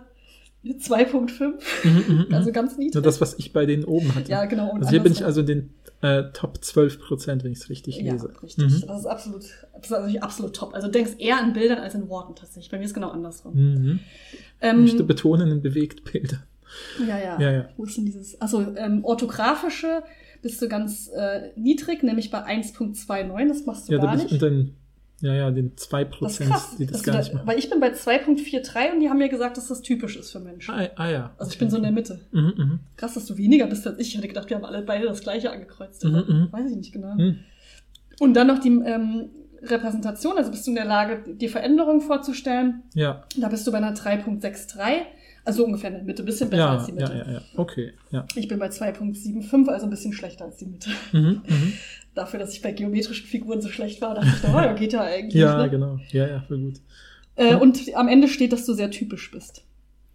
2.5. 0.65 1.29
Mhm, 1.83 1.91
mhm, 2.07 2.25
mhm. 2.29 2.33
Also 2.33 2.51
ganz 2.51 2.77
niedrig. 2.77 2.95
Nur 2.95 3.03
das, 3.03 3.21
was 3.21 3.35
ich 3.37 3.53
bei 3.53 3.65
denen 3.65 3.83
oben 3.85 4.13
hatte. 4.15 4.29
ja, 4.31 4.45
genau. 4.45 4.71
und 4.71 4.79
also 4.79 4.89
hier 4.89 5.01
bin 5.01 5.11
ich 5.13 5.23
also 5.23 5.41
in 5.41 5.45
den 5.47 5.69
äh, 6.01 6.23
Top 6.33 6.63
12 6.63 6.99
Prozent, 6.99 7.43
wenn 7.43 7.51
ich 7.51 7.59
es 7.59 7.69
richtig 7.69 7.97
Ja, 7.97 8.13
lese. 8.13 8.29
richtig. 8.43 8.65
Mhm. 8.83 8.87
Das 8.87 8.99
ist 8.99 9.05
absolut, 9.05 9.41
das 9.41 9.83
ist 9.85 9.89
natürlich 9.91 10.21
absolut 10.23 10.55
top. 10.55 10.73
Also 10.73 10.87
du 10.87 10.91
denkst 10.93 11.13
eher 11.17 11.39
an 11.39 11.53
Bildern 11.53 11.79
als 11.79 11.95
in 11.95 12.07
Worten 12.09 12.35
tatsächlich. 12.35 12.69
Bei 12.69 12.77
mir 12.77 12.85
ist 12.85 12.93
genau 12.93 13.09
andersrum. 13.09 13.53
Mhm. 13.55 13.99
Ich 14.31 14.39
Ähm, 14.61 14.81
möchte 14.81 15.03
betonen 15.03 15.51
in 15.51 15.61
Bewegtbilder. 15.61 16.43
ja, 17.07 17.17
ja, 17.17 17.39
Ja, 17.41 17.51
ja. 17.51 17.69
Wo 17.77 17.85
ist 17.85 17.97
denn 17.97 18.05
dieses? 18.05 18.39
Also 18.41 18.75
ähm, 18.75 19.03
orthografische 19.05 20.03
bist 20.41 20.61
du 20.61 20.67
ganz 20.67 21.09
äh, 21.15 21.49
niedrig, 21.55 22.03
nämlich 22.03 22.29
bei 22.29 22.45
1.29. 22.45 23.47
Das 23.47 23.65
machst 23.65 23.87
du 23.89 23.93
Ja, 23.93 23.97
da 23.99 24.05
gar 24.05 24.11
bin 24.15 24.25
ich 24.25 24.31
nicht. 24.31 24.43
unter 24.43 24.49
den, 24.55 24.75
ja, 25.21 25.33
ja, 25.33 25.51
den 25.51 25.75
2 25.75 26.03
Das 26.21 26.39
ist 26.39 26.47
krass. 26.47 26.75
die 26.77 26.85
das 26.85 27.03
gar 27.03 27.13
da, 27.13 27.19
nicht 27.21 27.33
machen. 27.33 27.47
weil 27.47 27.57
ich 27.57 27.69
bin 27.69 27.79
bei 27.79 27.91
2.43 27.91 28.93
und 28.93 28.99
die 28.99 29.09
haben 29.09 29.17
mir 29.17 29.29
gesagt, 29.29 29.57
dass 29.57 29.67
das 29.67 29.81
typisch 29.81 30.15
ist 30.15 30.31
für 30.31 30.39
Menschen. 30.39 30.73
Ah, 30.73 30.89
ah 30.95 31.09
ja. 31.09 31.33
Also 31.37 31.51
ich 31.51 31.57
bin 31.57 31.69
so 31.69 31.77
in 31.77 31.83
der 31.83 31.91
Mitte. 31.91 32.19
Mhm, 32.31 32.53
mhm. 32.57 32.79
Krass, 32.97 33.15
dass 33.15 33.25
du 33.25 33.37
weniger 33.37 33.65
bist 33.67 33.85
als 33.87 33.97
ich. 33.99 34.09
Ich 34.09 34.17
hätte 34.17 34.27
gedacht, 34.27 34.49
wir 34.49 34.57
haben 34.57 34.65
alle 34.65 34.81
beide 34.83 35.05
das 35.07 35.21
gleiche 35.21 35.51
angekreuzt. 35.51 36.03
Mhm, 36.03 36.11
mhm. 36.27 36.47
Weiß 36.51 36.69
ich 36.69 36.77
nicht 36.77 36.91
genau. 36.93 37.15
Mhm. 37.15 37.39
Und 38.19 38.33
dann 38.35 38.47
noch 38.47 38.59
die 38.59 38.69
ähm, 38.69 39.29
Repräsentation, 39.63 40.37
also 40.37 40.51
bist 40.51 40.65
du 40.67 40.71
in 40.71 40.75
der 40.75 40.85
Lage, 40.85 41.33
dir 41.35 41.49
Veränderungen 41.49 42.01
vorzustellen. 42.01 42.83
Ja, 42.93 43.23
Da 43.37 43.49
bist 43.49 43.65
du 43.65 43.71
bei 43.71 43.77
einer 43.79 43.93
3.63, 43.95 44.79
also 45.47 45.65
ungefähr 45.65 45.89
in 45.89 45.95
der 45.95 46.03
Mitte, 46.03 46.23
bisschen 46.23 46.49
besser 46.49 46.61
ja, 46.61 46.77
als 46.77 46.85
die 46.87 46.91
Mitte. 46.91 47.11
ja, 47.13 47.25
ja, 47.25 47.31
ja. 47.31 47.41
Okay, 47.55 47.93
ja. 48.11 48.25
Ich 48.35 48.49
bin 48.49 48.59
bei 48.59 48.67
2.75, 48.67 49.69
also 49.69 49.85
ein 49.85 49.89
bisschen 49.89 50.11
schlechter 50.11 50.45
als 50.45 50.57
die 50.57 50.65
Mitte. 50.65 50.89
Mhm, 51.13 51.41
mhm. 51.47 51.73
Dafür, 52.15 52.39
dass 52.39 52.53
ich 52.53 52.61
bei 52.61 52.73
geometrischen 52.73 53.25
Figuren 53.25 53.61
so 53.61 53.69
schlecht 53.69 54.01
war, 54.01 54.15
dachte 54.15 54.27
ich, 54.27 54.49
oh, 54.49 54.57
ja, 54.57 54.73
geht 54.73 54.91
ja 54.91 55.03
eigentlich. 55.03 55.41
Ja, 55.41 55.61
ne? 55.61 55.69
genau. 55.69 55.99
Ja, 56.09 56.27
ja, 56.27 56.41
voll 56.41 56.59
gut. 56.59 56.81
äh, 57.37 57.55
und 57.55 57.79
am 57.95 58.09
Ende 58.09 58.27
steht, 58.27 58.51
dass 58.51 58.65
du 58.65 58.73
sehr 58.73 58.91
typisch 58.91 59.31
bist. 59.31 59.63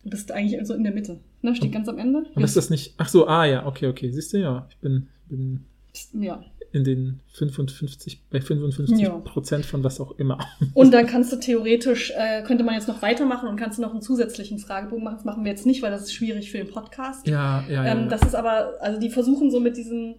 Du 0.04 0.10
bist 0.10 0.32
eigentlich 0.32 0.66
so 0.66 0.74
in 0.74 0.82
der 0.82 0.92
Mitte. 0.92 1.20
Ne? 1.40 1.56
Steht 1.56 1.72
ganz 1.72 1.88
am 1.88 1.98
Ende. 1.98 2.24
Aber 2.34 2.44
ist 2.44 2.56
das 2.56 2.70
nicht. 2.70 2.94
Ach 2.98 3.08
so, 3.08 3.26
ah 3.26 3.46
ja, 3.46 3.64
okay, 3.66 3.86
okay. 3.86 4.10
Siehst 4.10 4.32
du, 4.32 4.38
ja. 4.38 4.66
Ich 4.68 4.76
bin, 4.78 5.08
bin 5.28 5.64
ja. 6.12 6.44
In 6.72 6.84
den 6.84 7.20
55, 7.34 8.22
bei 8.30 8.40
55 8.40 8.98
Ja. 8.98 9.10
Prozent 9.10 9.66
von 9.66 9.84
was 9.84 10.00
auch 10.00 10.12
immer. 10.18 10.38
Und 10.74 10.92
dann 10.92 11.06
kannst 11.06 11.32
du 11.32 11.36
theoretisch, 11.36 12.12
äh, 12.16 12.42
könnte 12.42 12.64
man 12.64 12.74
jetzt 12.74 12.88
noch 12.88 13.02
weitermachen 13.02 13.48
und 13.48 13.56
kannst 13.56 13.78
du 13.78 13.82
noch 13.82 13.92
einen 13.92 14.00
zusätzlichen 14.00 14.58
Fragebogen 14.58 15.04
machen. 15.04 15.16
Das 15.16 15.24
machen 15.24 15.44
wir 15.44 15.50
jetzt 15.50 15.66
nicht, 15.66 15.82
weil 15.82 15.90
das 15.90 16.02
ist 16.02 16.14
schwierig 16.14 16.50
für 16.50 16.58
den 16.58 16.68
Podcast. 16.68 17.26
Ja, 17.26 17.64
ja, 17.68 17.84
ja. 17.84 17.92
ähm, 17.92 18.02
ja. 18.02 18.06
Das 18.08 18.22
ist 18.22 18.34
aber, 18.34 18.74
also 18.80 18.98
die 18.98 19.10
versuchen 19.10 19.50
so 19.50 19.60
mit 19.60 19.76
diesem, 19.76 20.14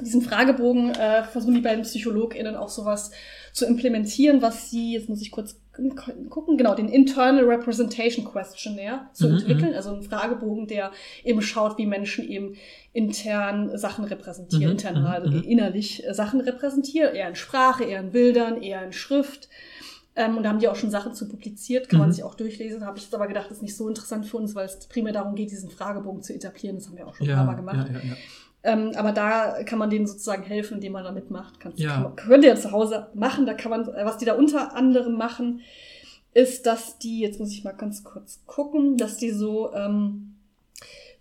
diesem 0.00 0.20
Fragebogen, 0.20 0.90
äh, 0.90 1.24
versuchen 1.24 1.54
die 1.54 1.60
beiden 1.60 1.82
PsychologInnen 1.82 2.56
auch 2.56 2.68
sowas 2.68 3.10
zu 3.52 3.64
implementieren, 3.64 4.42
was 4.42 4.70
sie, 4.70 4.92
jetzt 4.92 5.08
muss 5.08 5.22
ich 5.22 5.30
kurz 5.30 5.56
gucken, 6.30 6.56
genau, 6.56 6.74
den 6.74 6.88
Internal 6.88 7.44
Representation 7.44 8.24
Questionnaire 8.24 9.08
zu 9.12 9.28
Mhm, 9.28 9.34
entwickeln. 9.34 9.74
Also 9.74 9.90
ein 9.94 10.02
Fragebogen, 10.02 10.66
der 10.66 10.92
eben 11.24 11.42
schaut, 11.42 11.78
wie 11.78 11.86
Menschen 11.86 12.28
eben 12.28 12.54
intern 12.92 13.76
Sachen 13.76 14.04
repräsentieren, 14.04 14.64
Mhm, 14.64 14.70
intern, 14.72 15.00
mhm, 15.00 15.06
also 15.06 15.30
mhm. 15.30 15.42
innerlich 15.42 16.06
äh, 16.06 16.14
Sachen 16.14 16.40
repräsentieren, 16.40 17.14
eher 17.14 17.28
in 17.28 17.34
Sprache, 17.34 17.84
eher 17.84 18.00
in 18.00 18.10
Bildern, 18.12 18.62
eher 18.62 18.84
in 18.84 18.92
Schrift. 18.92 19.48
Ähm, 20.16 20.36
und 20.36 20.44
da 20.44 20.50
haben 20.50 20.60
die 20.60 20.68
auch 20.68 20.76
schon 20.76 20.90
Sachen 20.90 21.12
zu 21.12 21.26
publiziert, 21.28 21.88
kann 21.88 21.98
man 21.98 22.08
Mhm. 22.08 22.12
sich 22.12 22.22
auch 22.22 22.36
durchlesen. 22.36 22.80
Da 22.80 22.86
habe 22.86 22.98
ich 22.98 23.04
jetzt 23.04 23.14
aber 23.16 23.26
gedacht, 23.26 23.46
das 23.50 23.56
ist 23.58 23.62
nicht 23.62 23.76
so 23.76 23.88
interessant 23.88 24.26
für 24.26 24.36
uns, 24.36 24.54
weil 24.54 24.66
es 24.66 24.78
primär 24.86 25.12
darum 25.12 25.34
geht, 25.34 25.50
diesen 25.50 25.70
Fragebogen 25.70 26.22
zu 26.22 26.32
etablieren. 26.32 26.76
Das 26.76 26.86
haben 26.86 26.96
wir 26.96 27.06
auch 27.08 27.16
schon 27.16 27.28
ein 27.28 27.34
paar 27.34 27.44
Mal 27.46 27.54
gemacht. 27.56 27.88
ja, 27.92 27.98
ja. 27.98 28.16
Ähm, 28.64 28.92
aber 28.96 29.12
da 29.12 29.62
kann 29.64 29.78
man 29.78 29.90
denen 29.90 30.06
sozusagen 30.06 30.42
helfen, 30.42 30.74
indem 30.76 30.92
man 30.92 31.04
da 31.04 31.12
mitmacht. 31.12 31.60
Kannst, 31.60 31.78
Ja. 31.78 32.12
kann 32.16 32.16
könnt 32.16 32.44
ihr 32.44 32.50
ja 32.50 32.56
zu 32.56 32.72
Hause 32.72 33.08
machen. 33.14 33.44
Da 33.46 33.52
kann 33.54 33.70
man, 33.70 33.86
äh, 33.88 34.04
was 34.06 34.16
die 34.16 34.24
da 34.24 34.34
unter 34.34 34.74
anderem 34.74 35.14
machen, 35.16 35.60
ist, 36.32 36.64
dass 36.66 36.98
die, 36.98 37.20
jetzt 37.20 37.38
muss 37.38 37.52
ich 37.52 37.62
mal 37.62 37.72
ganz 37.72 38.02
kurz 38.04 38.40
gucken, 38.46 38.96
dass 38.96 39.18
die 39.18 39.30
so 39.30 39.72
ähm, 39.74 40.34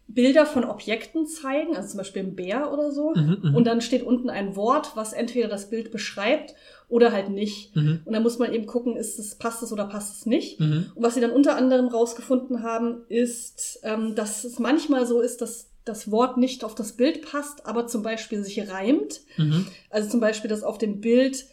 Bilder 0.07 0.45
von 0.45 0.63
Objekten 0.63 1.25
zeigen, 1.27 1.75
also 1.75 1.89
zum 1.89 1.97
Beispiel 1.97 2.23
ein 2.23 2.35
Bär 2.35 2.71
oder 2.71 2.91
so. 2.91 3.13
Mhm, 3.15 3.37
mhm. 3.41 3.55
Und 3.55 3.65
dann 3.67 3.81
steht 3.81 4.03
unten 4.03 4.29
ein 4.29 4.55
Wort, 4.55 4.91
was 4.95 5.13
entweder 5.13 5.47
das 5.47 5.69
Bild 5.69 5.91
beschreibt 5.91 6.55
oder 6.89 7.11
halt 7.11 7.29
nicht. 7.29 7.75
Mhm, 7.75 8.01
Und 8.05 8.13
dann 8.13 8.23
muss 8.23 8.37
man 8.39 8.53
eben 8.53 8.65
gucken, 8.67 8.95
ist 8.95 9.17
es, 9.19 9.35
passt 9.35 9.63
es 9.63 9.71
oder 9.73 9.85
passt 9.85 10.15
es 10.17 10.25
nicht. 10.25 10.59
mhm. 10.59 10.91
Und 10.95 11.03
was 11.03 11.15
sie 11.15 11.21
dann 11.21 11.31
unter 11.31 11.55
anderem 11.55 11.87
rausgefunden 11.87 12.63
haben, 12.63 13.03
ist, 13.09 13.79
ähm, 13.83 14.15
dass 14.15 14.43
es 14.43 14.59
manchmal 14.59 15.05
so 15.05 15.19
ist, 15.21 15.41
dass 15.41 15.69
das 15.86 16.09
Wort 16.11 16.38
nicht 16.38 16.63
auf 16.63 16.75
das 16.75 16.93
Bild 16.93 17.21
passt, 17.25 17.65
aber 17.65 17.88
zum 17.88 18.03
Beispiel 18.03 18.43
sich 18.43 18.69
reimt. 18.69 19.21
Mhm. 19.38 19.67
Also 19.89 20.09
zum 20.09 20.19
Beispiel, 20.19 20.49
dass 20.49 20.63
auf 20.63 20.77
dem 20.77 21.01
Bild 21.01 21.45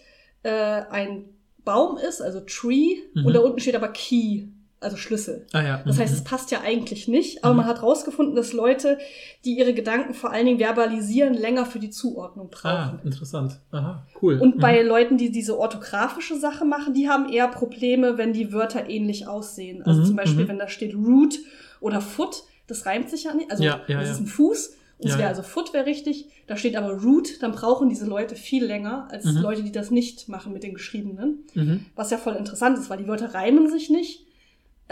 äh, 0.42 0.50
ein 0.50 1.24
Baum 1.64 1.98
ist, 1.98 2.22
also 2.22 2.40
Tree, 2.40 2.96
Mhm. 3.14 3.26
und 3.26 3.32
da 3.34 3.40
unten 3.40 3.60
steht 3.60 3.74
aber 3.76 3.88
Key, 3.88 4.44
also 4.82 4.96
Schlüssel. 4.96 5.46
Ah 5.52 5.62
ja. 5.62 5.82
Das 5.84 5.96
mhm, 5.96 6.00
heißt, 6.00 6.14
es 6.14 6.20
mhm. 6.20 6.24
passt 6.24 6.50
ja 6.50 6.62
eigentlich 6.62 7.06
nicht, 7.06 7.44
aber 7.44 7.52
Mhm. 7.52 7.58
man 7.58 7.66
hat 7.66 7.82
rausgefunden, 7.82 8.34
dass 8.34 8.54
Leute, 8.54 8.96
die 9.44 9.58
ihre 9.58 9.74
Gedanken 9.74 10.14
vor 10.14 10.30
allen 10.30 10.46
Dingen 10.46 10.58
verbalisieren, 10.58 11.34
länger 11.34 11.66
für 11.66 11.78
die 11.80 11.90
Zuordnung 11.90 12.48
Ah, 12.62 12.86
brauchen. 12.92 13.00
interessant. 13.04 13.60
Aha, 13.72 14.06
cool. 14.22 14.38
Und 14.38 14.56
Mhm. 14.56 14.60
bei 14.60 14.80
Leuten, 14.80 15.18
die 15.18 15.30
diese 15.30 15.58
orthografische 15.58 16.36
Sache 16.38 16.64
machen, 16.64 16.94
die 16.94 17.10
haben 17.10 17.30
eher 17.30 17.48
Probleme, 17.48 18.16
wenn 18.16 18.32
die 18.32 18.52
Wörter 18.54 18.88
ähnlich 18.88 19.26
aussehen. 19.28 19.82
Also 19.82 20.00
Mhm, 20.00 20.04
zum 20.06 20.16
Beispiel, 20.16 20.44
mhm. 20.44 20.48
wenn 20.48 20.58
da 20.58 20.68
steht 20.68 20.94
root 20.94 21.38
oder 21.80 22.00
foot, 22.00 22.44
das 22.70 22.86
reimt 22.86 23.10
sich 23.10 23.24
ja 23.24 23.34
nicht. 23.34 23.50
Also 23.50 23.62
Ja, 23.62 23.80
ja, 23.88 23.98
das 24.00 24.08
ja. 24.08 24.14
ist 24.14 24.20
ein 24.20 24.26
Fuß. 24.26 24.76
Und 24.98 25.06
es 25.06 25.12
Ja, 25.12 25.18
wäre 25.18 25.22
ja. 25.22 25.28
also 25.30 25.42
foot 25.42 25.72
wäre 25.72 25.86
richtig. 25.86 26.26
Da 26.46 26.56
steht 26.56 26.76
aber 26.76 26.92
root, 26.92 27.42
dann 27.42 27.52
brauchen 27.52 27.88
diese 27.88 28.04
Leute 28.06 28.36
viel 28.36 28.64
länger 28.66 29.08
als 29.10 29.24
Mhm. 29.24 29.38
Leute, 29.40 29.62
die 29.62 29.72
das 29.72 29.90
nicht 29.90 30.28
machen 30.28 30.52
mit 30.52 30.62
den 30.62 30.74
Geschriebenen. 30.74 31.38
Mhm. 31.54 31.86
Was 31.96 32.10
ja 32.10 32.18
voll 32.18 32.34
interessant 32.34 32.78
ist, 32.78 32.90
weil 32.90 32.98
die 32.98 33.06
Wörter 33.08 33.32
reimen 33.34 33.70
sich 33.70 33.88
nicht. 33.88 34.26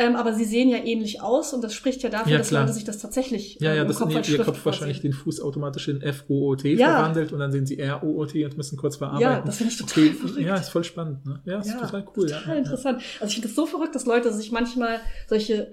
Ähm, 0.01 0.15
aber 0.15 0.33
sie 0.33 0.45
sehen 0.45 0.69
ja 0.69 0.79
ähnlich 0.79 1.21
aus 1.23 1.53
und 1.53 1.63
das 1.65 1.75
spricht 1.75 2.03
ja 2.05 2.09
dafür, 2.09 2.31
Ja, 2.31 2.39
dass. 2.39 2.53
Leute 2.53 2.73
sich 2.73 2.85
das 2.85 2.99
tatsächlich 2.99 3.59
Ja, 3.61 3.73
ähm, 3.73 3.77
ja, 3.79 3.83
im 3.83 3.89
das 3.89 3.97
Kopf 3.99 4.15
als 4.15 4.29
ihr 4.29 4.39
Kopf 4.39 4.65
wahrscheinlich 4.65 5.01
den 5.01 5.13
Fuß 5.13 5.41
automatisch 5.41 5.89
in 5.89 6.01
F-O-O-T 6.01 6.73
Ja. 6.75 6.95
verwandelt 6.95 7.33
und 7.33 7.41
dann 7.41 7.51
sehen 7.51 7.67
sie 7.67 7.79
R-O-O-T 7.81 8.45
und 8.45 8.57
müssen 8.57 8.79
kurz 8.79 8.95
verarbeiten. 8.97 9.29
Ja, 9.29 9.43
das 9.45 9.57
finde 9.57 9.73
ich 9.73 9.79
total 9.79 10.05
Okay, 10.05 10.13
verrückt. 10.15 10.39
Ja, 10.41 10.55
ist 10.57 10.69
voll 10.69 10.85
spannend. 10.85 11.27
Ne? 11.27 11.41
Ja, 11.45 11.59
ist 11.59 11.73
total 11.79 12.05
cool. 12.17 12.27
Total 12.27 12.43
ja, 12.47 12.53
ja, 12.53 12.59
interessant. 12.61 13.03
Also 13.21 13.27
ich 13.27 13.35
finde 13.35 13.49
das 13.49 13.57
so 13.57 13.67
verrückt, 13.67 13.95
dass 13.97 14.07
Leute 14.07 14.33
sich 14.33 14.53
manchmal 14.53 15.01
solche, 15.29 15.73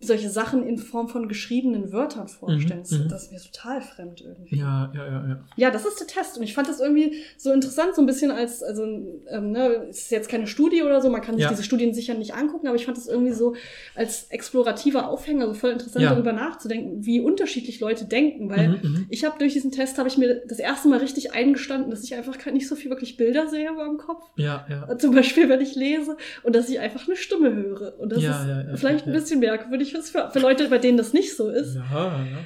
solche 0.00 0.30
Sachen 0.30 0.66
in 0.66 0.78
Form 0.78 1.08
von 1.08 1.28
geschriebenen 1.28 1.92
Wörtern 1.92 2.26
vorstellen. 2.28 2.82
Mhm, 2.90 3.04
mhm. 3.04 3.08
Das 3.08 3.24
ist 3.24 3.32
mir 3.32 3.40
total 3.40 3.80
fremd 3.80 4.20
irgendwie. 4.20 4.56
Ja, 4.56 4.90
ja, 4.94 5.04
ja, 5.06 5.28
ja. 5.28 5.40
Ja, 5.56 5.70
das 5.70 5.86
ist 5.86 6.00
der 6.00 6.08
Test. 6.08 6.36
Und 6.36 6.42
ich 6.42 6.54
fand 6.54 6.68
das 6.68 6.80
irgendwie 6.80 7.22
so 7.38 7.52
interessant, 7.52 7.94
so 7.94 8.02
ein 8.02 8.06
bisschen 8.06 8.32
als, 8.32 8.62
also, 8.64 8.82
ähm, 8.84 9.52
ne, 9.52 9.86
es 9.88 9.98
ist 10.02 10.10
jetzt 10.10 10.28
keine 10.28 10.48
Studie 10.48 10.82
oder 10.82 11.00
so, 11.00 11.08
man 11.08 11.22
kann 11.22 11.36
sich 11.36 11.44
Ja. 11.44 11.50
diese 11.50 11.62
Studien 11.62 11.94
sicher 11.94 12.14
nicht 12.14 12.34
angucken, 12.34 12.66
aber 12.66 12.74
ich 12.76 12.84
fand 12.84 12.96
das 12.98 13.06
irgendwie 13.06 13.32
so 13.32 13.54
als 13.94 14.24
explorativer 14.30 15.08
Aufhänger, 15.08 15.46
so 15.46 15.54
voll 15.54 15.70
interessant 15.70 16.04
Ja. 16.04 16.12
darüber 16.14 16.32
nachzudenken, 16.32 17.04
wie 17.06 17.20
unterschiedlich 17.20 17.78
Leute 17.78 18.06
denken, 18.06 18.50
weil 18.50 18.68
Mhm, 18.68 18.78
mhm. 18.82 19.06
ich 19.08 19.24
habe 19.24 19.38
durch 19.38 19.52
diesen 19.52 19.70
Test, 19.70 19.98
habe 19.98 20.08
ich 20.08 20.18
mir 20.18 20.42
das 20.48 20.58
erste 20.58 20.88
Mal 20.88 20.98
richtig 20.98 21.32
eingestanden, 21.32 21.90
dass 21.90 22.02
ich 22.02 22.14
einfach 22.16 22.44
nicht 22.52 22.66
so 22.66 22.74
viel 22.74 22.90
wirklich 22.90 23.16
Bilder 23.16 23.46
sehe 23.48 23.70
über 23.70 23.84
dem 23.84 23.98
Kopf. 23.98 24.24
Ja, 24.36 24.66
ja. 24.68 24.98
Zum 24.98 25.14
Beispiel, 25.14 25.48
wenn 25.48 25.60
ich 25.60 25.76
lese 25.76 26.16
und 26.42 26.56
dass 26.56 26.68
ich 26.68 26.80
einfach 26.80 27.06
eine 27.06 27.16
Stimme 27.16 27.54
höre. 27.54 27.98
Und 28.00 28.10
das 28.10 28.22
Ja, 28.22 28.62
ist 28.72 28.80
vielleicht 28.80 29.06
ein 29.06 29.12
bisschen 29.12 29.38
merkwürdig 29.40 29.75
ist 29.80 30.10
für, 30.10 30.30
für 30.30 30.38
Leute, 30.38 30.68
bei 30.68 30.78
denen 30.78 30.98
das 30.98 31.12
nicht 31.12 31.36
so 31.36 31.48
ist. 31.48 31.74
Ja, 31.74 32.24
ja. 32.24 32.38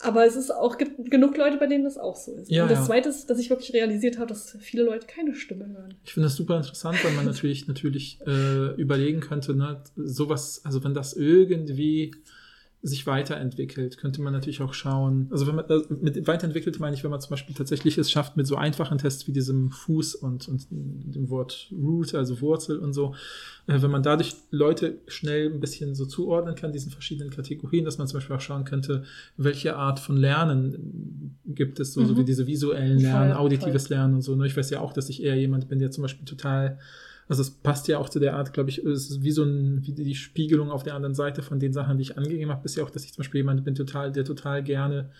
Aber 0.00 0.24
es 0.24 0.36
ist 0.36 0.52
auch, 0.52 0.78
gibt 0.78 1.10
genug 1.10 1.36
Leute, 1.36 1.56
bei 1.56 1.66
denen 1.66 1.82
das 1.82 1.98
auch 1.98 2.14
so 2.14 2.32
ist. 2.32 2.50
Ja, 2.50 2.62
und 2.62 2.70
das 2.70 2.80
ja. 2.80 2.84
Zweite 2.84 3.08
ist, 3.08 3.28
dass 3.28 3.38
ich 3.38 3.50
wirklich 3.50 3.72
realisiert 3.72 4.18
habe, 4.18 4.28
dass 4.28 4.56
viele 4.60 4.84
Leute 4.84 5.06
keine 5.08 5.34
Stimme 5.34 5.66
hören. 5.66 5.94
Ich 6.04 6.12
finde 6.12 6.26
das 6.26 6.36
super 6.36 6.56
interessant, 6.56 7.02
weil 7.04 7.12
man 7.12 7.24
natürlich 7.24 7.66
natürlich 7.66 8.20
äh, 8.24 8.80
überlegen 8.80 9.20
könnte, 9.20 9.54
ne, 9.54 9.82
sowas, 9.96 10.60
also 10.64 10.84
wenn 10.84 10.94
das 10.94 11.14
irgendwie 11.14 12.12
sich 12.80 13.06
weiterentwickelt, 13.08 13.98
könnte 13.98 14.22
man 14.22 14.32
natürlich 14.32 14.60
auch 14.62 14.72
schauen. 14.72 15.26
Also 15.30 15.46
wenn 15.48 15.56
man 15.56 15.64
äh, 15.68 15.80
mit 16.00 16.26
weiterentwickelt 16.28 16.78
meine 16.78 16.94
ich, 16.94 17.02
wenn 17.02 17.10
man 17.10 17.20
zum 17.20 17.30
Beispiel 17.30 17.54
tatsächlich 17.54 17.98
es 17.98 18.08
schafft, 18.10 18.36
mit 18.36 18.46
so 18.46 18.54
einfachen 18.54 18.98
Tests 18.98 19.26
wie 19.26 19.32
diesem 19.32 19.70
Fuß 19.72 20.14
und, 20.14 20.46
und 20.48 20.66
dem 20.70 21.28
Wort 21.28 21.68
Root, 21.72 22.14
also 22.14 22.40
Wurzel 22.40 22.78
und 22.78 22.92
so, 22.92 23.14
äh, 23.66 23.82
wenn 23.82 23.90
man 23.90 24.04
dadurch 24.04 24.34
Leute 24.50 24.98
schnell 25.08 25.50
ein 25.52 25.58
bisschen 25.58 25.94
so 25.96 26.06
zuordnen 26.06 26.54
kann, 26.54 26.72
diesen 26.72 26.92
verschiedenen 26.92 27.30
Kategorien, 27.30 27.84
dass 27.84 27.98
man 27.98 28.06
zum 28.06 28.18
Beispiel 28.18 28.36
auch 28.36 28.40
schauen 28.40 28.64
könnte, 28.64 29.02
welche 29.36 29.74
Art 29.76 29.98
von 29.98 30.16
Lernen 30.16 31.36
gibt 31.46 31.80
es, 31.80 31.92
so, 31.94 32.04
so 32.04 32.14
Mhm. 32.14 32.18
wie 32.18 32.24
diese 32.24 32.46
visuellen 32.46 32.98
Lernen, 33.00 33.32
voll. 33.32 33.40
auditives 33.40 33.88
Lernen 33.88 34.14
und 34.14 34.22
so. 34.22 34.36
Ne? 34.36 34.46
Ich 34.46 34.56
weiß 34.56 34.70
ja 34.70 34.80
auch, 34.80 34.92
dass 34.92 35.08
ich 35.08 35.22
eher 35.22 35.34
jemand 35.36 35.68
bin, 35.68 35.80
der 35.80 35.90
zum 35.90 36.02
Beispiel 36.02 36.24
total 36.26 36.78
also 37.28 37.42
es 37.42 37.50
passt 37.50 37.88
ja 37.88 37.98
auch 37.98 38.08
zu 38.08 38.18
der 38.18 38.36
Art, 38.36 38.52
glaube 38.52 38.70
ich, 38.70 38.78
es 38.78 39.10
ist 39.10 39.22
wie 39.22 39.30
so 39.30 39.44
ein, 39.44 39.86
wie 39.86 39.92
die 39.92 40.14
Spiegelung 40.14 40.70
auf 40.70 40.82
der 40.82 40.94
anderen 40.94 41.14
Seite 41.14 41.42
von 41.42 41.60
den 41.60 41.72
Sachen, 41.72 41.98
die 41.98 42.02
ich 42.02 42.16
angegeben 42.16 42.50
habe, 42.50 42.64
ist 42.64 42.76
ja 42.76 42.84
auch, 42.84 42.90
dass 42.90 43.04
ich 43.04 43.12
zum 43.12 43.22
Beispiel 43.22 43.40
jemand 43.40 43.64
bin, 43.64 43.74
total, 43.74 44.12
der 44.12 44.24
total 44.24 44.62
gerne 44.62 45.10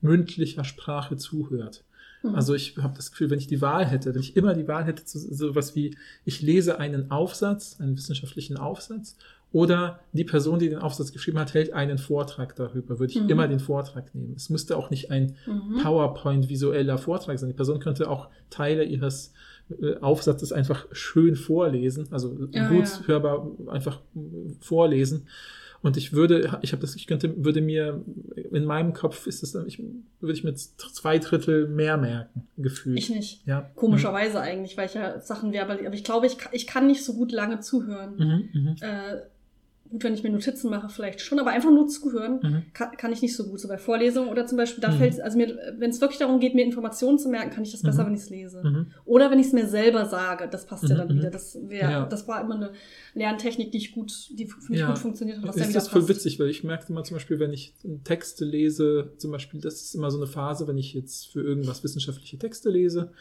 mündlicher 0.00 0.64
Sprache 0.64 1.16
zuhört. 1.16 1.84
Mhm. 2.22 2.34
Also 2.34 2.54
ich 2.54 2.76
habe 2.78 2.96
das 2.96 3.10
Gefühl, 3.10 3.30
wenn 3.30 3.38
ich 3.38 3.46
die 3.46 3.60
Wahl 3.60 3.84
hätte, 3.84 4.14
wenn 4.14 4.22
ich 4.22 4.36
immer 4.36 4.54
die 4.54 4.66
Wahl 4.66 4.84
hätte, 4.84 5.04
zu 5.04 5.18
sowas 5.18 5.74
wie, 5.74 5.96
ich 6.24 6.40
lese 6.40 6.78
einen 6.78 7.10
Aufsatz, 7.10 7.78
einen 7.80 7.96
wissenschaftlichen 7.96 8.56
Aufsatz, 8.56 9.16
oder 9.52 10.00
die 10.12 10.24
Person, 10.24 10.58
die 10.58 10.68
den 10.68 10.78
Aufsatz 10.78 11.12
geschrieben 11.12 11.38
hat, 11.38 11.54
hält 11.54 11.72
einen 11.72 11.96
Vortrag 11.96 12.54
darüber, 12.56 12.98
würde 12.98 13.12
ich 13.12 13.20
mhm. 13.20 13.30
immer 13.30 13.48
den 13.48 13.60
Vortrag 13.60 14.14
nehmen. 14.14 14.34
Es 14.36 14.50
müsste 14.50 14.76
auch 14.76 14.90
nicht 14.90 15.10
ein 15.10 15.36
mhm. 15.46 15.80
PowerPoint-visueller 15.82 16.98
Vortrag 16.98 17.38
sein. 17.38 17.48
Die 17.48 17.54
Person 17.56 17.80
könnte 17.80 18.10
auch 18.10 18.28
Teile 18.50 18.84
ihres 18.84 19.32
äh, 19.80 19.96
Aufsatzes 20.00 20.52
einfach 20.52 20.86
schön 20.92 21.34
vorlesen, 21.34 22.08
also 22.10 22.48
ja, 22.52 22.68
gut 22.68 22.84
ja. 22.84 23.06
hörbar 23.06 23.50
einfach 23.68 24.00
vorlesen. 24.60 25.26
Und 25.80 25.96
ich 25.96 26.12
würde, 26.12 26.58
ich 26.62 26.72
habe 26.72 26.80
das, 26.80 26.96
ich 26.96 27.06
könnte, 27.06 27.44
würde 27.44 27.60
mir 27.60 28.04
in 28.50 28.64
meinem 28.64 28.92
Kopf 28.92 29.28
ist 29.28 29.44
es, 29.44 29.54
ich 29.66 29.80
würde 30.20 30.32
ich 30.32 30.42
mir 30.42 30.54
zwei 30.54 31.18
Drittel 31.18 31.68
mehr 31.68 31.96
merken, 31.96 32.48
gefühlt. 32.56 32.98
Ich 32.98 33.10
nicht. 33.10 33.46
Ja. 33.46 33.70
Komischerweise 33.76 34.38
mhm. 34.38 34.44
eigentlich, 34.44 34.76
weil 34.76 34.86
ich 34.86 34.94
ja 34.94 35.20
Sachen 35.20 35.52
wäre, 35.52 35.70
aber 35.70 35.94
ich 35.94 36.04
glaube, 36.04 36.26
ich, 36.26 36.36
ich 36.50 36.66
kann 36.66 36.88
nicht 36.88 37.04
so 37.04 37.14
gut 37.14 37.30
lange 37.30 37.60
zuhören. 37.60 38.16
Mhm, 38.16 38.60
mhm. 38.60 38.76
äh, 38.80 39.20
gut, 39.90 40.04
wenn 40.04 40.14
ich 40.14 40.22
mir 40.22 40.30
Notizen 40.30 40.70
mache, 40.70 40.88
vielleicht 40.88 41.20
schon, 41.20 41.38
aber 41.38 41.50
einfach 41.50 41.70
nur 41.70 41.88
zuhören 41.88 42.40
mhm. 42.42 42.62
kann, 42.72 42.92
kann 42.96 43.12
ich 43.12 43.22
nicht 43.22 43.34
so 43.34 43.44
gut. 43.44 43.60
So 43.60 43.68
bei 43.68 43.78
Vorlesungen 43.78 44.28
oder 44.28 44.46
zum 44.46 44.58
Beispiel, 44.58 44.80
da 44.80 44.90
mhm. 44.90 44.98
fällt 44.98 45.20
also 45.20 45.36
mir, 45.36 45.58
wenn 45.78 45.90
es 45.90 46.00
wirklich 46.00 46.18
darum 46.18 46.40
geht, 46.40 46.54
mir 46.54 46.64
Informationen 46.64 47.18
zu 47.18 47.28
merken, 47.28 47.50
kann 47.50 47.62
ich 47.62 47.72
das 47.72 47.82
besser, 47.82 48.02
mhm. 48.02 48.08
wenn 48.08 48.14
ich 48.14 48.20
es 48.20 48.30
lese. 48.30 48.62
Mhm. 48.62 48.86
Oder 49.04 49.30
wenn 49.30 49.38
ich 49.38 49.46
es 49.48 49.52
mir 49.52 49.66
selber 49.66 50.06
sage, 50.06 50.48
das 50.50 50.66
passt 50.66 50.88
ja 50.88 50.94
mhm, 50.94 50.98
dann 50.98 51.08
wieder. 51.10 51.28
Mhm. 51.28 51.32
Das 51.32 51.58
wäre, 51.62 51.90
ja. 51.90 52.06
das 52.06 52.28
war 52.28 52.40
immer 52.40 52.56
eine 52.56 52.72
Lerntechnik, 53.14 53.72
die 53.72 53.78
ich 53.78 53.92
gut, 53.92 54.12
die 54.30 54.46
für 54.46 54.70
mich 54.70 54.80
ja. 54.80 54.88
gut 54.88 54.98
funktioniert 54.98 55.38
hat. 55.38 55.48
Was 55.48 55.56
ist 55.56 55.74
das 55.74 55.88
voll 55.88 56.02
passt. 56.02 56.10
witzig, 56.10 56.38
weil 56.38 56.48
ich 56.48 56.64
merkte 56.64 56.92
mal 56.92 57.04
zum 57.04 57.16
Beispiel, 57.16 57.38
wenn 57.38 57.52
ich 57.52 57.74
Texte 58.04 58.44
lese, 58.44 59.12
zum 59.18 59.30
Beispiel, 59.30 59.60
das 59.60 59.82
ist 59.82 59.94
immer 59.94 60.10
so 60.10 60.18
eine 60.18 60.26
Phase, 60.26 60.66
wenn 60.68 60.78
ich 60.78 60.94
jetzt 60.94 61.28
für 61.28 61.40
irgendwas 61.40 61.82
wissenschaftliche 61.84 62.38
Texte 62.38 62.70
lese, 62.70 63.12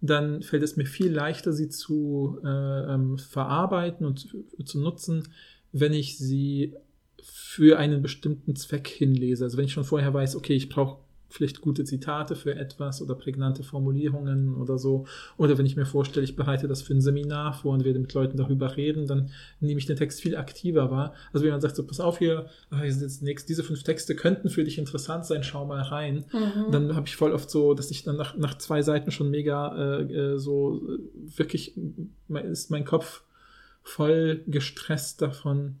dann 0.00 0.42
fällt 0.42 0.62
es 0.62 0.76
mir 0.76 0.84
viel 0.84 1.12
leichter, 1.12 1.52
sie 1.52 1.68
zu 1.68 2.38
äh, 2.44 2.48
ähm, 2.48 3.18
verarbeiten 3.18 4.04
und 4.06 4.28
zu 4.64 4.80
nutzen, 4.80 5.28
wenn 5.72 5.92
ich 5.92 6.18
sie 6.18 6.74
für 7.22 7.78
einen 7.78 8.02
bestimmten 8.02 8.54
Zweck 8.56 8.88
hinlese. 8.88 9.44
Also 9.44 9.56
wenn 9.56 9.64
ich 9.64 9.72
schon 9.72 9.84
vorher 9.84 10.12
weiß, 10.12 10.36
okay, 10.36 10.54
ich 10.54 10.68
brauche 10.68 10.98
vielleicht 11.28 11.60
gute 11.60 11.84
Zitate 11.84 12.36
für 12.36 12.54
etwas 12.54 13.02
oder 13.02 13.14
prägnante 13.14 13.62
Formulierungen 13.62 14.54
oder 14.54 14.78
so. 14.78 15.06
Oder 15.36 15.58
wenn 15.58 15.66
ich 15.66 15.76
mir 15.76 15.86
vorstelle, 15.86 16.24
ich 16.24 16.36
bereite 16.36 16.68
das 16.68 16.82
für 16.82 16.94
ein 16.94 17.00
Seminar 17.00 17.52
vor 17.52 17.74
und 17.74 17.84
werde 17.84 17.98
mit 17.98 18.14
Leuten 18.14 18.36
darüber 18.36 18.76
reden, 18.76 19.06
dann 19.06 19.30
nehme 19.60 19.78
ich 19.78 19.86
den 19.86 19.96
Text 19.96 20.20
viel 20.20 20.36
aktiver 20.36 20.90
wahr. 20.90 21.14
Also 21.32 21.44
wenn 21.44 21.52
man 21.52 21.60
sagt, 21.60 21.76
so 21.76 21.84
pass 21.84 22.00
auf 22.00 22.18
hier, 22.18 22.46
ah, 22.70 22.80
hier 22.80 22.92
sind 22.92 23.02
jetzt 23.02 23.22
nichts, 23.22 23.44
diese 23.44 23.64
fünf 23.64 23.82
Texte 23.82 24.14
könnten 24.14 24.48
für 24.48 24.64
dich 24.64 24.78
interessant 24.78 25.26
sein, 25.26 25.42
schau 25.42 25.66
mal 25.66 25.82
rein. 25.82 26.24
Mhm. 26.32 26.72
Dann 26.72 26.94
habe 26.94 27.06
ich 27.06 27.16
voll 27.16 27.32
oft 27.32 27.50
so, 27.50 27.74
dass 27.74 27.90
ich 27.90 28.04
dann 28.04 28.16
nach, 28.16 28.36
nach 28.36 28.56
zwei 28.58 28.82
Seiten 28.82 29.10
schon 29.10 29.30
mega 29.30 29.98
äh, 29.98 30.02
äh 30.02 30.38
so 30.38 30.80
äh, 30.88 31.38
wirklich 31.38 31.74
ist 32.28 32.70
mein 32.70 32.84
Kopf 32.84 33.22
voll 33.86 34.42
gestresst 34.48 35.22
davon, 35.22 35.76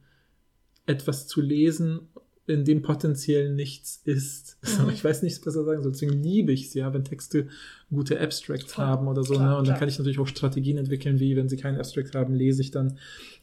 etwas 0.86 1.26
zu 1.26 1.40
lesen, 1.40 2.02
in 2.46 2.64
dem 2.64 2.80
potenziell 2.80 3.52
nichts 3.52 4.00
ist. 4.04 4.58
Mhm. 4.66 4.90
Ich 4.90 5.04
weiß 5.04 5.22
nicht, 5.22 5.36
was 5.36 5.44
besser 5.44 5.64
sagen 5.64 5.82
soll. 5.82 5.92
Deswegen 5.92 6.22
liebe 6.22 6.52
ich 6.52 6.66
es 6.66 6.74
ja, 6.74 6.92
wenn 6.92 7.04
Texte 7.04 7.46
gute 7.90 8.20
Abstracts 8.20 8.74
Voll. 8.74 8.84
haben 8.84 9.06
oder 9.06 9.22
so. 9.22 9.34
Klar, 9.34 9.48
ne? 9.48 9.56
Und 9.56 9.64
klar. 9.64 9.74
dann 9.74 9.78
kann 9.78 9.88
ich 9.88 9.96
natürlich 9.96 10.18
auch 10.18 10.26
Strategien 10.26 10.76
entwickeln, 10.76 11.20
wie 11.20 11.36
wenn 11.36 11.48
sie 11.48 11.56
keinen 11.56 11.78
Abstract 11.78 12.14
haben, 12.14 12.34
lese 12.34 12.62
ich 12.62 12.72
dann 12.72 12.98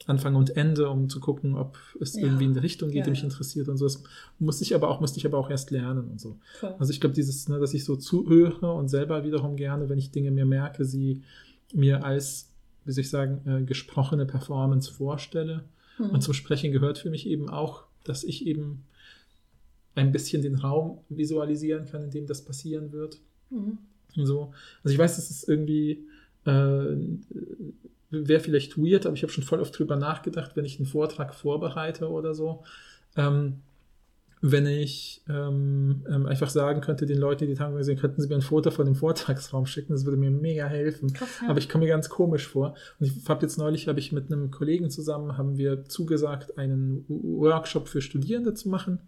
Anfang 0.06 0.36
und 0.36 0.56
Ende, 0.56 0.90
um 0.90 1.10
zu 1.10 1.20
gucken, 1.20 1.56
ob 1.56 1.78
es 2.00 2.16
ja. 2.16 2.24
irgendwie 2.24 2.46
in 2.46 2.54
die 2.54 2.60
Richtung 2.60 2.90
geht, 2.90 3.00
ja, 3.00 3.04
die 3.06 3.12
mich 3.12 3.20
ja. 3.20 3.26
interessiert 3.26 3.70
und 3.70 3.78
so. 3.78 3.86
Das 3.86 4.04
muss 4.38 4.62
ich 4.62 4.76
aber 4.76 4.90
auch, 4.90 5.00
musste 5.00 5.18
ich 5.18 5.26
aber 5.26 5.38
auch 5.38 5.50
erst 5.50 5.72
lernen 5.72 6.10
und 6.10 6.20
so. 6.20 6.38
Voll. 6.60 6.76
Also 6.78 6.92
ich 6.92 7.00
glaube, 7.00 7.16
dieses, 7.16 7.48
ne, 7.48 7.60
dass 7.60 7.74
ich 7.74 7.86
so 7.86 7.96
zuhöre 7.96 8.72
und 8.74 8.90
selber 8.90 9.24
wiederum 9.24 9.56
gerne, 9.56 9.90
wenn 9.90 9.98
ich 9.98 10.12
Dinge 10.12 10.32
mir 10.32 10.46
merke, 10.46 10.86
sie 10.86 11.22
mir 11.74 12.04
als 12.06 12.53
wie 12.86 12.92
soll 12.92 13.02
ich 13.02 13.10
sagen, 13.10 13.42
äh, 13.46 13.64
gesprochene 13.64 14.26
Performance 14.26 14.92
vorstelle. 14.92 15.64
Mhm. 15.98 16.10
Und 16.10 16.22
zum 16.22 16.34
Sprechen 16.34 16.72
gehört 16.72 16.98
für 16.98 17.10
mich 17.10 17.28
eben 17.28 17.50
auch, 17.50 17.84
dass 18.04 18.24
ich 18.24 18.46
eben 18.46 18.84
ein 19.96 20.12
bisschen 20.12 20.42
den 20.42 20.56
Raum 20.56 21.00
visualisieren 21.10 21.86
kann, 21.86 22.04
in 22.04 22.12
dem 22.12 22.28
das 22.28 22.44
passieren 22.44 22.92
wird. 22.92 23.20
Mhm. 23.50 23.78
Und 24.16 24.26
so. 24.26 24.54
Also 24.84 24.94
ich 24.94 25.00
weiß, 25.00 25.16
das 25.16 25.30
ist 25.30 25.48
irgendwie 25.48 26.06
äh, 26.46 26.96
wäre 28.14 28.40
vielleicht 28.40 28.78
weird, 28.78 29.06
aber 29.06 29.16
ich 29.16 29.24
habe 29.24 29.32
schon 29.32 29.44
voll 29.44 29.60
oft 29.60 29.78
drüber 29.78 29.96
nachgedacht, 29.96 30.56
wenn 30.56 30.66
ich 30.66 30.78
einen 30.78 30.86
Vortrag 30.86 31.34
vorbereite 31.34 32.10
oder 32.10 32.34
so. 32.36 32.64
Ähm, 33.16 33.62
wenn 34.46 34.68
ich 34.68 35.22
ähm, 35.30 36.04
ähm, 36.10 36.26
einfach 36.26 36.50
sagen 36.50 36.82
könnte, 36.82 37.06
den 37.06 37.18
Leuten, 37.18 37.46
die 37.46 37.54
die 37.54 37.58
Tagung 37.58 37.82
sehen, 37.82 37.98
könnten 37.98 38.22
sie 38.22 38.28
mir 38.28 38.36
ein 38.36 38.42
Foto 38.42 38.72
von 38.72 38.86
dem 38.86 38.94
Vortragsraum 38.94 39.66
schicken. 39.66 39.94
Das 39.94 40.04
würde 40.04 40.18
mir 40.18 40.32
mega 40.32 40.66
helfen. 40.66 41.14
Krass, 41.14 41.40
ja. 41.42 41.50
Aber 41.50 41.60
ich 41.60 41.70
komme 41.70 41.86
mir 41.86 41.90
ganz 41.90 42.10
komisch 42.10 42.46
vor. 42.46 42.76
Und 43.00 43.08
ich 43.08 43.30
habe 43.30 43.42
jetzt 43.46 43.58
neulich, 43.58 43.88
habe 43.88 44.00
ich 44.00 44.12
mit 44.12 44.30
einem 44.30 44.52
Kollegen 44.52 44.90
zusammen, 44.90 45.38
haben 45.38 45.58
wir 45.58 45.86
zugesagt, 45.86 46.58
einen 46.58 47.06
Workshop 47.08 47.88
für 47.88 48.02
Studierende 48.02 48.54
zu 48.54 48.68
machen. 48.68 49.00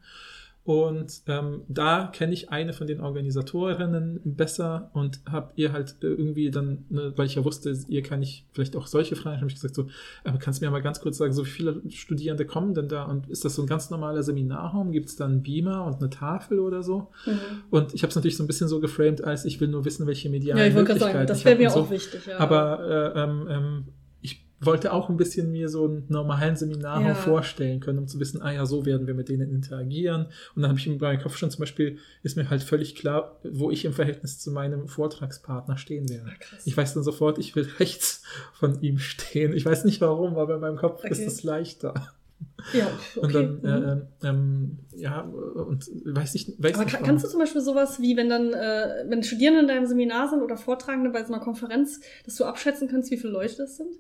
Und 0.66 1.22
ähm, 1.28 1.62
da 1.68 2.10
kenne 2.12 2.34
ich 2.34 2.50
eine 2.50 2.74
von 2.74 2.88
den 2.88 3.00
Organisatorinnen 3.00 4.20
besser 4.24 4.90
und 4.94 5.20
habe 5.30 5.52
ihr 5.58 5.72
halt 5.72 5.98
irgendwie 6.02 6.50
dann, 6.50 6.86
ne, 6.90 7.14
weil 7.16 7.28
ich 7.28 7.36
ja 7.36 7.46
wusste, 7.46 7.78
ihr 7.88 8.02
kann 8.02 8.24
ich 8.24 8.48
vielleicht 8.52 8.76
auch 8.76 8.88
solche 8.88 9.16
Fragen, 9.16 9.38
habe 9.38 9.48
ich 9.48 9.54
gesagt 9.54 9.76
so, 9.76 9.86
aber 10.24 10.40
kannst 10.40 10.60
du 10.60 10.66
mir 10.66 10.72
mal 10.72 10.82
ganz 10.82 11.02
kurz 11.02 11.20
sagen, 11.20 11.34
so 11.34 11.46
wie 11.46 11.52
viele 11.52 11.84
Studierende 11.90 12.46
kommen 12.46 12.74
denn 12.74 12.88
da 12.88 13.04
und 13.04 13.30
ist 13.30 13.46
das 13.46 13.54
so 13.54 13.62
ein 13.62 13.68
ganz 13.68 13.92
normaler 13.92 14.24
Seminarraum? 14.24 14.92
Gibt 14.92 15.10
es 15.10 15.16
da 15.16 15.26
einen 15.26 15.44
Beamer 15.44 15.86
und 15.86 15.98
eine 15.98 16.10
Tafel 16.10 16.58
oder 16.58 16.82
so? 16.82 17.12
Mhm. 17.28 17.40
Und 17.70 17.94
ich 17.94 18.02
habe 18.02 18.10
es 18.10 18.16
natürlich 18.16 18.36
so 18.36 18.44
ein 18.44 18.48
bisschen 18.48 18.68
so 18.68 18.80
geframed, 18.80 19.24
als 19.24 19.46
ich 19.46 19.62
will 19.62 19.68
nur 19.68 19.86
wissen, 19.86 20.08
welche 20.08 20.32
medialen 20.32 20.58
ja, 20.58 20.66
ich 20.66 20.74
Möglichkeiten 20.74 21.14
sagen, 21.14 21.28
das 21.28 21.46
wäre 21.46 21.60
mir 21.60 21.70
auch 21.70 21.86
so. 21.86 21.92
wichtig. 21.92 22.26
Ja. 22.26 22.40
Aber 22.40 23.14
äh, 23.16 23.20
ähm, 23.22 23.48
ähm, 23.52 23.84
wollte 24.66 24.94
auch 24.94 25.10
ein 25.10 25.18
bisschen 25.18 25.52
mir 25.52 25.70
so 25.70 25.86
einen 25.86 26.06
normalen 26.10 26.56
Seminarraum 26.56 27.08
ja. 27.08 27.16
vorstellen 27.16 27.80
können, 27.80 28.00
um 28.00 28.08
zu 28.08 28.20
wissen, 28.20 28.42
ah 28.42 28.52
ja, 28.52 28.66
so 28.66 28.86
werden 28.86 29.08
wir 29.08 29.14
mit 29.14 29.30
denen 29.30 29.52
interagieren. 29.52 30.28
Und 30.56 30.62
dann 30.62 30.70
habe 30.70 30.80
ich 30.80 30.88
in 30.88 30.98
meinem 30.98 31.22
Kopf 31.22 31.38
schon 31.38 31.52
zum 31.52 31.60
Beispiel, 31.60 31.98
ist 32.24 32.38
mir 32.38 32.50
halt 32.50 32.64
völlig 32.64 32.96
klar, 32.96 33.40
wo 33.44 33.72
ich 33.72 33.86
im 33.86 33.94
Verhältnis 33.94 34.40
zu 34.40 34.52
meinem 34.52 34.88
Vortragspartner 34.88 35.78
stehen 35.78 36.10
werde. 36.10 36.30
Ah, 36.30 36.58
ich 36.66 36.76
weiß 36.76 36.94
dann 36.94 37.04
sofort, 37.04 37.38
ich 37.38 37.56
will 37.56 37.68
rechts 37.80 38.24
von 38.54 38.82
ihm 38.82 39.00
stehen. 39.00 39.54
Ich 39.54 39.66
weiß 39.66 39.86
nicht 39.86 40.02
warum, 40.02 40.38
aber 40.38 40.56
in 40.56 40.62
meinem 40.62 40.78
Kopf 40.78 41.00
okay. 41.04 41.12
ist 41.12 41.26
es 41.26 41.44
leichter. 41.44 41.94
Ja, 42.74 42.88
okay. 43.16 43.20
Und 43.20 43.36
dann, 43.36 43.60
mhm. 43.62 44.02
äh, 44.22 44.28
ähm, 44.28 44.78
ja, 44.96 45.22
und 45.22 45.90
weiß 46.06 46.36
ich, 46.36 46.56
weiß 46.58 46.76
Aber 46.76 46.86
nicht. 46.86 47.04
kannst 47.04 47.26
du 47.26 47.30
zum 47.30 47.40
Beispiel 47.40 47.62
sowas 47.62 48.02
wie, 48.02 48.18
wenn 48.18 48.30
dann, 48.30 48.54
äh, 48.54 49.06
wenn 49.08 49.24
Studierende 49.24 49.62
in 49.62 49.68
deinem 49.68 49.86
Seminar 49.86 50.30
sind 50.30 50.42
oder 50.42 50.58
Vortragende 50.58 51.12
bei 51.12 51.24
so 51.24 51.34
einer 51.34 51.44
Konferenz, 51.44 52.02
dass 52.26 52.36
du 52.36 52.46
abschätzen 52.46 52.88
kannst, 52.88 53.12
wie 53.12 53.18
viele 53.18 53.34
Leute 53.34 53.56
das 53.58 53.78
sind? 53.78 53.96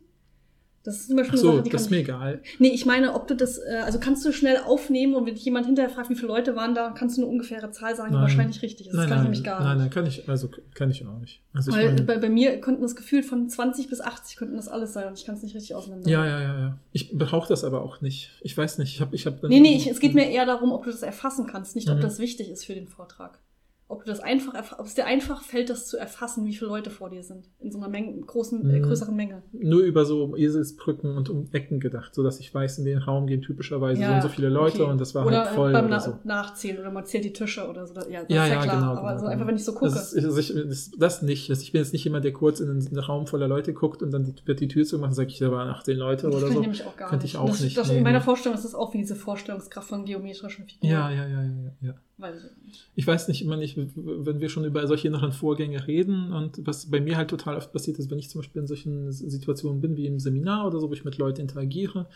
Das 0.85 0.97
ist 0.97 1.07
zum 1.07 1.17
Beispiel 1.17 1.39
Ach 1.39 1.41
so, 1.41 1.47
eine 1.47 1.57
Sache, 1.57 1.63
die 1.63 1.69
das 1.71 1.81
ist 1.81 1.89
mir 1.89 1.97
egal. 1.97 2.41
Nee, 2.59 2.67
ich 2.67 2.85
meine, 2.85 3.15
ob 3.15 3.27
du 3.27 3.35
das, 3.35 3.57
äh, 3.57 3.81
also 3.83 3.99
kannst 3.99 4.23
du 4.23 4.31
schnell 4.31 4.57
aufnehmen 4.57 5.15
und 5.15 5.25
wenn 5.25 5.33
dich 5.33 5.43
jemand 5.43 5.65
hinterher 5.65 5.89
fragt, 5.89 6.11
wie 6.11 6.15
viele 6.15 6.27
Leute 6.27 6.55
waren 6.55 6.75
da, 6.75 6.91
kannst 6.91 7.17
du 7.17 7.23
eine 7.23 7.31
ungefähre 7.31 7.71
Zahl 7.71 7.95
sagen, 7.95 8.13
die 8.13 8.19
wahrscheinlich 8.19 8.61
richtig 8.61 8.87
ist. 8.87 8.93
Das 8.93 8.99
nein, 8.99 9.09
kann 9.09 9.17
nein, 9.17 9.33
ich 9.33 9.39
nämlich 9.39 9.43
gar 9.43 9.59
nicht. 9.59 9.67
Nein, 9.67 9.77
nein, 9.79 9.89
kann 9.89 10.05
ich, 10.05 10.29
also 10.29 10.49
kann 10.75 10.91
ich 10.91 11.03
auch 11.05 11.17
nicht. 11.17 11.41
Also 11.53 11.71
Weil 11.71 11.87
meine, 11.87 12.03
bei, 12.03 12.19
bei 12.19 12.29
mir 12.29 12.61
könnten 12.61 12.83
das 12.83 12.95
gefühlt 12.95 13.25
von 13.25 13.49
20 13.49 13.89
bis 13.89 13.99
80 13.99 14.37
könnten 14.37 14.57
das 14.57 14.67
alles 14.67 14.93
sein 14.93 15.07
und 15.07 15.17
ich 15.17 15.25
kann 15.25 15.35
es 15.35 15.41
nicht 15.41 15.55
richtig 15.55 15.73
auseinander. 15.73 16.07
Ja, 16.07 16.23
ja, 16.23 16.39
ja, 16.39 16.59
ja. 16.59 16.77
Ich 16.91 17.17
brauche 17.17 17.47
das 17.47 17.63
aber 17.63 17.81
auch 17.81 18.01
nicht. 18.01 18.29
Ich 18.41 18.55
weiß 18.55 18.77
nicht, 18.77 18.93
ich 18.93 19.01
habe, 19.01 19.15
ich 19.15 19.25
habe. 19.25 19.47
Nee, 19.47 19.59
nee, 19.59 19.75
ich, 19.75 19.87
es 19.87 19.99
geht 19.99 20.13
mir 20.13 20.29
eher 20.29 20.45
darum, 20.45 20.71
ob 20.71 20.83
du 20.83 20.91
das 20.91 21.01
erfassen 21.01 21.47
kannst, 21.47 21.75
nicht 21.75 21.89
ob 21.89 21.97
mhm. 21.97 22.01
das 22.01 22.19
wichtig 22.19 22.51
ist 22.51 22.63
für 22.63 22.75
den 22.75 22.87
Vortrag 22.87 23.39
ob 23.87 24.03
du 24.03 24.09
das 24.09 24.19
einfach, 24.19 24.79
ob 24.79 24.87
es 24.87 24.95
dir 24.95 25.05
einfach 25.05 25.43
fällt, 25.43 25.69
das 25.69 25.85
zu 25.85 25.97
erfassen, 25.97 26.43
wie 26.45 26.55
viele 26.55 26.69
Leute 26.69 26.89
vor 26.89 27.11
dir 27.11 27.21
sind 27.21 27.49
in 27.59 27.71
so 27.71 27.77
einer 27.77 27.87
Menge, 27.87 28.19
großen, 28.19 28.67
äh, 28.67 28.79
mhm. 28.79 28.83
größeren 28.83 29.15
Menge. 29.15 29.43
Nur 29.51 29.81
über 29.81 30.05
so 30.05 30.35
Eselsbrücken 30.35 31.15
und 31.15 31.29
um 31.29 31.47
Ecken 31.51 31.79
gedacht, 31.79 32.15
so 32.15 32.23
dass 32.23 32.39
ich 32.39 32.53
weiß, 32.53 32.79
in 32.79 32.85
den 32.85 32.97
Raum 32.97 33.27
gehen 33.27 33.41
typischerweise 33.41 34.01
ja, 34.01 34.07
so 34.07 34.15
und 34.15 34.21
so 34.23 34.29
viele 34.29 34.49
Leute 34.49 34.81
okay. 34.81 34.91
und 34.91 34.99
das 34.99 35.13
war 35.13 35.27
oder 35.27 35.45
halt 35.45 35.55
voll 35.55 35.71
beim 35.71 35.85
oder 35.85 35.99
so. 35.99 36.17
Nachzählen 36.23 36.79
oder 36.79 36.89
man 36.89 37.05
zählt 37.05 37.25
die 37.25 37.33
Tische 37.33 37.67
oder 37.69 37.85
so. 37.85 37.93
Ja, 37.93 38.01
das 38.01 38.09
ja, 38.09 38.21
ist 38.23 38.29
ja, 38.29 38.47
ja 38.47 38.61
klar. 38.61 38.75
genau. 38.75 38.91
Aber 38.93 39.09
genau, 39.09 39.19
so 39.19 39.25
einfach, 39.27 39.47
wenn 39.47 39.55
ich 39.55 39.65
so 39.65 39.73
gucke. 39.73 39.91
Das, 39.91 40.13
ist, 40.13 40.37
ich, 40.37 40.55
das, 40.67 40.91
das 40.97 41.21
nicht. 41.21 41.49
Ich 41.51 41.71
bin 41.71 41.81
jetzt 41.81 41.93
nicht 41.93 42.03
jemand, 42.03 42.25
der 42.25 42.33
kurz 42.33 42.59
in 42.59 42.69
einen 42.69 42.97
Raum 42.97 43.27
voller 43.27 43.47
Leute 43.47 43.73
guckt 43.73 44.01
und 44.01 44.09
dann 44.09 44.33
wird 44.45 44.59
die 44.61 44.67
Tür 44.67 44.83
zugemacht 44.85 45.11
und 45.11 45.15
sage 45.15 45.29
ich, 45.29 45.37
da 45.37 45.51
waren 45.51 45.69
18 45.69 45.95
Leute 45.95 46.27
oder 46.27 46.39
so. 46.39 46.47
Das 46.47 46.55
nämlich 46.59 46.85
auch 46.85 46.97
gar 46.97 47.09
Könnte 47.09 47.27
ich 47.27 47.37
auch 47.37 47.49
das, 47.49 47.61
nicht. 47.61 47.77
Das, 47.77 47.89
nee, 47.89 47.97
in 47.97 48.03
meiner 48.03 48.21
Vorstellung 48.21 48.57
ist 48.57 48.65
das 48.65 48.73
auch 48.73 48.95
wie 48.95 48.97
diese 48.97 49.15
Vorstellungskraft 49.15 49.87
von 49.87 50.05
geometrischen 50.05 50.65
Figuren. 50.65 50.91
Ja, 50.91 51.11
ja, 51.11 51.27
ja, 51.27 51.43
ja, 51.43 51.71
ja. 51.81 51.93
Weiß 52.17 52.45
ich 52.45 52.65
nicht. 52.65 52.89
Ich 52.95 53.05
weiß 53.05 53.27
nicht, 53.27 53.41
immer 53.41 53.57
nicht, 53.57 53.77
wenn 53.77 54.39
wir 54.39 54.47
schon 54.49 54.63
über 54.63 54.87
solche 54.87 55.09
inneren 55.09 55.33
Vorgänge 55.33 55.85
reden 55.85 56.31
und 56.31 56.65
was 56.65 56.89
bei 56.89 57.01
mir 57.01 57.17
halt 57.17 57.29
total 57.29 57.57
oft 57.57 57.73
passiert 57.73 57.99
ist, 57.99 58.09
wenn 58.09 58.19
ich 58.19 58.29
zum 58.29 58.39
Beispiel 58.39 58.61
in 58.61 58.67
solchen 58.67 59.11
Situationen 59.11 59.81
bin, 59.81 59.97
wie 59.97 60.07
im 60.07 60.19
Seminar 60.19 60.65
oder 60.65 60.79
so, 60.79 60.89
wo 60.89 60.93
ich 60.93 61.03
mit 61.03 61.17
Leuten 61.17 61.41
interagiere, 61.41 62.07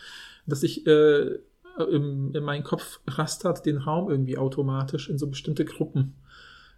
dass 0.46 0.62
ich 0.62 0.86
äh, 0.86 1.38
im, 1.78 2.34
in 2.34 2.42
meinem 2.42 2.64
Kopf 2.64 3.00
rastert 3.06 3.66
den 3.66 3.76
Raum 3.76 4.10
irgendwie 4.10 4.38
automatisch 4.38 5.10
in 5.10 5.18
so 5.18 5.26
bestimmte 5.26 5.66
Gruppen. 5.66 6.14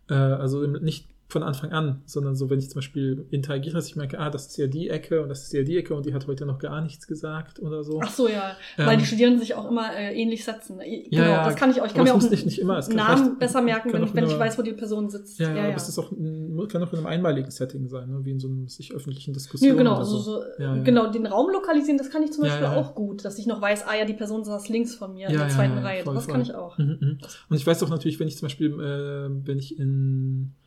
Äh, 0.08 0.14
also 0.14 0.66
nicht 0.66 1.06
von 1.32 1.42
Anfang 1.42 1.72
an, 1.72 2.02
sondern 2.04 2.36
so, 2.36 2.50
wenn 2.50 2.58
ich 2.58 2.68
zum 2.68 2.76
Beispiel 2.76 3.26
interagiere, 3.30 3.74
dass 3.74 3.88
ich 3.88 3.96
merke, 3.96 4.18
ah, 4.20 4.30
das 4.30 4.46
ist 4.46 4.58
ja 4.58 4.66
die 4.66 4.90
Ecke 4.90 5.22
und 5.22 5.28
das 5.28 5.44
ist 5.44 5.52
ja 5.52 5.62
die 5.62 5.78
Ecke 5.78 5.94
und 5.94 6.06
die 6.06 6.14
hat 6.14 6.26
heute 6.26 6.46
noch 6.46 6.58
gar 6.58 6.80
nichts 6.82 7.06
gesagt 7.06 7.60
oder 7.60 7.82
so. 7.82 8.00
Ach 8.02 8.10
so, 8.10 8.28
ja. 8.28 8.56
Ähm, 8.78 8.86
Weil 8.86 8.98
die 8.98 9.06
Studierenden 9.06 9.40
sich 9.40 9.54
auch 9.54 9.68
immer 9.68 9.96
äh, 9.96 10.14
ähnlich 10.14 10.44
setzen. 10.44 10.78
Genau, 10.78 11.22
ja, 11.22 11.44
das 11.44 11.56
kann 11.56 11.70
ich 11.70 11.80
auch. 11.80 11.86
Ich 11.86 11.94
kann 11.94 12.04
mir 12.04 12.14
auch 12.14 12.22
nicht, 12.22 12.44
nicht 12.44 12.58
immer. 12.58 12.80
Namen 12.88 13.38
besser 13.38 13.62
merken, 13.62 13.92
wenn, 13.92 14.04
ich, 14.04 14.14
wenn 14.14 14.24
ich 14.24 14.38
weiß, 14.38 14.58
wo 14.58 14.62
die 14.62 14.72
Person 14.72 15.08
sitzt. 15.08 15.38
Ja, 15.38 15.48
ja, 15.48 15.56
ja, 15.56 15.64
aber 15.68 15.76
es 15.76 15.88
ist 15.88 15.98
auch, 15.98 16.10
kann 16.10 16.82
auch 16.82 16.92
in 16.92 16.98
einem 16.98 17.06
einmaligen 17.06 17.50
Setting 17.50 17.88
sein, 17.88 18.10
ne? 18.10 18.20
wie 18.24 18.30
in 18.30 18.38
so 18.38 18.48
einem 18.48 18.68
sich 18.68 18.92
öffentlichen 18.92 19.32
Diskussion. 19.32 19.70
Ja, 19.70 19.76
genau, 19.76 19.96
also 19.96 20.18
so. 20.18 20.42
ja, 20.58 20.76
genau, 20.82 21.10
den 21.10 21.26
Raum 21.26 21.50
lokalisieren, 21.50 21.98
das 21.98 22.10
kann 22.10 22.22
ich 22.22 22.32
zum 22.32 22.44
Beispiel 22.44 22.66
auch 22.66 22.94
gut, 22.94 23.24
dass 23.24 23.38
ich 23.38 23.46
noch 23.46 23.60
weiß, 23.60 23.86
ah 23.86 23.94
ja, 23.94 24.04
die 24.04 24.14
Person 24.14 24.44
saß 24.44 24.68
links 24.68 24.94
von 24.94 25.14
mir 25.14 25.28
in 25.28 25.38
der 25.38 25.48
zweiten 25.48 25.78
Reihe. 25.78 26.04
Voll, 26.04 26.14
das 26.14 26.24
voll. 26.24 26.32
kann 26.32 26.42
ich 26.42 26.54
auch. 26.54 26.76
Mhm, 26.78 26.98
mh. 27.00 27.16
Und 27.48 27.56
ich 27.56 27.66
weiß 27.66 27.82
auch 27.82 27.88
natürlich, 27.88 28.20
wenn 28.20 28.28
ich 28.28 28.36
zum 28.36 28.46
Beispiel, 28.46 28.72
äh, 28.72 29.46
wenn 29.46 29.58
ich 29.58 29.78
in 29.78 30.52
ja, 30.52 30.61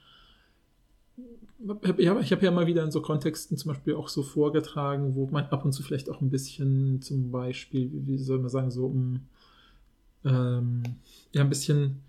ich 1.97 2.31
habe 2.31 2.45
ja 2.45 2.51
mal 2.51 2.67
wieder 2.67 2.83
in 2.83 2.91
so 2.91 3.01
Kontexten 3.01 3.57
zum 3.57 3.69
Beispiel 3.69 3.95
auch 3.95 4.07
so 4.07 4.23
vorgetragen, 4.23 5.15
wo 5.15 5.27
man 5.27 5.45
ab 5.45 5.65
und 5.65 5.71
zu 5.71 5.83
vielleicht 5.83 6.09
auch 6.09 6.21
ein 6.21 6.29
bisschen 6.29 7.01
zum 7.01 7.31
Beispiel, 7.31 7.89
wie 7.91 8.17
soll 8.17 8.39
man 8.39 8.49
sagen, 8.49 8.71
so 8.71 8.85
um 8.85 9.21
ähm, 10.23 10.83
ja 11.31 11.41
ein 11.41 11.49
bisschen 11.49 12.01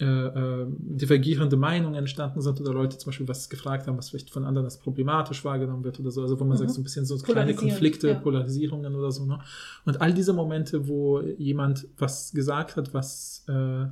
äh, 0.00 0.04
äh, 0.04 0.66
divergierende 0.78 1.58
Meinungen 1.58 1.94
entstanden 1.94 2.40
sind 2.40 2.58
oder 2.58 2.72
Leute 2.72 2.96
zum 2.96 3.10
Beispiel 3.10 3.28
was 3.28 3.50
gefragt 3.50 3.86
haben, 3.86 3.98
was 3.98 4.08
vielleicht 4.08 4.30
von 4.30 4.46
anderen 4.46 4.64
als 4.64 4.78
problematisch 4.78 5.44
wahrgenommen 5.44 5.84
wird 5.84 6.00
oder 6.00 6.10
so. 6.10 6.22
Also 6.22 6.40
wo 6.40 6.44
man 6.44 6.54
mhm. 6.54 6.60
sagt, 6.60 6.70
so 6.70 6.80
ein 6.80 6.84
bisschen 6.84 7.04
so 7.04 7.18
kleine 7.18 7.54
Konflikte, 7.54 8.08
ja. 8.08 8.14
Polarisierungen 8.14 8.94
oder 8.94 9.12
so. 9.12 9.26
Ne? 9.26 9.40
Und 9.84 10.00
all 10.00 10.14
diese 10.14 10.32
Momente, 10.32 10.88
wo 10.88 11.20
jemand 11.20 11.86
was 11.98 12.32
gesagt 12.32 12.76
hat, 12.76 12.94
was 12.94 13.44
äh, 13.48 13.86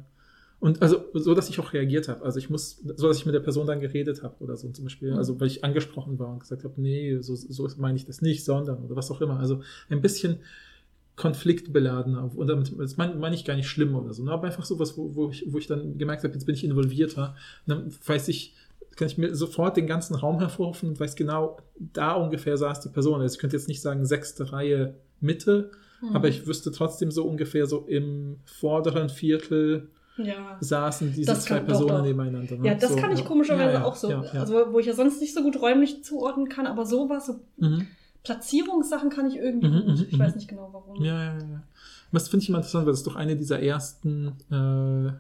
und 0.60 0.82
also 0.82 1.04
so, 1.14 1.34
dass 1.34 1.48
ich 1.48 1.60
auch 1.60 1.72
reagiert 1.72 2.08
habe. 2.08 2.24
Also 2.24 2.38
ich 2.38 2.50
muss, 2.50 2.82
so 2.96 3.06
dass 3.06 3.18
ich 3.18 3.26
mit 3.26 3.34
der 3.34 3.40
Person 3.40 3.66
dann 3.66 3.80
geredet 3.80 4.24
habe 4.24 4.34
oder 4.40 4.56
so 4.56 4.68
zum 4.70 4.84
Beispiel. 4.84 5.12
Mhm. 5.12 5.18
Also 5.18 5.38
weil 5.40 5.46
ich 5.46 5.62
angesprochen 5.62 6.18
war 6.18 6.30
und 6.30 6.40
gesagt 6.40 6.64
habe, 6.64 6.74
nee, 6.80 7.18
so, 7.20 7.36
so 7.36 7.68
meine 7.76 7.96
ich 7.96 8.04
das 8.04 8.22
nicht, 8.22 8.44
sondern 8.44 8.84
oder 8.84 8.96
was 8.96 9.10
auch 9.10 9.20
immer. 9.20 9.38
Also 9.38 9.60
ein 9.88 10.00
bisschen 10.00 10.38
konfliktbeladener. 11.14 12.30
Und 12.34 12.46
damit, 12.48 12.72
das 12.78 12.96
meine 12.96 13.14
mein 13.14 13.32
ich 13.32 13.44
gar 13.44 13.54
nicht 13.54 13.68
schlimm 13.68 13.94
oder 13.94 14.12
so. 14.12 14.24
Ne? 14.24 14.32
Aber 14.32 14.46
einfach 14.46 14.64
so 14.64 14.78
was, 14.78 14.96
wo, 14.96 15.14
wo, 15.14 15.30
ich, 15.30 15.44
wo 15.48 15.58
ich 15.58 15.68
dann 15.68 15.96
gemerkt 15.96 16.24
habe, 16.24 16.34
jetzt 16.34 16.44
bin 16.44 16.54
ich 16.56 16.64
involvierter. 16.64 17.36
Und 17.66 17.70
dann 17.70 17.92
weiß 18.06 18.28
ich, 18.28 18.54
kann 18.96 19.06
ich 19.06 19.16
mir 19.16 19.36
sofort 19.36 19.76
den 19.76 19.86
ganzen 19.86 20.16
Raum 20.16 20.40
hervorrufen 20.40 20.88
und 20.88 20.98
weiß 20.98 21.14
genau, 21.14 21.58
da 21.78 22.14
ungefähr 22.14 22.56
saß 22.56 22.80
die 22.80 22.88
Person. 22.88 23.20
Also 23.20 23.34
ich 23.34 23.40
könnte 23.40 23.56
jetzt 23.56 23.68
nicht 23.68 23.80
sagen 23.80 24.04
sechste 24.06 24.52
Reihe 24.52 24.96
Mitte, 25.20 25.70
mhm. 26.00 26.16
aber 26.16 26.28
ich 26.28 26.48
wüsste 26.48 26.72
trotzdem 26.72 27.12
so 27.12 27.24
ungefähr 27.24 27.66
so 27.66 27.84
im 27.86 28.38
vorderen 28.44 29.08
Viertel 29.08 29.90
ja. 30.18 30.56
saßen 30.60 31.12
diese 31.12 31.34
zwei 31.34 31.60
Personen 31.60 31.88
doch, 31.88 31.96
doch. 31.98 32.04
nebeneinander. 32.04 32.56
Ne? 32.56 32.68
Ja, 32.68 32.74
das 32.74 32.90
so, 32.90 32.96
kann 32.96 33.12
ich 33.12 33.24
komischerweise 33.24 33.72
ja, 33.74 33.80
ja, 33.80 33.84
auch 33.84 33.96
so. 33.96 34.08
Also, 34.08 34.72
wo 34.72 34.78
ich 34.78 34.86
ja 34.86 34.94
sonst 34.94 35.20
nicht 35.20 35.34
so 35.34 35.42
gut 35.42 35.60
räumlich 35.60 36.04
zuordnen 36.04 36.48
kann, 36.48 36.66
aber 36.66 36.86
sowas, 36.86 37.26
so 37.26 37.40
mhm. 37.56 37.86
Platzierungssachen 38.24 39.10
kann 39.10 39.26
ich 39.28 39.36
irgendwie 39.36 39.68
mhm, 39.68 39.86
gut. 39.86 40.06
Ich 40.08 40.16
mhm, 40.16 40.18
weiß 40.18 40.32
mhm. 40.32 40.38
nicht 40.38 40.48
genau 40.48 40.68
warum. 40.72 41.02
Ja, 41.02 41.24
ja, 41.24 41.38
ja. 41.38 41.62
Was 42.10 42.28
finde 42.28 42.42
ich 42.42 42.48
immer 42.48 42.58
interessant, 42.58 42.86
weil 42.86 42.92
das 42.92 43.00
ist 43.00 43.06
doch 43.06 43.16
eine 43.16 43.36
dieser 43.36 43.60
ersten 43.60 44.32
äh, 44.50 45.12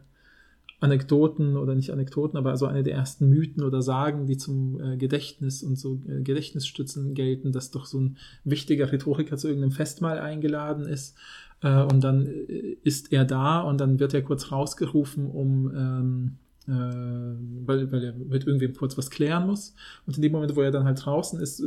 Anekdoten 0.80 1.56
oder 1.56 1.74
nicht 1.74 1.90
Anekdoten, 1.90 2.38
aber 2.38 2.50
also 2.50 2.66
eine 2.66 2.82
der 2.82 2.94
ersten 2.94 3.28
Mythen 3.28 3.64
oder 3.64 3.82
Sagen, 3.82 4.26
die 4.26 4.36
zum 4.36 4.80
äh, 4.80 4.96
Gedächtnis 4.96 5.62
und 5.62 5.76
so 5.76 6.00
äh, 6.08 6.22
Gedächtnisstützen 6.22 7.14
gelten, 7.14 7.52
dass 7.52 7.70
doch 7.70 7.84
so 7.84 7.98
ein 7.98 8.16
wichtiger 8.44 8.92
Rhetoriker 8.92 9.36
zu 9.36 9.48
irgendeinem 9.48 9.72
Festmahl 9.72 10.18
eingeladen 10.18 10.86
ist 10.86 11.16
äh, 11.62 11.82
und 11.82 12.02
dann 12.02 12.26
äh, 12.26 12.76
ist 12.82 13.12
er 13.12 13.24
da 13.24 13.60
und 13.60 13.80
dann 13.80 13.98
wird 13.98 14.14
er 14.14 14.22
kurz 14.22 14.52
rausgerufen, 14.52 15.30
um 15.30 15.74
ähm, 15.74 16.38
äh, 16.68 17.66
weil, 17.66 17.90
weil 17.90 18.04
er 18.04 18.12
mit 18.12 18.46
irgendwem 18.46 18.74
kurz 18.74 18.98
was 18.98 19.10
klären 19.10 19.46
muss. 19.46 19.74
Und 20.06 20.16
in 20.16 20.22
dem 20.22 20.32
Moment, 20.32 20.54
wo 20.54 20.60
er 20.60 20.70
dann 20.70 20.84
halt 20.84 21.04
draußen 21.04 21.40
ist, 21.40 21.62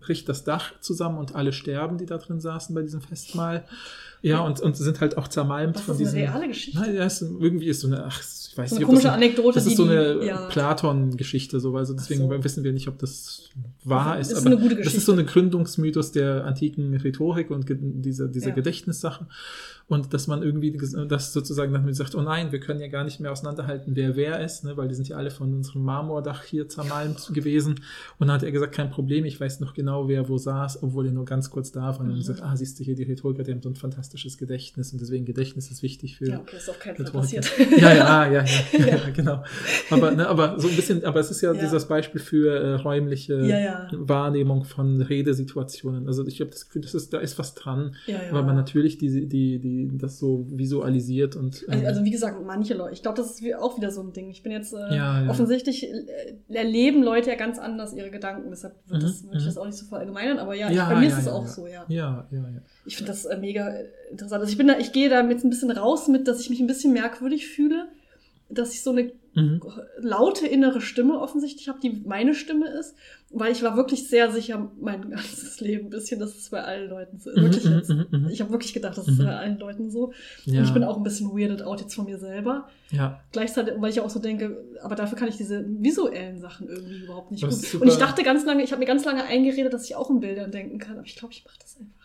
bricht 0.00 0.28
das 0.28 0.42
Dach 0.42 0.72
zusammen 0.80 1.18
und 1.18 1.36
alle 1.36 1.52
sterben, 1.52 1.96
die 1.96 2.06
da 2.06 2.18
drin 2.18 2.40
saßen 2.40 2.74
bei 2.74 2.82
diesem 2.82 3.00
Festmahl. 3.00 3.64
Ja, 4.22 4.40
und, 4.40 4.60
und 4.60 4.76
sind 4.76 5.00
halt 5.00 5.18
auch 5.18 5.26
zermalmt 5.26 5.80
von 5.80 5.98
diesem. 5.98 6.14
Das 6.14 6.22
ist 6.22 6.28
eine 6.28 6.28
reale 6.28 6.48
Geschichte. 6.48 6.80
Nein, 6.80 6.94
ja, 6.94 7.04
ist, 7.04 7.22
irgendwie 7.22 7.66
ist 7.66 7.80
so 7.80 7.88
eine, 7.88 8.04
ach, 8.04 8.20
ich 8.20 8.56
weiß 8.56 8.70
so 8.70 8.76
nicht, 8.76 8.84
eine 8.84 8.86
komische 8.86 9.06
das, 9.08 9.16
Anekdote. 9.16 9.54
Das 9.54 9.66
ist 9.66 9.76
so 9.76 9.84
eine 9.84 10.24
ja. 10.24 10.46
Platon-Geschichte, 10.46 11.58
so, 11.58 11.76
also 11.76 11.92
deswegen 11.92 12.28
so. 12.28 12.44
wissen 12.44 12.62
wir 12.62 12.72
nicht, 12.72 12.86
ob 12.86 12.98
das 12.98 13.50
wahr 13.82 14.20
ist. 14.20 14.30
Das 14.30 14.38
ist 14.38 14.46
aber 14.46 14.54
eine 14.54 14.62
gute 14.62 14.76
Geschichte. 14.76 14.94
Das 14.94 14.98
ist 14.98 15.06
so 15.06 15.12
eine 15.12 15.24
Gründungsmythos 15.24 16.12
der 16.12 16.44
antiken 16.44 16.94
Rhetorik 16.94 17.50
und 17.50 17.66
dieser, 17.68 18.28
dieser 18.28 18.50
ja. 18.50 18.54
Gedächtnissachen 18.54 19.26
und 19.88 20.14
dass 20.14 20.26
man 20.26 20.42
irgendwie 20.42 20.72
das 20.72 21.32
sozusagen 21.32 21.72
dann 21.72 21.92
sagt, 21.92 22.14
oh 22.14 22.22
nein, 22.22 22.52
wir 22.52 22.60
können 22.60 22.80
ja 22.80 22.88
gar 22.88 23.04
nicht 23.04 23.20
mehr 23.20 23.32
auseinanderhalten, 23.32 23.94
wer 23.96 24.16
wer 24.16 24.40
ist, 24.40 24.64
ne, 24.64 24.76
weil 24.76 24.88
die 24.88 24.94
sind 24.94 25.08
ja 25.08 25.16
alle 25.16 25.30
von 25.30 25.52
unserem 25.52 25.82
Marmordach 25.82 26.44
hier 26.44 26.68
zermalmt 26.68 27.30
gewesen. 27.34 27.80
Und 28.18 28.28
dann 28.28 28.36
hat 28.36 28.42
er 28.42 28.52
gesagt, 28.52 28.74
kein 28.74 28.90
Problem, 28.90 29.24
ich 29.24 29.40
weiß 29.40 29.60
noch 29.60 29.74
genau, 29.74 30.08
wer 30.08 30.28
wo 30.28 30.38
saß, 30.38 30.82
obwohl 30.82 31.06
er 31.06 31.12
nur 31.12 31.24
ganz 31.24 31.50
kurz 31.50 31.72
da 31.72 31.82
war. 31.82 32.00
Und 32.00 32.06
dann 32.06 32.14
mhm. 32.14 32.20
gesagt, 32.20 32.42
ah, 32.42 32.56
siehst 32.56 32.78
du 32.78 32.84
hier, 32.84 32.94
die 32.94 33.02
Rhetoriker, 33.02 33.42
die 33.42 33.52
haben 33.52 33.62
so 33.62 33.68
ein 33.68 33.74
fantastisches 33.74 34.38
Gedächtnis 34.38 34.92
und 34.92 35.00
deswegen 35.00 35.24
Gedächtnis 35.24 35.70
ist 35.70 35.82
wichtig 35.82 36.16
für. 36.16 36.28
Ja, 36.28 36.40
okay, 36.40 36.56
ist 36.56 36.70
auch 36.70 36.78
kein 36.78 36.96
Fall 36.96 37.06
passiert. 37.06 37.50
Ja, 37.72 37.92
ja, 37.92 38.26
ja, 38.26 38.44
ja, 38.44 38.44
ja, 38.72 38.86
ja, 38.86 39.10
genau. 39.14 39.42
Aber, 39.90 40.10
ne, 40.10 40.28
aber 40.28 40.58
so 40.58 40.68
ein 40.68 40.76
bisschen, 40.76 41.04
aber 41.04 41.20
es 41.20 41.30
ist 41.30 41.40
ja, 41.40 41.52
ja. 41.52 41.60
dieses 41.60 41.86
Beispiel 41.86 42.20
für 42.20 42.54
äh, 42.54 42.74
räumliche 42.74 43.44
ja, 43.46 43.88
Wahrnehmung 43.92 44.64
von 44.64 45.00
Redesituationen. 45.00 46.06
Also 46.06 46.26
ich 46.26 46.40
habe 46.40 46.50
das 46.50 46.66
Gefühl, 46.66 46.82
das 46.82 46.94
ist, 46.94 47.12
da 47.12 47.18
ist 47.18 47.38
was 47.38 47.54
dran, 47.54 47.96
weil 48.30 48.42
man 48.42 48.56
natürlich 48.56 48.98
die, 48.98 49.26
die, 49.26 49.58
die 49.58 49.71
das 49.92 50.18
so 50.18 50.46
visualisiert 50.50 51.36
und. 51.36 51.62
Ähm, 51.68 51.74
also, 51.74 51.86
also, 51.86 52.04
wie 52.04 52.10
gesagt, 52.10 52.44
manche 52.44 52.74
Leute, 52.74 52.94
ich 52.94 53.02
glaube, 53.02 53.16
das 53.16 53.40
ist 53.40 53.54
auch 53.56 53.76
wieder 53.76 53.90
so 53.90 54.02
ein 54.02 54.12
Ding. 54.12 54.30
Ich 54.30 54.42
bin 54.42 54.52
jetzt 54.52 54.72
äh, 54.72 54.78
ja, 54.78 55.22
ja. 55.22 55.30
offensichtlich 55.30 55.84
äh, 55.84 56.34
erleben 56.48 57.02
Leute 57.02 57.30
ja 57.30 57.36
ganz 57.36 57.58
anders 57.58 57.94
ihre 57.94 58.10
Gedanken, 58.10 58.50
deshalb 58.50 58.74
mhm, 58.86 58.92
würde 58.92 59.06
ich 59.06 59.22
mhm. 59.24 59.46
das 59.46 59.58
auch 59.58 59.66
nicht 59.66 59.78
so 59.78 59.86
verallgemeinern, 59.86 60.38
aber 60.38 60.54
ja, 60.54 60.70
ja 60.70 60.84
ich, 60.84 60.94
bei 60.94 61.00
mir 61.00 61.08
ist 61.08 61.18
es 61.18 61.28
auch 61.28 61.46
so, 61.46 61.66
ja. 61.66 61.84
Ja, 61.88 62.26
ja, 62.30 62.38
ja. 62.38 62.62
Ich 62.84 62.96
finde 62.96 63.12
das 63.12 63.24
äh, 63.24 63.36
mega 63.38 63.72
interessant. 64.10 64.40
Also 64.40 64.50
ich 64.50 64.58
bin 64.58 64.68
da, 64.68 64.78
ich 64.78 64.92
gehe 64.92 65.08
da 65.08 65.26
jetzt 65.28 65.44
ein 65.44 65.50
bisschen 65.50 65.70
raus 65.70 66.08
mit, 66.08 66.28
dass 66.28 66.40
ich 66.40 66.50
mich 66.50 66.60
ein 66.60 66.66
bisschen 66.66 66.92
merkwürdig 66.92 67.46
fühle, 67.46 67.88
dass 68.54 68.72
ich 68.72 68.82
so 68.82 68.90
eine 68.90 69.12
mhm. 69.34 69.60
laute 69.98 70.46
innere 70.46 70.80
Stimme 70.80 71.18
offensichtlich 71.18 71.68
habe, 71.68 71.80
die 71.80 72.02
meine 72.04 72.34
Stimme 72.34 72.68
ist, 72.68 72.94
weil 73.30 73.52
ich 73.52 73.62
war 73.62 73.76
wirklich 73.76 74.08
sehr 74.08 74.30
sicher 74.30 74.70
mein 74.80 75.10
ganzes 75.10 75.60
Leben 75.60 75.86
ein 75.86 75.90
bisschen, 75.90 76.20
dass 76.20 76.36
es 76.36 76.50
bei 76.50 76.62
allen 76.62 76.90
Leuten 76.90 77.18
so 77.18 77.30
ist. 77.30 77.36
Mhm, 77.36 77.42
wirklich 77.42 77.64
jetzt. 77.64 77.88
Mhm, 77.90 78.06
mhm, 78.10 78.28
ich 78.30 78.40
habe 78.40 78.50
wirklich 78.50 78.74
gedacht, 78.74 78.96
das 78.96 79.08
ist 79.08 79.18
bei 79.18 79.34
allen 79.34 79.58
Leuten 79.58 79.90
so. 79.90 80.12
Ja. 80.44 80.60
Und 80.60 80.66
ich 80.66 80.74
bin 80.74 80.84
auch 80.84 80.96
ein 80.96 81.02
bisschen 81.02 81.30
weirded 81.30 81.62
out 81.62 81.80
jetzt 81.80 81.94
von 81.94 82.04
mir 82.04 82.18
selber. 82.18 82.68
Ja. 82.90 83.20
Gleichzeitig, 83.32 83.74
weil 83.78 83.90
ich 83.90 84.00
auch 84.00 84.10
so 84.10 84.20
denke, 84.20 84.64
aber 84.82 84.94
dafür 84.94 85.16
kann 85.16 85.28
ich 85.28 85.36
diese 85.36 85.64
visuellen 85.66 86.40
Sachen 86.40 86.68
irgendwie 86.68 87.04
überhaupt 87.04 87.30
nicht 87.30 87.42
gut. 87.42 87.80
Und 87.80 87.88
ich 87.88 87.96
dachte 87.96 88.22
ganz 88.22 88.44
lange, 88.44 88.62
ich 88.62 88.72
habe 88.72 88.80
mir 88.80 88.86
ganz 88.86 89.04
lange 89.04 89.24
eingeredet, 89.24 89.72
dass 89.72 89.84
ich 89.84 89.96
auch 89.96 90.10
in 90.10 90.20
Bildern 90.20 90.50
denken 90.50 90.78
kann, 90.78 90.98
aber 90.98 91.06
ich 91.06 91.16
glaube, 91.16 91.32
ich 91.32 91.44
mache 91.44 91.58
das 91.60 91.76
einfach 91.78 92.01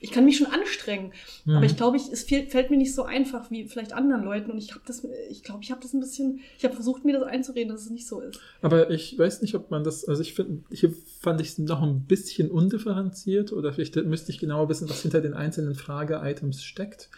ich 0.00 0.10
kann 0.10 0.24
mich 0.24 0.36
schon 0.36 0.46
anstrengen, 0.46 1.12
mhm. 1.44 1.56
aber 1.56 1.66
ich 1.66 1.76
glaube, 1.76 1.96
es 1.96 2.22
fällt, 2.24 2.50
fällt, 2.50 2.70
mir 2.70 2.76
nicht 2.76 2.94
so 2.94 3.04
einfach 3.04 3.50
wie 3.50 3.66
vielleicht 3.68 3.92
anderen 3.92 4.24
Leuten 4.24 4.50
und 4.50 4.58
ich 4.58 4.72
habe 4.72 4.82
das, 4.86 5.06
ich 5.30 5.42
glaube, 5.42 5.62
ich 5.62 5.70
habe 5.70 5.80
das 5.80 5.92
ein 5.92 6.00
bisschen, 6.00 6.40
ich 6.58 6.64
habe 6.64 6.74
versucht, 6.74 7.04
mir 7.04 7.18
das 7.18 7.26
einzureden, 7.26 7.72
dass 7.72 7.82
es 7.82 7.90
nicht 7.90 8.06
so 8.06 8.20
ist. 8.20 8.40
Aber 8.62 8.90
ich 8.90 9.18
weiß 9.18 9.42
nicht, 9.42 9.54
ob 9.54 9.70
man 9.70 9.84
das, 9.84 10.06
also 10.06 10.22
ich 10.22 10.34
finde, 10.34 10.62
hier 10.70 10.92
fand 11.20 11.40
ich 11.40 11.48
es 11.48 11.58
noch 11.58 11.82
ein 11.82 12.06
bisschen 12.06 12.50
undifferenziert 12.50 13.52
oder 13.52 13.72
vielleicht 13.72 13.96
müsste 13.96 14.32
ich 14.32 14.38
genauer 14.38 14.68
wissen, 14.68 14.88
was 14.88 15.02
hinter 15.02 15.20
den 15.20 15.34
einzelnen 15.34 15.74
Frage-Items 15.74 16.64
steckt. 16.64 17.10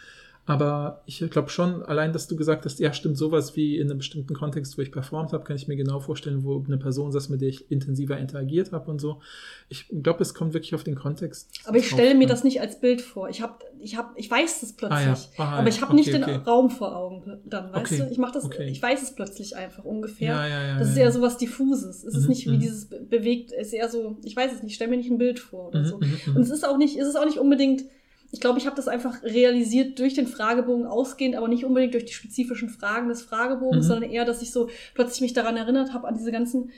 Aber 0.48 1.02
ich 1.04 1.18
glaube 1.30 1.50
schon, 1.50 1.82
allein, 1.82 2.14
dass 2.14 2.26
du 2.26 2.34
gesagt 2.34 2.64
hast, 2.64 2.80
ja, 2.80 2.94
stimmt, 2.94 3.18
sowas 3.18 3.54
wie 3.54 3.76
in 3.76 3.90
einem 3.90 3.98
bestimmten 3.98 4.32
Kontext, 4.32 4.78
wo 4.78 4.82
ich 4.82 4.90
performt 4.90 5.34
habe, 5.34 5.44
kann 5.44 5.56
ich 5.56 5.68
mir 5.68 5.76
genau 5.76 6.00
vorstellen, 6.00 6.42
wo 6.42 6.64
eine 6.66 6.78
Person 6.78 7.12
saß, 7.12 7.28
mit 7.28 7.42
der 7.42 7.50
ich 7.50 7.70
intensiver 7.70 8.16
interagiert 8.16 8.72
habe 8.72 8.90
und 8.90 8.98
so. 8.98 9.20
Ich 9.68 9.84
glaube, 10.02 10.22
es 10.22 10.32
kommt 10.32 10.54
wirklich 10.54 10.74
auf 10.74 10.84
den 10.84 10.94
Kontext. 10.94 11.50
Aber 11.66 11.76
ich 11.76 11.90
stelle 11.90 12.14
mir 12.14 12.26
das 12.26 12.44
nicht 12.44 12.62
als 12.62 12.80
Bild 12.80 13.02
vor. 13.02 13.28
Ich 13.28 13.42
habe, 13.42 13.58
ich 13.78 13.98
habe, 13.98 14.08
ich 14.16 14.30
weiß 14.30 14.62
das 14.62 14.72
plötzlich, 14.72 14.98
ah, 14.98 15.12
ja. 15.36 15.44
ah, 15.44 15.58
aber 15.58 15.68
ich 15.68 15.82
habe 15.82 15.92
okay, 15.92 16.00
nicht 16.00 16.14
den 16.14 16.22
okay. 16.22 16.36
Raum 16.36 16.70
vor 16.70 16.96
Augen 16.96 17.40
dann, 17.44 17.70
weißt 17.70 17.92
okay. 17.92 17.98
du? 17.98 18.10
Ich 18.10 18.16
mache 18.16 18.32
das, 18.32 18.48
ich 18.58 18.80
weiß 18.80 19.02
es 19.02 19.14
plötzlich 19.14 19.54
einfach 19.54 19.84
ungefähr. 19.84 20.28
Ja, 20.28 20.48
ja, 20.48 20.66
ja, 20.66 20.78
das 20.78 20.88
ist 20.88 20.96
eher 20.96 21.12
so 21.12 21.20
was 21.20 21.36
diffuses. 21.36 22.04
Es 22.04 22.14
ist 22.14 22.22
mhm, 22.22 22.28
nicht 22.30 22.46
wie 22.46 22.56
mhm. 22.56 22.60
dieses 22.60 22.86
bewegt, 22.88 23.52
es 23.52 23.66
ist 23.66 23.72
eher 23.74 23.90
so, 23.90 24.16
ich 24.24 24.34
weiß 24.34 24.50
es 24.54 24.62
nicht, 24.62 24.76
stell 24.76 24.88
mir 24.88 24.96
nicht 24.96 25.10
ein 25.10 25.18
Bild 25.18 25.40
vor 25.40 25.68
oder 25.68 25.80
mhm, 25.80 25.84
so. 25.84 25.98
Mhm, 25.98 26.36
und 26.36 26.40
es 26.40 26.48
ist 26.48 26.66
auch 26.66 26.78
nicht, 26.78 26.96
es 26.96 27.06
ist 27.06 27.16
auch 27.16 27.26
nicht 27.26 27.38
unbedingt 27.38 27.84
ich 28.30 28.40
glaube, 28.40 28.58
ich 28.58 28.66
habe 28.66 28.76
das 28.76 28.88
einfach 28.88 29.22
realisiert 29.22 29.98
durch 29.98 30.14
den 30.14 30.26
Fragebogen 30.26 30.86
ausgehend, 30.86 31.34
aber 31.34 31.48
nicht 31.48 31.64
unbedingt 31.64 31.94
durch 31.94 32.04
die 32.04 32.12
spezifischen 32.12 32.68
Fragen 32.68 33.08
des 33.08 33.22
Fragebogens, 33.22 33.86
mhm. 33.86 33.88
sondern 33.88 34.10
eher, 34.10 34.24
dass 34.24 34.42
ich 34.42 34.52
so 34.52 34.68
plötzlich 34.94 35.22
mich 35.22 35.32
daran 35.32 35.56
erinnert 35.56 35.94
habe, 35.94 36.06
an 36.06 36.14
diese 36.14 36.32
ganzen 36.32 36.70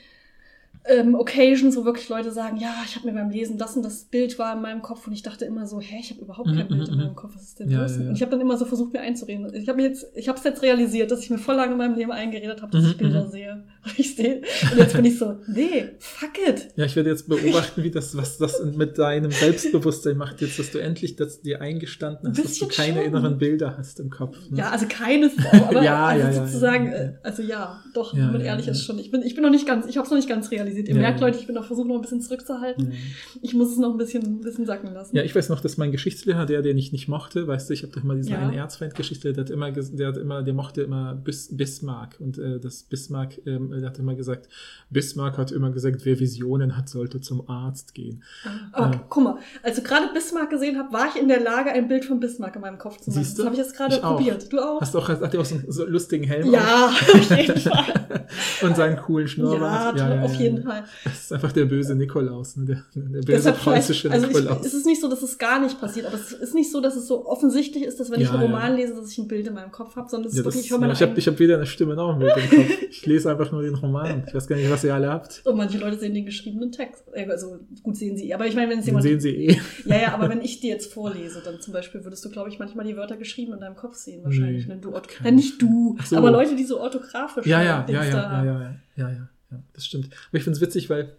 ähm, 0.86 1.14
Occasions, 1.14 1.76
wo 1.76 1.84
wirklich 1.84 2.08
Leute 2.08 2.32
sagen, 2.32 2.56
ja, 2.56 2.74
ich 2.86 2.96
habe 2.96 3.06
mir 3.06 3.12
beim 3.14 3.30
Lesen 3.30 3.58
das 3.58 3.76
und 3.76 3.82
das 3.84 4.04
Bild 4.04 4.38
war 4.38 4.54
in 4.56 4.62
meinem 4.62 4.80
Kopf 4.82 5.06
und 5.06 5.12
ich 5.12 5.22
dachte 5.22 5.44
immer 5.44 5.66
so, 5.66 5.78
hä, 5.80 5.96
ich 6.00 6.10
habe 6.10 6.22
überhaupt 6.22 6.48
kein 6.48 6.64
Mhm, 6.64 6.68
Bild 6.68 6.88
in 6.88 6.94
mhm, 6.94 7.00
meinem 7.02 7.14
Kopf, 7.14 7.34
was 7.34 7.42
ist 7.42 7.60
denn 7.60 7.70
Ja, 7.70 7.82
los? 7.82 7.96
ja, 7.96 8.02
ja. 8.04 8.08
Und 8.08 8.14
ich 8.16 8.22
habe 8.22 8.30
dann 8.30 8.40
immer 8.40 8.56
so 8.56 8.64
versucht, 8.64 8.92
mir 8.94 9.00
einzureden. 9.00 9.52
Ich 9.54 9.68
habe 9.68 9.82
jetzt, 9.82 10.06
ich 10.14 10.28
habe 10.28 10.38
es 10.38 10.44
jetzt 10.44 10.62
realisiert, 10.62 11.10
dass 11.10 11.20
ich 11.22 11.28
mir 11.30 11.38
voll 11.38 11.54
lange 11.56 11.72
in 11.72 11.78
meinem 11.78 11.94
Leben 11.96 12.10
eingeredet 12.12 12.62
habe, 12.62 12.72
dass 12.72 12.82
Mhm, 12.82 12.90
ich 12.90 12.96
Bilder 12.96 13.24
mhm. 13.26 13.30
sehe. 13.30 13.64
Und 13.84 13.98
ich 13.98 14.14
sehe, 14.16 14.42
und 14.72 14.78
jetzt 14.78 14.94
bin 14.94 15.04
ich 15.06 15.18
so, 15.18 15.36
nee, 15.46 15.84
fuck 15.98 16.32
it. 16.46 16.68
Ja, 16.76 16.84
ich 16.84 16.96
werde 16.96 17.08
jetzt 17.10 17.28
beobachten, 17.28 17.82
wie 17.82 17.90
das, 17.90 18.14
was 18.14 18.36
das 18.36 18.62
mit 18.76 18.98
deinem 18.98 19.30
Selbstbewusstsein 19.30 20.16
macht, 20.18 20.40
jetzt, 20.42 20.58
dass 20.58 20.70
du 20.70 20.78
endlich 20.78 21.16
das 21.16 21.40
dir 21.40 21.60
eingestanden 21.62 22.26
Ein 22.28 22.32
hast, 22.36 22.44
dass 22.44 22.58
du 22.58 22.68
keine 22.68 22.96
schon. 22.98 23.04
inneren 23.04 23.38
Bilder 23.38 23.76
hast 23.78 23.98
im 24.00 24.10
Kopf. 24.10 24.36
Ne? 24.50 24.58
Ja, 24.58 24.70
also 24.70 24.84
keines, 24.86 25.32
aber 25.50 25.82
Ja, 25.82 26.06
also 26.08 26.40
sozusagen, 26.44 26.92
äh, 26.92 27.12
also 27.22 27.42
ja, 27.42 27.82
doch, 27.94 28.14
wenn 28.14 28.32
man 28.32 28.40
ehrlich 28.42 28.68
ist 28.68 28.84
schon. 28.84 28.98
Ich 28.98 29.10
bin, 29.10 29.22
ich 29.22 29.34
bin 29.34 29.42
noch 29.42 29.50
nicht 29.50 29.66
ganz, 29.66 29.86
ich 29.86 29.96
habe 29.96 30.04
es 30.04 30.10
noch 30.10 30.18
nicht 30.18 30.28
ganz 30.28 30.50
realisiert. 30.50 30.69
Ihr 30.78 30.94
Ja, 30.94 30.94
merkt, 31.00 31.20
ja. 31.20 31.26
Leute, 31.26 31.38
ich 31.38 31.46
bin 31.46 31.54
noch 31.54 31.64
versucht, 31.66 31.86
noch 31.88 31.96
ein 31.96 32.00
bisschen 32.00 32.20
zurückzuhalten. 32.20 32.92
Ja. 32.92 32.98
Ich 33.42 33.54
muss 33.54 33.72
es 33.72 33.78
noch 33.78 33.90
ein 33.92 33.98
bisschen, 33.98 34.22
ein 34.22 34.40
bisschen 34.40 34.66
sacken 34.66 34.92
lassen. 34.92 35.16
Ja, 35.16 35.22
ich 35.22 35.34
weiß 35.34 35.48
noch, 35.48 35.60
dass 35.60 35.76
mein 35.76 35.92
Geschichtslehrer, 35.92 36.46
der, 36.46 36.62
den 36.62 36.78
ich 36.78 36.92
nicht 36.92 37.08
mochte, 37.08 37.46
weißt 37.46 37.68
du, 37.68 37.74
ich 37.74 37.82
habe 37.82 37.92
doch 37.92 38.02
mal 38.02 38.16
diesen 38.16 38.32
Ja. 38.32 38.38
einen 38.40 38.54
Erzfeind 38.54 38.94
Geschichtslehrer, 38.94 39.34
der 39.34 39.44
hat 39.44 39.50
immer, 39.50 39.70
der 39.72 40.08
hat 40.08 40.16
immer, 40.16 40.42
der 40.42 40.54
mochte 40.54 40.82
immer 40.82 41.14
Bis, 41.14 41.54
Bismarck 41.56 42.16
und 42.20 42.38
äh, 42.38 42.58
das 42.60 42.82
Bismarck, 42.84 43.38
ähm, 43.46 43.70
der 43.70 43.88
hat 43.88 43.98
immer 43.98 44.14
gesagt, 44.14 44.48
Bismarck 44.90 45.38
hat 45.38 45.52
immer 45.52 45.70
gesagt, 45.70 46.04
wer 46.04 46.18
Visionen 46.20 46.76
hat, 46.76 46.88
sollte 46.88 47.20
zum 47.20 47.48
Arzt 47.48 47.94
gehen. 47.94 48.22
Aber 48.72 48.92
Ja. 48.94 49.04
guck 49.08 49.22
mal, 49.24 49.38
als 49.62 49.76
du 49.76 49.82
gerade 49.82 50.06
Bismarck 50.12 50.50
gesehen 50.50 50.78
habe, 50.78 50.92
war 50.92 51.08
ich 51.14 51.20
in 51.20 51.28
der 51.28 51.40
Lage, 51.40 51.70
ein 51.70 51.88
Bild 51.88 52.04
von 52.04 52.20
Bismarck 52.20 52.56
in 52.56 52.62
meinem 52.62 52.78
Kopf 52.78 53.00
zu 53.00 53.10
machen. 53.10 53.22
Siehst 53.24 53.38
du? 53.38 53.42
Das 53.42 53.46
habe 53.46 53.54
ich 53.56 53.62
jetzt 53.62 53.76
gerade 53.76 53.94
Ich 53.96 54.02
auch. 54.04 54.16
probiert. 54.16 54.52
Du 54.52 54.58
auch? 54.58 54.80
Hast 54.80 54.94
du 54.94 54.98
auch, 54.98 55.08
hat 55.08 55.36
auch 55.36 55.44
so 55.44 55.54
einen 55.56 55.70
so 55.70 55.84
lustigen 55.86 56.24
Helm 56.24 56.50
ja, 56.52 56.86
auf 56.88 57.30
jeden 57.36 57.56
Fall. 57.60 57.78
auf 58.10 58.62
und 58.62 58.76
seinen 58.76 58.96
coolen 58.96 59.26
Ja, 59.26 59.32
Schnurrbart? 59.32 60.00
auf 60.00 60.34
jeden 60.34 60.59
Fall. 60.62 60.84
Das 61.04 61.20
ist 61.24 61.32
einfach 61.32 61.52
der 61.52 61.64
böse 61.66 61.94
Nikolaus, 61.94 62.56
ne? 62.56 62.64
der, 62.66 62.84
der 62.94 63.20
böse 63.22 63.52
preußische 63.52 64.10
also 64.10 64.26
Nikolaus. 64.26 64.60
ich, 64.60 64.66
es 64.66 64.74
ist 64.74 64.86
nicht 64.86 65.00
so, 65.00 65.08
dass 65.08 65.22
es 65.22 65.38
gar 65.38 65.60
nicht 65.60 65.80
passiert, 65.80 66.06
aber 66.06 66.16
es 66.16 66.32
ist 66.32 66.54
nicht 66.54 66.70
so, 66.70 66.80
dass 66.80 66.96
es 66.96 67.06
so 67.06 67.26
offensichtlich 67.26 67.84
ist, 67.84 67.98
dass 68.00 68.10
wenn 68.10 68.20
ich 68.20 68.26
Ja, 68.28 68.32
einen 68.34 68.40
ja. 68.42 68.46
Roman 68.46 68.76
lese, 68.76 68.94
dass 68.94 69.10
ich 69.10 69.18
ein 69.18 69.28
Bild 69.28 69.46
in 69.46 69.54
meinem 69.54 69.70
Kopf 69.72 69.96
habe, 69.96 70.08
sondern 70.08 70.28
es 70.30 70.34
ja, 70.34 70.40
ist 70.40 70.46
das, 70.46 70.54
wirklich, 70.54 70.64
ich 70.66 70.70
höre 70.70 70.76
ja, 70.76 70.80
meine 70.80 70.92
ich 70.92 71.02
habe 71.02 71.18
ich 71.18 71.26
hab 71.28 71.38
weder 71.38 71.56
eine 71.56 71.66
Stimme 71.66 71.94
noch 71.94 72.12
ein 72.14 72.18
Bild 72.18 72.32
im 72.36 72.50
Kopf. 72.50 72.82
Ich 72.90 73.06
lese 73.06 73.30
einfach 73.30 73.50
nur 73.52 73.62
den 73.62 73.74
Roman. 73.74 74.24
Ich 74.26 74.34
weiß 74.34 74.46
gar 74.48 74.56
nicht, 74.56 74.70
was 74.70 74.84
ihr 74.84 74.94
alle 74.94 75.08
habt. 75.10 75.42
Und 75.44 75.56
manche 75.56 75.78
Leute 75.78 75.98
sehen 75.98 76.12
den 76.14 76.26
geschriebenen 76.26 76.72
Text. 76.72 77.04
Äh, 77.12 77.26
Also 77.30 77.58
gut 77.82 77.96
sehen 77.96 78.16
sie. 78.16 78.34
Aber 78.34 78.46
ich 78.46 78.54
meine, 78.54 78.70
wenn 78.70 78.78
es 78.80 78.84
Den 78.84 78.90
jemand. 78.92 79.04
sehen 79.04 79.20
sie 79.20 79.30
eh. 79.46 79.60
Ja, 79.86 79.96
ja, 80.00 80.14
aber 80.14 80.28
wenn 80.28 80.40
ich 80.42 80.60
dir 80.60 80.70
jetzt 80.70 80.92
vorlese, 80.92 81.40
dann 81.44 81.60
zum 81.60 81.72
Beispiel 81.72 82.04
würdest 82.04 82.24
du, 82.24 82.30
glaube 82.30 82.48
ich, 82.50 82.58
manchmal 82.58 82.84
die 82.86 82.96
Wörter 82.96 83.16
geschrieben 83.16 83.52
in 83.54 83.60
deinem 83.60 83.76
Kopf 83.76 83.94
sehen, 83.96 84.24
wahrscheinlich. 84.24 84.66
Nee, 84.66 84.72
wenn 84.72 84.80
du 84.80 84.92
Orth 84.92 85.08
kein 85.08 85.26
ja, 85.26 85.30
nicht 85.32 85.60
du, 85.62 85.96
so. 86.04 86.16
aber 86.16 86.30
Leute, 86.30 86.56
die 86.56 86.64
so 86.64 86.80
orthografisch 86.80 87.46
Ja, 87.46 87.62
ja, 87.62 87.86
ja, 87.88 88.04
ja, 88.04 88.10
ja, 88.10 88.44
ja, 88.44 88.74
ja, 88.96 89.10
ja, 89.10 89.28
ja, 89.50 89.62
das 89.72 89.86
stimmt. 89.86 90.06
Aber 90.28 90.38
ich 90.38 90.44
finde 90.44 90.56
es 90.56 90.60
witzig, 90.60 90.90
weil 90.90 91.16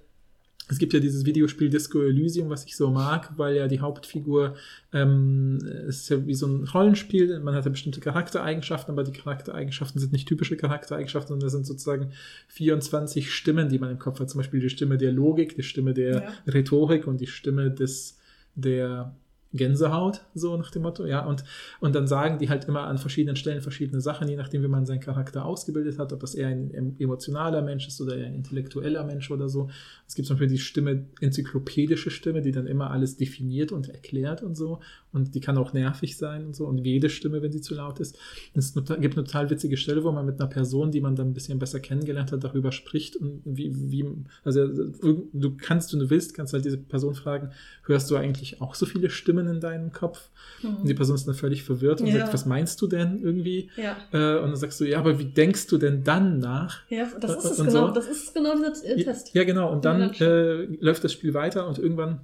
es 0.72 0.78
gibt 0.78 0.94
ja 0.94 1.02
dieses 1.02 1.26
Videospiel 1.26 1.70
Disco 1.70 2.02
Elysium, 2.02 2.50
was 2.50 2.66
ich 2.66 2.78
so 2.78 2.92
mag, 2.92 3.34
weil 3.36 3.56
ja 3.58 3.68
die 3.68 3.82
Hauptfigur, 3.82 4.56
ähm, 4.94 5.58
ist 5.88 6.10
ja 6.10 6.26
wie 6.26 6.34
so 6.34 6.48
ein 6.48 6.64
Rollenspiel, 6.64 7.42
man 7.42 7.56
hat 7.56 7.66
ja 7.66 7.72
bestimmte 7.72 8.00
Charaktereigenschaften, 8.00 8.94
aber 8.94 9.04
die 9.04 9.12
Charaktereigenschaften 9.12 10.00
sind 10.00 10.14
nicht 10.14 10.30
typische 10.30 10.56
Charaktereigenschaften, 10.56 11.30
sondern 11.30 11.46
das 11.46 11.52
sind 11.52 11.66
sozusagen 11.66 12.12
24 12.48 13.34
Stimmen, 13.34 13.68
die 13.68 13.80
man 13.80 13.92
im 13.92 14.00
Kopf 14.00 14.22
hat. 14.22 14.30
Zum 14.30 14.40
Beispiel 14.40 14.62
die 14.62 14.70
Stimme 14.70 14.98
der 14.98 15.12
Logik, 15.12 15.56
die 15.56 15.64
Stimme 15.64 15.94
der 15.94 16.12
Ja. 16.14 16.34
Rhetorik 16.48 17.06
und 17.06 17.20
die 17.20 17.28
Stimme 17.28 17.70
des, 17.70 18.18
der 18.56 19.14
Gänsehaut, 19.54 20.22
so 20.34 20.56
nach 20.56 20.72
dem 20.72 20.84
Motto, 20.84 21.06
ja, 21.06 21.26
und, 21.26 21.44
und 21.80 21.94
dann 21.94 22.08
sagen 22.08 22.40
die 22.40 22.50
halt 22.50 22.66
immer 22.66 22.84
an 22.84 22.98
verschiedenen 22.98 23.36
Stellen 23.36 23.62
verschiedene 23.62 24.00
Sachen, 24.00 24.30
je 24.30 24.38
nachdem, 24.38 24.64
wie 24.64 24.68
man 24.68 24.86
seinen 24.86 25.02
Charakter 25.02 25.46
ausgebildet 25.46 26.00
hat, 26.00 26.14
ob 26.14 26.22
das 26.22 26.36
eher 26.36 26.48
ein 26.48 26.74
em- 26.74 26.96
emotionaler 27.00 27.62
Mensch 27.62 27.88
ist 27.88 28.00
oder 28.00 28.16
eher 28.16 28.28
ein 28.28 28.36
intellektueller 28.36 29.04
Mensch 29.04 29.30
oder 29.30 29.50
so. 29.50 29.70
Es 30.08 30.16
gibt 30.16 30.28
zum 30.28 30.36
Beispiel 30.36 30.50
die 30.50 30.58
Stimme, 30.58 31.06
enzyklopädische 31.20 32.12
Stimme, 32.12 32.42
die 32.42 32.52
dann 32.52 32.66
immer 32.66 32.92
alles 32.92 33.18
definiert 33.18 33.72
und 33.72 33.90
erklärt 33.90 34.42
und 34.42 34.56
so, 34.56 34.80
und 35.12 35.36
die 35.36 35.42
kann 35.42 35.58
auch 35.58 35.74
nervig 35.74 36.18
sein 36.18 36.46
und 36.46 36.56
so, 36.56 36.66
und 36.66 36.78
jede 36.78 37.10
Stimme, 37.10 37.42
wenn 37.42 37.52
sie 37.52 37.62
zu 37.62 37.76
laut 37.76 38.00
ist. 38.00 38.18
Es 38.54 38.74
gibt 38.74 38.90
eine 38.90 39.26
total 39.26 39.50
witzige 39.50 39.76
Stelle, 39.76 40.04
wo 40.04 40.12
man 40.12 40.26
mit 40.26 40.40
einer 40.40 40.50
Person, 40.50 40.92
die 40.92 41.02
man 41.02 41.16
dann 41.16 41.30
ein 41.30 41.34
bisschen 41.34 41.60
besser 41.60 41.80
kennengelernt 41.80 42.32
hat, 42.32 42.44
darüber 42.44 42.72
spricht 42.72 43.18
und 43.18 43.42
wie, 43.46 43.92
wie 43.92 44.06
also 44.44 44.68
du 44.68 45.58
kannst, 45.58 45.92
wenn 45.94 46.00
du 46.00 46.10
willst, 46.10 46.34
kannst 46.34 46.54
halt 46.54 46.64
diese 46.66 46.78
Person 46.78 47.16
fragen, 47.16 47.52
hörst 47.84 48.10
du 48.10 48.16
eigentlich 48.16 48.62
auch 48.62 48.76
so 48.76 48.86
viele 48.86 49.10
Stimmen 49.10 49.41
in 49.48 49.60
deinem 49.60 49.92
Kopf? 49.92 50.30
Und 50.64 50.88
die 50.88 50.94
Person 50.94 51.16
ist 51.16 51.28
dann 51.28 51.36
völlig 51.36 51.64
verwirrt 51.64 52.02
und 52.02 52.08
Ja. 52.08 52.20
sagt, 52.20 52.34
was 52.34 52.46
meinst 52.46 52.82
du 52.82 52.88
denn 52.88 53.22
irgendwie? 53.24 53.70
Ja, 53.78 53.98
Äh, 54.12 54.38
und 54.40 54.50
dann 54.50 54.56
sagst 54.56 54.80
du, 54.80 54.86
ja, 54.86 55.00
aber 55.00 55.18
wie 55.20 55.26
denkst 55.26 55.68
du 55.68 55.78
denn 55.78 56.04
dann 56.04 56.40
nach? 56.40 56.80
ja, 56.90 57.08
das 57.20 57.32
ist 57.38 57.52
es 57.52 57.60
Und 57.60 57.68
genau, 57.68 57.88
so. 57.88 57.94
das 57.94 58.08
ist 58.08 58.34
genau 58.34 58.56
dieser 58.56 58.86
äh, 58.86 59.04
Test. 59.04 59.34
Ja, 59.34 59.44
genau. 59.44 59.72
Und 59.72 59.86
dann 59.86 60.12
dann 60.18 60.28
äh, 60.28 60.64
läuft 60.80 61.04
das 61.04 61.14
Spiel 61.14 61.34
weiter 61.34 61.68
und 61.68 61.78
irgendwann, 61.80 62.22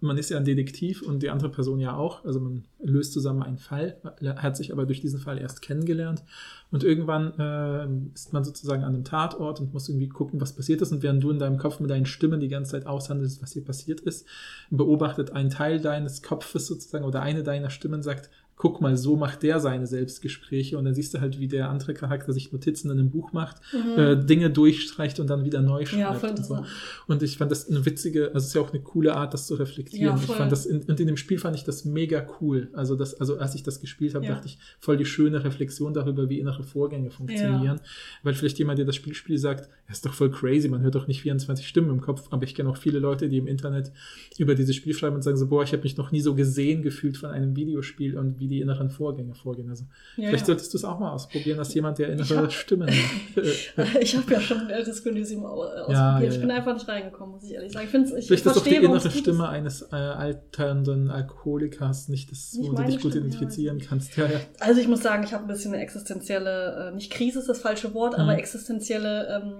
man 0.00 0.18
ist 0.18 0.30
ja 0.30 0.36
ein 0.36 0.44
Detektiv 0.44 1.02
und 1.02 1.22
die 1.22 1.30
andere 1.30 1.50
Person 1.50 1.80
ja 1.80 1.96
auch. 1.96 2.24
Also 2.24 2.40
man 2.40 2.64
löst 2.78 3.12
zusammen 3.12 3.42
einen 3.42 3.58
Fall, 3.58 3.96
hat 4.36 4.56
sich 4.56 4.72
aber 4.72 4.86
durch 4.86 5.00
diesen 5.00 5.20
Fall 5.20 5.38
erst 5.38 5.62
kennengelernt. 5.62 6.22
Und 6.70 6.84
irgendwann 6.84 7.38
äh, 7.38 8.14
ist 8.14 8.32
man 8.32 8.44
sozusagen 8.44 8.84
an 8.84 8.94
einem 8.94 9.04
Tatort 9.04 9.60
und 9.60 9.72
muss 9.72 9.88
irgendwie 9.88 10.08
gucken, 10.08 10.40
was 10.40 10.54
passiert 10.54 10.82
ist. 10.82 10.92
Und 10.92 11.02
während 11.02 11.22
du 11.22 11.30
in 11.30 11.38
deinem 11.38 11.58
Kopf 11.58 11.80
mit 11.80 11.90
deinen 11.90 12.06
Stimmen 12.06 12.40
die 12.40 12.48
ganze 12.48 12.72
Zeit 12.72 12.86
aushandelst, 12.86 13.42
was 13.42 13.52
hier 13.52 13.64
passiert 13.64 14.00
ist, 14.00 14.26
beobachtet 14.70 15.32
ein 15.32 15.50
Teil 15.50 15.80
deines 15.80 16.22
Kopfes 16.22 16.66
sozusagen 16.66 17.04
oder 17.04 17.22
eine 17.22 17.42
deiner 17.42 17.70
Stimmen 17.70 18.02
sagt, 18.02 18.30
guck 18.60 18.82
mal, 18.82 18.94
so 18.94 19.16
macht 19.16 19.42
der 19.42 19.58
seine 19.58 19.86
Selbstgespräche 19.86 20.76
und 20.76 20.84
dann 20.84 20.92
siehst 20.92 21.14
du 21.14 21.20
halt, 21.22 21.40
wie 21.40 21.48
der 21.48 21.70
andere 21.70 21.94
Charakter 21.94 22.34
sich 22.34 22.52
Notizen 22.52 22.90
in 22.90 22.98
einem 22.98 23.10
Buch 23.10 23.32
macht, 23.32 23.56
äh, 23.96 24.18
Dinge 24.22 24.50
durchstreicht 24.50 25.18
und 25.18 25.30
dann 25.30 25.46
wieder 25.46 25.62
neu 25.62 25.86
schreibt. 25.86 26.22
Mhm. 26.22 26.28
Ja, 26.28 26.30
und, 26.30 26.44
so. 26.44 26.64
und 27.06 27.22
ich 27.22 27.38
fand 27.38 27.50
das 27.50 27.70
eine 27.70 27.86
witzige, 27.86 28.26
also 28.26 28.36
es 28.36 28.46
ist 28.48 28.54
ja 28.54 28.60
auch 28.60 28.68
eine 28.74 28.82
coole 28.82 29.16
Art, 29.16 29.32
das 29.32 29.46
zu 29.46 29.54
reflektieren. 29.54 30.14
Ja, 30.14 30.22
ich 30.22 30.30
fand 30.30 30.52
das 30.52 30.66
in, 30.66 30.82
und 30.82 31.00
in 31.00 31.06
dem 31.06 31.16
Spiel 31.16 31.38
fand 31.38 31.56
ich 31.56 31.64
das 31.64 31.86
mega 31.86 32.26
cool. 32.42 32.68
Also 32.74 32.96
das, 32.96 33.14
also 33.18 33.38
als 33.38 33.54
ich 33.54 33.62
das 33.62 33.80
gespielt 33.80 34.14
habe, 34.14 34.26
Ja. 34.26 34.34
dachte 34.34 34.48
ich 34.48 34.58
voll 34.78 34.98
die 34.98 35.06
schöne 35.06 35.42
Reflexion 35.42 35.94
darüber, 35.94 36.28
wie 36.28 36.38
innere 36.38 36.62
Vorgänge 36.62 37.10
funktionieren. 37.10 37.80
Weil 38.22 38.34
vielleicht 38.34 38.58
jemand, 38.58 38.78
der 38.78 38.84
das 38.84 38.94
Spiel 38.96 39.14
spielt, 39.14 39.40
sagt, 39.40 39.70
ja, 39.88 39.92
ist 39.92 40.04
doch 40.04 40.12
voll 40.12 40.30
crazy, 40.30 40.68
man 40.68 40.82
hört 40.82 40.96
doch 40.96 41.08
nicht 41.08 41.22
24 41.22 41.66
Stimmen 41.66 41.88
im 41.88 42.02
Kopf, 42.02 42.28
aber 42.30 42.44
ich 42.44 42.54
kenne 42.54 42.68
auch 42.68 42.76
viele 42.76 42.98
Leute, 42.98 43.30
die 43.30 43.38
im 43.38 43.46
Internet 43.46 43.90
über 44.36 44.54
dieses 44.54 44.76
Spiel 44.76 44.92
schreiben 44.92 45.16
und 45.16 45.22
sagen 45.22 45.38
so, 45.38 45.46
boah, 45.48 45.62
ich 45.62 45.72
habe 45.72 45.82
mich 45.82 45.96
noch 45.96 46.12
nie 46.12 46.20
so 46.20 46.34
gesehen 46.34 46.82
gefühlt 46.82 47.16
von 47.16 47.30
einem 47.30 47.56
Videospiel 47.56 48.18
und 48.18 48.38
wie 48.38 48.49
die 48.50 48.60
inneren 48.60 48.90
Vorgänge 48.90 49.34
vorgehen. 49.34 49.70
Also 49.70 49.84
Ja, 50.16 50.28
vielleicht 50.28 50.42
ja. 50.42 50.46
solltest 50.46 50.72
du 50.74 50.78
es 50.78 50.84
auch 50.84 50.98
mal 50.98 51.12
ausprobieren, 51.12 51.58
als 51.58 51.72
jemand, 51.74 51.98
der 51.98 52.10
innere 52.12 52.36
hab- 52.36 52.52
Stimmen 52.52 52.88
Ich 54.00 54.16
habe 54.16 54.32
ja 54.32 54.40
schon 54.40 54.68
äh, 54.68 54.84
das 54.84 55.00
äh, 55.04 55.08
ausprobiert. 55.08 55.88
Ja, 55.90 56.20
ich 56.22 56.40
bin 56.40 56.50
einfach 56.50 56.74
nicht 56.74 56.88
reingekommen, 56.88 57.34
muss 57.36 57.44
ich 57.44 57.54
ehrlich 57.54 57.72
sagen. 57.72 57.84
Ich, 57.86 57.90
find's, 57.90 58.12
ich 58.12 58.26
Vielleicht 58.26 58.44
ist 58.46 58.56
doch 58.56 58.62
die 58.62 58.74
innere 58.76 59.10
Stimme 59.10 59.48
eines 59.48 59.82
äh, 59.92 59.96
alternden 59.96 61.10
Alkoholikers 61.10 62.08
nicht 62.08 62.30
das, 62.30 62.56
wo 62.60 62.72
du 62.72 62.82
dich 62.84 63.00
gut 63.00 63.12
Stimme, 63.12 63.26
identifizieren 63.28 63.78
kannst. 63.80 64.16
Ist. 64.18 64.28
Also 64.60 64.80
ich 64.80 64.88
muss 64.88 65.02
sagen, 65.02 65.22
ich 65.24 65.32
habe 65.32 65.44
ein 65.44 65.48
bisschen 65.48 65.72
eine 65.72 65.82
existenzielle, 65.82 66.90
äh, 66.90 66.94
nicht 66.94 67.10
Krise 67.12 67.38
ist 67.38 67.48
das 67.48 67.60
falsche 67.60 67.94
Wort, 67.94 68.14
Mhm. 68.16 68.24
aber 68.24 68.38
existenzielle 68.38 69.42
ähm, 69.42 69.52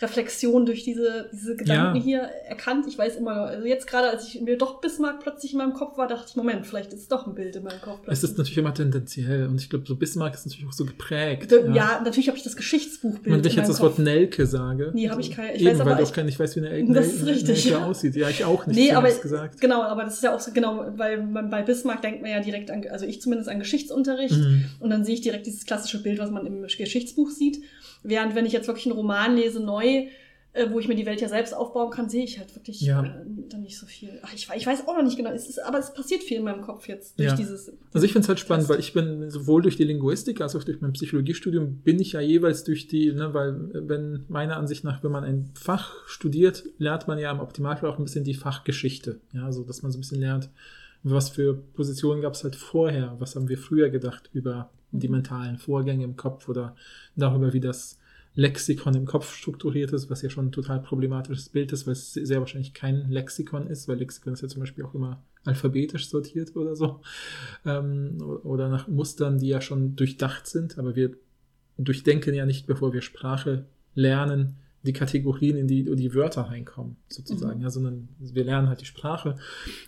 Reflexion 0.00 0.66
durch 0.66 0.84
diese, 0.84 1.28
diese 1.32 1.56
Gedanken 1.56 2.00
hier 2.00 2.20
erkannt. 2.20 2.86
Ich 2.86 2.98
weiß 2.98 3.16
immer, 3.16 3.32
also 3.32 3.66
jetzt 3.66 3.86
gerade, 3.86 4.08
als 4.10 4.26
ich 4.26 4.40
mir 4.40 4.56
doch 4.56 4.80
Bismarck 4.80 5.20
plötzlich 5.20 5.52
in 5.52 5.58
meinem 5.58 5.72
Kopf 5.74 5.98
war, 5.98 6.06
dachte 6.08 6.26
ich, 6.28 6.36
Moment, 6.36 6.66
vielleicht 6.66 6.92
ist 6.92 7.00
es 7.02 7.08
doch 7.08 7.26
ein 7.26 7.34
Bild 7.34 7.56
in 7.56 7.64
meinem 7.64 7.80
Kopf. 7.80 7.98
Es 8.06 8.20
plötzlich. 8.20 8.27
Ist 8.30 8.38
natürlich 8.38 8.58
immer 8.58 8.74
tendenziell 8.74 9.46
und 9.46 9.60
ich 9.60 9.68
glaube, 9.70 9.84
so 9.86 9.96
Bismarck 9.96 10.34
ist 10.34 10.46
natürlich 10.46 10.66
auch 10.68 10.72
so 10.72 10.84
geprägt. 10.84 11.50
D- 11.50 11.56
ja. 11.74 12.00
natürlich 12.04 12.28
habe 12.28 12.36
ich 12.38 12.44
das 12.44 12.56
Geschichtsbuchbild 12.56 13.36
Und 13.36 13.44
wenn 13.44 13.50
ich 13.50 13.56
jetzt 13.56 13.68
das 13.68 13.80
Wort. 13.80 13.98
Nelke 13.98 14.46
sage. 14.46 14.90
Nee, 14.94 15.08
hab 15.08 15.18
ich 15.18 15.30
keine- 15.30 15.54
ich 15.54 15.62
Eben, 15.62 15.70
weiß 15.72 15.80
aber, 15.80 15.92
weil 15.96 16.02
ich- 16.02 16.08
auch 16.08 16.12
gar 16.14 16.24
nicht 16.24 16.38
weißt, 16.38 16.56
wie 16.56 16.60
eine 16.60 16.68
Nelke, 16.70 16.92
Das 16.92 17.06
ist 17.06 17.26
richtig, 17.26 17.64
Nelke 17.64 17.80
ja. 17.80 17.86
aussieht. 17.86 18.16
Ja, 18.16 18.28
ich 18.28 18.44
auch 18.44 18.66
nicht. 18.66 18.76
Nee, 18.76 18.86
ich 18.86 18.96
aber 18.96 19.10
gesagt. 19.10 19.60
genau, 19.60 19.82
aber 19.82 20.04
das 20.04 20.14
ist 20.14 20.22
ja 20.22 20.34
auch 20.34 20.40
so 20.40 20.52
genau, 20.52 20.86
weil 20.96 21.22
man 21.24 21.50
bei 21.50 21.62
Bismarck 21.62 22.02
denkt 22.02 22.22
man 22.22 22.30
ja 22.30 22.40
direkt 22.40 22.70
an, 22.70 22.84
also 22.90 23.06
ich 23.06 23.20
zumindest 23.20 23.48
an 23.50 23.58
Geschichtsunterricht 23.58 24.36
Mhm. 24.36 24.64
und 24.80 24.90
dann 24.90 25.04
sehe 25.04 25.14
ich 25.14 25.20
direkt 25.20 25.46
dieses 25.46 25.64
klassische 25.66 26.02
Bild, 26.02 26.18
was 26.18 26.30
man 26.30 26.46
im 26.46 26.62
Geschichtsbuch 26.62 27.30
sieht. 27.30 27.62
Während 28.02 28.34
wenn 28.34 28.46
ich 28.46 28.52
jetzt 28.52 28.68
wirklich 28.68 28.86
einen 28.86 28.94
Roman 28.96 29.34
lese, 29.36 29.60
neu, 29.60 30.06
wo 30.72 30.78
ich 30.80 30.88
mir 30.88 30.94
die 30.94 31.06
Welt 31.06 31.20
ja 31.20 31.28
selbst 31.28 31.54
aufbauen 31.54 31.90
kann, 31.90 32.08
sehe 32.08 32.24
ich 32.24 32.38
halt 32.38 32.54
wirklich 32.54 32.80
Ja. 32.80 33.02
äh, 33.04 33.10
dann 33.48 33.62
nicht 33.62 33.78
so 33.78 33.86
viel. 33.86 34.10
Ach, 34.22 34.32
ich, 34.34 34.48
ich 34.54 34.66
weiß 34.66 34.86
auch 34.86 34.96
noch 34.96 35.02
nicht 35.02 35.16
genau, 35.16 35.30
es 35.30 35.48
ist, 35.48 35.58
aber 35.58 35.78
es 35.78 35.92
passiert 35.94 36.22
viel 36.22 36.38
in 36.38 36.44
meinem 36.44 36.62
Kopf 36.62 36.88
jetzt 36.88 37.18
durch 37.18 37.28
Ja. 37.30 37.34
dieses. 37.36 37.72
Also 37.92 38.04
ich 38.04 38.12
finde 38.12 38.24
es 38.24 38.28
halt 38.28 38.40
spannend, 38.40 38.62
Test. 38.66 38.70
weil 38.70 38.80
ich 38.80 38.92
bin 38.92 39.30
sowohl 39.30 39.62
durch 39.62 39.76
die 39.76 39.84
Linguistik 39.84 40.40
als 40.40 40.54
auch 40.56 40.64
durch 40.64 40.80
mein 40.80 40.92
Psychologiestudium 40.92 41.78
bin 41.84 42.00
ich 42.00 42.12
ja 42.12 42.20
jeweils 42.20 42.64
durch 42.64 42.86
die, 42.88 43.12
ne, 43.12 43.32
weil 43.34 43.50
äh, 43.74 43.88
wenn 43.88 44.24
meiner 44.28 44.56
Ansicht 44.56 44.84
nach, 44.84 45.02
wenn 45.02 45.12
man 45.12 45.24
ein 45.24 45.50
Fach 45.54 45.94
studiert, 46.06 46.64
lernt 46.78 47.08
man 47.08 47.18
ja 47.18 47.30
im 47.30 47.40
Optimalfall 47.40 47.90
auch 47.90 47.98
ein 47.98 48.04
bisschen 48.04 48.24
die 48.24 48.34
Fachgeschichte. 48.34 49.20
Ja, 49.32 49.44
also 49.44 49.64
dass 49.64 49.82
man 49.82 49.92
so 49.92 49.98
ein 49.98 50.00
bisschen 50.00 50.20
lernt, 50.20 50.50
was 51.02 51.28
für 51.30 51.54
Positionen 51.54 52.20
gab 52.22 52.34
es 52.34 52.42
halt 52.44 52.56
vorher, 52.56 53.14
was 53.18 53.36
haben 53.36 53.48
wir 53.48 53.56
früher 53.58 53.88
gedacht 53.88 54.28
über 54.32 54.70
die 54.90 55.08
mentalen 55.08 55.58
Vorgänge 55.58 56.02
im 56.04 56.16
Kopf 56.16 56.48
oder 56.48 56.74
darüber, 57.14 57.52
wie 57.52 57.60
das 57.60 57.98
Lexikon 58.38 58.94
im 58.94 59.04
Kopf 59.04 59.34
strukturiert 59.34 59.92
ist, 59.92 60.10
was 60.10 60.22
ja 60.22 60.30
schon 60.30 60.46
ein 60.46 60.52
total 60.52 60.80
problematisches 60.80 61.48
Bild 61.48 61.72
ist, 61.72 61.88
weil 61.88 61.94
es 61.94 62.12
sehr 62.12 62.38
wahrscheinlich 62.38 62.72
kein 62.72 63.10
Lexikon 63.10 63.66
ist, 63.66 63.88
weil 63.88 63.98
Lexikon 63.98 64.32
ist 64.32 64.42
ja 64.42 64.48
zum 64.48 64.60
Beispiel 64.60 64.84
auch 64.84 64.94
immer 64.94 65.24
alphabetisch 65.44 66.08
sortiert 66.08 66.54
oder 66.54 66.76
so. 66.76 67.00
Ähm, 67.66 68.22
oder 68.44 68.68
nach 68.68 68.86
Mustern, 68.86 69.38
die 69.38 69.48
ja 69.48 69.60
schon 69.60 69.96
durchdacht 69.96 70.46
sind, 70.46 70.78
aber 70.78 70.94
wir 70.94 71.16
durchdenken 71.78 72.32
ja 72.32 72.46
nicht, 72.46 72.68
bevor 72.68 72.92
wir 72.92 73.02
Sprache 73.02 73.64
lernen, 73.96 74.54
die 74.88 74.92
Kategorien, 74.92 75.56
in 75.56 75.68
die 75.68 75.84
die 75.84 76.14
Wörter 76.14 76.42
reinkommen, 76.42 76.96
sozusagen, 77.08 77.58
Mhm. 77.58 77.62
ja, 77.64 77.70
sondern 77.70 78.08
wir 78.18 78.44
lernen 78.44 78.68
halt 78.68 78.80
die 78.80 78.86
Sprache. 78.86 79.36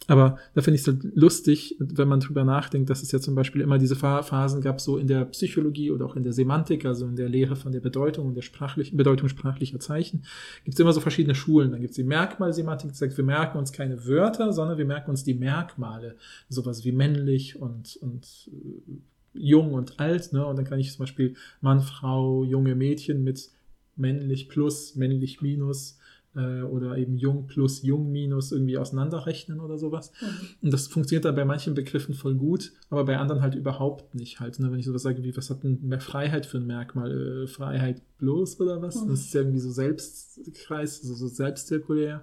Aber 0.07 0.39
da 0.55 0.63
finde 0.63 0.77
ich 0.77 0.83
es 0.83 0.87
halt 0.87 1.03
lustig, 1.17 1.77
wenn 1.81 2.07
man 2.07 2.21
drüber 2.21 2.45
nachdenkt, 2.45 2.89
dass 2.91 3.03
es 3.03 3.11
ja 3.11 3.19
zum 3.21 3.35
Beispiel 3.35 3.61
immer 3.63 3.79
diese 3.79 3.97
Pha- 3.97 4.23
Phasen 4.23 4.61
gab, 4.61 4.81
so 4.81 4.97
in 4.99 5.07
der 5.09 5.25
Psychologie 5.25 5.91
oder 5.91 6.07
auch 6.07 6.15
in 6.17 6.23
der 6.23 6.33
Semantik, 6.33 6.85
also 6.85 7.07
in 7.07 7.17
der 7.17 7.29
Lehre 7.29 7.57
von 7.57 7.73
der 7.73 7.81
Bedeutung 7.81 8.27
und 8.29 8.35
der 8.35 8.43
sprachlichen, 8.43 8.97
Bedeutung 8.97 9.29
sprachlicher 9.29 9.81
Zeichen, 9.81 10.23
gibt 10.65 10.75
es 10.75 10.81
immer 10.81 10.93
so 10.93 11.01
verschiedene 11.01 11.35
Schulen. 11.35 11.73
Dann 11.73 11.81
gibt 11.81 11.91
es 11.91 11.97
die 11.97 12.05
Merkmalsemantik, 12.05 12.93
die 12.93 12.97
sagt, 12.97 13.17
wir 13.17 13.25
merken 13.25 13.59
uns 13.59 13.73
keine 13.73 14.07
Wörter, 14.07 14.53
sondern 14.53 14.79
wir 14.79 14.85
merken 14.85 15.11
uns 15.11 15.25
die 15.25 15.35
Merkmale, 15.35 16.17
sowas 16.49 16.85
wie 16.85 16.93
männlich 16.93 17.61
und, 17.61 17.97
und 18.03 18.51
äh, 18.53 18.93
jung 19.33 19.75
und 19.75 20.01
alt, 20.01 20.33
ne? 20.33 20.45
Und 20.45 20.57
dann 20.57 20.65
kann 20.65 20.81
ich 20.81 20.91
zum 20.93 21.05
Beispiel 21.05 21.35
Mann, 21.61 21.81
Frau, 21.81 22.43
junge 22.45 22.75
Mädchen 22.75 23.23
mit 23.23 23.49
männlich 23.97 24.49
plus, 24.49 24.97
männlich 24.97 25.41
minus 25.41 25.99
äh, 26.35 26.63
oder 26.63 26.97
eben 26.97 27.17
jung 27.17 27.47
plus, 27.47 27.83
jung 27.83 28.11
minus 28.13 28.53
irgendwie 28.53 28.79
auseinanderrechnen 28.79 29.61
oder 29.61 29.79
sowas. 29.79 30.13
Mhm. 30.21 30.27
Und 30.63 30.73
das 30.73 30.87
funktioniert 30.87 31.25
dann 31.25 31.35
bei 31.35 31.45
manchen 31.45 31.75
Begriffen 31.75 32.15
voll 32.15 32.35
gut, 32.35 32.73
aber 32.89 33.05
bei 33.05 33.19
anderen 33.19 33.43
halt 33.43 33.55
überhaupt 33.55 34.15
nicht 34.15 34.41
halt. 34.41 34.59
Ne? 34.59 34.71
Wenn 34.71 34.79
ich 34.79 34.87
sowas 34.87 35.03
sage 35.03 35.23
wie, 35.23 35.37
was 35.37 35.51
hat 35.51 35.65
denn 35.65 35.81
mehr 35.83 36.01
Freiheit 36.01 36.47
für 36.47 36.59
ein 36.59 36.67
Merkmal? 36.67 37.45
Äh, 37.45 37.47
Freiheit 37.47 38.03
bloß 38.19 38.61
oder 38.61 38.81
was? 38.83 39.03
Mhm. 39.03 39.09
Das 39.09 39.21
ist 39.21 39.35
ja 39.35 39.41
irgendwie 39.41 39.61
so 39.61 39.71
Selbstkreis, 39.71 41.01
also 41.03 41.15
so 41.15 41.29
selbstzirkulär. 41.29 42.23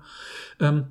Ähm, 0.60 0.86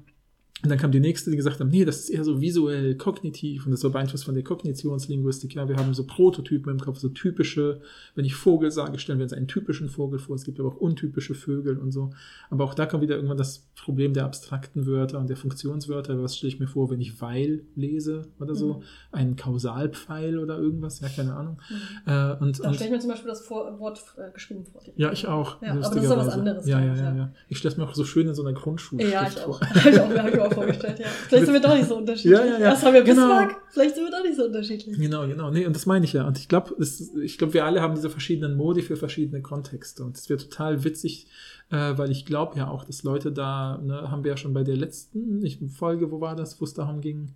und 0.62 0.70
dann 0.70 0.78
kam 0.78 0.90
die 0.90 1.00
nächste, 1.00 1.30
die 1.30 1.36
gesagt 1.36 1.60
haben, 1.60 1.68
nee, 1.68 1.84
das 1.84 1.98
ist 2.00 2.08
eher 2.08 2.24
so 2.24 2.40
visuell, 2.40 2.94
kognitiv 2.96 3.66
und 3.66 3.72
das 3.72 3.84
war 3.84 3.90
beeinflusst 3.90 4.24
von 4.24 4.34
der 4.34 4.42
Kognitionslinguistik. 4.42 5.54
Ja, 5.54 5.68
wir 5.68 5.76
haben 5.76 5.92
so 5.92 6.06
Prototypen 6.06 6.72
im 6.72 6.80
Kopf, 6.80 6.98
so 6.98 7.10
typische, 7.10 7.82
wenn 8.14 8.24
ich 8.24 8.34
Vogel 8.34 8.70
sage, 8.70 8.98
stellen 8.98 9.18
wir 9.18 9.24
uns 9.24 9.34
einen 9.34 9.48
typischen 9.48 9.90
Vogel 9.90 10.18
vor. 10.18 10.34
Es 10.34 10.44
gibt 10.44 10.58
aber 10.58 10.70
auch 10.70 10.76
untypische 10.76 11.34
Vögel 11.34 11.76
und 11.76 11.92
so. 11.92 12.10
Aber 12.48 12.64
auch 12.64 12.72
da 12.72 12.86
kommt 12.86 13.02
wieder 13.02 13.16
irgendwann 13.16 13.36
das 13.36 13.66
Problem 13.76 14.14
der 14.14 14.24
abstrakten 14.24 14.86
Wörter 14.86 15.18
und 15.18 15.28
der 15.28 15.36
Funktionswörter. 15.36 16.22
Was 16.22 16.38
stelle 16.38 16.54
ich 16.54 16.58
mir 16.58 16.68
vor, 16.68 16.90
wenn 16.90 17.02
ich 17.02 17.20
weil 17.20 17.64
lese 17.74 18.22
oder 18.40 18.54
so? 18.54 18.74
Mhm. 18.74 18.82
Ein 19.12 19.36
Kausalpfeil 19.36 20.38
oder 20.38 20.58
irgendwas? 20.58 21.00
Ja, 21.00 21.08
keine 21.10 21.34
Ahnung. 21.34 21.58
Mhm. 21.68 22.12
Äh, 22.12 22.36
und, 22.42 22.64
Da 22.64 22.72
stelle 22.72 22.86
ich 22.86 22.96
mir 22.96 23.00
zum 23.00 23.10
Beispiel 23.10 23.28
das 23.28 23.42
vor 23.42 23.78
Wort 23.78 24.02
äh, 24.16 24.32
geschrieben 24.32 24.64
vor. 24.64 24.80
ja, 24.96 25.12
ich 25.12 25.26
auch. 25.26 25.60
Ja, 25.60 25.72
aber 25.72 25.80
das 25.80 25.94
ist 25.94 26.02
ja 26.02 26.16
was 26.16 26.28
anderes, 26.30 26.66
Ja, 26.66 26.80
ja, 26.80 26.94
ja, 26.94 27.14
ja. 27.14 27.32
Ich 27.48 27.58
stelle 27.58 27.72
es 27.72 27.78
mir 27.78 27.84
auch 27.84 27.94
so 27.94 28.04
schön 28.06 28.26
in 28.26 28.34
so 28.34 28.42
einer 28.42 28.54
Grundschule 28.54 29.06
Ja, 29.10 29.28
ich 29.28 29.38
auch. 29.42 29.60
Habe 29.60 29.90
ich 29.90 30.00
auch, 30.00 30.10
ich 30.10 30.40
auch 30.45 30.45
vorgestellt, 30.50 30.98
ja. 30.98 31.06
Vielleicht 31.28 31.46
sind 31.46 31.54
wir 31.54 31.60
doch 31.60 31.74
nicht 31.74 31.88
so 31.88 31.96
unterschiedlich. 31.96 32.38
Ja, 32.38 32.44
ja, 32.44 32.58
ja. 32.58 32.66
Erst 32.70 32.84
haben 32.84 32.94
wir 32.94 33.02
Genau. 33.02 33.28
Bismarck, 33.28 33.56
vielleicht 33.70 33.94
sind 33.94 34.04
wir 34.04 34.10
doch 34.10 34.22
nicht 34.22 34.36
so 34.36 34.44
unterschiedlich. 34.44 34.98
Genau, 34.98 35.26
genau. 35.26 35.50
Nee, 35.50 35.66
und 35.66 35.74
das 35.74 35.86
meine 35.86 36.04
ich 36.04 36.12
ja. 36.12 36.26
Und 36.26 36.38
ich 36.38 36.48
glaube, 36.48 36.74
ich 37.22 37.38
glaube, 37.38 37.54
wir 37.54 37.64
alle 37.64 37.80
haben 37.80 37.94
diese 37.94 38.10
verschiedenen 38.10 38.56
Modi 38.56 38.82
für 38.82 38.96
verschiedene 38.96 39.42
Kontexte. 39.42 40.04
Und 40.04 40.16
es 40.16 40.28
wird 40.28 40.42
total 40.42 40.84
witzig, 40.84 41.28
äh, 41.70 41.96
weil 41.96 42.10
ich 42.10 42.26
glaube 42.26 42.58
ja 42.58 42.68
auch, 42.68 42.84
dass 42.84 43.02
Leute 43.02 43.32
da, 43.32 43.78
ne, 43.78 44.10
haben 44.10 44.24
wir 44.24 44.32
ja 44.32 44.36
schon 44.36 44.54
bei 44.54 44.64
der 44.64 44.76
letzten 44.76 45.68
Folge, 45.68 46.10
wo 46.10 46.20
war 46.20 46.36
das, 46.36 46.60
wo 46.60 46.64
es 46.64 46.74
darum 46.74 47.00
ging, 47.00 47.34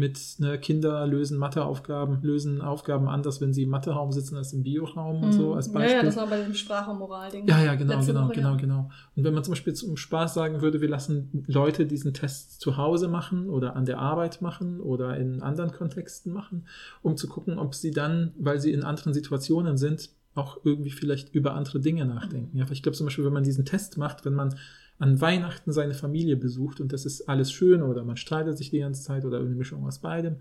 mit 0.00 0.18
ne, 0.38 0.58
Kinder 0.58 1.06
lösen 1.06 1.38
Matheaufgaben, 1.38 2.18
lösen 2.22 2.60
Aufgaben 2.62 3.06
anders, 3.08 3.40
wenn 3.40 3.52
sie 3.52 3.62
im 3.64 3.68
Matheraum 3.70 4.10
sitzen 4.10 4.36
als 4.36 4.52
im 4.52 4.64
Bioraum 4.64 5.22
und 5.22 5.32
so 5.32 5.54
als 5.54 5.68
Mhm. 5.68 5.74
Ja, 5.74 5.80
Beispiel. 5.80 5.96
ja, 5.98 6.02
das 6.04 6.16
war 6.16 6.26
bei 6.26 6.38
diesem 6.38 6.54
Sprache- 6.54 6.90
und 6.90 6.98
Moral-Ding. 6.98 7.46
Ja, 7.46 7.62
ja, 7.62 7.74
genau, 7.76 8.00
genau, 8.04 8.24
Woche, 8.24 8.32
genau, 8.34 8.50
ja. 8.52 8.56
genau. 8.56 8.90
Und 9.14 9.24
wenn 9.24 9.34
man 9.34 9.44
zum 9.44 9.52
Beispiel 9.52 9.74
zum 9.74 9.96
Spaß 9.96 10.34
sagen 10.34 10.62
würde, 10.62 10.80
wir 10.80 10.88
lassen 10.88 11.44
Leute 11.46 11.86
diesen 11.86 12.14
Test 12.14 12.60
zu 12.60 12.76
Hause 12.76 13.06
machen 13.06 13.48
oder 13.48 13.76
an 13.76 13.84
der 13.84 13.98
Arbeit 13.98 14.42
machen 14.42 14.80
oder 14.80 15.16
in 15.16 15.42
anderen 15.42 15.70
Kontexten 15.70 16.32
machen, 16.32 16.66
um 17.02 17.16
zu 17.16 17.28
gucken, 17.28 17.58
ob 17.58 17.74
sie 17.74 17.92
dann, 17.92 18.32
weil 18.38 18.58
sie 18.58 18.72
in 18.72 18.82
anderen 18.82 19.14
Situationen 19.14 19.76
sind, 19.76 20.10
auch 20.34 20.58
irgendwie 20.64 20.90
vielleicht 20.90 21.34
über 21.34 21.54
andere 21.54 21.80
Dinge 21.80 22.04
nachdenken. 22.06 22.56
Ja, 22.56 22.64
ich 22.70 22.82
glaube 22.82 22.96
zum 22.96 23.06
Beispiel, 23.06 23.24
wenn 23.24 23.32
man 23.32 23.42
diesen 23.44 23.64
Test 23.64 23.98
macht, 23.98 24.24
wenn 24.24 24.34
man 24.34 24.54
an 25.00 25.20
Weihnachten 25.20 25.72
seine 25.72 25.94
Familie 25.94 26.36
besucht 26.36 26.80
und 26.80 26.92
das 26.92 27.06
ist 27.06 27.28
alles 27.28 27.50
schön 27.50 27.82
oder 27.82 28.04
man 28.04 28.18
streitet 28.18 28.58
sich 28.58 28.70
die 28.70 28.80
ganze 28.80 29.02
Zeit 29.02 29.24
oder 29.24 29.38
eine 29.38 29.48
Mischung 29.48 29.84
aus 29.86 29.98
beidem, 29.98 30.36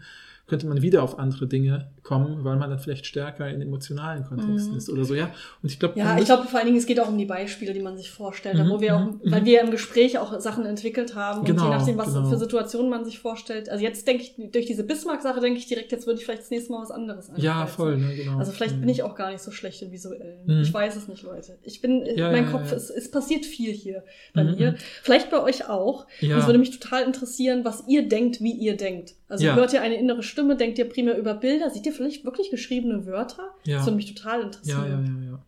könnte 0.50 0.68
man 0.68 0.82
wieder 0.82 1.04
auf 1.04 1.18
andere 1.20 1.48
Dinge 1.48 1.92
kommen, 2.04 2.44
weil 2.44 2.58
man 2.58 2.70
dann 2.70 2.80
vielleicht 2.80 3.06
stärker 3.06 3.48
in 3.50 3.62
emotionalen 3.62 4.24
Kontexten 4.26 4.72
Mhm. 4.72 4.78
ist 4.78 4.90
oder 4.90 5.06
so, 5.06 5.14
ja. 5.16 5.32
Und 5.62 5.72
ich 5.72 5.80
glaube, 5.80 5.98
Ja, 6.00 6.18
ich 6.18 6.26
glaube 6.26 6.48
vor 6.48 6.58
allen 6.60 6.66
Dingen, 6.68 6.78
es 6.80 6.86
geht 6.86 7.00
auch 7.00 7.08
um 7.08 7.18
die 7.18 7.26
Beispiele, 7.26 7.72
die 7.74 7.80
man 7.82 7.96
sich 7.98 8.10
vorstellt, 8.10 8.58
Mhm, 8.58 8.70
wo 8.70 8.82
wir 8.82 8.96
auch, 8.98 9.06
mhm, 9.06 9.20
weil 9.26 9.42
mhm. 9.42 9.46
wir 9.46 9.62
im 9.62 9.72
Gespräch 9.72 10.18
auch 10.18 10.40
Sachen 10.40 10.66
entwickelt 10.66 11.16
haben 11.16 11.46
Genau, 11.46 11.64
und 11.66 11.70
je 11.72 11.78
nachdem, 11.78 11.98
was 11.98 12.14
genau. 12.14 12.30
für 12.30 12.38
Situationen 12.38 12.90
man 12.90 13.06
sich 13.06 13.20
vorstellt. 13.20 13.70
Also 13.70 13.84
jetzt 13.84 14.08
denke 14.08 14.24
ich, 14.24 14.34
durch 14.52 14.66
diese 14.66 14.84
Bismarck-Sache 14.84 15.40
denke 15.40 15.60
ich 15.60 15.68
direkt, 15.68 15.92
jetzt 15.92 16.08
würde 16.08 16.20
ich 16.20 16.26
vielleicht 16.26 16.42
das 16.42 16.50
nächste 16.50 16.72
Mal 16.72 16.82
was 16.82 16.92
anderes 16.92 17.32
Ja, 17.38 17.62
ankreuzen. 17.62 17.76
voll, 17.76 17.98
ne, 17.98 18.16
genau. 18.16 18.38
Also 18.40 18.52
vielleicht 18.52 18.76
Mhm. 18.78 18.82
bin 18.82 18.90
ich 18.90 19.04
auch 19.04 19.16
gar 19.16 19.32
nicht 19.32 19.42
so 19.42 19.52
schlecht 19.52 19.82
im 19.84 19.92
Visuellen. 19.92 20.40
Mhm. 20.46 20.62
Ich 20.62 20.74
weiß 20.74 20.96
es 20.96 21.08
nicht, 21.08 21.24
Leute. 21.24 21.58
Ich 21.64 21.82
bin, 21.82 22.06
Ja, 22.16 22.32
mein 22.32 22.46
ja, 22.46 22.52
Kopf, 22.52 22.72
ja. 22.72 22.78
Es, 22.78 22.90
es 22.90 23.12
passiert 23.12 23.46
viel 23.46 23.72
hier 23.72 24.04
bei 24.34 24.44
mir. 24.44 24.76
Vielleicht 25.04 25.30
bei 25.30 25.42
euch 25.44 25.70
auch. 25.70 26.08
Ja. 26.22 26.36
Und 26.36 26.42
es 26.42 26.48
würde 26.48 26.60
mich 26.60 26.72
total 26.80 27.04
interessieren, 27.04 27.64
was 27.66 27.84
ihr 27.88 28.08
denkt, 28.08 28.42
wie 28.42 28.54
ihr 28.54 28.76
denkt. 28.78 29.14
Also 29.30 29.46
Ja. 29.46 29.56
hört 29.56 29.72
ihr 29.74 29.82
eine 29.82 29.96
innere 29.96 30.24
Stimme, 30.24 30.58
denkt 30.58 30.78
ihr 30.80 30.90
primär 30.90 31.18
über 31.18 31.36
Bilder, 31.36 31.70
seht 31.70 31.86
ihr 31.86 31.94
vielleicht 31.94 32.26
wirklich 32.26 32.50
geschriebene 32.50 33.06
Wörter? 33.06 33.52
Ja. 33.64 33.78
Das 33.78 33.86
würde 33.86 33.98
mich 33.98 34.14
total 34.14 34.42
interessieren. 34.42 34.84
Ja, 34.84 34.88
ja, 34.88 35.00
ja, 35.02 35.32
ja. 35.32 35.40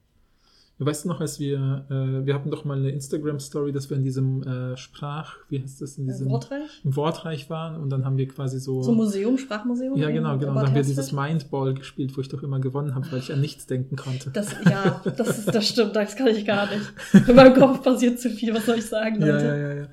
Du 0.82 0.88
weißt 0.88 1.06
noch, 1.06 1.22
als 1.22 1.40
wir, 1.40 1.86
äh, 1.92 2.26
wir 2.26 2.34
hatten 2.34 2.50
doch 2.50 2.66
mal 2.66 2.76
eine 2.76 2.90
Instagram-Story, 2.90 3.72
dass 3.72 3.92
wir 3.92 3.98
in 3.98 4.04
diesem 4.04 4.42
äh, 4.42 4.76
Sprach, 4.78 5.36
wie 5.50 5.62
heißt 5.62 5.80
das, 5.80 6.00
in 6.00 6.08
diesem 6.08 6.28
Wortreich? 6.32 6.82
im 6.84 6.96
Wortreich 6.96 7.52
waren 7.52 7.76
und 7.76 7.92
dann 7.92 8.04
haben 8.04 8.18
wir 8.18 8.28
quasi 8.28 8.60
so. 8.60 8.82
So 8.82 8.90
ein 8.90 8.98
Museum, 8.98 9.38
Sprachmuseum? 9.38 9.96
ja, 9.96 10.10
genau, 10.10 10.40
genau. 10.40 10.54
Bad 10.54 10.64
Dann 10.64 10.68
haben 10.70 10.76
wir 10.76 10.82
dieses 10.82 11.12
Mindball 11.12 11.76
gespielt, 11.76 12.18
wo 12.18 12.22
ich 12.22 12.30
doch 12.30 12.42
immer 12.42 12.60
gewonnen 12.60 12.96
habe, 12.96 13.12
weil 13.12 13.20
ich 13.20 13.32
an 13.32 13.42
nichts 13.42 13.68
denken 13.68 13.96
konnte. 13.96 14.32
Das, 14.32 14.56
ja, 14.66 15.00
das, 15.04 15.38
ist, 15.38 15.54
das 15.54 15.68
stimmt, 15.68 15.96
das 15.96 16.16
kann 16.16 16.30
ich 16.30 16.46
gar 16.48 16.68
nicht. 16.68 16.92
In 17.30 17.36
meinem 17.36 17.54
Kopf 17.54 17.84
passiert 17.84 18.20
zu 18.20 18.32
viel, 18.32 18.52
was 18.52 18.66
soll 18.66 18.80
ich 18.80 18.86
sagen, 18.88 19.22
ja, 19.22 19.28
Leute? 19.28 19.46
ja, 19.46 19.56
ja, 19.56 19.74
ja. 19.82 19.88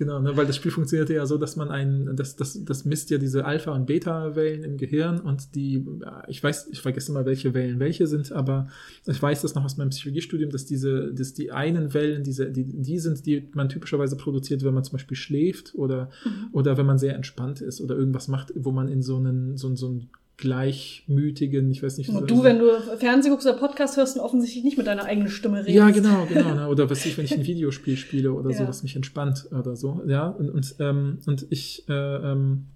Genau, 0.00 0.18
ne, 0.18 0.34
weil 0.34 0.46
das 0.46 0.56
Spiel 0.56 0.70
funktionierte 0.70 1.12
ja 1.12 1.26
so, 1.26 1.36
dass 1.36 1.56
man 1.56 1.68
ein, 1.70 2.16
das, 2.16 2.34
das, 2.34 2.64
das 2.64 2.86
misst 2.86 3.10
ja 3.10 3.18
diese 3.18 3.44
Alpha- 3.44 3.74
und 3.74 3.84
Beta-Wellen 3.84 4.64
im 4.64 4.78
Gehirn 4.78 5.20
und 5.20 5.54
die, 5.54 5.86
ja, 6.00 6.22
ich 6.26 6.42
weiß, 6.42 6.68
ich 6.72 6.80
vergesse 6.80 7.12
mal, 7.12 7.26
welche 7.26 7.52
Wellen 7.52 7.80
welche 7.80 8.06
sind, 8.06 8.32
aber 8.32 8.68
ich 9.06 9.20
weiß 9.20 9.42
das 9.42 9.54
noch 9.54 9.62
aus 9.62 9.76
meinem 9.76 9.90
Psychologiestudium, 9.90 10.48
dass 10.50 10.64
diese, 10.64 11.12
dass 11.12 11.34
die 11.34 11.52
einen 11.52 11.92
Wellen, 11.92 12.24
diese, 12.24 12.50
die, 12.50 12.64
die 12.64 12.98
sind, 12.98 13.26
die 13.26 13.46
man 13.52 13.68
typischerweise 13.68 14.16
produziert, 14.16 14.64
wenn 14.64 14.72
man 14.72 14.84
zum 14.84 14.92
Beispiel 14.92 15.18
schläft 15.18 15.74
oder, 15.74 16.08
Mhm. 16.24 16.48
oder 16.52 16.78
wenn 16.78 16.86
man 16.86 16.98
sehr 16.98 17.14
entspannt 17.14 17.60
ist 17.60 17.82
oder 17.82 17.94
irgendwas 17.94 18.26
macht, 18.26 18.54
wo 18.56 18.72
man 18.72 18.88
in 18.88 19.02
so 19.02 19.16
einen, 19.18 19.58
so, 19.58 19.76
so 19.76 19.86
einen 19.88 20.08
gleichmütigen, 20.40 21.70
ich 21.70 21.82
weiß 21.82 21.98
nicht, 21.98 22.10
so, 22.10 22.18
Und 22.18 22.30
du, 22.30 22.42
wenn 22.42 22.58
du 22.58 22.66
Fernsehen 22.98 23.30
guckst 23.30 23.46
oder 23.46 23.56
Podcast 23.56 23.96
hörst 23.96 24.16
und 24.16 24.22
offensichtlich 24.22 24.64
nicht 24.64 24.78
mit 24.78 24.86
deiner 24.86 25.04
eigenen 25.04 25.28
Stimme 25.28 25.58
redest. 25.60 25.74
ja, 25.76 25.90
genau, 25.90 26.26
genau. 26.26 26.54
Ne? 26.54 26.68
Oder 26.68 26.90
was 26.90 27.04
ich, 27.06 27.16
wenn 27.16 27.24
ich 27.24 27.32
ein 27.34 27.46
Videospiel 27.46 27.96
spiele 27.96 28.32
oder 28.32 28.52
so, 28.52 28.62
Ja. 28.64 28.68
was 28.68 28.82
mich 28.82 28.96
entspannt 28.96 29.46
oder 29.56 29.76
so. 29.76 30.02
Ja, 30.06 30.28
und, 30.28 30.50
und, 30.50 30.74
ähm, 30.80 31.18
und 31.26 31.46
ich, 31.50 31.84
äh, 31.88 31.92
ähm, 31.92 32.66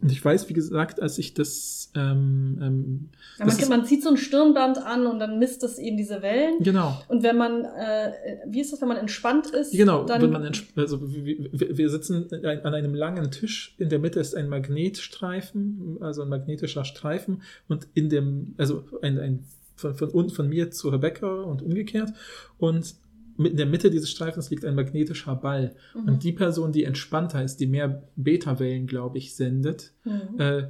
und 0.00 0.12
ich 0.12 0.24
weiß, 0.24 0.48
wie 0.48 0.52
gesagt, 0.52 1.02
als 1.02 1.18
ich 1.18 1.34
das, 1.34 1.90
ähm, 1.96 2.58
ähm, 2.62 3.08
Ja, 3.38 3.46
das 3.46 3.54
man, 3.56 3.62
ist- 3.62 3.68
man 3.70 3.84
zieht 3.84 4.02
so 4.04 4.10
ein 4.10 4.16
Stirnband 4.16 4.78
an 4.78 5.06
und 5.06 5.18
dann 5.18 5.38
misst 5.38 5.64
es 5.64 5.78
eben 5.78 5.96
diese 5.96 6.22
Wellen. 6.22 6.62
genau, 6.62 7.00
Und 7.08 7.22
wenn 7.22 7.36
man, 7.36 7.64
äh, 7.64 8.12
wie 8.46 8.60
ist 8.60 8.72
das, 8.72 8.80
wenn 8.80 8.88
man 8.88 8.96
entspannt 8.98 9.48
ist? 9.50 9.72
Genau, 9.72 10.04
dann, 10.04 10.22
wenn 10.22 10.30
man 10.30 10.52
also 10.76 11.00
wir, 11.12 11.76
wir- 11.76 11.90
sitzen 11.90 12.28
an 12.32 12.74
einem 12.74 12.94
langen 12.94 13.30
Tisch, 13.30 13.74
in 13.78 13.88
der 13.88 13.98
Mitte 13.98 14.20
ist 14.20 14.34
ein 14.36 14.48
Magnetstreifen, 14.48 15.98
also 16.00 16.22
ein 16.22 16.28
magnetischer 16.28 16.84
Streifen 16.84 17.42
und 17.68 17.88
in 17.94 18.08
dem, 18.08 18.54
also 18.58 18.84
ein, 19.02 19.18
ein 19.18 19.44
von, 19.76 19.94
von, 19.94 20.30
von 20.30 20.48
mir 20.48 20.70
zu 20.70 20.88
Rebecca 20.88 21.42
und 21.42 21.62
umgekehrt 21.62 22.12
und 22.58 22.94
in 23.38 23.56
der 23.56 23.66
Mitte 23.66 23.90
dieses 23.90 24.10
Streifens 24.10 24.50
liegt 24.50 24.64
ein 24.64 24.74
magnetischer 24.74 25.36
Ball. 25.36 25.74
Mhm. 25.94 26.08
Und 26.08 26.24
die 26.24 26.32
Person, 26.32 26.72
die 26.72 26.84
entspannter 26.84 27.42
ist, 27.42 27.58
die 27.60 27.66
mehr 27.66 28.02
Beta-Wellen, 28.16 28.86
glaube 28.86 29.18
ich, 29.18 29.34
sendet, 29.36 29.92
Mhm. 30.04 30.40
äh, 30.40 30.62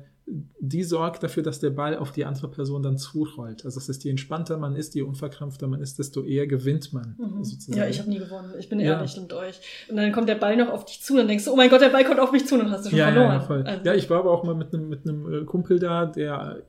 die 0.61 0.83
sorgt 0.85 1.23
dafür, 1.23 1.43
dass 1.43 1.59
der 1.59 1.71
Ball 1.71 1.97
auf 1.97 2.13
die 2.13 2.27
andere 2.27 2.49
Person 2.51 2.83
dann 2.83 2.99
zurollt. 2.99 3.65
Also 3.65 3.81
das 3.81 3.89
ist, 3.89 4.05
je 4.05 4.11
entspannter 4.11 4.59
man 4.59 4.77
ist, 4.77 4.95
je 4.95 5.01
unverkrampfter 5.01 5.67
man 5.69 5.81
ist, 5.81 5.99
desto 5.99 6.23
eher 6.23 6.47
gewinnt 6.47 6.93
man. 6.93 7.17
Mhm. 7.19 7.43
sozusagen. 7.45 7.79
Ja, 7.79 7.89
ich 7.89 7.99
habe 7.99 8.11
nie 8.11 8.19
gewonnen. 8.19 8.53
Ich 8.59 8.69
bin 8.69 8.79
Ja. 8.79 8.99
ehrlich 8.99 9.19
mit 9.19 9.33
euch. 9.33 9.59
Und 9.89 9.97
dann 9.97 10.13
kommt 10.13 10.29
der 10.29 10.35
Ball 10.35 10.55
noch 10.59 10.69
auf 10.69 10.85
dich 10.85 11.01
zu, 11.03 11.17
dann 11.17 11.29
denkst 11.29 11.47
du, 11.47 11.53
oh 11.53 11.57
mein 11.57 11.71
Gott, 11.71 11.81
der 11.81 11.89
Ball 11.89 12.05
kommt 12.05 12.21
auf 12.21 12.31
mich 12.31 12.47
zu, 12.47 12.57
und 12.57 12.61
dann 12.65 12.71
hast 12.73 12.85
du 12.85 12.91
schon 12.91 12.99
ja, 12.99 13.07
verloren. 13.07 13.29
Ja, 13.29 13.35
ja, 13.37 13.41
voll. 13.41 13.63
Also, 13.63 13.85
ja, 13.87 13.95
ich 13.95 14.11
war 14.11 14.19
aber 14.19 14.31
auch 14.31 14.45
mal 14.45 14.55
mit 14.55 14.75
einem 14.75 14.91
mit 14.91 15.09
einem 15.09 15.33
äh, 15.33 15.45
Kumpel 15.47 15.79
da, 15.79 16.05
der 16.05 16.63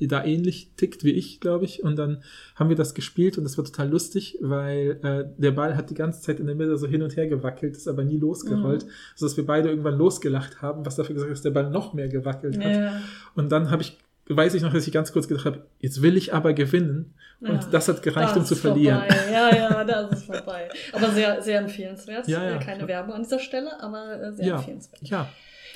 da 0.00 0.24
ähnlich 0.24 0.70
tickt 0.76 1.04
wie 1.04 1.12
ich, 1.12 1.40
glaube 1.40 1.64
ich. 1.64 1.82
Und 1.82 1.96
dann 1.96 2.22
haben 2.54 2.68
wir 2.68 2.76
das 2.76 2.94
gespielt 2.94 3.38
und 3.38 3.44
das 3.44 3.56
war 3.56 3.64
total 3.64 3.88
lustig, 3.88 4.38
weil 4.40 4.98
äh, 5.02 5.24
der 5.40 5.52
Ball 5.52 5.76
hat 5.76 5.90
die 5.90 5.94
ganze 5.94 6.20
Zeit 6.20 6.38
in 6.40 6.46
der 6.46 6.54
Mitte 6.54 6.76
so 6.76 6.86
hin 6.86 7.02
und 7.02 7.16
her 7.16 7.26
gewackelt, 7.28 7.76
ist 7.76 7.88
aber 7.88 8.04
nie 8.04 8.18
losgerollt, 8.18 8.84
Mhm. 8.84 8.90
sodass 9.16 9.36
wir 9.36 9.46
beide 9.46 9.68
irgendwann 9.70 9.96
losgelacht 9.96 10.60
haben, 10.62 10.84
was 10.84 10.96
dafür 10.96 11.14
gesagt 11.14 11.30
hat, 11.30 11.36
dass 11.36 11.42
der 11.42 11.50
Ball 11.50 11.70
noch 11.70 11.94
mehr 11.94 12.08
gewackelt 12.08 12.58
hat. 12.58 12.64
ja. 12.76 13.00
Und 13.34 13.50
dann 13.50 13.70
habe 13.70 13.82
ich, 13.82 13.96
weiß 14.28 14.54
ich 14.54 14.62
noch, 14.62 14.72
dass 14.72 14.86
ich 14.86 14.92
ganz 14.92 15.12
kurz 15.12 15.28
gedacht 15.28 15.46
habe, 15.46 15.66
jetzt 15.80 16.02
will 16.02 16.16
ich 16.16 16.34
aber 16.34 16.52
gewinnen. 16.52 17.14
Und 17.40 17.48
Ja. 17.48 17.68
das 17.72 17.88
hat 17.88 18.02
gereicht, 18.02 18.30
Das 18.30 18.36
um 18.36 18.44
zu 18.44 18.54
ist 18.54 18.60
verlieren. 18.60 19.00
Vorbei. 19.00 19.32
Ja, 19.32 19.56
ja, 19.56 19.84
das 19.84 20.12
ist 20.12 20.26
vorbei. 20.26 20.68
Aber 20.92 21.10
sehr, 21.10 21.42
sehr 21.42 21.58
empfehlenswert. 21.60 22.28
Ja, 22.28 22.44
ja. 22.50 22.58
Keine 22.58 22.86
Werbung 22.86 23.14
an 23.14 23.22
dieser 23.24 23.40
Stelle, 23.40 23.80
aber 23.82 24.22
äh, 24.22 24.32
sehr 24.32 24.54
empfehlenswert. 24.54 25.00
Ja, 25.08 25.28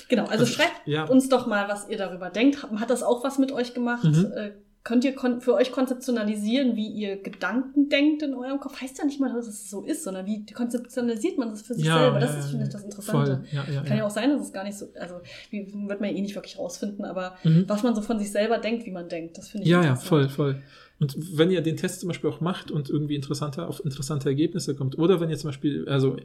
Genau, 0.09 0.23
also 0.23 0.39
Also, 0.39 0.45
schreibt 0.45 0.81
ja. 0.85 1.05
uns 1.05 1.29
doch 1.29 1.47
mal, 1.47 1.67
was 1.67 1.87
ihr 1.89 1.97
darüber 1.97 2.29
denkt. 2.29 2.63
Hat 2.63 2.89
das 2.89 3.03
auch 3.03 3.23
was 3.23 3.37
mit 3.39 3.51
euch 3.51 3.73
gemacht? 3.73 4.03
Mhm. 4.05 4.31
Äh, 4.35 4.51
könnt 4.83 5.03
ihr 5.03 5.13
für 5.41 5.53
euch 5.53 5.73
konzeptionalisieren, 5.73 6.77
wie 6.77 6.87
ihr 6.87 7.21
Gedanken 7.21 7.89
denkt 7.89 8.21
in 8.23 8.33
eurem 8.33 8.59
Kopf. 8.61 8.79
Heißt 8.81 8.97
ja 8.99 9.03
nicht 9.05 9.19
mal, 9.19 9.33
dass 9.33 9.45
es 9.45 9.69
so 9.69 9.83
ist, 9.83 10.05
sondern 10.05 10.25
wie 10.25 10.45
konzeptionalisiert 10.45 11.37
man 11.37 11.49
das 11.49 11.61
für 11.61 11.73
sich 11.73 11.85
Ja, 11.85 11.99
selber. 11.99 12.19
Das 12.21 12.31
ja, 12.33 12.39
ist, 12.39 12.49
finde 12.51 12.65
ich, 12.65 12.71
das 12.71 12.83
Interessante. 12.85 13.43
Kann 13.85 13.97
ja 13.97 14.05
auch 14.05 14.09
sein, 14.09 14.29
dass 14.29 14.41
es 14.41 14.53
gar 14.53 14.63
nicht 14.63 14.77
so, 14.77 14.87
also 14.97 15.15
wie, 15.49 15.67
wird 15.89 15.99
man 15.99 16.09
ja 16.09 16.15
eh 16.15 16.21
nicht 16.21 16.35
wirklich 16.35 16.57
rausfinden, 16.57 17.03
aber 17.03 17.35
Mhm. 17.43 17.65
was 17.67 17.83
man 17.83 17.95
so 17.95 18.01
von 18.01 18.17
sich 18.17 18.31
selber 18.31 18.59
denkt, 18.59 18.85
wie 18.85 18.91
man 18.91 19.09
denkt, 19.09 19.37
das 19.37 19.49
finde 19.49 19.65
ich 19.65 19.71
Ja, 19.71 19.83
ja, 19.83 19.95
voll, 19.97 20.29
voll. 20.29 20.61
Und 20.99 21.37
wenn 21.37 21.51
ihr 21.51 21.61
den 21.61 21.77
Test 21.77 21.99
zum 21.99 22.07
Beispiel 22.07 22.29
auch 22.29 22.41
macht 22.41 22.71
und 22.71 22.89
irgendwie 22.89 23.15
interessanter 23.15 23.67
auf 23.67 23.83
interessante 23.85 24.29
Ergebnisse 24.29 24.73
kommt, 24.73 24.97
oder 24.97 25.19
wenn 25.19 25.29
ihr 25.29 25.37
zum 25.37 25.49
Beispiel, 25.49 25.87
also 25.89 26.17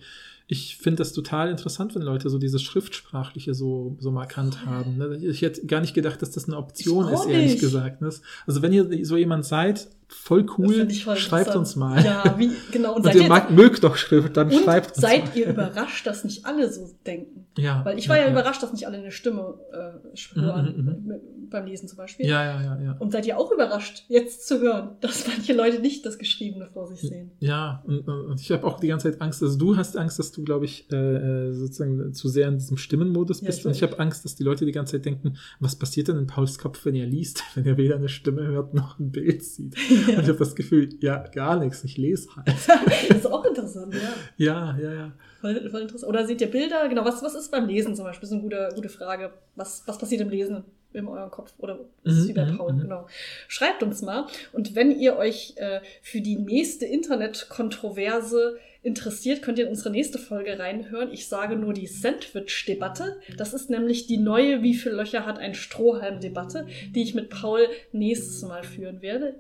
ich 0.47 0.77
finde 0.77 0.99
das 0.99 1.13
total 1.13 1.51
interessant, 1.51 1.95
wenn 1.95 2.03
Leute 2.03 2.29
so 2.31 2.39
dieses 2.39 2.63
Schriftsprachliche 2.63 3.55
so, 3.55 3.97
so 4.01 4.11
markant 4.11 4.67
haben. 4.67 4.99
ne? 4.99 5.17
Ich 5.23 5.43
hätte 5.43 5.67
gar 5.67 5.81
nicht 5.81 5.95
gedacht, 5.95 6.21
dass 6.23 6.31
das 6.33 6.47
eine 6.47 6.57
Option 6.57 7.09
ist, 7.09 7.27
ehrlich 7.27 7.53
nicht. 7.53 7.61
gesagt. 7.61 8.03
ne? 8.03 8.11
Also 8.47 8.63
wenn 8.63 8.73
ihr 8.73 9.05
so 9.07 9.17
jemand 9.17 9.45
seid, 9.47 9.89
voll 10.09 10.45
cool, 10.59 10.91
voll 10.91 11.17
schreibt 11.17 11.57
uns 11.57 11.75
mal. 11.75 12.05
Ja, 12.05 12.35
wie, 12.39 12.51
genau. 12.71 12.97
Und, 12.97 13.07
Und 13.07 13.15
ihr 13.15 13.29
mag, 13.29 13.51
mögt 13.51 13.83
doch 13.83 13.97
Schrift, 13.97 14.37
dann 14.37 14.49
und 14.51 14.63
schreibt 14.63 14.89
uns 14.89 14.99
seid 15.01 15.25
mal. 15.29 15.37
ihr 15.39 15.47
überrascht, 15.51 16.07
dass 16.07 16.25
nicht 16.25 16.45
alle 16.45 16.71
so 16.71 16.91
denken? 17.07 17.47
Ja, 17.57 17.83
Weil 17.85 17.99
ich 17.99 18.09
war 18.11 18.19
ja, 18.19 18.31
überrascht, 18.31 18.63
dass 18.63 18.73
nicht 18.73 18.87
alle 18.87 18.99
eine 18.99 19.11
Stimme 19.11 19.55
äh, 19.73 20.39
hören, 20.39 20.75
Mhm, 20.77 20.85
mhm, 20.85 21.07
mit- 21.07 21.23
beim 21.51 21.67
Lesen 21.67 21.87
zum 21.87 21.99
Beispiel. 21.99 22.25
Ja, 22.27 22.43
ja, 22.45 22.63
ja, 22.63 22.81
ja. 22.83 22.97
Und 22.99 23.13
seid 23.13 23.27
ihr 23.27 23.39
auch 23.39 23.53
überrascht, 23.53 24.05
jetzt 24.09 24.49
zu 24.49 24.61
hören, 24.61 24.97
dass 25.03 25.27
manche 25.29 25.53
Leute 25.53 25.81
nicht 25.81 26.05
das 26.07 26.17
Geschriebene 26.19 26.69
vor 26.73 26.87
sich 26.87 27.01
sehen? 27.01 27.31
Ja, 27.41 27.83
und, 27.87 28.09
und 28.09 28.41
ich 28.41 28.51
habe 28.53 28.67
auch 28.67 28.81
die 28.81 28.87
ganze 28.89 29.11
Zeit 29.11 29.21
Angst, 29.21 29.43
also 29.43 29.59
du 29.59 29.77
hast 29.77 29.97
Angst, 29.99 30.19
dass 30.19 30.32
du, 30.37 30.43
glaube 30.45 30.65
ich, 30.65 30.87
äh, 30.93 30.97
äh, 30.97 31.53
sozusagen 31.53 32.13
zu 32.15 32.29
sehr 32.29 32.49
in 32.49 32.59
diesem 32.59 32.77
Stimmenmodus 32.77 33.41
Ja, 33.41 33.47
bist. 33.47 33.61
ich 33.61 33.67
und 33.67 33.73
ich 33.73 33.83
habe 33.83 33.99
Angst, 33.99 34.25
dass 34.25 34.35
die 34.35 34.43
Leute 34.43 34.65
die 34.67 34.73
ganze 34.73 34.93
Zeit 34.93 35.05
denken, 35.05 35.37
was 35.61 35.77
passiert 35.77 36.09
denn 36.09 36.17
in 36.19 36.27
Pauls 36.27 36.59
Kopf, 36.59 36.85
wenn 36.85 36.95
er 36.95 37.07
liest, 37.07 37.43
wenn 37.55 37.65
er 37.67 37.77
weder 37.77 37.97
eine 37.97 38.09
Stimme 38.09 38.47
hört 38.47 38.75
noch 38.75 38.99
ein 38.99 39.11
Bild 39.13 39.43
sieht. 39.45 39.75
Und 39.91 40.09
ich 40.09 40.29
habe 40.29 40.39
das 40.39 40.55
Gefühl, 40.55 40.89
ja, 41.01 41.19
gar 41.29 41.59
nichts, 41.59 41.85
ich 41.85 41.97
lese 41.97 42.29
halt. 42.37 42.49
das 43.09 43.19
ist 43.19 43.27
auch 43.27 43.45
interessant, 43.45 43.95
ja. 43.95 44.13
Ja, 44.37 44.79
ja, 44.79 44.95
ja. 44.95 45.13
Voll, 45.41 45.71
voll 45.71 45.81
interessant. 45.83 46.09
Oder 46.09 46.27
seht 46.27 46.41
ihr 46.41 46.51
Bilder? 46.51 46.89
Genau, 46.89 47.05
was, 47.05 47.23
was 47.23 47.35
ist 47.35 47.51
beim 47.51 47.67
Lesen 47.67 47.95
zum 47.97 48.05
Beispiel? 48.05 48.23
Das 48.23 48.31
ist 48.31 48.35
eine 48.35 48.43
gute, 48.43 48.69
gute 48.75 48.89
Frage. 48.89 49.33
Was, 49.57 49.83
was 49.87 49.99
passiert 49.99 50.21
im 50.21 50.29
Lesen 50.31 50.65
in 50.93 51.09
eurem 51.09 51.31
Kopf? 51.31 51.53
Oder 51.59 51.81
ist 52.05 52.19
es 52.19 52.25
Mhm, 52.25 52.29
wie 52.29 52.33
bei 52.35 52.45
mhm, 52.47 52.57
Paul? 52.59 52.73
mhm. 52.75 52.81
Genau. 52.83 53.07
Schreibt 53.49 53.83
uns 53.83 54.03
mal. 54.03 54.27
Und 54.53 54.75
wenn 54.77 54.93
ihr 54.93 55.17
euch 55.17 55.55
äh, 55.57 55.81
für 56.03 56.21
die 56.21 56.37
nächste 56.37 56.85
Internetkontroverse 56.87 58.57
interessiert, 58.83 59.43
könnt 59.43 59.59
ihr 59.59 59.65
in 59.65 59.71
unsere 59.71 59.91
nächste 59.91 60.19
Folge 60.19 60.59
reinhören. 60.59 61.13
Ich 61.13 61.29
sage 61.29 61.57
nur 61.57 61.73
die 61.73 61.87
Sandwich-Debatte. 61.87 63.21
Das 63.37 63.55
ist 63.55 63.71
nämlich 63.71 64.07
die 64.07 64.19
neue 64.19 64.63
Wie 64.63 64.75
viele 64.75 64.97
Löcher 64.97 65.25
hat 65.25 65.39
ein 65.39 65.55
Strohhalm-Debatte, 65.55 66.67
die 66.95 67.03
ich 67.03 67.15
mit 67.15 67.31
Paul 67.31 67.67
nächstes 67.93 68.43
Mal 68.43 68.65
führen 68.65 69.01
werde. 69.01 69.37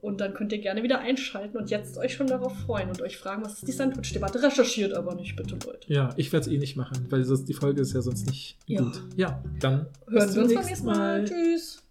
Und 0.00 0.20
dann 0.20 0.34
könnt 0.34 0.52
ihr 0.52 0.58
gerne 0.60 0.82
wieder 0.82 1.00
einschalten 1.00 1.56
und 1.56 1.70
jetzt 1.70 1.98
euch 1.98 2.14
schon 2.14 2.26
darauf 2.26 2.56
freuen 2.60 2.88
und 2.88 3.02
euch 3.02 3.16
fragen, 3.16 3.44
was 3.44 3.54
ist 3.54 3.68
die 3.68 3.72
Sandwich-Debatte? 3.72 4.42
Recherchiert 4.42 4.94
aber 4.94 5.14
nicht, 5.14 5.36
bitte, 5.36 5.58
Leute. 5.66 5.92
Ja, 5.92 6.10
ich 6.16 6.32
werde 6.32 6.46
es 6.46 6.52
eh 6.52 6.58
nicht 6.58 6.76
machen, 6.76 7.06
weil 7.10 7.24
die 7.24 7.54
Folge 7.54 7.80
ist 7.82 7.92
ja 7.92 8.00
sonst 8.00 8.26
nicht 8.26 8.56
Ja. 8.66 8.82
gut. 8.82 9.02
Ja, 9.16 9.42
dann 9.60 9.86
Hören 10.08 10.34
wir 10.34 10.42
uns 10.42 10.54
beim 10.54 10.64
nächsten 10.64 10.86
Mal. 10.86 11.24
Tschüss. 11.24 11.82